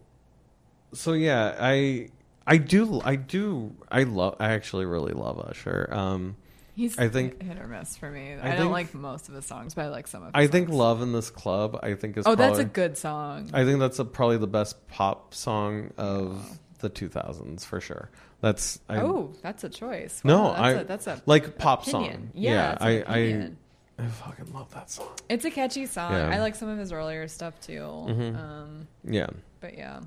so 0.93 1.13
yeah, 1.13 1.55
I 1.59 2.09
I 2.47 2.57
do 2.57 3.01
I 3.03 3.15
do 3.15 3.75
I 3.91 4.03
love 4.03 4.35
I 4.39 4.51
actually 4.53 4.85
really 4.85 5.13
love 5.13 5.39
Usher. 5.39 5.89
Um. 5.91 6.35
He's 6.75 6.97
I 6.99 7.07
think- 7.07 7.41
hit 7.41 7.57
or 7.57 7.67
miss 7.67 7.95
for 7.95 8.11
me. 8.11 8.33
I, 8.33 8.51
I 8.51 8.55
don't 8.57 8.71
like 8.71 8.93
most 8.93 9.29
of 9.29 9.35
his 9.35 9.45
songs, 9.45 9.73
but 9.73 9.85
I 9.85 9.87
like 9.89 10.07
some 10.07 10.23
of. 10.23 10.27
His 10.27 10.33
I 10.35 10.47
think 10.51 10.67
"Love 10.67 11.01
in 11.01 11.13
This 11.13 11.29
Club." 11.29 11.79
I 11.81 11.93
think 11.93 12.17
is 12.17 12.27
Oh, 12.27 12.35
that's 12.35 12.59
a 12.59 12.65
good 12.65 12.97
song. 12.97 13.49
I 13.53 13.63
think 13.63 13.79
that's 13.79 13.97
a, 13.99 14.03
probably 14.03 14.37
the 14.39 14.47
best 14.47 14.85
pop 14.89 15.33
song 15.33 15.91
of 15.97 16.59
the 16.79 16.89
2000s 16.89 17.63
for 17.65 17.79
sure. 17.79 18.09
That's 18.41 18.81
I, 18.89 18.97
oh, 18.97 19.31
that's 19.41 19.63
a 19.63 19.69
choice. 19.69 20.19
No, 20.25 20.43
Wow, 20.43 20.49
that's 20.49 20.59
I- 20.59 20.71
a, 20.71 20.83
that's 20.83 21.07
a 21.07 21.21
like 21.25 21.57
pop 21.57 21.87
opinion. 21.87 22.13
song. 22.13 22.31
Yeah, 22.33 22.51
Yeah, 22.51 22.77
I- 22.81 23.03
I- 23.07 23.51
I 23.97 24.07
fucking 24.07 24.51
love 24.53 24.69
that 24.73 24.91
song. 24.91 25.07
it's 25.29 25.45
a 25.45 25.51
catchy 25.51 25.85
song. 25.85 26.11
Yeah. 26.11 26.27
I 26.29 26.41
like 26.41 26.55
some 26.55 26.67
of 26.67 26.77
his 26.77 26.91
earlier 26.91 27.29
stuff 27.29 27.57
too. 27.61 27.79
Mhm. 27.79 28.37
Um, 28.37 28.87
Yeah, 29.05 29.27
but 29.61 29.77
yeah, 29.77 30.01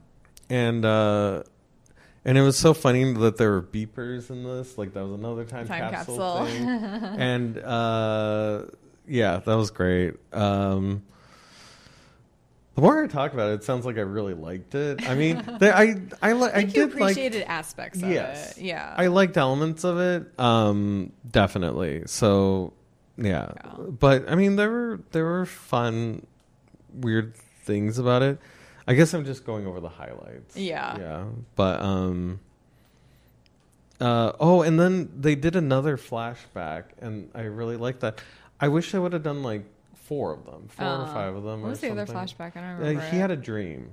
and 0.51 0.85
uh 0.85 1.45
and 2.29 2.37
it 2.37 2.43
was 2.43 2.59
so 2.59 2.75
funny 2.75 3.11
that 3.15 3.39
there 3.39 3.53
were 3.53 3.63
beepers 3.63 4.29
in 4.29 4.45
this. 4.45 4.77
Like 4.77 4.93
that 4.93 5.03
was 5.03 5.19
another 5.19 5.45
time, 5.47 5.67
time 5.67 5.91
capsule, 5.91 6.19
capsule. 6.19 6.45
thing. 6.47 6.69
and 7.19 7.59
uh 7.59 8.65
yeah, 9.09 9.39
that 9.39 9.55
was 9.55 9.71
great. 9.71 10.15
Um 10.35 11.03
the 12.75 12.83
more 12.83 13.03
I 13.03 13.07
talk 13.07 13.33
about 13.33 13.51
it, 13.51 13.55
it 13.55 13.65
sounds 13.65 13.85
like 13.87 13.97
I 13.97 14.03
really 14.03 14.35
liked 14.35 14.75
it. 14.75 15.09
I 15.09 15.15
mean, 15.15 15.43
there, 15.59 15.75
I 15.75 15.97
I 16.23 16.33
li- 16.35 16.51
I 16.53 16.59
I 16.59 16.63
did 16.65 16.91
like 16.95 17.13
appreciated 17.13 17.43
aspects 17.45 18.03
of 18.03 18.11
Yes. 18.11 18.57
it. 18.59 18.63
Yeah, 18.63 18.95
I 18.97 19.07
liked 19.09 19.37
elements 19.37 19.83
of 19.85 19.99
it, 19.99 20.39
um, 20.39 21.11
definitely. 21.29 22.03
So, 22.07 22.75
yeah. 23.17 23.53
Yeah. 23.57 23.73
But 23.99 24.31
I 24.31 24.35
mean, 24.37 24.55
there 24.57 24.71
were 24.71 25.01
there 25.13 25.25
were 25.25 25.47
fun, 25.47 26.27
weird 26.93 27.35
things 27.65 27.99
about 27.99 28.23
it. 28.23 28.39
I 28.89 28.95
guess 28.95 29.13
I'm 29.15 29.25
just 29.25 29.45
going 29.45 29.67
over 29.67 29.79
the 29.81 29.89
highlights. 29.89 30.57
Yeah. 30.57 30.99
Yeah. 30.99 31.25
But 31.55 31.81
um. 31.81 32.41
Uh, 34.01 34.33
oh, 34.39 34.63
and 34.63 34.79
then 34.79 35.11
they 35.19 35.35
did 35.35 35.57
another 35.57 35.97
flashback, 35.97 36.85
and 37.01 37.31
I 37.35 37.43
really 37.43 37.77
liked 37.77 38.01
that. 38.01 38.21
I 38.61 38.69
wish 38.69 38.95
I 38.95 38.99
would 39.01 39.13
have 39.13 39.25
done 39.25 39.43
like 39.43 39.65
four 39.95 40.33
of 40.33 40.45
them, 40.47 40.69
four 40.69 40.87
or 40.87 41.03
Uh, 41.03 41.07
five 41.13 41.35
of 41.35 41.43
them. 41.43 41.63
What 41.63 41.67
or 41.69 41.71
was 41.71 41.81
the 41.81 41.91
other 41.91 42.07
flashback? 42.07 42.57
I 42.57 42.61
don't 42.61 42.65
Uh, 42.65 42.79
remember. 42.79 43.01
he 43.03 43.17
it. 43.17 43.21
had 43.21 43.31
a 43.31 43.37
dream. 43.37 43.91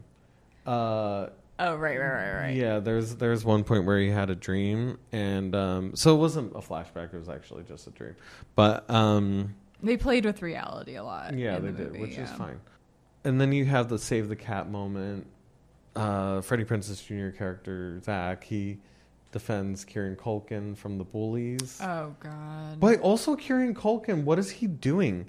Uh, 0.66 1.28
Oh, 1.58 1.76
right, 1.78 1.98
right, 1.98 2.08
right, 2.10 2.34
right. 2.34 2.56
yeah, 2.56 2.80
there's 2.80 3.16
there's 3.16 3.46
one 3.46 3.64
point 3.64 3.86
where 3.86 3.98
he 3.98 4.10
had 4.10 4.30
a 4.30 4.36
dream, 4.36 4.98
and 5.14 5.56
um, 5.56 5.96
so 5.96 6.14
it 6.14 6.20
wasn't 6.20 6.52
a 6.54 6.60
flashback; 6.60 7.14
it 7.14 7.18
was 7.18 7.30
actually 7.30 7.64
just 7.64 7.88
a 7.88 7.92
dream. 7.92 8.16
But 8.56 8.88
um, 8.90 9.56
They 9.82 9.96
played 9.96 10.26
with 10.26 10.42
reality 10.42 10.96
a 10.98 11.04
lot. 11.04 11.34
yeah, 11.34 11.56
in 11.56 11.66
they 11.66 11.72
the 11.72 11.78
did, 11.78 11.88
movie, 11.94 12.00
which 12.02 12.18
is 12.18 12.30
fine. 12.32 12.60
And 13.26 13.42
then 13.42 13.52
you 13.52 13.66
have 13.66 13.90
the 13.90 14.00
save 14.00 14.30
the 14.30 14.36
cat 14.36 14.70
moment. 14.70 15.28
Uh, 15.96 16.42
Freddie 16.42 16.64
Prinze's 16.66 17.02
Jr. 17.02 17.30
character 17.30 18.00
Zach, 18.04 18.44
he 18.44 18.78
defends 19.32 19.84
Kieran 19.86 20.16
Culkin 20.16 20.78
from 20.78 20.98
the 20.98 21.04
bullies. 21.04 21.80
Oh 21.82 22.16
God. 22.20 22.80
But 22.80 23.00
also 23.02 23.36
Kieran 23.36 23.74
Culkin, 23.76 24.24
what 24.24 24.38
is 24.40 24.50
he 24.50 24.68
doing? 24.68 25.26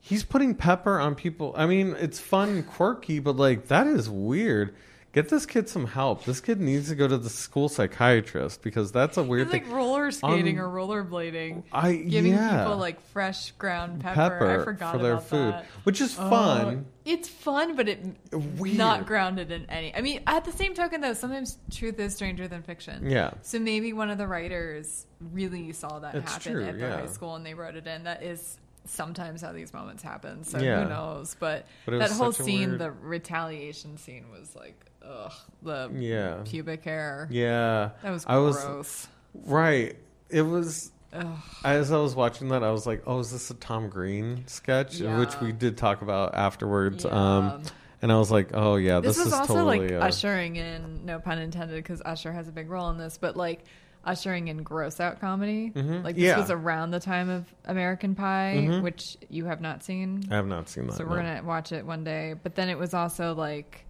He's 0.00 0.22
putting 0.24 0.54
pepper 0.54 0.98
on 1.00 1.14
people. 1.14 1.54
I 1.56 1.66
mean, 1.66 1.96
it's 1.98 2.18
fun 2.20 2.48
and 2.50 2.66
quirky, 2.66 3.18
but 3.20 3.36
like 3.36 3.68
that 3.68 3.86
is 3.86 4.08
weird. 4.08 4.74
Get 5.12 5.28
this 5.28 5.46
kid 5.46 5.68
some 5.68 5.86
help. 5.86 6.24
This 6.24 6.40
kid 6.40 6.60
needs 6.60 6.88
to 6.88 6.96
go 6.96 7.06
to 7.06 7.16
the 7.16 7.30
school 7.30 7.68
psychiatrist 7.68 8.62
because 8.62 8.90
that's 8.90 9.16
a 9.16 9.22
weird 9.22 9.48
thing. 9.50 9.62
like 9.64 9.72
roller 9.72 10.10
skating 10.10 10.58
Um, 10.58 10.64
or 10.64 10.68
rollerblading, 10.68 11.62
I 11.72 11.94
giving 11.94 12.32
yeah, 12.32 12.64
people 12.64 12.78
like 12.78 13.00
fresh 13.12 13.52
ground 13.52 14.00
pepper. 14.00 14.14
pepper, 14.20 14.60
I 14.60 14.64
forgot 14.64 14.92
for 14.96 14.98
their 15.02 15.18
food, 15.18 15.52
that. 15.54 15.66
which 15.84 16.00
is 16.00 16.16
Oh, 16.18 16.28
fun. 16.28 16.86
It's 17.04 17.28
fun, 17.28 17.76
but 17.76 17.86
it 17.88 18.00
Weird. 18.32 18.78
not 18.78 19.06
grounded 19.06 19.50
in 19.50 19.68
any. 19.68 19.94
I 19.94 20.00
mean, 20.00 20.22
at 20.26 20.44
the 20.46 20.52
same 20.52 20.72
token, 20.74 21.02
though, 21.02 21.12
sometimes 21.12 21.58
truth 21.70 21.98
is 22.00 22.14
stranger 22.14 22.48
than 22.48 22.62
fiction. 22.62 23.10
Yeah. 23.10 23.32
So 23.42 23.58
maybe 23.58 23.92
one 23.92 24.08
of 24.08 24.16
the 24.16 24.26
writers 24.26 25.06
really 25.32 25.72
saw 25.72 25.98
that 25.98 26.14
It's 26.14 26.32
happen 26.32 26.52
true, 26.52 26.64
at 26.64 26.78
their 26.78 26.88
yeah. 26.88 27.00
high 27.00 27.06
school 27.06 27.34
and 27.36 27.44
they 27.44 27.52
wrote 27.54 27.76
it 27.76 27.86
in. 27.86 28.04
That 28.04 28.22
is 28.22 28.58
sometimes 28.86 29.42
how 29.42 29.52
these 29.52 29.72
moments 29.74 30.02
happen. 30.02 30.44
So 30.44 30.58
Yeah. 30.58 30.84
who 30.84 30.88
knows? 30.88 31.36
But, 31.38 31.66
But 31.84 31.98
that 31.98 32.10
whole 32.10 32.32
scene, 32.32 32.70
weird- 32.70 32.80
the 32.80 32.90
retaliation 32.90 33.98
scene, 33.98 34.30
was 34.30 34.54
like, 34.56 34.78
ugh, 35.02 35.32
the 35.62 35.90
Yeah. 35.94 36.38
pubic 36.44 36.84
hair. 36.84 37.28
Yeah. 37.30 37.90
That 38.02 38.10
was 38.12 38.24
I 38.26 38.38
was 38.38 39.08
right. 39.34 39.94
It 40.30 40.42
was 40.42 40.90
Ugh. 41.14 41.26
as 41.64 41.92
I 41.92 41.98
was 41.98 42.14
watching 42.14 42.48
that, 42.48 42.62
I 42.64 42.70
was 42.72 42.86
like, 42.86 43.02
"Oh, 43.06 43.20
is 43.20 43.30
this 43.32 43.50
a 43.50 43.54
Tom 43.54 43.88
Green 43.88 44.44
sketch?" 44.46 45.00
Which 45.00 45.40
we 45.40 45.52
did 45.52 45.76
talk 45.78 46.02
about 46.02 46.34
afterwards. 46.34 47.04
Yeah. 47.04 47.10
Um, 47.38 47.62
and 48.02 48.12
I 48.12 48.18
was 48.18 48.30
like, 48.30 48.50
"Oh 48.52 48.76
yeah, 48.76 49.00
this, 49.00 49.16
this, 49.16 49.26
is 49.28 49.32
also 49.32 49.54
totally." 49.54 49.78
like 49.88 49.92
uh, 49.92 50.04
ushering 50.06 50.56
in 50.56 51.04
no 51.06 51.18
pun 51.20 51.38
intended 51.38 51.76
because 51.76 52.02
usher 52.04 52.32
has 52.32 52.48
a 52.48 52.52
big 52.52 52.68
role 52.68 52.90
in 52.90 52.98
this 52.98 53.16
but 53.18 53.36
like 53.36 53.64
ushering 54.06 54.48
in 54.48 54.62
gross 54.62 55.00
out 55.00 55.18
comedy 55.20 55.70
Mhm. 55.74 56.04
like 56.04 56.14
this 56.16 56.24
Yeah. 56.24 56.38
was 56.38 56.50
around 56.50 56.90
the 56.90 57.00
time 57.00 57.30
of 57.30 57.46
american 57.64 58.14
pie 58.14 58.56
Mhm. 58.68 58.82
which 58.82 59.16
you 59.30 59.46
have 59.46 59.62
not 59.62 59.82
seen 59.82 60.24
I 60.30 60.34
have 60.34 60.46
not 60.46 60.68
seen 60.68 60.88
that. 60.88 60.96
so 60.96 61.04
we're 61.06 61.22
no. 61.22 61.34
gonna 61.36 61.42
watch 61.42 61.72
it 61.72 61.86
one 61.86 62.04
day 62.04 62.34
but 62.42 62.54
then 62.54 62.68
it 62.68 62.76
was 62.76 62.92
also 62.92 63.34
like 63.34 63.86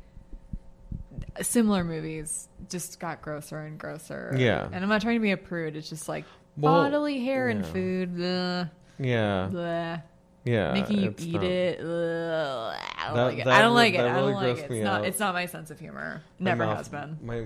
similar 1.43 1.83
movies 1.83 2.49
just 2.71 3.01
got 3.01 3.23
grosser 3.23 3.59
and 3.59 3.77
grosser 3.79 4.33
Yeah. 4.39 4.69
and 4.71 4.77
i'm 4.85 4.89
not 4.89 5.03
trying 5.03 5.17
to 5.17 5.23
be 5.23 5.33
a 5.33 5.37
prude 5.37 5.75
it's 5.75 5.89
just 5.89 6.09
like 6.09 6.25
Well, 6.57 6.83
bodily 6.85 7.19
hair 7.25 7.49
and 7.49 7.65
food 7.67 8.17
blah, 8.17 8.67
Yeah, 8.99 9.99
yeah. 10.45 10.73
making 10.73 11.01
you 11.01 11.15
eat 11.19 11.33
not- 11.35 11.45
it 11.45 11.81
ugh, 11.81 12.77
i 12.97 13.07
don't 13.07 13.17
That- 13.17 13.23
like 13.25 13.39
it 13.39 13.47
i 13.47 13.61
don't 13.63 13.75
like 13.75 13.95
it 13.95 14.01
i 14.01 14.21
don't 14.21 14.35
like 14.35 14.59
it 14.59 14.71
it's 14.71 14.85
not 14.85 15.01
out. 15.01 15.07
it's 15.07 15.19
not 15.19 15.35
my 15.35 15.47
sense 15.47 15.71
of 15.71 15.81
humor 15.81 16.23
never 16.39 16.65
mouth- 16.67 16.77
has 16.79 16.89
been 16.89 17.19
My 17.23 17.45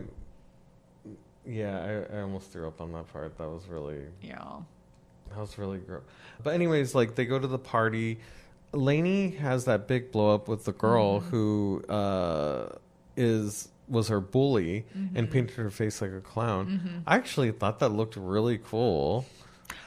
yeah, 1.46 2.04
I, 2.12 2.18
I 2.18 2.20
almost 2.22 2.52
threw 2.52 2.68
up 2.68 2.78
on 2.82 2.92
that 2.92 3.10
part. 3.10 3.38
That 3.38 3.48
was 3.48 3.66
really 3.68 4.02
yeah 4.20 4.36
that 5.30 5.38
was 5.38 5.56
really 5.56 5.78
gross. 5.78 6.02
But 6.42 6.52
anyways, 6.54 6.94
like 6.94 7.14
they 7.14 7.24
go 7.24 7.38
to 7.38 7.46
the 7.46 7.58
party. 7.58 8.18
Lainey 8.72 9.30
has 9.30 9.64
that 9.64 9.88
big 9.88 10.12
blow 10.12 10.34
up 10.34 10.46
with 10.48 10.66
the 10.66 10.72
girl 10.72 11.20
Mm-hmm. 11.20 11.30
who 11.30 11.84
uh, 11.88 12.68
is 13.16 13.68
was 13.88 14.08
her 14.08 14.20
bully 14.20 14.84
Mm-hmm. 14.96 15.16
and 15.16 15.30
painted 15.30 15.56
her 15.56 15.70
face 15.70 16.00
like 16.02 16.12
a 16.12 16.20
clown. 16.20 17.02
I 17.06 17.16
actually 17.16 17.50
thought 17.52 17.78
that 17.80 17.88
looked 17.90 18.16
really 18.16 18.58
cool. 18.58 19.24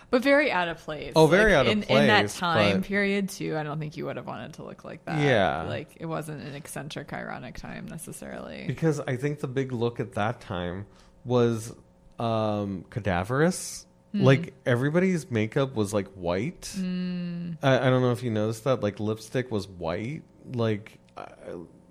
but 0.09 0.21
very 0.23 0.51
out 0.51 0.67
of 0.67 0.77
place 0.79 1.13
Oh, 1.15 1.27
very 1.27 1.55
out 1.55 1.65
of 1.67 1.71
in, 1.71 1.83
in 1.83 2.07
that 2.07 2.29
time 2.29 2.81
but- 2.81 2.87
period 2.87 3.29
too 3.29 3.55
i 3.57 3.63
don't 3.63 3.79
think 3.79 3.95
you 3.95 4.05
would 4.05 4.17
have 4.17 4.27
wanted 4.27 4.53
to 4.55 4.63
look 4.63 4.83
like 4.83 5.05
that 5.05 5.19
Yeah. 5.19 5.63
like 5.63 5.95
it 5.99 6.05
wasn't 6.05 6.41
an 6.43 6.53
eccentric 6.53 7.13
ironic 7.13 7.55
time 7.57 7.85
necessarily 7.87 8.65
Because 8.67 8.99
I 8.99 9.15
think 9.15 9.39
the 9.39 9.47
big 9.47 9.71
look 9.71 9.99
at 10.01 10.13
that 10.15 10.41
time 10.41 10.85
was 11.23 11.73
um, 12.19 12.83
cadaverous. 12.89 13.85
Hmm. 14.11 14.23
Like 14.23 14.53
everybody's 14.65 15.31
makeup 15.31 15.73
was 15.75 15.93
like 15.93 16.07
white. 16.13 16.69
Hmm. 16.75 17.51
I, 17.63 17.87
I 17.87 17.89
don't 17.89 18.01
know 18.01 18.11
if 18.11 18.21
you 18.23 18.29
noticed 18.31 18.65
that. 18.65 18.83
Like 18.83 18.99
lipstick 18.99 19.49
was 19.49 19.67
white. 19.67 20.23
Like 20.53 20.99
I, 21.17 21.27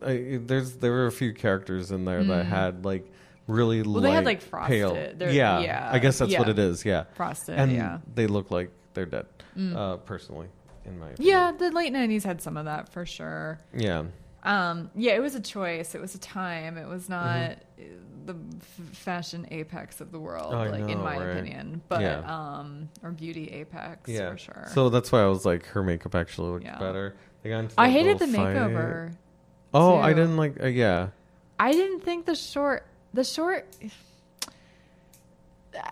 I, 0.05 0.38
there's 0.42 0.74
there 0.76 0.92
were 0.92 1.07
a 1.07 1.12
few 1.12 1.32
characters 1.32 1.90
in 1.90 2.05
there 2.05 2.22
that 2.24 2.46
had 2.46 2.84
like 2.84 3.11
really. 3.46 3.82
Well, 3.82 4.01
they 4.01 4.12
had, 4.12 4.24
like, 4.24 4.40
frosted. 4.42 5.18
pale. 5.18 5.32
Yeah, 5.32 5.61
yeah, 5.61 5.88
I 5.92 5.98
guess 5.98 6.18
that's 6.18 6.36
what 6.36 6.48
it 6.48 6.59
is. 6.59 6.84
Yeah, 6.84 7.05
frosted 7.14 7.59
and 7.59 7.72
yeah 7.72 7.98
they 8.14 8.26
look 8.26 8.51
like 8.51 8.70
they're 8.94 9.07
dead. 9.07 9.26
Uh, 9.59 9.96
personally, 9.98 10.46
in 10.86 10.98
my 10.98 11.11
opinion. 11.11 11.28
yeah 11.34 11.53
the 11.53 11.70
late 11.72 11.92
90s 11.92 12.22
had 12.22 12.40
some 12.40 12.57
of 12.57 12.64
that 12.64 12.88
for 12.90 13.05
sure 13.05 13.59
yeah. 13.74 14.05
um 14.44 14.90
yeah 14.94 15.12
it 15.12 15.20
was 15.20 15.34
a 15.34 15.40
choice 15.40 15.94
it 15.94 16.01
was 16.01 16.14
a 16.14 16.18
time 16.18 16.78
it 16.78 16.88
was 16.88 17.09
not 17.11 17.59
Mm-hmm. 17.78 18.26
the 18.26 18.34
f- 18.61 18.96
fashion 18.96 19.46
apex 19.51 20.01
of 20.01 20.12
the 20.12 20.18
world 20.20 20.55
I 20.55 20.68
like 20.70 20.88
in 20.88 20.98
my 20.98 21.18
right? 21.18 21.28
opinion 21.30 21.82
but 21.88 22.01
Yeah. 22.01 22.20
um 22.20 22.88
or 23.03 23.11
beauty 23.11 23.48
apex 23.51 24.09
Yeah, 24.09 24.30
for 24.30 24.38
sure 24.38 24.66
So 24.72 24.88
that's 24.88 25.11
why 25.12 25.20
I 25.22 25.26
was 25.26 25.44
like, 25.44 25.66
her 25.66 25.82
makeup 25.82 26.14
actually 26.14 26.51
looked 26.53 26.64
Yeah. 26.64 26.78
better. 26.78 27.16
They 27.42 27.51
got 27.51 27.59
into 27.59 27.74
i 27.76 27.90
hated 27.90 28.18
the 28.18 28.28
fight. 28.28 28.55
Oh, 29.72 29.96
I 29.96 30.12
didn't 30.12 30.36
like. 30.36 30.62
Uh, 30.62 30.66
yeah, 30.66 31.08
I 31.58 31.72
didn't 31.72 32.00
think 32.00 32.26
the 32.26 32.34
short, 32.34 32.84
the 33.14 33.24
short. 33.24 33.66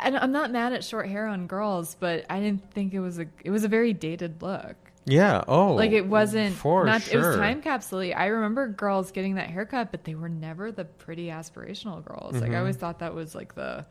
And 0.00 0.16
I'm 0.16 0.32
not 0.32 0.50
mad 0.50 0.72
at 0.72 0.82
short 0.82 1.08
hair 1.08 1.26
on 1.26 1.46
girls, 1.46 1.96
but 2.00 2.26
I 2.28 2.40
didn't 2.40 2.68
think 2.72 2.94
it 2.94 3.00
was 3.00 3.18
a. 3.18 3.26
It 3.44 3.50
was 3.50 3.62
a 3.64 3.68
very 3.68 3.92
dated 3.92 4.42
look. 4.42 4.74
yeah. 5.04 5.44
Oh, 5.46 5.74
Like 5.74 5.92
it 5.92 6.06
wasn't. 6.06 6.56
for 6.56 6.84
not, 6.84 7.02
sure. 7.02 7.22
It 7.22 7.26
was 7.28 7.36
time 7.36 7.62
capsule 7.62 8.00
I 8.14 8.26
remember 8.26 8.66
girls 8.66 9.12
getting 9.12 9.36
that 9.36 9.48
haircut, 9.50 9.92
but 9.92 10.02
they 10.04 10.16
were 10.16 10.28
never 10.28 10.72
the 10.72 10.84
pretty 10.84 11.26
aspirational 11.28 12.04
girls. 12.04 12.34
Like 12.40 12.50
I 12.52 12.58
always 12.58 12.76
thought 12.76 12.98
that 12.98 13.14
was 13.14 13.34
like 13.36 13.54
the 13.54 13.86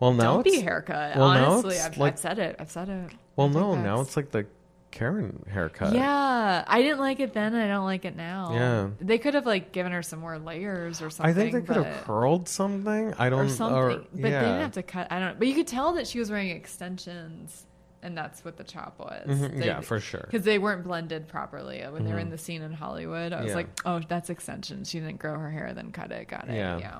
Well, 0.00 0.10
Mm-hmm. 0.10 0.18
now 0.20 0.34
dumpy 0.34 0.50
it's 0.50 0.62
haircut. 0.62 1.16
well, 1.16 1.32
now 1.34 1.50
Honestly, 1.52 1.76
it's 1.76 1.84
I've, 1.86 1.96
like- 1.98 2.12
I've 2.14 2.18
said 2.18 2.38
it. 2.40 2.56
I've 2.58 2.70
said 2.72 2.88
it. 2.88 3.10
well, 3.36 3.48
no. 3.48 3.76
Now 3.76 4.00
it's 4.00 4.16
like 4.16 4.32
the 4.32 4.46
Karen 4.94 5.44
haircut. 5.50 5.92
Yeah, 5.92 6.64
I 6.64 6.80
didn't 6.80 7.00
like 7.00 7.18
it 7.18 7.34
then. 7.34 7.52
I 7.52 7.66
don't 7.66 7.84
like 7.84 8.04
it 8.04 8.14
now. 8.14 8.52
Yeah. 8.52 8.88
they 9.00 9.18
could 9.18 9.34
have 9.34 9.44
like 9.44 9.72
given 9.72 9.90
her 9.90 10.04
some 10.04 10.20
more 10.20 10.38
layers 10.38 11.02
or 11.02 11.10
something. 11.10 11.30
I 11.30 11.34
think 11.34 11.52
they 11.52 11.62
could 11.62 11.84
have 11.84 12.04
curled 12.04 12.48
something. 12.48 13.12
I 13.18 13.28
don't 13.28 13.46
or 13.46 13.48
something. 13.48 14.06
but 14.12 14.30
yeah. 14.30 14.40
they 14.40 14.46
didn't 14.46 14.60
have 14.60 14.72
to 14.72 14.84
cut. 14.84 15.08
I 15.10 15.18
don't. 15.18 15.36
But 15.36 15.48
you 15.48 15.54
could 15.54 15.66
tell 15.66 15.94
that 15.94 16.06
she 16.06 16.20
was 16.20 16.30
wearing 16.30 16.50
extensions, 16.50 17.66
and 18.04 18.16
that's 18.16 18.44
what 18.44 18.56
the 18.56 18.62
chop 18.62 19.00
was. 19.00 19.26
Mhm, 19.26 19.64
yeah, 19.64 19.80
for 19.80 19.98
sure. 19.98 20.28
Because 20.30 20.44
they 20.44 20.58
weren't 20.60 20.84
blended 20.84 21.26
properly 21.26 21.82
when 21.90 22.04
they 22.04 22.12
were 22.12 22.20
in 22.20 22.30
the 22.30 22.38
scene 22.38 22.62
in 22.62 22.72
Hollywood. 22.72 23.32
I 23.32 23.40
was 23.42 23.50
Yeah. 23.50 23.56
like, 23.56 23.80
oh, 23.84 24.00
that's 24.08 24.30
extensions. 24.30 24.88
She 24.90 25.00
didn't 25.00 25.18
grow 25.18 25.36
her 25.36 25.50
hair, 25.50 25.72
then 25.74 25.90
cut 25.90 26.12
it. 26.12 26.28
Got 26.28 26.48
it. 26.48 26.54
Yeah. 26.54 26.78
Yeah. 26.78 26.98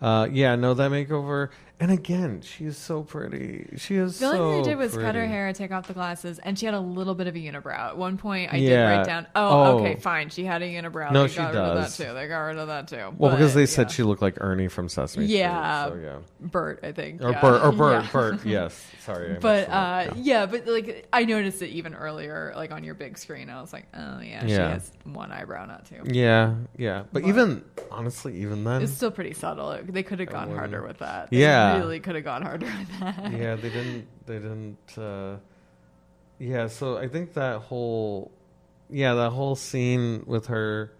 Uh, 0.00 0.24
yeah, 0.32 0.56
no, 0.56 0.72
that 0.72 0.90
makeover. 0.90 1.50
And 1.80 1.90
again, 1.90 2.42
she 2.42 2.66
is 2.66 2.76
so 2.76 3.02
pretty. 3.02 3.70
She 3.78 3.96
is 3.96 4.18
The 4.18 4.26
only 4.26 4.36
so 4.38 4.50
thing 4.52 4.62
they 4.64 4.68
did 4.68 4.76
was 4.78 4.92
cut 4.92 5.02
her 5.14 5.22
pretty. 5.22 5.28
hair, 5.28 5.50
take 5.54 5.70
off 5.70 5.86
the 5.86 5.94
glasses, 5.94 6.38
and 6.38 6.58
she 6.58 6.66
had 6.66 6.74
a 6.74 6.80
little 6.80 7.14
bit 7.14 7.26
of 7.26 7.34
a 7.34 7.38
unibrow. 7.38 7.74
At 7.74 7.96
one 7.96 8.18
point, 8.18 8.52
I 8.52 8.58
did 8.58 8.76
write 8.76 9.06
down, 9.06 9.26
oh, 9.34 9.48
Oh. 9.48 9.78
okay, 9.78 9.96
fine. 9.96 10.28
She 10.28 10.44
had 10.44 10.60
a 10.60 10.66
unibrow. 10.66 11.10
No, 11.10 11.22
they 11.22 11.28
she 11.28 11.36
got 11.38 11.46
rid 11.48 11.54
does. 11.54 11.98
of 11.98 11.98
that 11.98 12.04
too. 12.10 12.14
They 12.14 12.28
got 12.28 12.38
rid 12.40 12.58
of 12.58 12.68
that 12.68 12.88
too. 12.88 13.14
Well, 13.16 13.30
because 13.30 13.52
But, 13.54 13.60
they 13.60 13.66
said 13.66 13.90
she 13.90 14.02
looked 14.02 14.20
like 14.20 14.34
Ernie 14.42 14.68
from 14.68 14.90
Sesame 14.90 15.24
Yeah. 15.24 15.86
Street. 15.86 16.02
So 16.02 16.06
yeah. 16.06 16.18
Bert, 16.48 16.80
I 16.82 16.92
think. 16.92 17.22
Or 17.22 17.30
yeah. 17.30 17.40
Bert. 17.40 17.62
Or 17.64 17.72
Bert. 17.72 18.04
Yeah. 18.04 18.10
Bert. 18.12 18.40
Yes. 18.46 18.86
Sorry. 19.00 19.36
I 19.36 19.38
but 19.38 19.42
messed 19.42 19.68
it 19.68 19.72
up. 19.72 20.16
uh 20.16 20.20
yeah 20.22 20.46
but 20.46 20.66
like 20.66 21.08
i 21.12 21.24
noticed 21.24 21.62
it 21.62 21.68
even 21.70 21.94
earlier 21.94 22.52
like 22.54 22.70
on 22.70 22.84
your 22.84 22.94
big 22.94 23.16
screen 23.18 23.48
i 23.48 23.60
was 23.60 23.72
like 23.72 23.86
oh 23.94 24.20
yeah, 24.20 24.46
she 24.46 24.52
has 24.52 24.92
one 25.04 25.32
eyebrow 25.32 25.64
not 25.64 25.86
two 25.86 26.02
Yeah, 26.04 26.54
yeah. 26.76 27.04
But 27.12 27.22
But- 27.22 27.28
even 27.28 27.64
honestly, 27.90 28.42
even 28.42 28.62
then, 28.64 28.82
it's 28.82 28.92
still 28.92 29.10
pretty 29.10 29.32
subtle 29.32 29.78
they 29.88 30.02
could 30.02 30.20
have 30.20 30.28
gone 30.28 30.54
harder 30.54 30.86
with 30.86 30.98
that 30.98 31.30
they 31.30 31.38
Yeah. 31.74 31.78
really 31.78 32.00
could 32.00 32.14
have 32.14 32.24
gone 32.24 32.42
harder 32.42 32.66
with 32.66 33.00
that 33.00 33.32
yeah, 33.32 33.54
they 33.56 33.70
didn't. 33.70 34.06
They 34.26 34.34
didn't. 34.38 34.98
Uh, 34.98 35.36
yeah, 36.38 36.68
so 36.68 36.96
I 36.96 37.08
think 37.08 37.34
that 37.34 37.58
whole, 37.60 38.30
yeah, 38.88 39.14
that 39.14 39.30
whole 39.30 39.56
scene 39.56 40.22
with 40.26 40.46
her. 40.46 40.92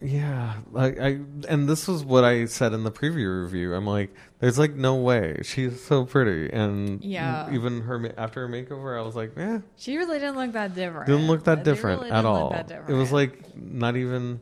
Yeah, 0.00 0.54
like 0.70 1.00
I, 1.00 1.18
and 1.48 1.68
this 1.68 1.88
was 1.88 2.04
what 2.04 2.22
I 2.22 2.44
said 2.44 2.72
in 2.72 2.84
the 2.84 2.92
preview 2.92 3.42
review. 3.42 3.74
I'm 3.74 3.84
like, 3.84 4.14
there's 4.38 4.56
like 4.56 4.74
no 4.74 4.94
way 4.94 5.40
she's 5.42 5.82
so 5.84 6.04
pretty, 6.04 6.52
and 6.52 7.02
Yeah. 7.04 7.52
even 7.52 7.80
her 7.82 8.12
after 8.16 8.46
her 8.46 8.48
makeover, 8.48 8.96
I 8.96 9.02
was 9.04 9.16
like, 9.16 9.32
eh, 9.36 9.58
she 9.76 9.96
really 9.96 10.20
didn't 10.20 10.36
look 10.36 10.52
that 10.52 10.76
different 10.76 11.06
didn't 11.08 11.26
look 11.26 11.42
that 11.44 11.64
They 11.64 11.72
different 11.72 12.02
really 12.02 12.12
at 12.12 12.24
all. 12.24 12.50
that 12.50 12.70
It 12.88 12.92
was 12.92 13.10
like 13.10 13.56
not 13.56 13.96
even. 13.96 14.38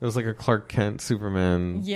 It 0.00 0.04
was 0.04 0.14
like 0.14 0.26
a 0.26 0.34
Clark 0.34 0.68
Kent 0.68 1.00
Superman. 1.00 1.82
thing. 1.82 1.90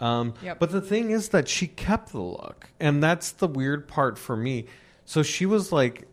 Um, 0.00 0.34
Yep. 0.42 0.58
But 0.58 0.70
the 0.72 0.80
thing 0.80 1.10
is 1.10 1.28
that 1.30 1.48
she 1.48 1.66
kept 1.66 2.12
the 2.12 2.20
look, 2.20 2.70
and 2.80 3.02
that's 3.02 3.32
the 3.32 3.46
weird 3.48 3.86
part 3.88 4.18
for 4.18 4.36
me. 4.36 4.66
So 5.04 5.22
she 5.22 5.44
was 5.46 5.72
like 5.72 6.06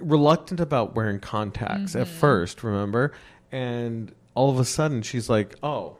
reluctant 0.00 0.60
about 0.60 0.94
wearing 0.94 1.20
contacts 1.20 1.94
at 1.94 2.06
Mm-hmm. 2.06 2.18
first, 2.18 2.62
remember? 2.62 3.12
And 3.52 4.12
all 4.34 4.50
of 4.50 4.58
a 4.58 4.64
sudden, 4.64 5.02
she's 5.02 5.28
like, 5.28 5.56
"Oh, 5.62 5.96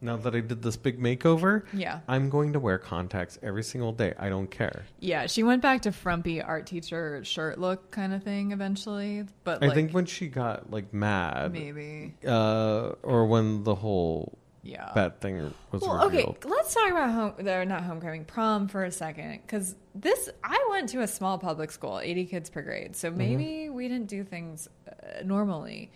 now 0.00 0.16
that 0.18 0.34
I 0.34 0.40
did 0.40 0.62
this 0.62 0.76
big 0.76 1.00
makeover, 1.00 1.62
yeah 1.72 2.00
I'm 2.08 2.28
going 2.28 2.52
to 2.52 2.60
wear 2.60 2.76
contacts 2.78 3.38
every 3.42 3.62
single 3.62 3.92
day. 3.92 4.14
I 4.18 4.28
don't 4.28 4.50
care." 4.50 4.84
yeah 5.00 5.26
she 5.26 5.42
went 5.42 5.62
back 5.62 5.82
to 5.82 5.92
frumpy 5.92 6.40
art 6.42 6.66
teacher 6.66 7.24
shirt 7.24 7.58
look 7.58 7.90
kind 7.90 8.12
of 8.14 8.22
thing 8.22 8.52
eventually 8.52 9.24
but 9.44 9.62
I 9.62 9.66
like 9.66 9.74
think 9.74 9.92
when 9.92 10.06
she 10.06 10.28
got 10.28 10.70
like 10.70 10.92
mad, 10.94 11.52
maybe 11.52 12.14
uh, 12.26 12.92
or 13.02 13.26
when 13.26 13.64
the 13.64 13.74
whole 13.74 14.38
Yeah. 14.62 14.92
that 14.94 15.20
thing 15.20 15.52
was 15.72 15.82
Well, 15.82 16.04
okay, 16.06 16.24
let's 16.44 16.72
talk 16.72 16.90
about 16.90 17.10
home. 17.10 17.32
They're 17.38 17.64
not 17.64 17.82
homecoming, 17.82 18.24
prom 18.24 18.68
for 18.68 18.84
a 18.84 18.92
second, 18.92 19.40
because 19.44 19.74
this 19.94 20.28
I 20.44 20.68
went 20.70 20.88
to 20.90 21.00
a 21.02 21.06
small 21.08 21.36
public 21.38 21.72
school, 21.72 21.98
eighty 21.98 22.24
kids 22.26 22.48
per 22.48 22.62
grade, 22.62 22.94
so 22.94 23.10
maybe 23.10 23.70
we 23.70 23.88
didn't 23.88 24.06
do 24.08 24.22
things 24.22 24.68
uh, 24.88 25.22
normally. 25.24 25.90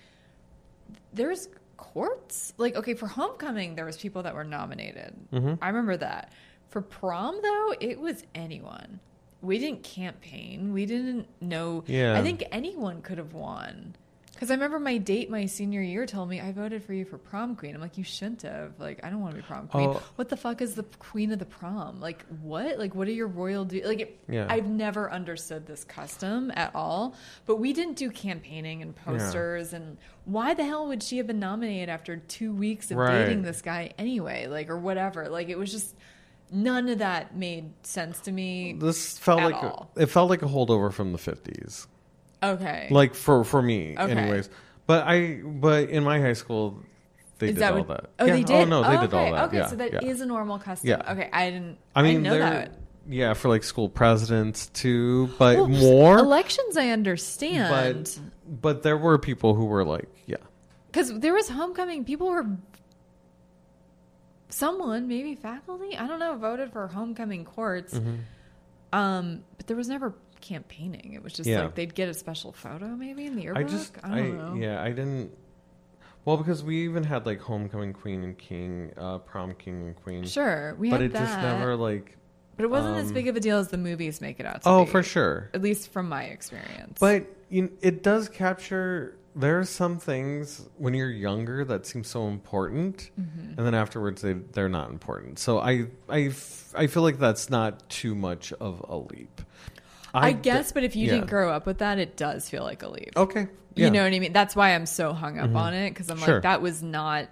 There's 1.13 1.49
courts, 1.77 2.53
like 2.59 2.75
okay, 2.77 2.95
for 2.95 3.07
homecoming 3.07 3.75
there 3.77 3.85
was 3.85 3.97
people 3.97 4.23
that 4.25 4.35
were 4.35 4.45
nominated. 4.45 5.15
I 5.63 5.69
remember 5.69 5.97
that. 5.99 6.33
For 6.69 6.81
prom 6.83 7.39
though, 7.43 7.75
it 7.81 8.01
was 8.01 8.25
anyone. 8.35 8.99
We 9.43 9.59
didn't 9.59 9.85
campaign. 9.85 10.73
We 10.73 10.87
didn't 10.87 11.29
know. 11.41 11.85
Yeah. 11.87 12.19
I 12.19 12.23
think 12.23 12.43
anyone 12.51 13.01
could 13.03 13.19
have 13.19 13.33
won. 13.35 13.95
Because 14.37 14.51
I 14.51 14.55
remember 14.55 14.79
my 14.79 14.99
date 14.99 15.31
my 15.31 15.47
senior 15.47 15.81
year 15.81 16.05
told 16.05 16.29
me 16.29 16.43
I 16.43 16.53
voted 16.53 16.85
for 16.85 16.93
you 16.93 17.07
for 17.07 17.17
prom 17.17 17.57
queen. 17.57 17.75
I'm 17.75 17.81
like, 17.81 17.97
you 17.97 18.05
shouldn't 18.05 18.43
have. 18.43 18.79
Like, 18.79 19.03
I 19.03 19.09
don't 19.09 19.21
want 19.23 19.35
to 19.35 19.41
be 19.41 19.47
prom 19.47 19.67
queen. 19.67 19.89
Oh. 19.89 20.03
What 20.17 20.29
the 20.29 20.37
fuck 20.37 20.61
is 20.61 20.75
the 20.75 20.83
queen 20.99 21.33
of 21.33 21.39
the 21.39 21.47
prom? 21.47 22.01
Like, 22.01 22.25
what? 22.43 22.79
Like, 22.79 22.95
what 22.95 23.09
are 23.09 23.13
your 23.13 23.29
royal 23.29 23.65
du- 23.65 23.83
like? 23.87 24.01
It, 24.01 24.21
Yeah. 24.29 24.47
I've 24.51 24.67
never 24.67 25.11
understood 25.11 25.67
this 25.67 25.85
custom 25.85 26.53
at 26.55 26.71
all. 26.75 27.15
But 27.47 27.57
we 27.57 27.73
didn't 27.73 27.97
do 27.97 28.11
campaigning 28.11 28.83
and 28.83 28.95
posters. 28.95 29.73
And 29.73 29.97
why 30.27 30.53
the 30.53 30.65
hell 30.65 30.87
would 30.89 31.03
she 31.03 31.17
have 31.17 31.27
been 31.27 31.41
nominated 31.41 31.89
after 31.89 32.19
two 32.19 32.53
weeks 32.53 32.91
of 32.91 32.99
Right. 32.99 33.25
dating 33.25 33.41
this 33.43 33.63
guy 33.63 33.95
anyway? 33.97 34.49
Like, 34.49 34.69
or 34.69 34.77
whatever. 34.79 35.29
Like, 35.31 35.49
it 35.49 35.57
was 35.57 35.73
just 35.73 35.95
none 36.53 36.89
of 36.91 36.99
that 36.99 37.35
made 37.37 37.73
sense 37.87 38.21
to 38.21 38.33
me. 38.33 38.75
This 38.79 39.19
felt 39.19 39.41
like 39.43 39.55
all. 39.55 39.91
it 39.97 40.07
felt 40.07 40.29
like 40.29 40.43
a 40.43 40.47
holdover 40.47 40.93
from 40.93 41.13
the 41.13 41.19
fifties. 41.19 41.87
Okay. 42.43 42.89
Like 42.91 43.15
for 43.15 43.45
for 43.45 43.63
me, 43.63 43.97
Okay. 43.99 44.13
anyways. 44.13 44.49
But 44.87 45.07
I 45.07 45.41
but 45.45 45.89
in 45.89 46.05
my 46.05 46.21
high 46.21 46.35
school, 46.35 46.83
they 47.39 47.49
Is 47.49 47.55
did 47.55 47.63
that 47.63 47.73
all 47.73 47.79
what- 47.81 47.89
that. 47.89 48.11
Oh, 48.19 48.27
yeah. 48.27 48.33
they 48.35 48.43
did. 48.43 48.55
Oh 48.57 48.65
no, 48.65 48.83
they 48.83 48.97
did 48.99 49.15
okay. 49.15 49.27
all 49.27 49.33
that. 49.33 49.45
Okay, 49.49 49.57
yeah, 49.59 49.67
so 49.67 49.77
that 49.77 50.05
is 50.05 50.19
yeah. 50.19 50.25
a 50.25 50.27
normal 50.27 50.59
custom. 50.59 50.89
Yeah. 50.89 51.13
Okay, 51.13 51.29
I 51.33 51.51
didn't. 51.51 51.79
I 51.95 52.03
mean, 52.03 52.23
didn't 52.23 52.25
know 52.25 52.39
that. 52.39 52.79
Yeah, 53.09 53.35
for 53.35 53.49
like 53.49 53.63
school 53.63 53.89
presidents 53.89 54.67
too, 54.69 55.29
but 55.39 55.57
Well, 55.57 55.69
more. 55.69 56.19
elections, 56.19 56.77
I 56.77 56.89
understand. 56.89 58.19
but 58.45 58.61
but 58.61 58.83
there 58.83 58.97
were 58.99 59.19
people 59.19 59.55
who 59.55 59.67
were 59.67 59.85
like, 59.85 60.09
yeah, 60.27 60.37
Because 60.89 61.17
there 61.21 61.33
was 61.33 61.49
homecoming, 61.49 62.05
people 62.05 62.29
were. 62.29 62.47
Someone, 64.49 65.09
maybe 65.09 65.35
faculty, 65.35 65.97
I 65.97 66.07
don't 66.07 66.21
know, 66.21 66.37
voted 66.37 66.73
for 66.73 66.87
homecoming 66.87 67.45
courts. 67.45 67.95
Mm-hmm. 67.95 68.15
Um, 68.93 69.45
but 69.57 69.67
there 69.67 69.77
was 69.77 69.89
never 69.89 70.15
campaigning. 70.47 71.13
It 71.15 71.23
was 71.23 71.33
just 71.33 71.49
Yeah. 71.49 71.63
like 71.63 71.75
they'd 71.75 71.95
get 71.95 72.09
a 72.09 72.15
special 72.15 72.53
photo, 72.53 72.87
maybe 72.89 73.27
in 73.27 73.37
the 73.37 73.43
yearbook. 73.43 73.65
I 73.65 73.69
just 73.69 73.95
I 74.03 74.13
I, 74.13 74.17
don't 74.23 74.37
know. 74.39 74.55
yeah 74.67 74.83
I 74.83 74.91
didn't. 74.91 75.31
Well, 76.25 76.37
because 76.37 76.65
we 76.65 76.85
even 76.85 77.05
had 77.05 77.25
like 77.27 77.41
homecoming 77.41 77.93
queen 77.93 78.25
and 78.25 78.37
king, 78.37 78.93
uh, 78.97 79.19
prom 79.19 79.55
king 79.55 79.83
and 79.87 79.97
queen, 79.97 80.25
Sure, 80.25 80.75
we 80.79 80.91
but 80.91 81.01
had 81.01 81.11
it 81.11 81.13
that, 81.13 81.27
just 81.27 81.39
never 81.39 81.77
like. 81.77 82.17
but 82.57 82.65
it 82.65 82.71
wasn't 82.71 82.97
as 82.97 83.09
um, 83.09 83.15
big 83.15 83.29
of 83.29 83.37
a 83.37 83.41
deal 83.41 83.59
as 83.59 83.69
the 83.69 83.79
movies 83.79 84.21
make 84.21 84.41
it 84.41 84.47
out 84.47 84.63
to 84.63 84.69
Oh, 84.69 84.85
be. 84.85 84.91
for 84.91 85.03
sure. 85.05 85.51
At 85.55 85.63
least 85.63 85.93
from 85.93 86.09
my 86.09 86.25
experience. 86.25 86.99
But 86.99 87.27
you 87.49 87.63
know, 87.63 87.69
it 87.81 88.03
does 88.03 88.29
capture. 88.29 89.17
There 89.37 89.59
are 89.61 89.65
some 89.67 89.99
things 89.99 90.67
when 90.79 90.95
you're 90.95 91.11
younger 91.11 91.63
that 91.67 91.85
seem 91.87 92.03
so 92.03 92.27
important, 92.27 93.11
Mm-hmm. 93.21 93.49
and 93.59 93.67
then 93.67 93.75
afterwards 93.75 94.23
they 94.23 94.33
they're 94.33 94.69
not 94.69 94.91
important. 94.91 95.39
So 95.39 95.61
I 95.61 95.87
I 96.09 96.23
f- 96.23 96.73
I 96.75 96.87
feel 96.89 97.03
like 97.05 97.19
that's 97.21 97.51
not 97.51 97.89
too 97.89 98.15
much 98.17 98.53
of 98.55 98.85
a 98.89 98.97
leap. 98.97 99.43
I, 100.17 100.33
d- 100.33 100.41
guess, 100.43 100.73
but 100.73 100.85
if 100.85 100.97
you 100.97 101.07
yeah. 101.07 101.15
didn't 101.15 101.31
grow 101.31 101.51
up 101.51 101.67
with 101.67 101.79
that, 101.79 101.99
it 101.99 102.17
does 102.17 102.49
feel 102.49 102.63
like 102.65 102.83
a 102.83 102.89
leap. 102.89 103.11
okay, 103.17 103.41
You 103.43 103.49
yeah. 103.75 103.85
Mm-hmm. 103.87 103.95
know 103.95 104.03
what 104.05 104.13
I 104.15 104.19
mean? 104.19 104.33
That's 104.33 104.57
why 104.57 104.75
I'm 104.75 104.87
so 104.87 105.13
hung 105.13 105.39
up 105.39 105.55
on 105.55 105.75
it 105.75 105.91
because 105.91 106.11
I'm 106.11 106.19
Sure. 106.19 106.35
like, 106.35 106.43
that 106.45 106.63
was 106.63 106.83
not, 106.83 107.29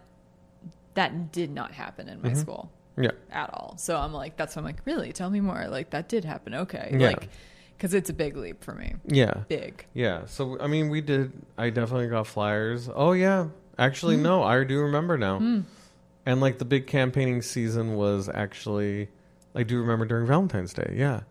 that 0.94 1.32
did 1.32 1.50
not 1.50 1.72
happen 1.72 2.08
in 2.08 2.20
my 2.22 2.30
Mm-hmm. 2.30 2.38
school 2.38 2.70
yeah, 2.96 3.10
at 3.30 3.50
all. 3.52 3.74
So 3.78 3.96
I'm 3.96 4.12
like, 4.12 4.36
that's 4.36 4.54
why 4.54 4.60
I'm 4.60 4.64
like, 4.66 4.80
really? 4.84 5.12
Tell 5.12 5.28
me 5.30 5.40
more. 5.40 5.66
Like, 5.68 5.90
that 5.90 6.08
did 6.08 6.24
happen. 6.24 6.54
Okay. 6.54 6.96
Yeah. 6.98 7.08
Like, 7.08 7.28
because 7.76 7.92
it's 7.92 8.08
a 8.08 8.12
big 8.12 8.36
leap 8.36 8.62
for 8.62 8.72
me. 8.72 8.94
yeah, 9.04 9.34
Big. 9.48 9.84
yeah. 9.94 10.26
So 10.26 10.56
I 10.60 10.68
mean, 10.68 10.90
we 10.90 11.00
did. 11.00 11.32
I 11.58 11.70
definitely 11.70 12.06
got 12.06 12.28
flyers. 12.28 12.88
Oh 12.94 13.12
yeah, 13.12 13.48
actually 13.76 14.16
no, 14.16 14.44
I 14.44 14.62
do 14.62 14.78
remember 14.78 15.18
now. 15.18 15.38
And 16.24 16.40
like 16.40 16.58
the 16.58 16.64
big 16.64 16.86
campaigning 16.86 17.42
season 17.42 17.96
was 17.96 18.28
actually, 18.32 19.08
I 19.56 19.64
do 19.64 19.80
remember 19.80 20.06
during 20.06 20.24
Valentine's 20.26 20.72
Day. 20.72 20.94
Yeah, 20.96 21.22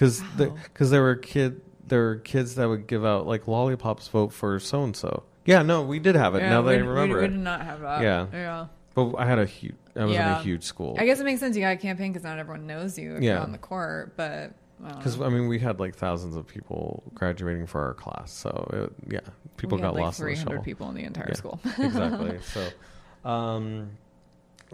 because 0.00 0.22
Wow. 0.38 0.56
because 0.64 0.90
there 0.90 1.02
were 1.02 1.14
kid 1.16 1.60
there 1.86 2.00
were 2.00 2.16
kids 2.16 2.54
that 2.54 2.66
would 2.68 2.86
give 2.86 3.04
out 3.04 3.26
like 3.26 3.46
lollipops 3.46 4.08
vote 4.08 4.32
for 4.32 4.58
so 4.58 4.82
and 4.84 4.96
so. 4.96 5.24
Yeah, 5.44 5.62
no, 5.62 5.82
we 5.82 5.98
did 5.98 6.14
have 6.14 6.34
it. 6.34 6.40
now 6.40 6.62
that 6.62 6.70
I 6.74 6.76
remember 6.78 7.16
we, 7.16 7.22
we 7.22 7.28
did 7.28 7.38
not 7.38 7.62
have 7.62 7.80
that. 7.80 8.02
Yeah. 8.02 8.26
Yeah. 8.32 8.66
But 8.94 9.14
I 9.16 9.26
had 9.26 9.38
a 9.38 9.46
huge. 9.46 9.74
I 9.96 10.04
was 10.04 10.14
in 10.16 10.20
a 10.22 10.38
huge 10.42 10.62
school. 10.62 10.96
I 10.98 11.04
guess 11.04 11.18
it 11.20 11.24
makes 11.24 11.40
sense. 11.40 11.56
You 11.56 11.62
got 11.62 11.70
to 11.70 11.76
campaign 11.76 12.12
because 12.12 12.24
not 12.24 12.38
everyone 12.38 12.66
knows 12.66 12.98
you 12.98 13.16
if 13.16 13.22
Yeah. 13.22 13.32
you're 13.34 13.40
on 13.42 13.52
the 13.52 13.58
court. 13.58 14.16
But 14.16 14.52
Because 14.78 15.16
because 15.16 15.20
I 15.20 15.28
mean, 15.28 15.48
we 15.48 15.58
had 15.58 15.80
like 15.80 15.96
thousands 15.96 16.36
of 16.36 16.46
people 16.46 17.02
graduating 17.14 17.66
for 17.66 17.84
our 17.84 17.94
class, 17.94 18.32
so 18.32 18.70
it, 18.72 19.12
yeah, 19.12 19.20
people 19.56 19.76
we 19.78 19.82
got 19.82 19.94
like 19.94 20.02
lost 20.04 20.20
in 20.20 20.26
the 20.26 20.34
300 20.36 20.62
people 20.64 20.88
in 20.90 20.94
the 20.94 21.04
entire 21.04 21.26
Yeah. 21.28 21.34
school. 21.34 21.60
exactly. 21.78 22.38
So, 22.42 23.28
um, 23.28 23.90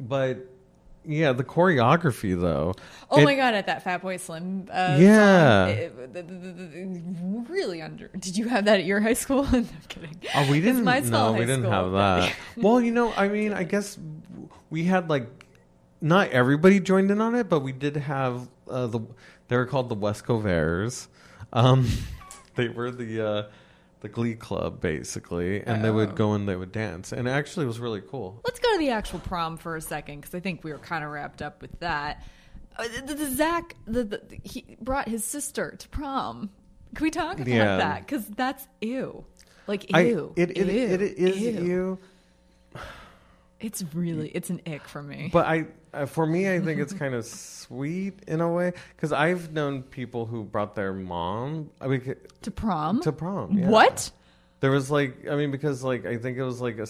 but 0.01 0.47
yeah, 1.07 1.33
the 1.33 1.45
choreography 1.45 2.39
though. 2.39 2.75
Oh 3.11 3.21
it- 3.21 3.25
my 3.25 3.35
god! 3.37 3.55
At 3.55 3.67
that 3.67 3.85
Fatboy 3.85 4.19
Slim, 4.21 4.69
uh, 4.71 4.97
Yeah. 5.01 5.67
song, 5.67 5.75
it- 5.77 6.13
the- 6.15 6.23
the- 6.23 6.33
the- 6.33 6.53
the- 6.53 7.45
really 7.49 7.81
under. 7.83 8.09
Did 8.09 8.37
you 8.37 8.49
have 8.49 8.65
that 8.67 8.81
at 8.81 8.85
your 8.87 9.01
high 9.01 9.13
school? 9.15 9.43
no, 9.53 9.59
I'm 9.59 9.69
kidding. 9.89 10.17
Oh, 10.35 10.51
we 10.51 10.61
didn't. 10.61 10.85
my 10.85 11.01
No, 11.01 11.33
we 11.33 11.41
didn't 11.41 11.61
school- 11.63 11.71
have 11.71 11.93
that. 11.93 12.35
well, 12.57 12.81
you 12.81 12.93
know, 12.93 13.13
I 13.17 13.29
mean, 13.29 13.53
I 13.53 13.63
guess 13.65 13.99
we 14.71 14.85
had 14.85 15.09
like 15.09 15.29
not 16.01 16.31
everybody 16.31 16.81
joined 16.81 17.11
in 17.11 17.21
on 17.21 17.35
it, 17.35 17.49
but 17.49 17.61
we 17.61 17.73
did 17.73 17.97
have 17.97 18.49
uh, 18.69 18.87
the. 18.87 19.01
They 19.49 19.57
were 19.57 19.67
called 19.67 19.89
the 19.89 19.97
Wesco 19.97 20.43
Bears. 20.43 21.09
Um, 21.53 21.89
they 22.57 22.69
were 22.69 22.91
the 22.91 23.21
uh, 23.27 23.43
the 24.07 24.13
Glee 24.13 24.35
Club 24.35 24.81
basically, 24.81 25.63
and 25.63 25.85
they 25.85 25.89
Oh. 25.89 25.95
would 25.95 26.15
go 26.15 26.33
and 26.33 26.49
they 26.49 26.57
would 26.57 26.73
dance, 26.73 27.13
and 27.13 27.29
actually 27.29 27.65
it 27.65 27.69
was 27.69 27.81
really 27.81 28.01
cool. 28.01 28.41
Let's 28.45 28.59
go 28.61 28.73
to 28.73 28.79
the 28.79 28.91
actual 28.91 29.19
prom 29.21 29.57
for 29.57 29.77
a 29.77 29.81
second 29.81 30.21
because 30.21 30.35
I 30.35 30.41
think 30.41 30.63
we 30.65 30.73
were 30.73 30.79
kind 30.79 31.05
of 31.05 31.11
wrapped 31.11 31.43
up 31.43 31.61
with 31.63 31.79
that. 31.81 32.23
Uh, 32.79 32.85
the, 33.07 33.15
the 33.15 33.31
Zach, 33.31 33.75
the, 33.87 34.05
the, 34.05 34.21
he 34.45 34.77
brought 34.81 35.09
his 35.09 35.25
sister 35.25 35.75
to 35.79 35.89
prom. 35.89 36.51
Can 36.95 37.05
we 37.05 37.11
talk 37.11 37.35
about 37.37 37.49
Yeah. 37.49 37.77
that? 37.79 38.01
Because 38.07 38.27
that's 38.29 38.67
ew. 38.81 39.25
Like 39.67 39.87
I, 39.93 40.03
ew. 40.03 40.33
it, 40.37 40.51
it, 40.57 40.57
ew, 40.59 40.65
it, 40.69 41.03
it 41.03 41.19
is 41.19 41.41
ew. 41.41 41.99
It's 43.61 43.85
really 43.95 44.29
it's 44.29 44.51
an 44.51 44.61
ick 44.67 44.87
for 44.87 45.03
me. 45.03 45.31
but 45.33 45.47
I 45.47 45.67
uh, 45.95 46.07
for 46.07 46.27
me 46.27 46.53
I 46.53 46.61
think 46.61 46.81
it's 46.81 46.93
kind 47.03 47.15
of 47.15 47.25
sweet 47.25 48.21
in 48.27 48.41
a 48.41 48.51
way 48.51 48.73
because 48.95 49.13
I've 49.13 49.53
known 49.53 49.83
people 49.83 50.27
who 50.27 50.45
brought 50.45 50.75
their 50.75 50.93
mom. 50.93 51.71
I 51.81 51.87
mean, 51.87 52.15
to 52.43 52.51
prom. 52.51 53.01
to 53.03 53.13
prom. 53.13 53.59
yeah. 53.59 53.69
What? 53.69 54.11
There 54.61 54.71
was 54.71 54.91
like, 54.91 55.29
I 55.29 55.37
mean, 55.37 55.51
because 55.51 55.85
like 55.85 56.07
I 56.07 56.17
think 56.17 56.39
it 56.39 56.43
was 56.43 56.61
like 56.61 56.79
a 56.79 56.87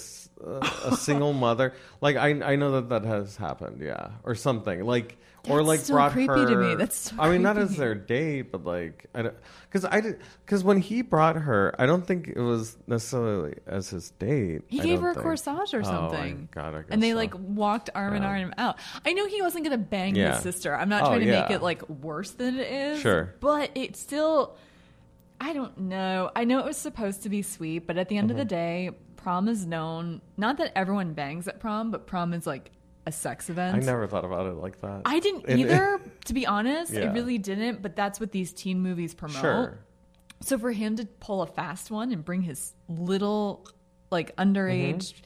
single 0.96 1.32
mother. 1.46 1.72
Like 2.00 2.16
I 2.16 2.28
I 2.52 2.56
know 2.56 2.72
that 2.72 2.88
that 2.90 3.04
has 3.04 3.36
happened, 3.36 3.80
yeah, 3.82 4.10
or 4.22 4.34
something 4.34 4.84
like 4.84 5.18
or 5.48 5.58
That's 5.58 5.66
like 5.68 5.80
so 5.80 5.94
brought 5.94 6.12
creepy 6.12 6.28
her. 6.32 6.46
to 6.46 6.56
me. 6.56 6.74
That's 6.74 6.96
so 7.10 7.16
I 7.18 7.30
mean, 7.30 7.42
not 7.42 7.56
as 7.58 7.76
their 7.76 7.94
date, 7.94 8.50
but 8.52 8.64
like 8.64 9.06
I 9.14 9.22
don't 9.22 9.34
because 9.70 9.84
I 9.84 10.00
did 10.00 10.18
because 10.44 10.62
when 10.64 10.78
he 10.78 11.02
brought 11.02 11.36
her, 11.36 11.74
I 11.78 11.86
don't 11.86 12.06
think 12.06 12.28
it 12.28 12.40
was 12.40 12.76
necessarily 12.86 13.54
as 13.66 13.90
his 13.90 14.10
date. 14.12 14.62
He 14.68 14.80
I 14.80 14.84
gave 14.84 15.00
her 15.00 15.10
a 15.10 15.14
think. 15.14 15.26
corsage 15.26 15.74
or 15.74 15.82
something. 15.82 15.84
Oh, 15.84 16.10
something. 16.10 16.48
God, 16.52 16.74
I 16.74 16.78
guess 16.82 16.86
and 16.90 17.02
they 17.02 17.10
so. 17.10 17.16
like 17.16 17.34
walked 17.38 17.90
arm 17.94 18.14
in 18.14 18.22
arm 18.24 18.54
out. 18.58 18.76
I 19.04 19.12
know 19.12 19.26
he 19.26 19.42
wasn't 19.42 19.64
going 19.64 19.78
to 19.78 19.84
bang 19.84 20.14
Yeah. 20.16 20.34
his 20.34 20.42
sister. 20.42 20.74
I'm 20.74 20.88
not 20.88 21.02
Oh, 21.02 21.06
trying 21.06 21.20
to 21.20 21.26
make 21.26 21.50
it 21.50 21.62
like 21.62 21.88
worse 21.88 22.30
than 22.32 22.58
it 22.58 22.70
is. 22.72 23.00
Sure. 23.00 23.34
But 23.40 23.70
it 23.74 23.96
still, 23.96 24.56
I 25.40 25.52
don't 25.52 25.76
know. 25.78 26.30
I 26.34 26.44
know 26.44 26.58
it 26.60 26.64
was 26.64 26.76
supposed 26.76 27.22
to 27.24 27.28
be 27.28 27.42
sweet, 27.42 27.86
but 27.86 27.98
at 27.98 28.08
the 28.08 28.16
end 28.16 28.30
of 28.30 28.36
the 28.36 28.42
Mm-hmm. 28.44 28.48
day, 28.48 28.90
prom 29.16 29.48
is 29.48 29.66
known, 29.66 30.20
not 30.36 30.56
that 30.58 30.72
everyone 30.76 31.12
bangs 31.12 31.48
at 31.48 31.58
prom, 31.60 31.90
but 31.90 32.06
prom 32.06 32.32
is 32.32 32.46
like 32.46 32.70
a 33.06 33.12
sex 33.12 33.48
event. 33.50 33.76
I 33.76 33.80
never 33.80 34.06
thought 34.06 34.24
about 34.24 34.46
it 34.46 34.54
like 34.54 34.80
that. 34.80 35.02
I 35.04 35.20
didn't 35.20 35.44
And- 35.48 35.60
either, 35.60 36.00
to 36.26 36.34
be 36.34 36.46
honest. 36.46 36.94
I 36.94 37.12
really 37.12 37.38
didn't, 37.38 37.82
but 37.82 37.94
that's 37.96 38.18
what 38.20 38.32
these 38.32 38.52
teen 38.52 38.80
movies 38.80 39.14
promote. 39.14 39.40
Sure. 39.40 39.78
So 40.42 40.58
for 40.58 40.72
him 40.72 40.96
to 40.96 41.06
pull 41.06 41.42
a 41.42 41.46
fast 41.46 41.90
one 41.90 42.12
and 42.12 42.24
bring 42.24 42.42
his 42.42 42.74
little, 42.88 43.66
like, 44.10 44.34
underage 44.36 45.12
Mm-hmm. 45.12 45.22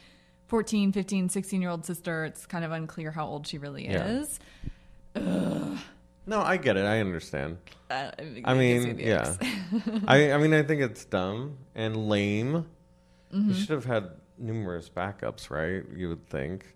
14, 0.48 0.90
15, 0.92 1.28
16 1.28 1.62
year 1.62 1.70
old 1.70 1.86
sister, 1.86 2.24
it's 2.24 2.44
kind 2.44 2.64
of 2.64 2.72
unclear 2.72 3.12
how 3.12 3.24
old 3.24 3.46
she 3.46 3.58
really 3.58 3.84
Yeah. 3.88 4.18
is. 4.18 4.40
No, 6.26 6.40
I 6.40 6.56
get 6.58 6.76
it. 6.76 6.84
I 6.84 7.00
understand. 7.00 7.58
Uh, 7.90 8.10
I 8.44 8.54
mean, 8.54 8.98
yeah. 8.98 9.34
I 10.06 10.32
I 10.32 10.38
mean, 10.38 10.52
I 10.54 10.62
think 10.62 10.82
it's 10.82 11.04
dumb 11.04 11.58
and 11.74 12.08
lame. 12.08 12.66
Mm-hmm. 13.32 13.48
You 13.48 13.54
should 13.54 13.70
have 13.70 13.84
had 13.84 14.10
numerous 14.38 14.88
backups, 14.88 15.50
right? 15.50 15.82
You 15.96 16.10
would 16.10 16.28
think. 16.28 16.66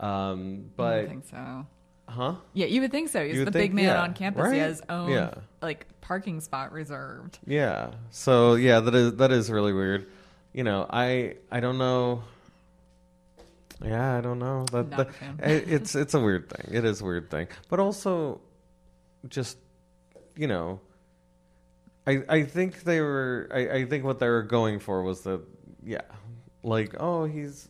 Um, 0.00 0.70
but 0.76 0.92
I 0.94 1.00
don't 1.02 1.08
think 1.08 1.24
so. 1.26 1.66
huh? 2.08 2.34
Yeah, 2.52 2.66
you 2.66 2.80
would 2.80 2.90
think 2.90 3.08
so. 3.08 3.24
He's 3.24 3.34
You 3.34 3.40
would 3.40 3.48
the 3.48 3.52
think- 3.52 3.70
big 3.72 3.74
man 3.74 3.84
yeah, 3.84 4.02
on 4.02 4.14
campus. 4.14 4.44
He 4.46 4.50
right? 4.52 4.66
has 4.66 4.82
own 4.88 5.10
Yeah. 5.10 5.34
like 5.62 5.86
parking 6.00 6.40
spot 6.40 6.72
reserved. 6.72 7.38
Yeah. 7.46 7.92
So 8.10 8.54
yeah, 8.56 8.80
that 8.80 8.94
is 8.94 9.14
that 9.16 9.30
is 9.32 9.50
really 9.50 9.72
weird. 9.72 10.06
You 10.52 10.64
know, 10.64 10.86
I 10.90 11.36
I 11.50 11.60
don't 11.60 11.78
know. 11.78 12.22
Yeah, 13.84 14.16
I 14.16 14.20
don't 14.20 14.38
know. 14.38 14.64
That, 14.72 14.88
Not 14.90 14.96
that- 14.98 15.14
fan. 15.14 15.40
it- 15.42 15.68
it's 15.70 15.94
it's 16.02 16.14
a 16.14 16.20
weird 16.20 16.48
thing. 16.50 16.74
It 16.74 16.84
is 16.84 17.00
a 17.00 17.04
weird 17.04 17.30
thing, 17.30 17.48
but 17.68 17.80
also, 17.80 18.40
just 19.28 19.58
you 20.36 20.46
know, 20.46 20.80
I 22.06 22.22
I 22.28 22.42
think 22.44 22.82
they 22.84 23.00
were. 23.00 23.48
I, 23.52 23.68
I 23.68 23.84
think 23.86 24.04
what 24.04 24.18
they 24.18 24.28
were 24.28 24.42
going 24.42 24.78
for 24.80 25.02
was 25.02 25.22
that 25.22 25.40
yeah, 25.84 26.02
like 26.62 26.94
oh 27.00 27.24
he's 27.24 27.68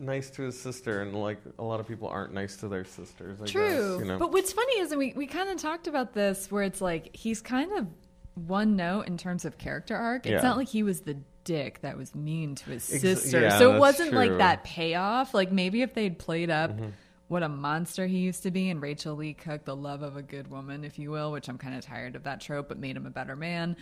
nice 0.00 0.30
to 0.30 0.42
his 0.42 0.58
sister, 0.60 1.02
and 1.02 1.14
like 1.14 1.38
a 1.58 1.62
lot 1.64 1.78
of 1.80 1.86
people 1.86 2.08
aren't 2.08 2.32
nice 2.34 2.56
to 2.58 2.68
their 2.68 2.84
sisters. 2.84 3.40
I 3.40 3.46
True. 3.46 3.68
guess, 3.68 4.00
you 4.00 4.04
know? 4.06 4.18
But 4.18 4.32
what's 4.32 4.52
funny 4.52 4.80
is, 4.80 4.90
and 4.92 4.98
we, 4.98 5.12
we 5.14 5.26
kind 5.26 5.48
of 5.50 5.58
talked 5.58 5.86
about 5.86 6.14
this, 6.14 6.50
where 6.50 6.62
it's 6.62 6.80
like 6.80 7.14
he's 7.14 7.40
kind 7.40 7.72
of 7.72 7.86
one 8.34 8.76
note 8.76 9.06
in 9.06 9.16
terms 9.18 9.44
of 9.44 9.58
character 9.58 9.94
arc. 9.96 10.26
It's 10.26 10.42
Yeah. 10.42 10.48
not 10.48 10.56
like 10.56 10.68
he 10.68 10.82
was 10.82 11.02
the 11.02 11.18
dick 11.44 11.80
that 11.82 11.96
was 11.96 12.14
mean 12.14 12.54
to 12.54 12.70
his 12.70 12.92
Ex- 12.92 13.02
sister. 13.02 13.40
yeah, 13.42 13.58
so 13.58 13.74
it 13.74 13.78
wasn't 13.78 14.12
like 14.12 14.38
that 14.38 14.64
payoff. 14.64 15.34
Like 15.34 15.52
maybe 15.52 15.82
if 15.82 15.94
they'd 15.94 16.18
played 16.18 16.50
up 16.50 16.70
Mm-hmm. 16.70 16.88
what 17.28 17.42
a 17.42 17.48
monster 17.48 18.06
he 18.06 18.18
used 18.18 18.42
to 18.44 18.50
be 18.50 18.70
and 18.70 18.80
Rachael 18.80 19.16
Leigh 19.16 19.34
Cook, 19.34 19.64
the 19.64 19.76
love 19.76 20.02
of 20.02 20.16
a 20.16 20.22
good 20.22 20.48
woman, 20.50 20.84
if 20.84 20.98
you 20.98 21.10
will, 21.10 21.32
which 21.32 21.48
I'm 21.48 21.58
kind 21.58 21.74
of 21.76 21.82
tired 21.84 22.14
of 22.16 22.24
that 22.24 22.40
trope, 22.40 22.68
but 22.68 22.78
made 22.78 22.96
him 22.96 23.06
a 23.06 23.10
better 23.10 23.36
man. 23.36 23.76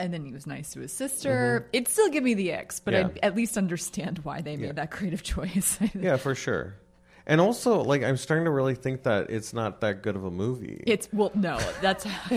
And 0.00 0.14
then 0.14 0.24
he 0.24 0.32
was 0.32 0.46
nice 0.46 0.72
to 0.72 0.80
his 0.80 0.92
sister. 0.92 1.68
It'd 1.74 1.86
still 1.88 2.08
give 2.08 2.24
me 2.24 2.32
the 2.34 2.52
X, 2.52 2.80
but 2.80 2.94
Mm-hmm. 2.94 3.08
Yeah. 3.08 3.12
I'd 3.22 3.30
at 3.32 3.36
least 3.36 3.58
understand 3.58 4.20
why 4.24 4.40
they 4.40 4.56
made 4.56 4.66
Yeah. 4.66 4.72
that 4.72 4.90
creative 4.90 5.22
choice. 5.34 5.78
yeah, 5.94 6.16
for 6.16 6.34
sure. 6.34 6.74
And 7.26 7.40
also, 7.40 7.82
like, 7.84 8.02
I'm 8.02 8.16
starting 8.16 8.46
to 8.46 8.50
really 8.50 8.74
think 8.74 9.04
that 9.04 9.30
it's 9.30 9.52
not 9.52 9.82
that 9.82 10.02
good 10.02 10.16
of 10.16 10.24
a 10.24 10.30
movie. 10.32 10.82
It's 10.86 11.08
well, 11.12 11.30
no, 11.34 11.58
that's 11.80 12.04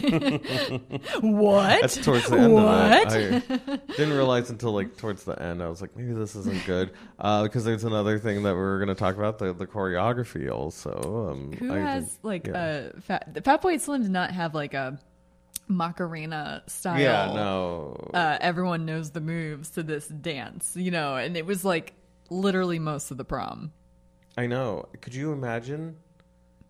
what. 1.21 1.81
That's 1.81 1.97
towards 1.97 2.29
the 2.29 2.37
end 2.37 2.53
what? 2.53 3.07
of 3.07 3.13
it. 3.15 3.43
I 3.67 3.77
didn't 3.95 4.13
realize 4.13 4.49
until 4.49 4.71
like 4.71 4.97
towards 4.97 5.23
the 5.23 5.41
end. 5.41 5.63
I 5.63 5.67
was 5.69 5.81
like, 5.81 5.95
maybe 5.95 6.13
this 6.13 6.35
isn't 6.35 6.65
good 6.65 6.91
uh, 7.17 7.43
because 7.43 7.63
there's 7.65 7.83
another 7.85 8.19
thing 8.19 8.43
that 8.43 8.53
we 8.53 8.59
are 8.59 8.77
going 8.77 8.89
to 8.89 8.95
talk 8.95 9.15
about 9.15 9.39
the 9.39 9.53
the 9.53 9.65
choreography 9.65 10.51
also. 10.51 11.29
Um, 11.31 11.53
Who 11.53 11.73
I 11.73 11.79
has 11.79 12.19
like 12.21 12.47
yeah. 12.47 12.89
a 12.95 13.01
fat? 13.01 13.33
The 13.33 13.41
Fatboy 13.41 13.79
Slim 13.79 14.03
did 14.03 14.11
not 14.11 14.31
have 14.31 14.53
like 14.53 14.73
a 14.73 14.99
Macarena 15.67 16.63
style. 16.67 16.99
yeah 16.99 17.33
no 17.33 18.09
Uh, 18.13 18.37
everyone 18.41 18.85
knows 18.85 19.11
the 19.11 19.21
moves 19.21 19.69
to 19.71 19.83
this 19.83 20.07
dance, 20.07 20.75
you 20.75 20.91
know, 20.91 21.15
and 21.15 21.37
it 21.37 21.45
was 21.45 21.63
like 21.63 21.93
literally 22.29 22.79
most 22.79 23.11
of 23.11 23.17
the 23.17 23.25
prom. 23.25 23.71
I 24.37 24.47
know. 24.47 24.87
Could 25.01 25.13
you 25.13 25.31
imagine? 25.31 25.95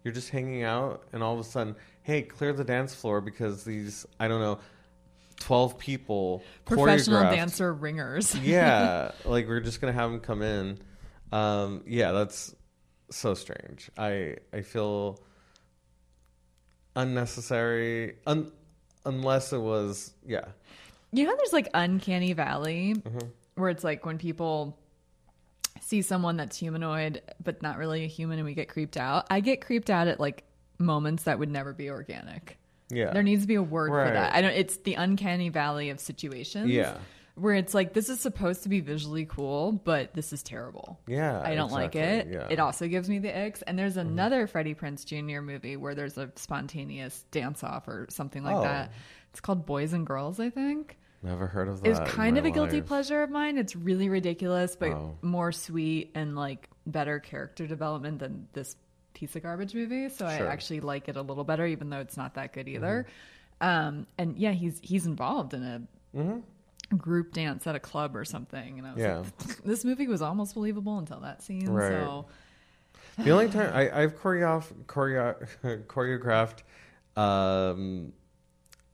You're 0.03 0.13
just 0.13 0.29
hanging 0.29 0.63
out, 0.63 1.03
and 1.13 1.23
all 1.23 1.33
of 1.33 1.39
a 1.39 1.43
sudden, 1.45 1.75
hey, 2.01 2.21
clear 2.23 2.51
the 2.51 2.65
dance 2.65 2.93
floor 2.93 3.21
because 3.21 3.63
these 3.63 4.05
I 4.19 4.27
don't 4.27 4.41
know, 4.41 4.59
twelve 5.39 5.77
people 5.77 6.43
Professional 6.65 7.23
dancer 7.23 7.73
ringers. 7.73 8.35
yeah, 8.43 9.11
like 9.23 9.47
we're 9.47 9.61
just 9.61 9.79
gonna 9.79 9.93
have 9.93 10.11
them 10.11 10.19
come 10.19 10.41
in. 10.41 10.77
Um, 11.31 11.83
yeah, 11.87 12.11
that's 12.11 12.53
so 13.11 13.33
strange. 13.33 13.89
I 13.97 14.37
I 14.51 14.61
feel 14.61 15.21
unnecessary, 16.95 18.17
un, 18.27 18.51
unless 19.05 19.53
it 19.53 19.59
was 19.61 20.13
yeah. 20.25 20.45
You 21.11 21.25
know, 21.25 21.35
there's 21.37 21.53
like 21.53 21.69
Uncanny 21.73 22.33
Valley, 22.33 22.95
Mm-hmm. 22.95 23.27
where 23.55 23.69
it's 23.69 23.83
like 23.83 24.05
when 24.05 24.17
people 24.17 24.77
see 25.81 26.01
someone 26.01 26.37
that's 26.37 26.57
humanoid 26.57 27.21
but 27.43 27.61
not 27.61 27.77
really 27.77 28.03
a 28.03 28.07
human 28.07 28.39
and 28.39 28.45
we 28.45 28.53
get 28.53 28.69
creeped 28.69 28.97
out. 28.97 29.27
I 29.29 29.39
get 29.41 29.61
creeped 29.61 29.89
out 29.89 30.07
at 30.07 30.19
like 30.19 30.43
moments 30.79 31.23
that 31.23 31.37
would 31.39 31.49
never 31.51 31.73
be 31.73 31.89
organic. 31.89 32.57
Yeah, 32.89 33.11
There 33.11 33.23
needs 33.23 33.41
to 33.43 33.47
be 33.47 33.55
a 33.55 33.63
word 33.63 33.89
for 33.89 34.11
that. 34.13 34.33
I 34.35 34.41
don't. 34.41 34.51
It's 34.53 34.77
the 34.77 34.93
uncanny 34.95 35.49
valley 35.49 35.89
of 35.89 35.99
situations. 35.99 36.69
Yeah. 36.69 36.97
Where 37.35 37.55
it's 37.55 37.73
like 37.73 37.93
this 37.93 38.09
is 38.09 38.19
supposed 38.19 38.61
to 38.63 38.69
be 38.69 38.79
visually 38.79 39.25
cool, 39.25 39.71
but 39.71 40.13
this 40.13 40.33
is 40.33 40.43
terrible. 40.43 40.99
yeah. 41.07 41.41
I 41.43 41.55
don't 41.55 41.71
like 41.71 41.95
it. 41.95 42.27
Yeah. 42.31 42.47
It 42.49 42.59
also 42.59 42.87
gives 42.87 43.09
me 43.09 43.17
the 43.17 43.29
icks. 43.35 43.63
And 43.63 43.77
there's 43.77 43.97
another 43.97 44.45
Freddie 44.45 44.75
Prinze 44.75 45.03
Jr. 45.03 45.41
movie 45.41 45.75
where 45.75 45.95
there's 45.95 46.15
a 46.19 46.31
spontaneous 46.35 47.25
dance 47.31 47.63
off 47.63 47.87
or 47.87 48.05
something 48.11 48.43
like 48.43 48.55
Oh. 48.57 48.61
that. 48.61 48.91
It's 49.31 49.39
called 49.39 49.65
Boys 49.65 49.93
and 49.93 50.05
Girls, 50.05 50.39
I 50.39 50.51
think. 50.51 50.95
Never 51.23 51.47
heard 51.47 51.69
of 51.69 51.81
that. 51.81 51.89
It's 51.89 51.99
in 51.99 52.05
kind 52.05 52.37
of 52.37 52.45
a 52.45 52.51
guilty 52.51 52.81
life. 52.81 52.85
pleasure 52.85 53.23
of 53.23 53.31
mine. 53.31 53.57
It's 53.57 53.75
really 53.75 54.09
ridiculous, 54.09 54.75
but 54.75 54.89
Oh. 54.91 55.15
more 55.23 55.51
sweet 55.51 56.11
and 56.13 56.35
like 56.35 56.69
better 56.85 57.19
character 57.19 57.65
development 57.65 58.19
than 58.19 58.47
this 58.53 58.75
piece 59.15 59.35
of 59.35 59.41
garbage 59.41 59.73
movie. 59.73 60.09
So 60.09 60.27
Sure. 60.27 60.35
Mm-hmm. 60.37 60.43
I 60.43 60.51
actually 60.51 60.79
like 60.81 61.09
it 61.09 61.15
a 61.15 61.21
little 61.23 61.45
better, 61.45 61.65
even 61.65 61.89
though 61.89 61.99
it's 62.01 62.17
not 62.17 62.35
that 62.35 62.53
good 62.53 62.67
either. 62.67 63.07
Um, 63.59 64.05
and 64.19 64.37
yeah, 64.37 64.51
he's 64.51 64.79
he's 64.83 65.07
involved 65.07 65.53
in 65.55 65.63
a 65.63 65.81
group 66.97 67.33
dance 67.33 67.65
at 67.67 67.75
a 67.75 67.79
club 67.79 68.15
or 68.15 68.25
something. 68.25 68.77
And 68.79 68.87
I 68.87 68.93
was 68.93 69.01
Yeah. 69.01 69.17
like, 69.17 69.63
this 69.65 69.83
movie 69.85 70.07
was 70.07 70.21
almost 70.21 70.53
believable 70.53 70.97
until 70.97 71.19
that 71.21 71.41
scene. 71.41 71.69
Right. 71.69 71.89
So 71.91 72.25
The 73.17 73.31
only 73.31 73.49
time 73.49 73.71
I, 73.73 74.01
I've 74.03 74.15
choreographed, 74.19 74.73
choreo- 74.85 75.47
choreographed 75.87 76.63
um, 77.21 78.13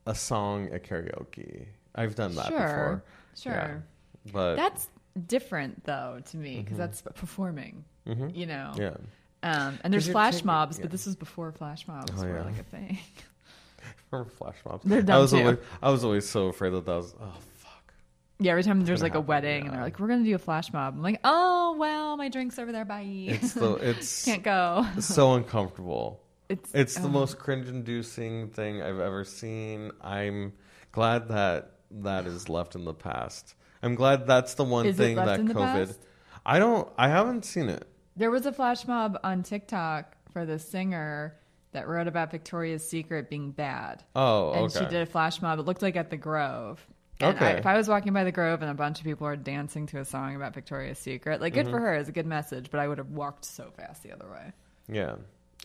a 0.06 0.16
song 0.16 0.70
at 0.74 0.84
karaoke. 0.84 1.68
I've 1.96 2.16
done 2.16 2.36
that 2.36 2.48
Sure. 2.48 2.58
before. 2.60 3.04
Sure. 3.36 3.54
Yeah. 3.54 4.32
But 4.34 4.56
that's 4.56 4.88
different 5.28 5.84
though 5.86 6.22
to 6.32 6.38
me 6.38 6.62
because 6.62 6.78
that's 6.78 7.02
performing. 7.02 7.84
You 8.06 8.46
know. 8.48 8.72
Mm-hmm. 8.76 8.82
yeah. 8.82 8.98
Um, 9.42 9.80
and 9.84 9.94
there's 9.94 10.10
flash 10.10 10.36
taking- 10.36 10.48
mobs, 10.48 10.78
yeah. 10.78 10.84
but 10.84 10.92
this 10.92 11.06
was 11.06 11.16
before 11.16 11.52
flash 11.52 11.88
mobs 11.88 12.12
Oh, 12.18 12.24
were 12.26 12.36
yeah. 12.38 12.44
like 12.44 12.60
a 12.60 12.64
thing. 12.64 12.98
Remember 14.12 14.30
flash 14.32 14.56
mobs? 14.66 14.84
They're 14.84 15.06
I 15.08 15.18
was 15.18 15.32
too. 15.32 15.38
always 15.38 15.58
I 15.82 15.90
was 15.92 16.04
always 16.04 16.28
so 16.28 16.48
afraid 16.48 16.72
that 16.74 16.86
that 16.86 16.96
was 16.96 17.16
oh. 17.22 17.34
Yeah, 18.40 18.52
every 18.52 18.64
time 18.64 18.82
there's 18.82 19.02
like 19.02 19.12
a 19.12 19.16
happen, 19.16 19.28
wedding 19.28 19.66
and 19.66 19.74
they're 19.74 19.82
like, 19.82 20.00
"We're 20.00 20.08
gonna 20.08 20.24
do 20.24 20.36
a 20.36 20.40
flash 20.40 20.72
mob," 20.72 20.96
I'm 20.96 21.04
like, 21.04 21.20
"Oh 21.24 21.76
well, 21.78 22.16
my 22.16 22.30
drink's 22.30 22.58
over 22.58 22.72
there. 22.72 22.86
Bye. 22.86 23.04
It's 23.28 23.54
the 23.54 23.74
it's 23.90 24.26
Can't 24.26 24.44
go." 24.44 24.86
so 25.00 25.34
uncomfortable. 25.34 26.24
It's 26.48 26.74
It's 26.74 26.96
the 26.96 27.08
oh. 27.08 27.12
most 27.12 27.38
cringe-inducing 27.38 28.50
thing 28.50 28.82
I've 28.82 29.00
ever 29.00 29.24
seen. 29.24 29.92
I'm 30.02 30.54
glad 30.92 31.28
that 31.28 31.74
that 31.92 32.26
is 32.26 32.50
left 32.50 32.76
in 32.76 32.86
the 32.86 32.94
past. 32.94 33.56
I'm 33.84 33.96
glad 33.96 34.26
that's 34.26 34.56
the 34.56 34.64
one 34.64 34.88
Is 34.88 34.98
thing 34.98 35.16
that 35.16 35.40
COVID. 35.42 35.96
I 36.46 36.60
don't. 36.60 36.88
I 36.98 37.10
haven't 37.10 37.46
seen 37.46 37.70
it. 37.70 37.88
There 38.16 38.32
was 38.32 38.46
a 38.46 38.52
flash 38.52 38.88
mob 38.88 39.18
on 39.24 39.44
TikTok 39.44 40.16
for 40.32 40.46
the 40.46 40.60
singer 40.60 41.38
that 41.72 41.88
wrote 41.88 42.08
about 42.08 42.32
Victoria's 42.32 42.88
Secret 42.88 43.30
being 43.30 43.52
bad. 43.52 44.04
Oh, 44.16 44.54
and 44.54 44.66
okay. 44.66 44.80
she 44.80 44.86
did 44.86 45.02
a 45.02 45.06
flash 45.06 45.42
mob. 45.42 45.60
It 45.60 45.64
looked 45.64 45.82
like 45.82 45.96
at 45.96 46.10
the 46.10 46.18
Grove. 46.18 46.86
And 47.22 47.38
I, 47.38 47.50
Okay. 47.50 47.60
if 47.60 47.66
I 47.66 47.76
was 47.76 47.88
walking 47.90 48.14
by 48.14 48.24
the 48.24 48.32
Grove 48.32 48.62
and 48.62 48.72
a 48.72 48.74
bunch 48.74 49.00
of 49.00 49.06
people 49.06 49.28
are 49.28 49.36
dancing 49.36 49.86
to 49.88 50.00
a 50.00 50.06
song 50.06 50.36
about 50.36 50.54
Victoria's 50.54 51.00
Secret, 51.00 51.42
like 51.42 51.54
good 51.54 51.66
Mm-hmm. 51.66 51.72
for 51.76 51.80
her, 51.80 51.96
it's 51.96 52.08
a 52.10 52.14
good 52.14 52.26
message. 52.26 52.70
But 52.72 52.80
I 52.80 52.88
would 52.88 52.98
have 52.98 53.10
walked 53.12 53.44
so 53.46 53.72
fast 53.76 54.04
the 54.04 54.14
other 54.14 54.30
way. 54.30 54.54
Yeah, 54.88 55.16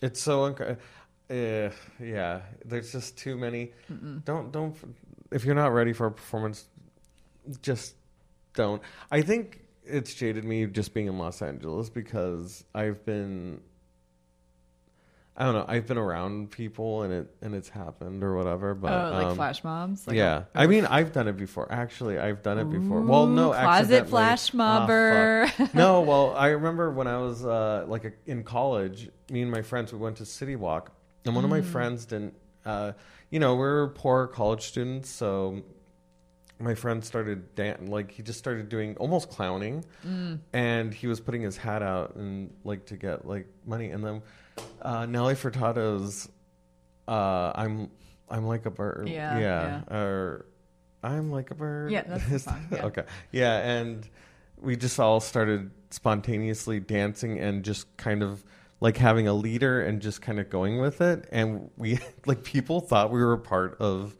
it's 0.03 0.21
so. 0.21 0.43
Unc- 0.43 0.61
uh, 0.61 1.69
yeah, 1.99 2.41
there's 2.65 2.91
just 2.91 3.17
too 3.17 3.37
many. 3.37 3.71
Don't 4.25 4.51
don't. 4.51 4.75
If 5.31 5.45
you're 5.45 5.55
not 5.55 5.73
ready 5.73 5.93
for 5.93 6.07
a 6.07 6.11
performance, 6.11 6.65
just 7.61 7.95
don't. 8.53 8.81
I 9.11 9.21
think 9.21 9.61
it's 9.85 10.13
jaded 10.13 10.43
me 10.43 10.65
just 10.67 10.93
being 10.93 11.07
in 11.07 11.17
Los 11.17 11.41
Angeles 11.41 11.89
because 11.89 12.63
I've 12.75 13.03
been. 13.05 13.61
I 15.37 15.43
don't 15.43 15.53
know. 15.53 15.65
I've 15.67 15.85
been 15.85 15.97
around 15.97 16.51
people 16.51 17.01
and 17.01 17.11
it 17.13 17.35
and 17.41 17.53
it's 17.53 17.67
happened 17.67 18.23
or 18.23 18.35
whatever. 18.37 18.73
But 18.73 18.91
oh, 18.93 19.11
like 19.17 19.25
um, 19.27 19.35
flash 19.35 19.63
mobs. 19.65 20.07
Like 20.07 20.15
yeah, 20.15 20.43
a- 20.55 20.61
I 20.61 20.67
mean, 20.67 20.85
I've 20.85 21.11
done 21.11 21.27
it 21.27 21.35
before. 21.35 21.69
Actually, 21.71 22.17
I've 22.19 22.41
done 22.41 22.57
it 22.57 22.69
before. 22.69 23.01
well, 23.01 23.27
no, 23.27 23.51
closet 23.51 24.07
flash 24.07 24.51
Ah, 24.53 24.87
mobber. 24.87 25.49
fuck. 25.49 25.73
no, 25.75 26.01
well, 26.09 26.33
I 26.37 26.47
remember 26.47 26.89
when 26.89 27.07
I 27.07 27.17
was 27.17 27.45
uh, 27.45 27.83
like 27.87 28.05
a, 28.05 28.13
in 28.25 28.43
college, 28.43 29.09
me 29.29 29.41
and 29.41 29.51
my 29.51 29.61
friends 29.61 29.91
we 29.91 29.99
went 29.99 30.15
to 30.17 30.25
City 30.25 30.55
Walk, 30.55 30.91
and 31.25 31.35
one 31.35 31.43
of 31.43 31.49
my 31.49 31.61
Mm. 31.61 31.65
friends 31.65 32.05
didn't. 32.05 32.33
Uh, 32.65 32.93
you 33.29 33.39
know, 33.39 33.55
we're 33.55 33.89
poor 33.89 34.27
college 34.27 34.61
students, 34.61 35.09
so 35.09 35.61
my 36.59 36.73
friend 36.75 37.03
started 37.03 37.53
dan- 37.55 37.87
like 37.87 38.09
he 38.11 38.23
just 38.23 38.39
started 38.39 38.69
doing 38.69 38.95
almost 38.95 39.29
clowning, 39.29 39.83
Mm. 40.07 40.39
and 40.53 40.93
he 40.93 41.07
was 41.07 41.19
putting 41.19 41.41
his 41.41 41.57
hat 41.57 41.83
out 41.83 42.15
and 42.15 42.53
like 42.63 42.85
to 42.85 42.95
get 42.95 43.27
like 43.27 43.47
money, 43.65 43.89
and 43.89 44.01
then 44.01 44.21
uh, 44.81 45.05
Nelly 45.05 45.35
Furtado's 45.35 46.29
uh, 47.07 47.51
"I'm 47.55 47.89
I'm 48.29 48.45
like 48.45 48.65
a 48.65 48.71
bird," 48.71 49.09
Yeah, 49.09 49.39
yeah, 49.39 49.95
or 49.95 50.45
I'm 51.03 51.31
like 51.31 51.51
a 51.51 51.55
bird. 51.55 51.91
Yeah, 51.91 52.03
that's 52.07 52.27
the 52.29 52.39
song, 52.39 52.67
yeah. 52.71 52.85
okay, 52.85 53.03
yeah, 53.31 53.57
and 53.57 54.07
we 54.57 54.75
just 54.75 54.99
all 54.99 55.19
started 55.19 55.71
spontaneously 55.91 56.79
dancing 56.79 57.39
and 57.39 57.63
just 57.63 57.95
kind 57.97 58.23
of 58.23 58.43
like 58.81 58.97
having 58.97 59.27
a 59.27 59.33
leader 59.33 59.81
and 59.81 60.01
just 60.01 60.21
kind 60.21 60.39
of 60.39 60.49
going 60.49 60.79
with 60.79 61.01
it, 61.01 61.27
and 61.31 61.69
we 61.77 61.99
like 62.25 62.43
people 62.43 62.79
thought 62.81 63.11
we 63.11 63.23
were 63.23 63.37
part 63.37 63.77
of 63.79 64.15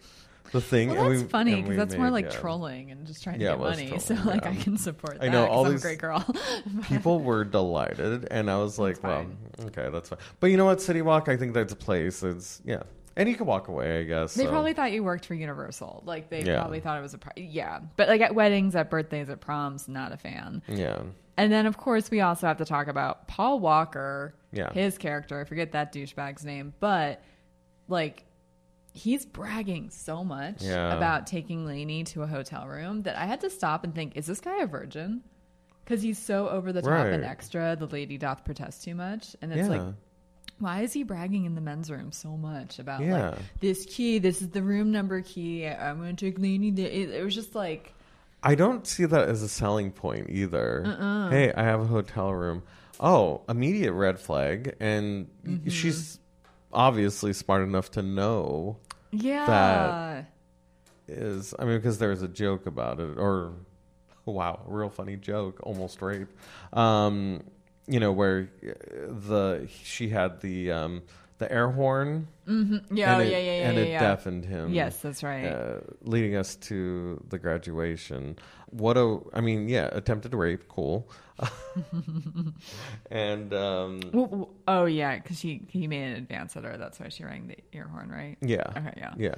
the 0.55 0.61
thing. 0.61 0.89
Well, 0.95 1.09
that's 1.09 1.21
we, 1.23 1.27
funny 1.27 1.61
because 1.61 1.77
that's 1.77 1.95
more 1.95 2.09
like 2.09 2.25
yeah. 2.25 2.31
trolling 2.39 2.91
and 2.91 3.05
just 3.05 3.23
trying 3.23 3.39
Yeah, 3.39 3.51
to 3.51 3.57
get 3.57 3.63
money. 3.63 3.99
so 3.99 4.15
like 4.25 4.43
yeah. 4.45 4.51
I 4.51 4.55
can 4.55 4.77
support 4.77 5.19
that. 5.19 5.25
I 5.25 5.29
know 5.29 5.45
all 5.47 5.65
I'm 5.65 5.71
these- 5.73 5.81
a 5.83 5.87
great 5.87 5.99
girl. 5.99 6.25
people 6.87 7.19
were 7.19 7.43
delighted 7.43 8.27
and 8.31 8.49
i 8.49 8.57
was 8.57 8.79
like 8.79 9.01
well 9.03 9.25
okay 9.65 9.89
that's 9.91 10.09
fine 10.09 10.19
but 10.39 10.47
you 10.47 10.57
know 10.57 10.65
what 10.65 10.81
city 10.81 11.01
walk 11.01 11.29
i 11.29 11.35
think 11.37 11.53
that's 11.53 11.73
a 11.73 11.75
place 11.75 12.23
it's 12.23 12.61
yeah 12.65 12.83
and 13.17 13.29
you 13.29 13.35
could 13.35 13.47
walk 13.47 13.69
away, 13.69 14.01
I 14.01 14.03
guess. 14.03 14.33
They 14.33 14.43
so. 14.43 14.49
probably 14.49 14.73
thought 14.73 14.91
you 14.91 15.01
worked 15.01 15.25
for 15.25 15.35
Universal. 15.35 16.03
Like 16.05 16.29
they 16.29 16.43
Yeah. 16.43 16.59
probably 16.59 16.81
thought 16.81 16.99
it 16.99 17.01
was 17.01 17.13
a 17.13 17.17
pri- 17.17 17.31
yeah. 17.37 17.79
But 17.95 18.09
like 18.09 18.19
at 18.19 18.35
weddings, 18.35 18.75
at 18.75 18.89
birthdays, 18.89 19.29
at 19.29 19.39
proms, 19.39 19.87
not 19.87 20.11
a 20.11 20.17
fan. 20.17 20.61
yeah, 20.67 21.01
And 21.37 21.49
then 21.49 21.65
of 21.65 21.77
course 21.77 22.11
we 22.11 22.19
also 22.19 22.45
have 22.45 22.57
to 22.57 22.65
talk 22.65 22.87
about 22.87 23.25
Paul 23.29 23.61
Walker. 23.61 24.35
Yeah. 24.51 24.69
His 24.73 24.97
character. 24.97 25.39
I 25.39 25.45
forget 25.45 25.71
that 25.71 25.93
douchebag's 25.93 26.43
name, 26.43 26.73
but 26.81 27.21
like 27.87 28.24
he's 28.95 29.25
bragging 29.25 29.89
so 29.89 30.23
much 30.23 30.63
Yeah. 30.63 30.95
about 30.95 31.27
taking 31.27 31.65
Laney 31.65 32.03
to 32.05 32.23
a 32.23 32.27
hotel 32.27 32.65
room 32.67 33.01
that 33.03 33.17
I 33.17 33.25
had 33.25 33.41
to 33.41 33.49
stop 33.49 33.83
and 33.83 33.93
think, 33.93 34.15
is 34.15 34.25
this 34.25 34.39
guy 34.39 34.61
a 34.61 34.67
virgin? 34.67 35.21
Because 35.83 36.01
he's 36.01 36.17
so 36.17 36.47
over 36.49 36.73
the 36.73 36.81
top 36.81 37.05
and 37.07 37.23
extra. 37.23 37.75
The 37.75 37.85
lady 37.87 38.17
doth 38.17 38.43
protest 38.45 38.83
too 38.83 38.95
much, 38.95 39.35
and 39.41 39.51
it's 39.53 39.67
yeah. 39.69 39.77
like 39.83 39.93
why 40.59 40.81
is 40.81 40.93
he 40.93 41.03
bragging 41.03 41.43
in 41.43 41.53
the 41.53 41.61
men's 41.61 41.91
room 41.91 42.11
so 42.13 42.37
much 42.37 42.79
about 42.79 43.01
Yeah. 43.01 43.31
like 43.31 43.39
this 43.59 43.85
key? 43.85 44.17
This 44.19 44.41
is 44.41 44.49
the 44.49 44.63
room 44.63 44.91
number 44.91 45.21
key. 45.21 45.67
I'm 45.67 45.97
going 45.99 46.15
to 46.15 46.25
take 46.25 46.39
Laney. 46.39 46.71
there." 46.71 46.87
It, 46.87 47.09
it 47.09 47.23
was 47.23 47.35
just 47.35 47.53
like, 47.53 47.93
I 48.41 48.55
don't 48.55 48.87
see 48.87 49.05
that 49.05 49.27
as 49.27 49.43
a 49.43 49.49
selling 49.49 49.91
point 49.91 50.29
either. 50.29 50.83
Uh-uh. 50.85 51.29
Hey, 51.29 51.51
I 51.53 51.63
have 51.63 51.81
a 51.81 51.85
hotel 51.85 52.31
room. 52.33 52.63
Oh, 52.99 53.41
immediate 53.49 53.91
red 53.93 54.19
flag, 54.19 54.75
and 54.79 55.27
Mm-hmm. 55.45 55.69
she's 55.69 56.19
obviously 56.71 57.33
smart 57.33 57.61
enough 57.63 57.91
to 57.91 58.01
know 58.01 58.77
yeah, 59.21 60.23
is. 61.07 61.53
I 61.57 61.65
mean, 61.65 61.77
because 61.77 61.97
there's 61.97 62.21
a 62.21 62.27
joke 62.27 62.65
about 62.65 62.99
it, 62.99 63.17
or 63.17 63.53
wow, 64.25 64.61
a 64.67 64.71
real 64.71 64.89
funny 64.89 65.15
joke, 65.15 65.59
almost 65.63 66.01
rape. 66.01 66.29
Um, 66.73 67.43
you 67.87 67.99
know 67.99 68.11
where 68.11 68.49
uh, 68.63 68.71
the 69.07 69.67
she 69.83 70.09
had 70.09 70.41
the 70.41 70.71
um, 70.71 71.03
the 71.37 71.51
air 71.51 71.69
horn, 71.69 72.27
yeah, 72.47 72.53
and 72.53 72.81
oh, 72.89 72.93
yeah, 72.93 73.17
it, 73.19 73.31
yeah, 73.31 73.37
yeah, 73.37 73.69
and 73.69 73.77
yeah, 73.77 73.83
it 73.83 73.89
yeah. 73.89 73.99
deafened 73.99 74.45
him. 74.45 74.73
Yes, 74.73 74.97
that's 74.97 75.23
right. 75.23 75.45
uh, 75.45 75.79
leading 76.01 76.35
us 76.35 76.55
to 76.55 77.23
the 77.29 77.37
graduation. 77.37 78.37
What 78.71 78.97
a, 78.97 79.19
I 79.33 79.41
mean, 79.41 79.69
yeah, 79.69 79.89
attempted 79.91 80.33
rape, 80.33 80.67
cool. 80.67 81.09
and 83.11 83.53
um, 83.53 84.01
Well, 84.13 84.49
oh 84.67 84.85
yeah, 84.85 85.15
because 85.17 85.39
he 85.39 85.61
he 85.69 85.87
made 85.87 86.03
an 86.11 86.15
advance 86.17 86.55
at 86.55 86.63
her. 86.63 86.77
That's 86.77 86.99
why 86.99 87.09
she 87.09 87.23
rang 87.23 87.47
the 87.47 87.57
ear 87.73 87.87
horn, 87.87 88.09
right? 88.09 88.37
yeah, 88.41 88.63
Okay, 88.75 88.93
yeah. 88.97 89.13
yeah, 89.17 89.35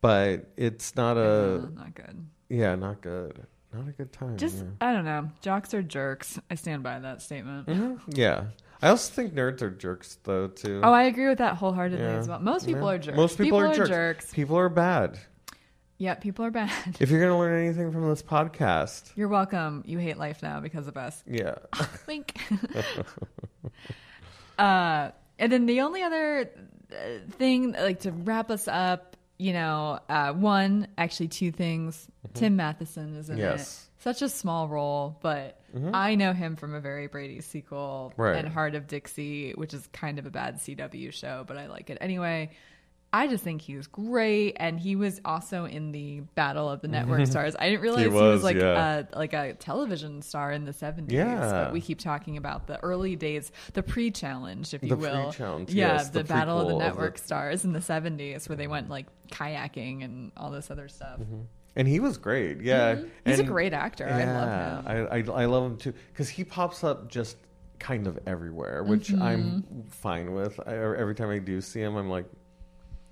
but 0.00 0.46
it's 0.56 0.96
not 0.96 1.16
Uh, 1.16 1.20
a, 1.20 1.70
not 1.74 1.94
good. 1.94 2.26
yeah, 2.48 2.74
not 2.74 3.00
good, 3.00 3.46
not 3.72 3.88
a 3.88 3.92
good 3.92 4.12
time. 4.12 4.36
Just 4.36 4.58
yeah. 4.58 4.64
I 4.80 4.92
don't 4.92 5.04
know. 5.04 5.30
Jocks 5.40 5.74
are 5.74 5.82
jerks. 5.82 6.38
I 6.50 6.54
stand 6.54 6.82
by 6.82 6.98
that 6.98 7.22
statement. 7.22 7.66
Mhm, 7.68 8.00
yeah. 8.08 8.44
I 8.82 8.88
also 8.88 9.12
think 9.12 9.34
nerds 9.34 9.60
are 9.60 9.70
jerks 9.70 10.18
though 10.24 10.48
too. 10.48 10.80
Oh, 10.82 10.92
I 10.92 11.02
agree 11.04 11.28
with 11.28 11.38
that 11.38 11.56
wholeheartedly 11.56 12.02
Yeah. 12.04 12.16
as 12.18 12.28
well. 12.28 12.40
Most 12.40 12.64
people 12.66 12.82
Yeah. 12.88 12.94
are 12.94 12.98
jerks. 12.98 13.16
Most 13.16 13.38
people, 13.38 13.58
are, 13.58 13.86
jerks. 13.86 14.32
People 14.32 14.56
are 14.58 14.68
bad. 14.70 15.18
Yeah, 16.00 16.14
people 16.14 16.46
are 16.46 16.50
bad. 16.50 16.70
If 16.98 17.10
you're 17.10 17.20
gonna 17.20 17.38
learn 17.38 17.62
anything 17.62 17.92
from 17.92 18.08
this 18.08 18.22
podcast, 18.22 19.12
You're 19.16 19.28
welcome. 19.28 19.82
You 19.86 19.98
hate 19.98 20.16
life 20.16 20.42
now 20.42 20.60
because 20.60 20.88
of 20.88 20.96
us. 20.96 21.22
yeah, 21.26 21.56
Wink. 22.08 22.40
uh, 24.58 25.10
and 25.38 25.52
then 25.52 25.66
the 25.66 25.80
only 25.82 26.02
other 26.02 26.50
uh, 26.90 26.94
thing, 27.32 27.72
like 27.72 28.00
to 28.00 28.12
wrap 28.12 28.50
us 28.50 28.68
up, 28.68 29.16
you 29.38 29.52
know, 29.52 29.98
uh, 30.08 30.32
one, 30.32 30.88
actually 30.98 31.28
two 31.28 31.52
things. 31.52 32.06
Tim 32.34 32.56
Matheson 32.56 33.16
is 33.16 33.30
in 33.30 33.36
Mm-hmm. 33.36 33.44
Yes. 33.44 33.60
Mm-hmm. 33.60 33.86
it. 33.86 34.02
Such 34.02 34.22
a 34.22 34.30
small 34.30 34.66
role, 34.66 35.18
but 35.20 35.60
I 35.92 36.14
know 36.14 36.32
him 36.32 36.56
from 36.56 36.74
a 36.74 36.80
very 36.80 37.06
Brady 37.08 37.42
sequel 37.42 38.14
Right. 38.16 38.34
and 38.36 38.48
Hart 38.48 38.74
of 38.74 38.86
Dixie, 38.86 39.52
which 39.52 39.74
is 39.74 39.86
kind 39.92 40.18
of 40.18 40.24
a 40.24 40.30
bad 40.30 40.56
CW 40.56 41.12
show, 41.12 41.44
but 41.46 41.58
I 41.58 41.66
like 41.66 41.90
it 41.90 41.98
anyway. 42.00 42.48
I 43.12 43.26
just 43.26 43.42
think 43.42 43.60
he 43.62 43.74
was 43.74 43.88
great, 43.88 44.56
and 44.60 44.78
he 44.78 44.94
was 44.94 45.20
also 45.24 45.64
in 45.64 45.90
the 45.90 46.20
Battle 46.36 46.70
of 46.70 46.80
the 46.80 46.86
Network 46.86 47.26
Stars. 47.28 47.56
I 47.58 47.68
didn't 47.68 47.80
realize 47.82 48.02
he 48.02 48.08
was, 48.08 48.34
was, 48.34 48.42
like 48.44 48.56
yeah. 48.56 49.02
a 49.12 49.18
like 49.18 49.32
a 49.32 49.54
television 49.54 50.22
star 50.22 50.52
in 50.52 50.64
the 50.64 50.72
seventies. 50.72 51.16
Yeah. 51.16 51.50
but 51.50 51.72
we 51.72 51.80
keep 51.80 51.98
talking 51.98 52.36
about 52.36 52.68
the 52.68 52.78
early 52.84 53.16
days, 53.16 53.50
the 53.72 53.82
pre-challenge, 53.82 54.74
if 54.74 54.82
you 54.84 54.90
The 54.90 54.96
will. 54.96 55.24
pre-challenge, 55.24 55.74
yeah, 55.74 55.94
yes, 55.94 56.10
the, 56.10 56.20
the 56.22 56.24
Battle 56.24 56.60
of 56.60 56.68
the 56.68 56.74
prequel 56.74 56.76
of 56.76 56.82
Network 56.82 57.16
the- 57.16 57.24
Stars 57.24 57.64
in 57.64 57.72
the 57.72 57.82
seventies, 57.82 58.48
where 58.48 58.54
they 58.56 58.68
went 58.68 58.88
like 58.88 59.06
kayaking 59.32 60.04
and 60.04 60.30
all 60.36 60.50
this 60.50 60.70
other 60.70 60.86
stuff. 60.88 61.18
and 61.76 61.88
he 61.88 61.98
was 62.00 62.16
great. 62.16 62.60
Yeah, 62.62 62.94
Mm-hmm. 62.94 63.08
He's 63.30 63.38
a 63.40 63.44
great 63.44 63.72
actor. 63.72 64.06
I 64.08 64.24
love 64.24 64.84
him. 64.84 65.08
I, 65.10 65.16
I, 65.16 65.42
I 65.42 65.44
love 65.46 65.64
him 65.64 65.76
too 65.78 65.94
because 66.12 66.28
he 66.28 66.44
pops 66.44 66.84
up 66.84 67.08
just 67.08 67.36
kind 67.80 68.06
of 68.06 68.18
everywhere, 68.26 68.84
which 68.84 69.12
I'm 69.12 69.62
Mm-hmm. 69.62 69.80
fine 69.88 70.32
with. 70.32 70.60
I, 70.66 70.74
every 70.76 71.14
time 71.14 71.30
I 71.30 71.38
do 71.38 71.60
see 71.60 71.80
him, 71.80 71.96
I'm 71.96 72.08
like, 72.10 72.26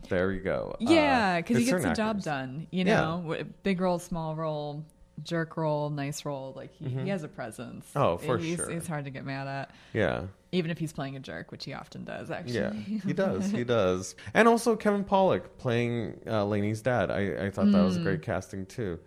there 0.09 0.33
you 0.33 0.41
go. 0.41 0.77
Yeah, 0.81 1.35
Uh, 1.35 1.37
because 1.39 1.59
he 1.59 1.65
gets 1.65 1.85
the 1.85 1.93
job 1.93 2.23
done. 2.23 2.67
You 2.71 2.85
know, 2.85 3.21
W- 3.25 3.45
big 3.63 3.81
role, 3.81 3.99
small 3.99 4.35
role, 4.37 4.85
jerk 5.23 5.57
role, 5.57 5.91
nice 5.91 6.25
role. 6.25 6.53
Like 6.57 6.73
he, 6.75 6.89
he 6.89 7.09
has 7.09 7.23
a 7.25 7.29
presence. 7.29 7.87
Oh, 7.97 8.17
for 8.17 8.39
he's, 8.39 8.57
sure. 8.57 8.71
He's 8.71 8.87
hard 8.87 9.05
to 9.05 9.11
get 9.11 9.25
mad 9.25 9.47
at, 9.49 9.71
Yeah, 9.93 10.23
even 10.53 10.71
if 10.71 10.79
he's 10.79 10.93
playing 10.93 11.17
a 11.17 11.21
jerk, 11.21 11.51
which 11.51 11.65
he 11.65 11.75
often 11.75 12.05
does. 12.05 12.31
Actually, 12.31 12.55
yeah, 12.55 12.73
he 12.73 13.13
does. 13.25 13.51
He 13.51 13.65
does. 13.65 14.15
And 14.35 14.47
also 14.49 14.77
Kevin 14.77 15.05
Pollak 15.05 15.43
playing 15.59 16.21
uh, 16.27 16.45
Laney's 16.45 16.81
dad. 16.83 17.11
I, 17.11 17.47
I 17.47 17.51
thought 17.51 17.71
that 17.73 17.83
was 17.85 17.99
Mm. 17.99 18.05
great 18.05 18.23
casting 18.23 18.65
too. 18.67 18.99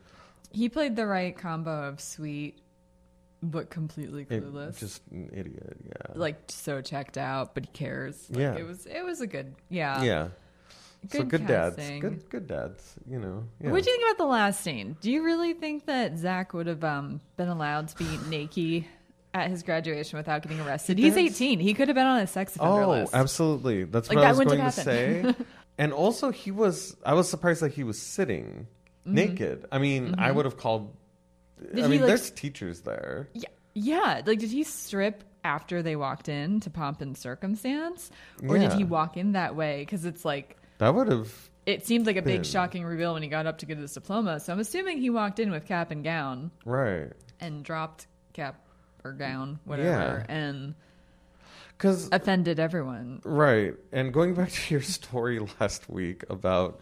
he 0.52 0.68
played 0.70 0.96
the 0.98 1.06
right 1.08 1.36
combo 1.38 1.88
of 1.88 2.02
sweet, 2.02 2.60
but 3.42 3.70
completely 3.70 4.28
It- 4.30 4.44
clueless. 4.44 4.78
just 4.78 5.02
an 5.12 5.30
idiot. 5.34 5.78
Yeah. 5.86 6.14
like 6.16 6.36
so 6.50 6.82
checked 6.82 7.18
out, 7.18 7.56
but 7.56 7.66
he 7.66 7.72
cares. 7.72 8.30
Like, 8.30 8.40
Yeah. 8.40 8.56
it 8.56 8.68
was 8.68 8.86
it 8.86 9.04
was 9.06 9.22
a 9.22 9.28
good 9.28 9.56
yeah. 9.70 10.04
yeah. 10.04 10.28
So 11.10 11.20
good 11.20 11.30
good 11.30 11.48
dads. 11.48 11.76
Good 12.00 12.30
good 12.30 12.48
dads. 12.48 12.96
You 13.10 13.20
know. 13.20 13.44
Yeah. 13.60 13.72
What 13.72 13.84
do 13.84 13.90
you 13.90 13.98
think 13.98 14.10
about 14.12 14.18
the 14.24 14.30
last 14.30 14.62
scene? 14.62 14.96
Do 15.02 15.12
you 15.12 15.24
really 15.24 15.54
think 15.54 15.86
that 15.88 16.18
Zach 16.18 16.54
would 16.54 16.68
have 16.68 16.84
um, 16.84 17.22
been 17.38 17.48
allowed 17.50 17.88
to 17.90 17.98
be 17.98 18.06
naked 18.30 18.86
at 19.34 19.50
his 19.50 19.64
graduation 19.64 20.18
without 20.18 20.42
getting 20.44 20.60
arrested? 20.62 21.00
He's 21.00 21.14
Depends. 21.16 21.42
18. 21.42 21.60
He 21.60 21.74
could 21.74 21.88
have 21.88 21.96
been 21.96 22.06
on 22.06 22.20
a 22.20 22.28
sex 22.28 22.56
offender 22.56 22.84
Oh, 22.84 22.90
list. 22.90 23.16
absolutely. 23.16 23.86
That's 23.86 24.10
Like, 24.10 24.18
what 24.18 24.22
that 24.24 24.28
I 24.28 24.38
was 24.38 24.46
going 24.46 24.60
to 24.62 24.72
say. 24.72 25.36
and 25.78 25.94
also, 25.94 26.32
he 26.32 26.52
was. 26.52 26.96
I 27.06 27.14
was 27.14 27.30
surprised 27.30 27.62
that 27.62 27.72
he 27.74 27.84
was 27.84 28.02
sitting 28.02 28.68
naked. 29.06 29.66
I 29.72 29.80
mean, 29.80 30.16
I 30.18 30.32
would 30.32 30.46
have 30.46 30.58
called. 30.58 30.94
Mm-hmm. 31.62 31.76
Did 31.76 31.86
I 31.86 31.88
mean, 31.88 32.02
like, 32.02 32.08
there's 32.08 32.32
teachers 32.32 32.82
there. 32.82 33.30
Yeah, 33.34 33.50
yeah. 33.74 34.22
Like, 34.26 34.40
did 34.40 34.50
he 34.52 34.64
strip 34.64 35.24
after 35.44 35.82
they 35.82 35.96
walked 35.96 36.30
in 36.30 36.60
to 36.62 36.70
pomp 36.70 37.02
and 37.02 37.18
circumstance, 37.18 38.12
or 38.48 38.58
did 38.60 38.74
he 38.74 38.84
walk 38.84 39.18
in 39.18 39.32
that 39.32 39.56
way? 39.56 39.82
Because 39.82 40.06
it's 40.06 40.24
like 40.26 40.58
That 40.82 40.96
would 40.96 41.08
have. 41.10 41.32
it 41.68 41.86
seemed 41.86 42.08
like 42.08 42.16
a 42.18 42.24
big 42.24 42.38
Been. 42.42 42.44
shocking 42.44 42.84
reveal 42.84 43.14
when 43.14 43.22
he 43.22 43.30
got 43.30 43.46
up 43.46 43.60
to 43.60 43.68
get 43.68 43.78
his 43.78 43.94
diploma. 43.94 44.40
So 44.40 44.52
I'm 44.52 44.60
assuming 44.60 44.98
he 44.98 45.12
walked 45.12 45.38
in 45.40 45.52
with 45.52 45.66
cap 45.68 45.92
and 45.92 46.04
gown 46.04 46.50
Right. 46.66 47.12
and 47.40 47.64
dropped 47.64 48.08
cap 48.34 48.66
or 49.04 49.14
gown, 49.14 49.60
whatever, 49.64 50.26
Yeah. 50.28 50.36
and 50.36 50.74
Because 51.78 52.10
offended 52.12 52.60
everyone. 52.60 53.22
Right. 53.24 53.76
And 53.92 54.12
going 54.12 54.34
back 54.34 54.50
to 54.52 54.74
your 54.74 54.82
story 54.82 55.40
last 55.60 55.88
week 55.88 56.24
about 56.32 56.82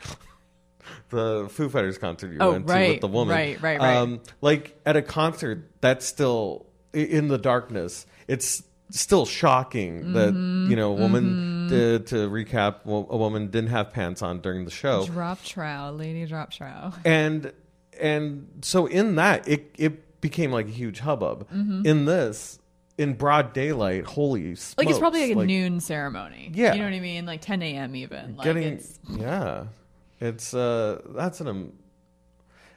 the 1.10 1.48
Foo 1.52 1.68
Fighters 1.68 1.98
concert 1.98 2.32
you 2.32 2.38
Oh, 2.40 2.52
went 2.54 2.68
to 2.68 2.74
with 2.74 3.02
the 3.02 3.08
woman. 3.10 3.36
right, 3.36 3.62
right, 3.62 3.80
right. 3.80 3.98
Um, 3.98 4.22
like 4.40 4.80
at 4.86 4.96
a 4.96 5.02
concert, 5.02 5.70
that's 5.82 6.06
still 6.06 6.66
in 6.94 7.28
the 7.28 7.38
darkness. 7.38 8.06
It's 8.30 8.64
still 8.92 9.26
shocking 9.26 10.14
that, 10.14 10.34
Mm-hmm, 10.34 10.70
you 10.72 10.76
know, 10.76 10.92
a 10.92 10.96
woman, 10.96 11.68
did, 11.68 12.08
to 12.08 12.16
recap, 12.30 12.86
a 12.86 13.18
woman 13.18 13.48
didn't 13.48 13.70
have 13.70 13.92
pants 13.94 14.22
on 14.22 14.40
during 14.42 14.66
the 14.66 14.72
show. 14.72 15.06
Drop 15.06 15.44
trow, 15.44 15.92
lady 15.96 16.26
drop 16.26 16.52
trow. 16.52 16.92
and 17.06 17.52
and 18.00 18.48
so 18.62 18.86
in 18.86 19.16
that 19.16 19.46
it 19.48 19.76
it 19.78 20.22
became 20.22 20.52
like 20.52 20.68
a 20.68 20.72
huge 20.72 21.00
hubbub 21.00 21.48
in 21.52 22.06
this 22.06 22.60
in 22.98 23.14
broad 23.14 23.54
daylight 23.54 24.06
holy 24.06 24.56
smokes, 24.56 24.72
Mm-hmm. 24.72 24.80
Like 24.82 24.90
it's 24.90 25.00
probably 25.00 25.34
like 25.34 25.44
a 25.44 25.48
noon 25.48 25.80
ceremony. 25.80 26.52
Yeah. 26.54 26.74
you 26.74 26.80
know 26.80 26.86
what 26.86 26.94
I 26.94 27.00
mean, 27.00 27.26
like 27.26 27.42
10 27.42 27.62
a.m. 27.62 27.96
even. 27.96 28.36
Like 28.38 28.44
getting 28.46 28.64
it's 28.64 29.00
yeah 29.10 29.66
it's 30.22 30.54
uh 30.54 31.02
that's 31.16 31.40
an 31.42 31.72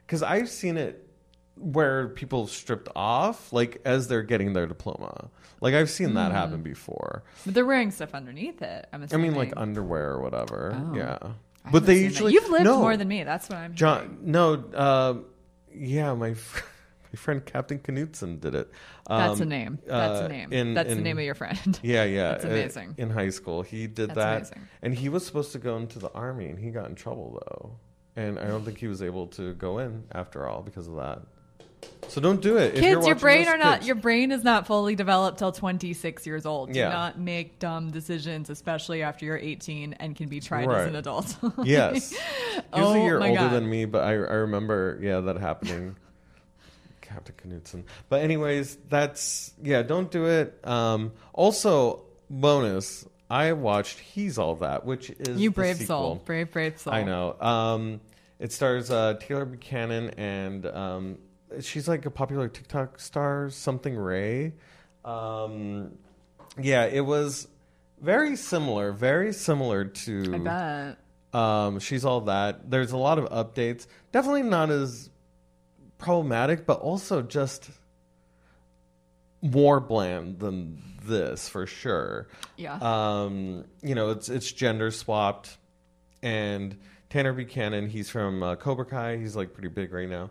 because 0.07 0.23
i've 0.23 0.49
seen 0.49 0.77
it 0.77 1.09
where 1.57 2.09
people 2.09 2.47
stripped 2.47 2.89
off 2.95 3.53
like 3.53 3.81
as 3.85 4.07
they're 4.09 4.23
getting 4.23 4.53
their 4.53 4.67
diploma 4.67 5.29
like 5.63 5.75
i've 5.75 5.89
seen 5.91 6.13
that 6.15 6.31
happen 6.33 6.63
before 6.63 7.23
but 7.47 7.55
they're 7.55 7.65
wearing 7.67 7.91
stuff 7.91 8.13
underneath 8.15 8.61
it. 8.61 8.87
I'm 8.93 9.01
i 9.03 9.05
assuming. 9.07 9.31
mean 9.31 9.39
like 9.39 9.53
underwear 9.57 10.11
or 10.11 10.21
whatever 10.21 10.75
Oh. 10.77 10.95
yeah 10.95 11.17
I 11.23 11.71
but 11.71 11.83
haven't 11.83 11.87
they 11.87 11.95
seen 11.95 12.03
that. 12.03 12.09
usually 12.11 12.33
you've 12.35 12.49
lived 12.51 12.65
no, 12.65 12.79
more 12.81 12.97
than 12.97 13.09
me. 13.09 13.23
That's 13.25 13.49
what 13.49 13.59
I'm. 13.59 13.75
john 13.75 14.19
no 14.23 14.55
uh 14.75 15.15
yeah 15.75 16.13
my 16.15 16.35
fr- 16.35 16.65
my 17.13 17.17
friend 17.17 17.45
captain 17.47 17.79
knutson 17.79 18.41
did 18.41 18.55
it 18.55 18.71
That's 19.09 19.41
Um, 19.41 19.43
a 19.43 19.45
name. 19.45 19.79
That's 19.87 20.21
uh, 20.21 20.25
a 20.25 20.29
name. 20.29 20.53
in- 20.53 20.75
That's 20.75 20.89
the 20.95 21.01
name 21.01 21.19
of 21.19 21.25
your 21.25 21.35
friend. 21.35 21.79
Yeah, 21.83 22.05
yeah. 22.05 22.31
That's 22.33 22.45
uh, 22.45 22.49
amazing. 22.49 22.95
in 22.99 23.11
high 23.11 23.31
school, 23.31 23.63
he 23.63 23.87
did 23.87 24.09
That's 24.11 24.17
that, 24.17 24.37
amazing. 24.39 24.69
and 24.83 24.95
he 24.95 25.09
was 25.11 25.25
supposed 25.27 25.53
to 25.53 25.59
go 25.59 25.77
into 25.77 25.99
the 25.99 26.11
army, 26.13 26.47
and 26.49 26.59
he 26.59 26.71
got 26.71 26.89
in 26.89 26.95
trouble 26.95 27.29
though, 27.47 27.77
and 28.17 28.39
I 28.39 28.47
don't 28.49 28.65
think 28.65 28.79
he 28.79 28.87
was 28.89 29.03
able 29.03 29.27
to 29.39 29.53
go 29.55 29.79
in 29.79 30.05
after 30.13 30.47
all 30.49 30.63
because 30.63 30.87
of 30.89 30.97
that. 30.97 31.21
So 32.09 32.21
don't 32.21 32.43
do 32.43 32.59
it. 32.59 32.75
If 32.75 32.83
you're 32.83 32.97
kids, 32.97 33.07
your 33.07 33.17
brain 33.17 33.49
are 33.49 33.57
not 33.57 33.77
kids. 33.79 33.87
your 33.87 33.97
brain 33.97 34.33
is 34.33 34.45
not 34.45 34.67
fully 34.67 34.95
developed 34.95 35.39
till 35.39 35.51
26 35.53 36.27
years 36.27 36.45
old. 36.45 36.71
Do 36.73 36.79
Yeah. 36.79 36.91
not 36.91 37.19
make 37.19 37.59
dumb 37.59 37.91
decisions, 37.91 38.51
especially 38.51 39.03
after 39.03 39.25
you're 39.25 39.39
18 39.39 39.95
and 39.95 40.15
can 40.15 40.29
be 40.29 40.39
tried 40.41 40.71
as 40.71 40.89
an 40.89 40.97
adult. 40.97 41.35
Yes. 41.65 42.13
Was 42.55 42.63
Oh 42.75 42.93
a 42.93 43.03
year 43.03 43.19
my 43.19 43.31
older 43.31 43.41
God. 43.43 43.53
than 43.53 43.71
me, 43.71 43.87
but 43.87 44.05
I, 44.05 44.11
I 44.11 44.15
remember, 44.15 44.99
yeah, 45.01 45.21
that 45.21 45.39
happening. 45.39 45.97
Captain 47.01 47.35
Knutson. 47.51 47.85
But 48.09 48.23
anyways, 48.23 48.77
that's 48.89 49.53
yeah, 49.63 49.83
don't 49.83 50.11
do 50.11 50.27
it. 50.27 50.59
Um, 50.67 51.13
also, 51.33 52.03
bonus, 52.29 53.07
I 53.31 53.53
watched 53.53 53.99
He's 53.99 54.39
All 54.39 54.57
That, 54.57 54.85
which 54.85 55.11
is 55.11 55.41
you 55.41 55.51
brave 55.51 55.77
soul, 55.79 56.21
brave 56.25 56.51
brave 56.53 56.79
soul. 56.79 56.93
I 56.93 57.03
know. 57.05 57.37
Um, 57.41 58.01
it 58.39 58.53
stars 58.53 58.91
uh, 58.91 59.15
Taylor 59.21 59.45
Buchanan 59.45 60.11
and 60.11 60.67
um, 60.67 61.19
she's 61.61 61.89
like 61.89 62.07
a 62.07 62.11
popular 62.11 62.49
TikTok 62.49 62.99
star, 63.01 63.51
something 63.51 63.97
Rae. 63.97 64.53
Um, 65.05 65.99
yeah, 66.61 66.85
it 66.85 67.05
was 67.05 67.49
very 68.01 68.37
similar, 68.37 68.93
very 68.93 69.33
similar 69.33 69.85
to 69.85 70.35
I 70.35 70.39
bet. 70.39 71.41
um, 71.41 71.79
she's 71.81 72.05
all 72.05 72.23
that. 72.23 72.71
There's 72.71 72.93
a 72.93 72.97
lot 72.97 73.19
of 73.19 73.27
updates. 73.31 73.87
Definitely 74.13 74.43
not 74.43 74.71
as 74.71 75.11
problematic, 75.99 76.67
but 76.67 76.81
also 76.81 77.23
just 77.23 77.71
more 79.41 79.81
bland 79.81 80.39
than 80.39 80.81
this 81.05 81.49
for 81.49 81.67
sure. 81.67 82.29
Yeah. 82.57 82.79
Um, 82.81 83.65
you 83.83 83.95
know, 83.95 84.11
it's 84.11 84.29
it's 84.29 84.51
gender 84.53 84.91
swapped, 84.91 85.57
and 86.23 86.77
Tanner 87.11 87.33
Buchanan, 87.33 87.89
he's 87.89 88.09
from 88.09 88.43
uh, 88.43 88.57
Cobra 88.57 88.85
Kai. 88.87 89.17
He's 89.19 89.37
like 89.37 89.53
pretty 89.53 89.69
big 89.69 89.93
right 89.93 90.09
now. 90.09 90.31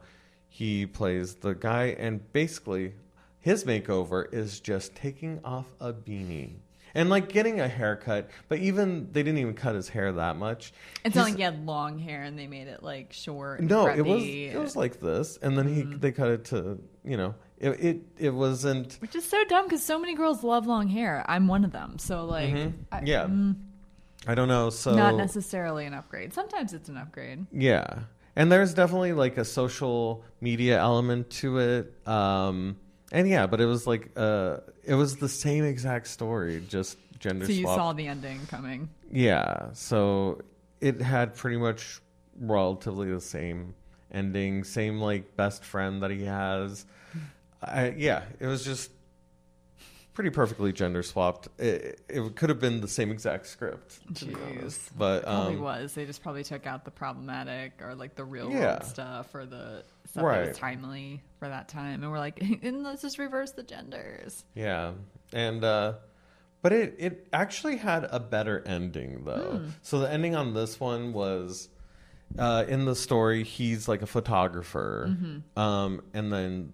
He 0.54 0.86
plays 0.86 1.36
the 1.36 1.54
guy, 1.56 1.96
and 1.98 2.30
basically, 2.34 2.94
his 3.40 3.64
makeover 3.64 4.32
is 4.34 4.60
just 4.60 4.94
taking 4.96 5.40
off 5.46 5.68
a 5.80 5.94
beanie 5.94 6.56
and 6.94 7.10
like 7.10 7.30
getting 7.30 7.62
a 7.62 7.70
haircut. 7.70 8.30
But 8.50 8.60
even 8.60 9.08
they 9.14 9.24
didn't 9.24 9.40
even 9.40 9.54
cut 9.54 9.76
his 9.76 9.88
hair 9.88 10.12
that 10.12 10.36
much. 10.36 10.74
it's 11.06 11.16
not 11.16 11.22
He's- 11.28 11.32
like 11.32 11.38
he 11.38 11.44
had 11.44 11.66
long 11.66 11.98
hair 12.00 12.24
and 12.24 12.38
they 12.38 12.48
made 12.48 12.68
it 12.68 12.84
like 12.84 13.14
short. 13.14 13.62
And 13.62 13.70
no, 13.70 13.88
it 13.88 14.02
was 14.06 14.22
preppy. 14.22 14.54
it 14.54 14.60
was 14.60 14.76
like 14.76 15.00
this, 15.00 15.38
and 15.42 15.58
then 15.58 15.74
he 15.74 15.84
they 15.84 16.12
cut 16.12 16.28
it 16.30 16.44
to 16.46 16.80
you 17.06 17.16
know 17.16 17.34
it 17.58 17.70
it, 17.80 18.02
it 18.18 18.30
wasn't 18.32 18.98
Which 19.00 19.16
is 19.16 19.24
so 19.24 19.42
dumb 19.46 19.66
because 19.68 19.82
so 19.82 19.98
many 19.98 20.16
girls 20.16 20.44
love 20.44 20.68
long 20.68 20.90
hair. 20.90 21.24
I'm 21.30 21.48
one 21.48 21.64
of 21.64 21.72
them. 21.72 21.98
So 21.98 22.26
like, 22.26 22.50
I- 22.54 22.58
Mm-hmm. 22.58 23.06
yeah. 23.06 23.24
mm, 23.24 23.56
I 24.28 24.36
don't 24.36 24.50
know. 24.50 24.70
So 24.70 24.94
not 24.96 25.16
necessarily 25.16 25.86
an 25.86 25.94
upgrade. 25.94 26.34
Sometimes 26.34 26.74
it's 26.74 26.90
an 26.90 26.98
upgrade. 26.98 27.46
Yeah. 27.54 28.00
And 28.36 28.52
there's 28.52 28.74
definitely 28.74 29.14
like 29.14 29.38
a 29.38 29.46
social 29.46 30.24
media 30.40 30.80
element 30.80 31.30
to 31.42 31.58
it. 31.60 32.08
Um 32.08 32.78
and 33.12 33.28
yeah, 33.28 33.46
but 33.48 33.60
it 33.62 33.66
was 33.66 33.86
like 33.88 34.12
uh 34.16 34.58
it 34.84 34.96
was 34.96 35.18
the 35.18 35.30
same 35.30 35.64
exact 35.66 36.08
story, 36.08 36.64
just 36.68 36.98
gender 37.20 37.46
So 37.46 37.52
you 37.52 37.64
swap. 37.64 37.78
saw 37.78 37.94
the 37.94 38.08
ending 38.08 38.40
coming. 38.48 38.90
yeah. 39.12 39.70
So 39.74 40.42
it 40.80 41.02
had 41.02 41.36
pretty 41.36 41.58
much 41.58 42.02
relatively 42.40 43.12
the 43.12 43.22
same 43.22 43.76
ending, 44.12 44.64
same 44.64 45.00
like 45.00 45.36
best 45.36 45.64
friend 45.64 46.02
that 46.04 46.12
he 46.12 46.26
has. 46.26 46.86
I, 47.62 47.90
yeah, 47.92 48.24
it 48.40 48.48
was 48.48 48.64
just 48.66 48.90
pretty 50.14 50.30
perfectly 50.30 50.72
gender 50.74 51.04
swapped. 51.04 51.48
It, 51.58 52.02
it 52.10 52.36
could 52.36 52.50
have 52.50 52.60
been 52.60 52.82
the 52.82 52.88
same 52.88 53.12
exact 53.12 53.48
script, 53.48 54.00
to 54.18 54.26
be 54.26 54.34
Jeez. 54.34 54.60
honest. 54.60 54.98
But 54.98 55.24
Probably 55.24 55.56
um, 55.56 55.62
was. 55.62 55.94
They 55.94 56.06
just 56.06 56.22
probably 56.22 56.44
took 56.44 56.68
out 56.68 56.84
the 56.86 56.92
problematic 56.92 57.74
or 57.82 57.96
like 57.96 58.16
the 58.16 58.26
real 58.26 58.50
Yeah. 58.52 58.60
world 58.78 58.84
stuff 58.86 59.34
or 59.36 59.46
the 59.46 59.84
stuff 60.10 60.24
that 60.24 60.48
was 60.48 60.58
timely 60.58 61.22
for 61.40 61.48
that 61.48 61.68
time. 61.70 62.04
And 62.04 62.12
we're 62.12 62.20
like, 62.20 62.44
let's 62.64 63.02
just 63.02 63.18
reverse 63.18 63.52
the 63.52 63.64
genders. 63.64 64.44
Yeah, 64.54 64.92
and 65.34 65.64
uh, 65.64 65.94
but 66.62 66.74
it 66.74 66.96
it 67.00 67.28
actually 67.34 67.78
had 67.78 68.08
a 68.12 68.20
better 68.20 68.62
ending 68.66 69.24
though. 69.24 69.60
Hmm. 69.64 69.70
So 69.82 70.00
the 70.00 70.12
ending 70.12 70.36
on 70.36 70.54
this 70.54 70.80
one 70.80 71.14
was 71.14 71.70
uh, 72.38 72.66
in 72.68 72.86
the 72.86 72.96
story 72.96 73.44
he's 73.44 73.88
like 73.88 74.02
a 74.02 74.08
photographer, 74.08 75.08
Mm-hmm. 75.10 75.60
um, 75.60 76.02
and 76.14 76.32
then 76.34 76.74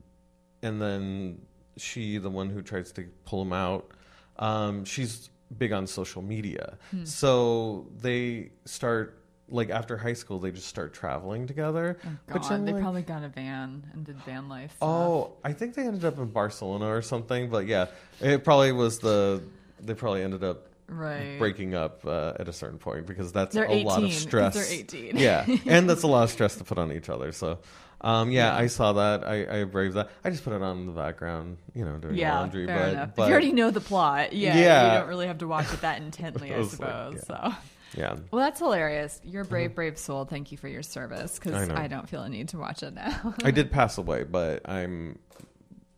and 0.64 0.81
then 0.81 1.41
she, 1.78 2.18
the 2.18 2.30
one 2.30 2.49
who 2.49 2.62
tries 2.62 2.91
to 2.94 3.06
pull 3.26 3.41
him 3.41 3.54
out, 3.54 3.91
um, 4.38 4.86
she's 4.86 5.30
big 5.58 5.72
on 5.72 5.88
social 5.88 6.22
media. 6.22 6.78
Hmm. 6.91 7.06
So 7.06 7.88
they 7.99 8.52
start 8.66 9.18
like 9.49 9.70
after 9.70 9.98
high 9.98 10.14
school, 10.14 10.40
they 10.40 10.52
just 10.52 10.68
start 10.68 10.94
traveling 10.94 11.48
together. 11.48 11.98
Oh 12.06 12.10
which 12.34 12.44
God, 12.44 12.52
I'm 12.52 12.66
they 12.66 12.74
like- 12.74 12.82
probably 12.82 13.02
got 13.02 13.24
a 13.24 13.30
van 13.30 13.84
and 13.94 14.06
did 14.06 14.18
van 14.24 14.49
life. 14.49 14.72
Stuff. 14.76 14.90
Oh, 14.90 15.34
I 15.44 15.54
think 15.54 15.76
they 15.76 15.84
ended 15.84 16.06
up 16.06 16.18
in 16.18 16.26
Barcelona 16.26 16.88
or 16.88 17.02
something. 17.02 17.49
But 17.49 17.66
yeah, 17.68 17.88
it 18.20 18.44
probably 18.44 18.72
was 18.72 18.99
the. 18.99 19.41
They 19.80 19.94
probably 19.94 20.24
ended 20.24 20.44
up 20.44 20.68
right. 20.88 21.38
breaking 21.38 21.76
up 21.76 22.06
uh, 22.06 22.34
at 22.40 22.48
a 22.48 22.54
certain 22.54 22.80
point 22.80 23.06
because 23.06 23.32
that's 23.32 23.54
They're 23.54 23.66
a 23.66 23.84
lot 23.84 24.04
of 24.04 24.12
stress. 24.12 24.56
they're 24.56 24.80
18. 24.80 25.18
yeah, 25.18 25.45
and 25.66 25.90
that's 25.90 26.04
a 26.04 26.08
lot 26.08 26.24
of 26.24 26.30
stress 26.32 26.56
to 26.58 26.64
put 26.64 26.78
on 26.78 26.91
each 26.91 27.10
other. 27.10 27.32
So, 27.32 27.60
um, 28.02 28.32
yeah, 28.32 28.53
Yeah. 28.56 28.64
I 28.64 28.68
saw 28.68 28.94
that. 28.94 29.24
I, 29.24 29.61
I 29.61 29.64
braved 29.64 29.95
that. 29.95 30.10
I 30.24 30.30
just 30.30 30.44
put 30.44 30.53
it 30.53 30.61
on 30.61 30.78
in 30.80 30.86
the 30.86 30.91
background, 30.91 31.57
you 31.74 31.84
know, 31.86 31.98
doing 31.98 32.15
Yeah, 32.15 32.40
laundry. 32.40 32.65
fair 32.68 32.78
but, 32.80 32.90
enough. 32.94 33.10
but 33.15 33.24
if 33.24 33.28
you 33.30 33.34
already 33.34 33.52
know 33.53 33.72
the 33.72 33.82
plot, 33.82 34.34
yeah, 34.34 34.57
Yeah. 34.57 34.94
you 34.94 34.99
don't 34.99 35.07
really 35.10 35.28
have 35.28 35.40
to 35.40 35.48
watch 35.48 35.72
it 35.74 35.82
that 35.82 36.02
intently, 36.02 36.52
I 36.53 36.56
I 36.56 36.60
was 36.60 36.80
like, 36.80 36.90
suppose. 36.90 37.26
yeah. 37.30 37.49
So, 37.52 37.56
yeah, 37.95 38.15
well, 38.32 38.44
that's 38.44 38.60
hilarious. 38.60 39.19
You're 39.24 39.44
a 39.44 39.45
brave, 39.45 39.74
brave 39.74 39.98
soul. 39.98 40.26
Thank 40.26 40.52
you 40.52 40.57
for 40.57 40.68
your 40.68 40.84
service 40.84 41.40
because 41.40 41.68
know. 41.69 41.76
I, 41.76 41.88
don't 41.88 42.07
feel 42.07 42.22
a 42.22 42.30
need 42.30 42.49
to 42.49 42.57
watch 42.57 42.84
it 42.84 42.94
now. 42.94 43.34
I 43.44 43.52
did 43.52 43.72
pass 43.72 43.98
away, 43.98 44.24
but 44.26 44.68
I'm 44.69 45.18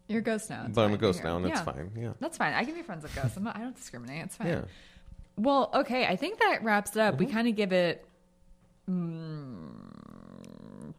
You're 0.07 0.19
a 0.19 0.21
ghost 0.21 0.49
now. 0.51 0.65
It's 0.67 0.75
but 0.75 0.83
I'm 0.85 0.93
a 0.93 0.97
ghost 0.97 1.23
now, 1.23 1.37
and 1.37 1.45
it's 1.47 1.61
fine. 1.61 1.91
Yeah, 1.97 2.13
That's 2.19 2.37
fine. 2.37 2.53
I 2.53 2.63
can 2.63 2.75
be 2.75 2.83
friends 2.83 3.01
with 3.03 3.15
ghosts. 3.15 3.35
I'm 3.37 3.43
not, 3.43 3.57
I 3.57 3.61
don't 3.61 3.75
discriminate. 3.75 4.23
It's 4.25 4.35
fine. 4.35 4.47
yeah. 4.47 4.61
Well, 5.35 5.71
okay. 5.73 6.05
I 6.05 6.15
think 6.15 6.37
that 6.39 6.63
wraps 6.63 6.91
it 6.95 6.99
up. 6.99 7.15
Mm-hmm. 7.15 7.25
We 7.25 7.31
kind 7.31 7.47
of 7.47 7.55
give 7.55 7.71
it 7.73 8.05
mm, 8.89 9.78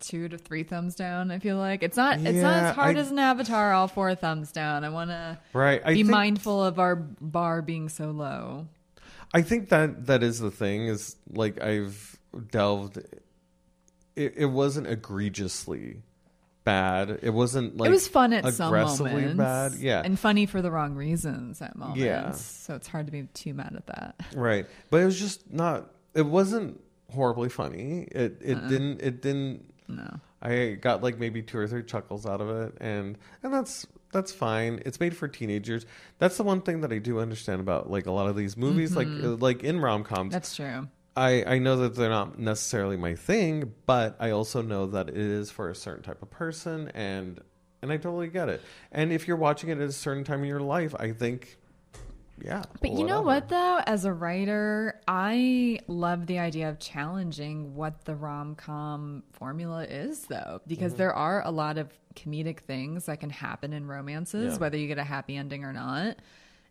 two 0.01 0.29
to 0.29 0.39
three 0.39 0.63
thumbs 0.63 0.95
down. 0.95 1.31
I 1.31 1.39
feel 1.39 1.57
like 1.59 1.83
it's 1.83 1.97
not. 1.97 2.19
It's 2.21 2.39
not 2.41 2.65
as 2.65 2.75
hard 2.75 2.97
I- 2.97 3.01
as 3.01 3.11
an 3.11 3.19
Avatar. 3.19 3.73
All 3.73 3.87
four 3.89 4.15
thumbs 4.15 4.51
down. 4.53 4.85
I 4.85 4.89
want 4.89 5.11
to 5.11 5.39
Right. 5.53 5.81
I 5.85 5.91
be 5.95 6.03
think, 6.03 6.09
mindful 6.11 6.65
of 6.65 6.79
our 6.79 6.97
bar 6.97 7.63
being 7.63 7.89
so 7.89 8.11
low. 8.11 8.67
I 9.33 9.43
think 9.43 9.69
that 9.69 10.07
that 10.07 10.23
is 10.23 10.39
the 10.41 10.51
thing. 10.51 10.87
Is 10.87 11.17
like 11.31 11.61
I've 11.63 12.19
delved. 12.51 12.99
It, 14.17 14.35
it 14.37 14.47
wasn't 14.47 14.87
egregiously 14.89 16.03
bad. 16.65 17.21
It 17.23 17.31
wasn't 17.31 17.77
like 17.77 17.89
it 17.89 17.93
was 17.93 18.09
fun 18.09 18.33
at 18.33 18.53
some 18.55 18.69
aggressively 18.69 19.13
moments, 19.13 19.37
bad. 19.39 19.73
Yeah, 19.75 20.03
and 20.05 20.19
funny 20.19 20.47
for 20.47 20.61
the 20.61 20.71
wrong 20.71 20.95
reasons 20.95 21.63
at 21.63 21.77
moments. 21.77 22.01
Yeah. 22.03 22.33
so 22.33 22.75
it's 22.75 22.89
hard 22.89 23.07
to 23.07 23.13
be 23.13 23.23
too 23.35 23.55
mad 23.55 23.75
at 23.77 23.87
that. 23.87 24.21
right. 24.35 24.67
But 24.91 24.99
it 25.03 25.05
was 25.05 25.19
just 25.19 25.51
not. 25.53 25.91
It 26.15 26.27
wasn't 26.27 26.81
horribly 27.11 27.49
funny. 27.49 28.09
It 28.11 28.39
it 28.43 28.55
Uh-uh. 28.59 28.69
didn't. 28.69 29.01
It 29.01 29.23
didn't. 29.23 29.70
No, 29.91 30.21
I 30.43 30.79
got 30.81 31.03
like 31.03 31.19
maybe 31.19 31.43
two 31.43 31.59
or 31.59 31.67
three 31.67 31.83
chuckles 31.83 32.27
out 32.27 32.41
of 32.41 32.49
it, 32.49 32.77
and 32.81 33.19
and 33.43 33.53
that's 33.53 33.87
that's 34.13 34.33
fine. 34.33 34.83
It's 34.87 35.01
made 35.01 35.17
for 35.17 35.29
teenagers. 35.29 35.87
That's 36.19 36.37
the 36.37 36.43
one 36.43 36.61
thing 36.63 36.81
that 36.81 36.93
I 36.93 36.99
do 36.99 37.21
understand 37.21 37.61
about 37.61 37.91
like 37.91 38.07
a 38.07 38.13
lot 38.13 38.29
of 38.29 38.37
these 38.37 38.57
movies, 38.57 38.97
like 38.97 39.09
uh, 39.09 39.37
like 39.37 39.63
in 39.63 39.81
rom 39.81 40.05
coms. 40.05 40.29
Mm-hmm. 40.29 40.29
that's 40.31 40.57
true. 40.57 40.89
I, 41.17 41.45
I 41.45 41.59
know 41.59 41.77
that 41.79 41.97
they're 41.97 42.09
not 42.09 42.39
necessarily 42.39 42.97
my 42.97 43.15
thing, 43.15 43.75
but 43.85 44.17
I 44.21 44.31
also 44.31 44.63
know 44.63 44.87
that 44.87 45.09
it 45.09 45.17
is 45.17 45.51
for 45.51 45.69
a 45.69 45.75
certain 45.75 46.03
type 46.03 46.23
of 46.23 46.31
person, 46.31 46.91
and 46.95 47.41
and 47.83 47.91
I 47.91 47.97
totally 47.97 48.29
get 48.29 48.49
it. 48.49 48.61
And 48.93 49.13
if 49.13 49.27
you're 49.27 49.37
watching 49.37 49.71
it 49.71 49.79
at 49.79 49.89
a 49.89 49.93
certain 49.93 50.25
time 50.25 50.41
in 50.43 50.49
your 50.49 50.61
life, 50.61 50.95
I 50.99 51.13
think, 51.13 51.59
yeah. 52.45 52.63
But 52.81 52.93
you 52.93 53.05
know 53.05 53.23
what, 53.23 53.49
though? 53.49 53.81
As 53.87 54.05
a 54.05 54.13
writer, 54.13 55.01
I 55.07 55.81
love 55.87 56.27
the 56.27 56.39
idea 56.39 56.69
of 56.69 56.79
challenging 56.79 57.75
what 57.75 58.05
the 58.05 58.15
rom 58.15 58.55
com 58.55 59.23
formula 59.33 59.85
is, 59.85 60.27
though, 60.27 60.61
because 60.67 60.93
Mm-hmm. 60.93 60.99
there 60.99 61.15
are 61.15 61.43
a 61.45 61.51
lot 61.51 61.79
of 61.79 61.89
comedic 62.15 62.61
things 62.61 63.07
that 63.07 63.21
can 63.21 63.31
happen 63.31 63.73
in 63.73 63.87
romances, 63.87 64.43
Yeah. 64.45 64.51
Mm-hmm. 64.53 64.61
whether 64.61 64.77
you 64.79 64.87
get 64.89 64.99
a 64.99 65.05
happy 65.05 65.37
ending 65.37 65.65
or 65.65 65.73
not. 65.73 66.17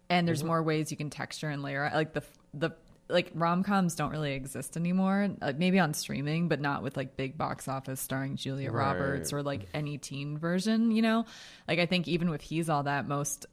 And 0.10 0.28
there's 0.28 0.44
more 0.44 0.64
ways 0.64 0.90
you 0.92 0.98
can 0.98 1.10
texture 1.10 1.50
and 1.50 1.62
layer. 1.62 1.90
Like 1.94 2.14
the 2.14 2.24
the 2.54 2.72
like 3.10 3.32
rom 3.34 3.64
coms 3.64 3.96
don't 3.96 4.12
really 4.12 4.34
exist 4.34 4.76
anymore. 4.78 5.30
Like 5.42 5.58
maybe 5.58 5.80
on 5.80 5.94
streaming, 5.94 6.48
but 6.48 6.60
not 6.60 6.84
with 6.84 6.96
like 6.98 7.16
big 7.18 7.38
box 7.38 7.68
office 7.68 8.00
starring 8.00 8.36
Julia 8.36 8.72
Right. 8.72 8.86
Roberts 8.88 9.34
or 9.34 9.44
like 9.44 9.68
any 9.74 9.98
teen 9.98 10.38
version. 10.38 10.92
You 10.92 11.02
know, 11.04 11.26
like 11.68 11.80
I 11.80 11.86
think 11.86 12.08
even 12.08 12.30
with 12.32 12.42
He's 12.42 12.70
All 12.70 12.84
That, 12.84 13.08
most 13.08 13.46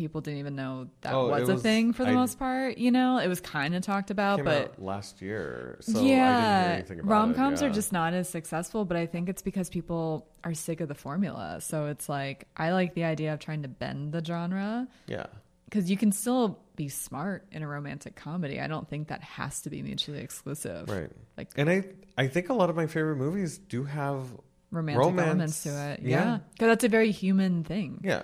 people 0.00 0.22
didn't 0.22 0.38
even 0.40 0.56
know 0.56 0.88
that 1.02 1.12
Oh, 1.12 1.28
was 1.28 1.48
a 1.48 1.52
was- 1.52 1.62
thing 1.62 1.92
for 1.92 2.04
the 2.04 2.12
I- 2.12 2.14
most 2.14 2.38
part. 2.38 2.78
You 2.78 2.90
know, 2.90 3.18
it 3.18 3.28
was 3.28 3.40
kind 3.40 3.74
of 3.74 3.82
talked 3.82 4.10
about, 4.10 4.42
but 4.42 4.80
last 4.82 5.20
year, 5.20 5.76
so 5.80 6.00
yeah, 6.02 6.82
rom 7.02 7.34
coms 7.34 7.60
yeah. 7.60 7.68
are 7.68 7.70
just 7.70 7.92
not 7.92 8.14
as 8.14 8.28
successful. 8.28 8.84
But 8.86 8.96
I 8.96 9.04
think 9.06 9.28
it's 9.28 9.42
because 9.42 9.68
people 9.68 10.26
are 10.42 10.54
sick 10.54 10.80
of 10.80 10.88
the 10.88 10.94
formula. 10.94 11.58
So 11.60 11.86
it's 11.86 12.08
like 12.08 12.48
I 12.56 12.72
like 12.72 12.94
the 12.94 13.04
idea 13.04 13.34
of 13.34 13.40
trying 13.40 13.62
to 13.62 13.68
bend 13.68 14.12
the 14.12 14.24
genre 14.24 14.88
yeah. 15.06 15.26
because 15.66 15.90
you 15.90 15.96
can 15.98 16.12
still 16.12 16.58
be 16.76 16.88
smart 16.88 17.44
in 17.52 17.62
a 17.62 17.68
romantic 17.68 18.16
comedy. 18.16 18.58
I 18.58 18.66
don't 18.68 18.88
think 18.88 19.08
that 19.08 19.22
has 19.22 19.60
to 19.62 19.70
be 19.70 19.82
mutually 19.82 20.20
exclusive. 20.20 20.88
Right. 20.88 21.10
Like 21.36 21.50
And 21.56 21.68
I 21.68 21.84
I 22.16 22.26
think 22.28 22.48
a 22.48 22.54
lot 22.54 22.70
of 22.70 22.76
my 22.76 22.86
favorite 22.86 23.16
movies 23.16 23.58
do 23.58 23.84
have 23.84 24.26
romantic 24.70 25.00
Romance, 25.04 25.26
elements 25.28 25.62
to 25.64 25.68
it. 25.92 26.00
yeah. 26.02 26.08
Yeah, 26.24 26.38
because 26.52 26.68
that's 26.68 26.84
a 26.84 26.88
very 26.88 27.10
human 27.10 27.64
thing. 27.64 28.00
Yeah. 28.02 28.22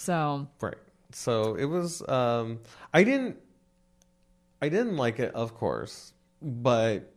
So 0.00 0.48
Right. 0.60 0.74
So 1.12 1.54
it 1.56 1.66
was 1.66 2.06
um 2.08 2.60
I 2.94 3.04
didn't 3.04 3.36
I 4.62 4.68
didn't 4.68 4.96
like 4.96 5.18
it, 5.18 5.34
of 5.34 5.54
course, 5.54 6.12
but 6.42 7.12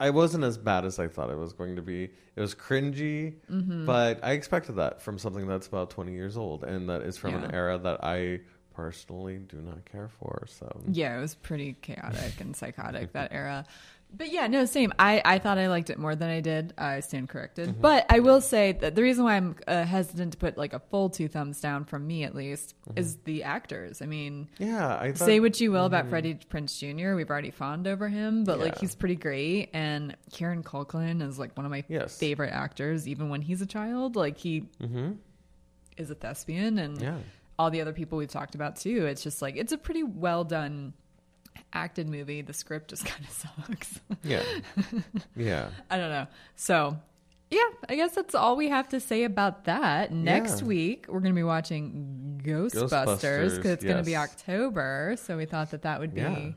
I 0.00 0.10
wasn't 0.10 0.42
as 0.44 0.58
bad 0.58 0.84
as 0.84 0.98
I 0.98 1.06
thought 1.08 1.30
it 1.30 1.38
was 1.38 1.52
going 1.52 1.76
to 1.76 1.82
be. 1.82 2.10
It 2.36 2.40
was 2.40 2.54
cringy, 2.54 3.34
Mm-hmm. 3.50 3.86
but 3.86 4.18
I 4.24 4.32
expected 4.32 4.72
that 4.76 5.00
from 5.00 5.18
something 5.18 5.46
that's 5.46 5.66
about 5.68 5.90
20 5.90 6.12
years 6.12 6.36
old 6.36 6.64
and 6.64 6.88
that 6.88 7.02
is 7.02 7.16
from 7.16 7.34
an 7.36 7.54
era 7.54 7.78
that 7.78 8.02
I 8.04 8.40
personally 8.74 9.38
do 9.38 9.58
not 9.58 9.84
care 9.84 10.08
for. 10.08 10.46
So 10.48 10.66
yeah, 10.90 11.16
it 11.16 11.20
was 11.20 11.34
pretty 11.36 11.74
chaotic 11.80 12.40
and 12.40 12.56
psychotic 12.56 13.12
that 13.12 13.32
era. 13.32 13.64
But 14.16 14.30
yeah, 14.32 14.46
no, 14.46 14.64
same. 14.64 14.92
I, 14.96 15.20
I 15.24 15.38
thought 15.40 15.58
I 15.58 15.66
liked 15.68 15.90
it 15.90 15.98
more 15.98 16.14
than 16.14 16.30
I 16.30 16.40
did. 16.40 16.72
I 16.78 17.00
stand 17.00 17.28
corrected. 17.28 17.70
Mm-hmm. 17.70 17.80
But 17.80 18.06
I 18.08 18.20
will 18.20 18.40
say 18.40 18.70
that 18.70 18.94
the 18.94 19.02
reason 19.02 19.24
why 19.24 19.34
I'm 19.34 19.56
uh, 19.66 19.82
hesitant 19.84 20.32
to 20.32 20.38
put 20.38 20.56
like 20.56 20.72
a 20.72 20.78
full 20.78 21.10
two 21.10 21.26
thumbs 21.26 21.60
down 21.60 21.84
from 21.84 22.06
me 22.06 22.22
at 22.22 22.32
least 22.34 22.74
Mm-hmm. 22.88 22.98
is 22.98 23.16
the 23.24 23.42
actors. 23.42 24.02
I 24.02 24.06
mean, 24.06 24.48
yeah, 24.58 24.96
I 25.00 25.12
thought 25.12 25.24
say 25.26 25.40
what 25.40 25.60
you 25.60 25.72
will 25.72 25.86
about 25.86 26.08
Freddie 26.10 26.34
Prinze 26.34 26.78
Jr. 26.78 27.14
We've 27.16 27.28
already 27.30 27.50
fawned 27.50 27.86
over 27.88 28.08
him, 28.08 28.44
but 28.44 28.60
like 28.60 28.78
he's 28.78 28.94
pretty 28.94 29.16
great. 29.16 29.70
And 29.72 30.16
Kieran 30.30 30.62
Culkin 30.62 31.20
is 31.26 31.38
like 31.38 31.56
one 31.56 31.64
of 31.66 31.70
my 31.72 31.82
Yes. 31.88 32.16
favorite 32.16 32.52
actors, 32.52 33.08
even 33.08 33.30
when 33.30 33.40
he's 33.42 33.62
a 33.62 33.66
child. 33.66 34.14
Like 34.16 34.36
he 34.38 34.68
Mhm. 34.80 35.16
is 35.96 36.10
a 36.10 36.14
thespian, 36.14 36.78
and 36.78 37.00
Yeah. 37.00 37.18
all 37.58 37.70
the 37.70 37.80
other 37.80 37.92
people 37.92 38.18
we've 38.18 38.28
talked 38.28 38.54
about 38.54 38.76
too. 38.76 39.06
It's 39.06 39.22
just 39.24 39.40
like 39.42 39.56
it's 39.56 39.72
a 39.72 39.78
pretty 39.78 40.02
well 40.04 40.44
done 40.44 40.92
acted 41.72 42.08
movie. 42.08 42.42
The 42.42 42.52
script 42.52 42.90
just 42.90 43.04
kind 43.06 43.24
of 43.24 43.30
sucks. 43.30 44.00
Yeah. 44.22 44.42
yeah. 45.36 45.68
I 45.90 45.96
don't 45.98 46.10
know. 46.10 46.26
So, 46.56 46.96
yeah, 47.50 47.64
I 47.88 47.96
guess 47.96 48.12
that's 48.14 48.34
all 48.34 48.56
we 48.56 48.68
have 48.68 48.88
to 48.90 49.00
say 49.00 49.24
about 49.24 49.64
that. 49.64 50.12
Next 50.12 50.60
Yeah. 50.62 50.66
week, 50.68 51.06
we're 51.08 51.20
going 51.20 51.32
to 51.32 51.36
be 51.38 51.42
watching 51.44 52.40
Ghostbusters 52.44 53.56
because 53.56 53.70
it's 53.72 53.84
going 53.84 53.96
to 53.98 54.02
be. 54.02 54.16
October. 54.16 55.16
So 55.22 55.36
we 55.36 55.44
thought 55.44 55.70
that 55.72 55.82
that 55.82 56.00
would 56.00 56.14
be. 56.14 56.20
Yeah. 56.20 56.50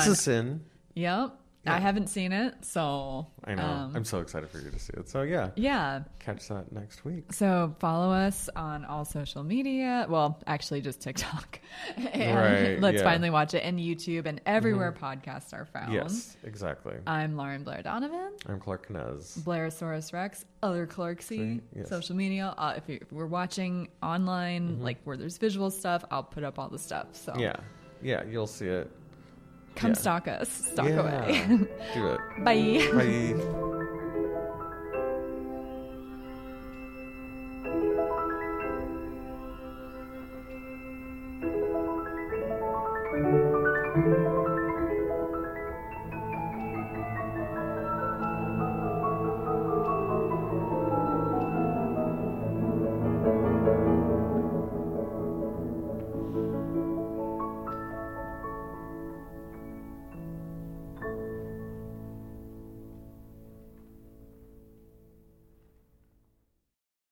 Ease 0.00 0.08
us 0.08 0.28
in. 0.28 0.62
Yep. 0.94 1.38
Yeah. 1.66 1.74
I 1.74 1.78
haven't 1.80 2.08
seen 2.08 2.32
it, 2.32 2.54
so 2.64 3.26
I 3.44 3.54
know. 3.54 3.62
um, 3.64 3.92
I'm 3.96 4.04
so 4.04 4.20
excited 4.20 4.48
for 4.50 4.58
you 4.58 4.70
to 4.70 4.78
see 4.78 4.92
it. 4.96 5.08
So 5.08 5.22
yeah, 5.22 5.50
yeah. 5.56 6.02
catch 6.18 6.48
that 6.48 6.70
next 6.72 7.04
week. 7.04 7.32
So 7.32 7.74
follow 7.80 8.12
us 8.12 8.48
on 8.56 8.84
all 8.84 9.04
social 9.04 9.42
media. 9.42 10.06
Well, 10.08 10.40
actually, 10.46 10.80
just 10.80 11.00
TikTok. 11.00 11.60
and 12.12 12.36
Right, 12.36 12.80
let's 12.80 12.98
yeah. 12.98 13.02
finally 13.04 13.30
watch 13.30 13.54
it 13.54 13.60
and 13.64 13.78
YouTube 13.78 14.26
and 14.26 14.40
everywhere 14.46 14.92
podcasts 14.92 15.52
are 15.52 15.64
found. 15.66 15.92
Yes, 15.92 16.36
exactly. 16.44 16.94
I'm 17.06 17.36
Lauren 17.36 17.62
Blair 17.64 17.82
Donovan. 17.82 18.32
I'm 18.46 18.60
Clark 18.60 18.88
Knez. 18.88 19.38
Blairosaurus 19.40 20.12
Rex, 20.12 20.44
other 20.62 20.86
Clarksy, 20.86 21.60
Yes. 21.74 21.88
social 21.88 22.14
media. 22.16 22.54
Uh, 22.56 22.74
if, 22.76 22.88
you, 22.88 22.98
if 23.00 23.12
we're 23.12 23.26
watching 23.26 23.88
online, 24.02 24.80
like 24.80 24.98
where 25.04 25.16
there's 25.16 25.36
visual 25.38 25.70
stuff, 25.70 26.04
I'll 26.10 26.22
put 26.22 26.44
up 26.44 26.58
all 26.58 26.68
the 26.68 26.78
stuff. 26.78 27.08
So 27.12 27.34
Yeah, 27.36 27.56
yeah, 28.02 28.22
you'll 28.24 28.46
see 28.46 28.66
it. 28.66 28.90
Come 29.76 29.90
yeah. 29.90 29.96
stalk 29.96 30.28
us. 30.28 30.48
Stalk 30.48 30.88
yeah. 30.88 31.24
away. 31.24 31.46
Do 31.94 32.08
it. 32.08 32.20
Bye. 32.44 32.90
Bye. 32.92 33.72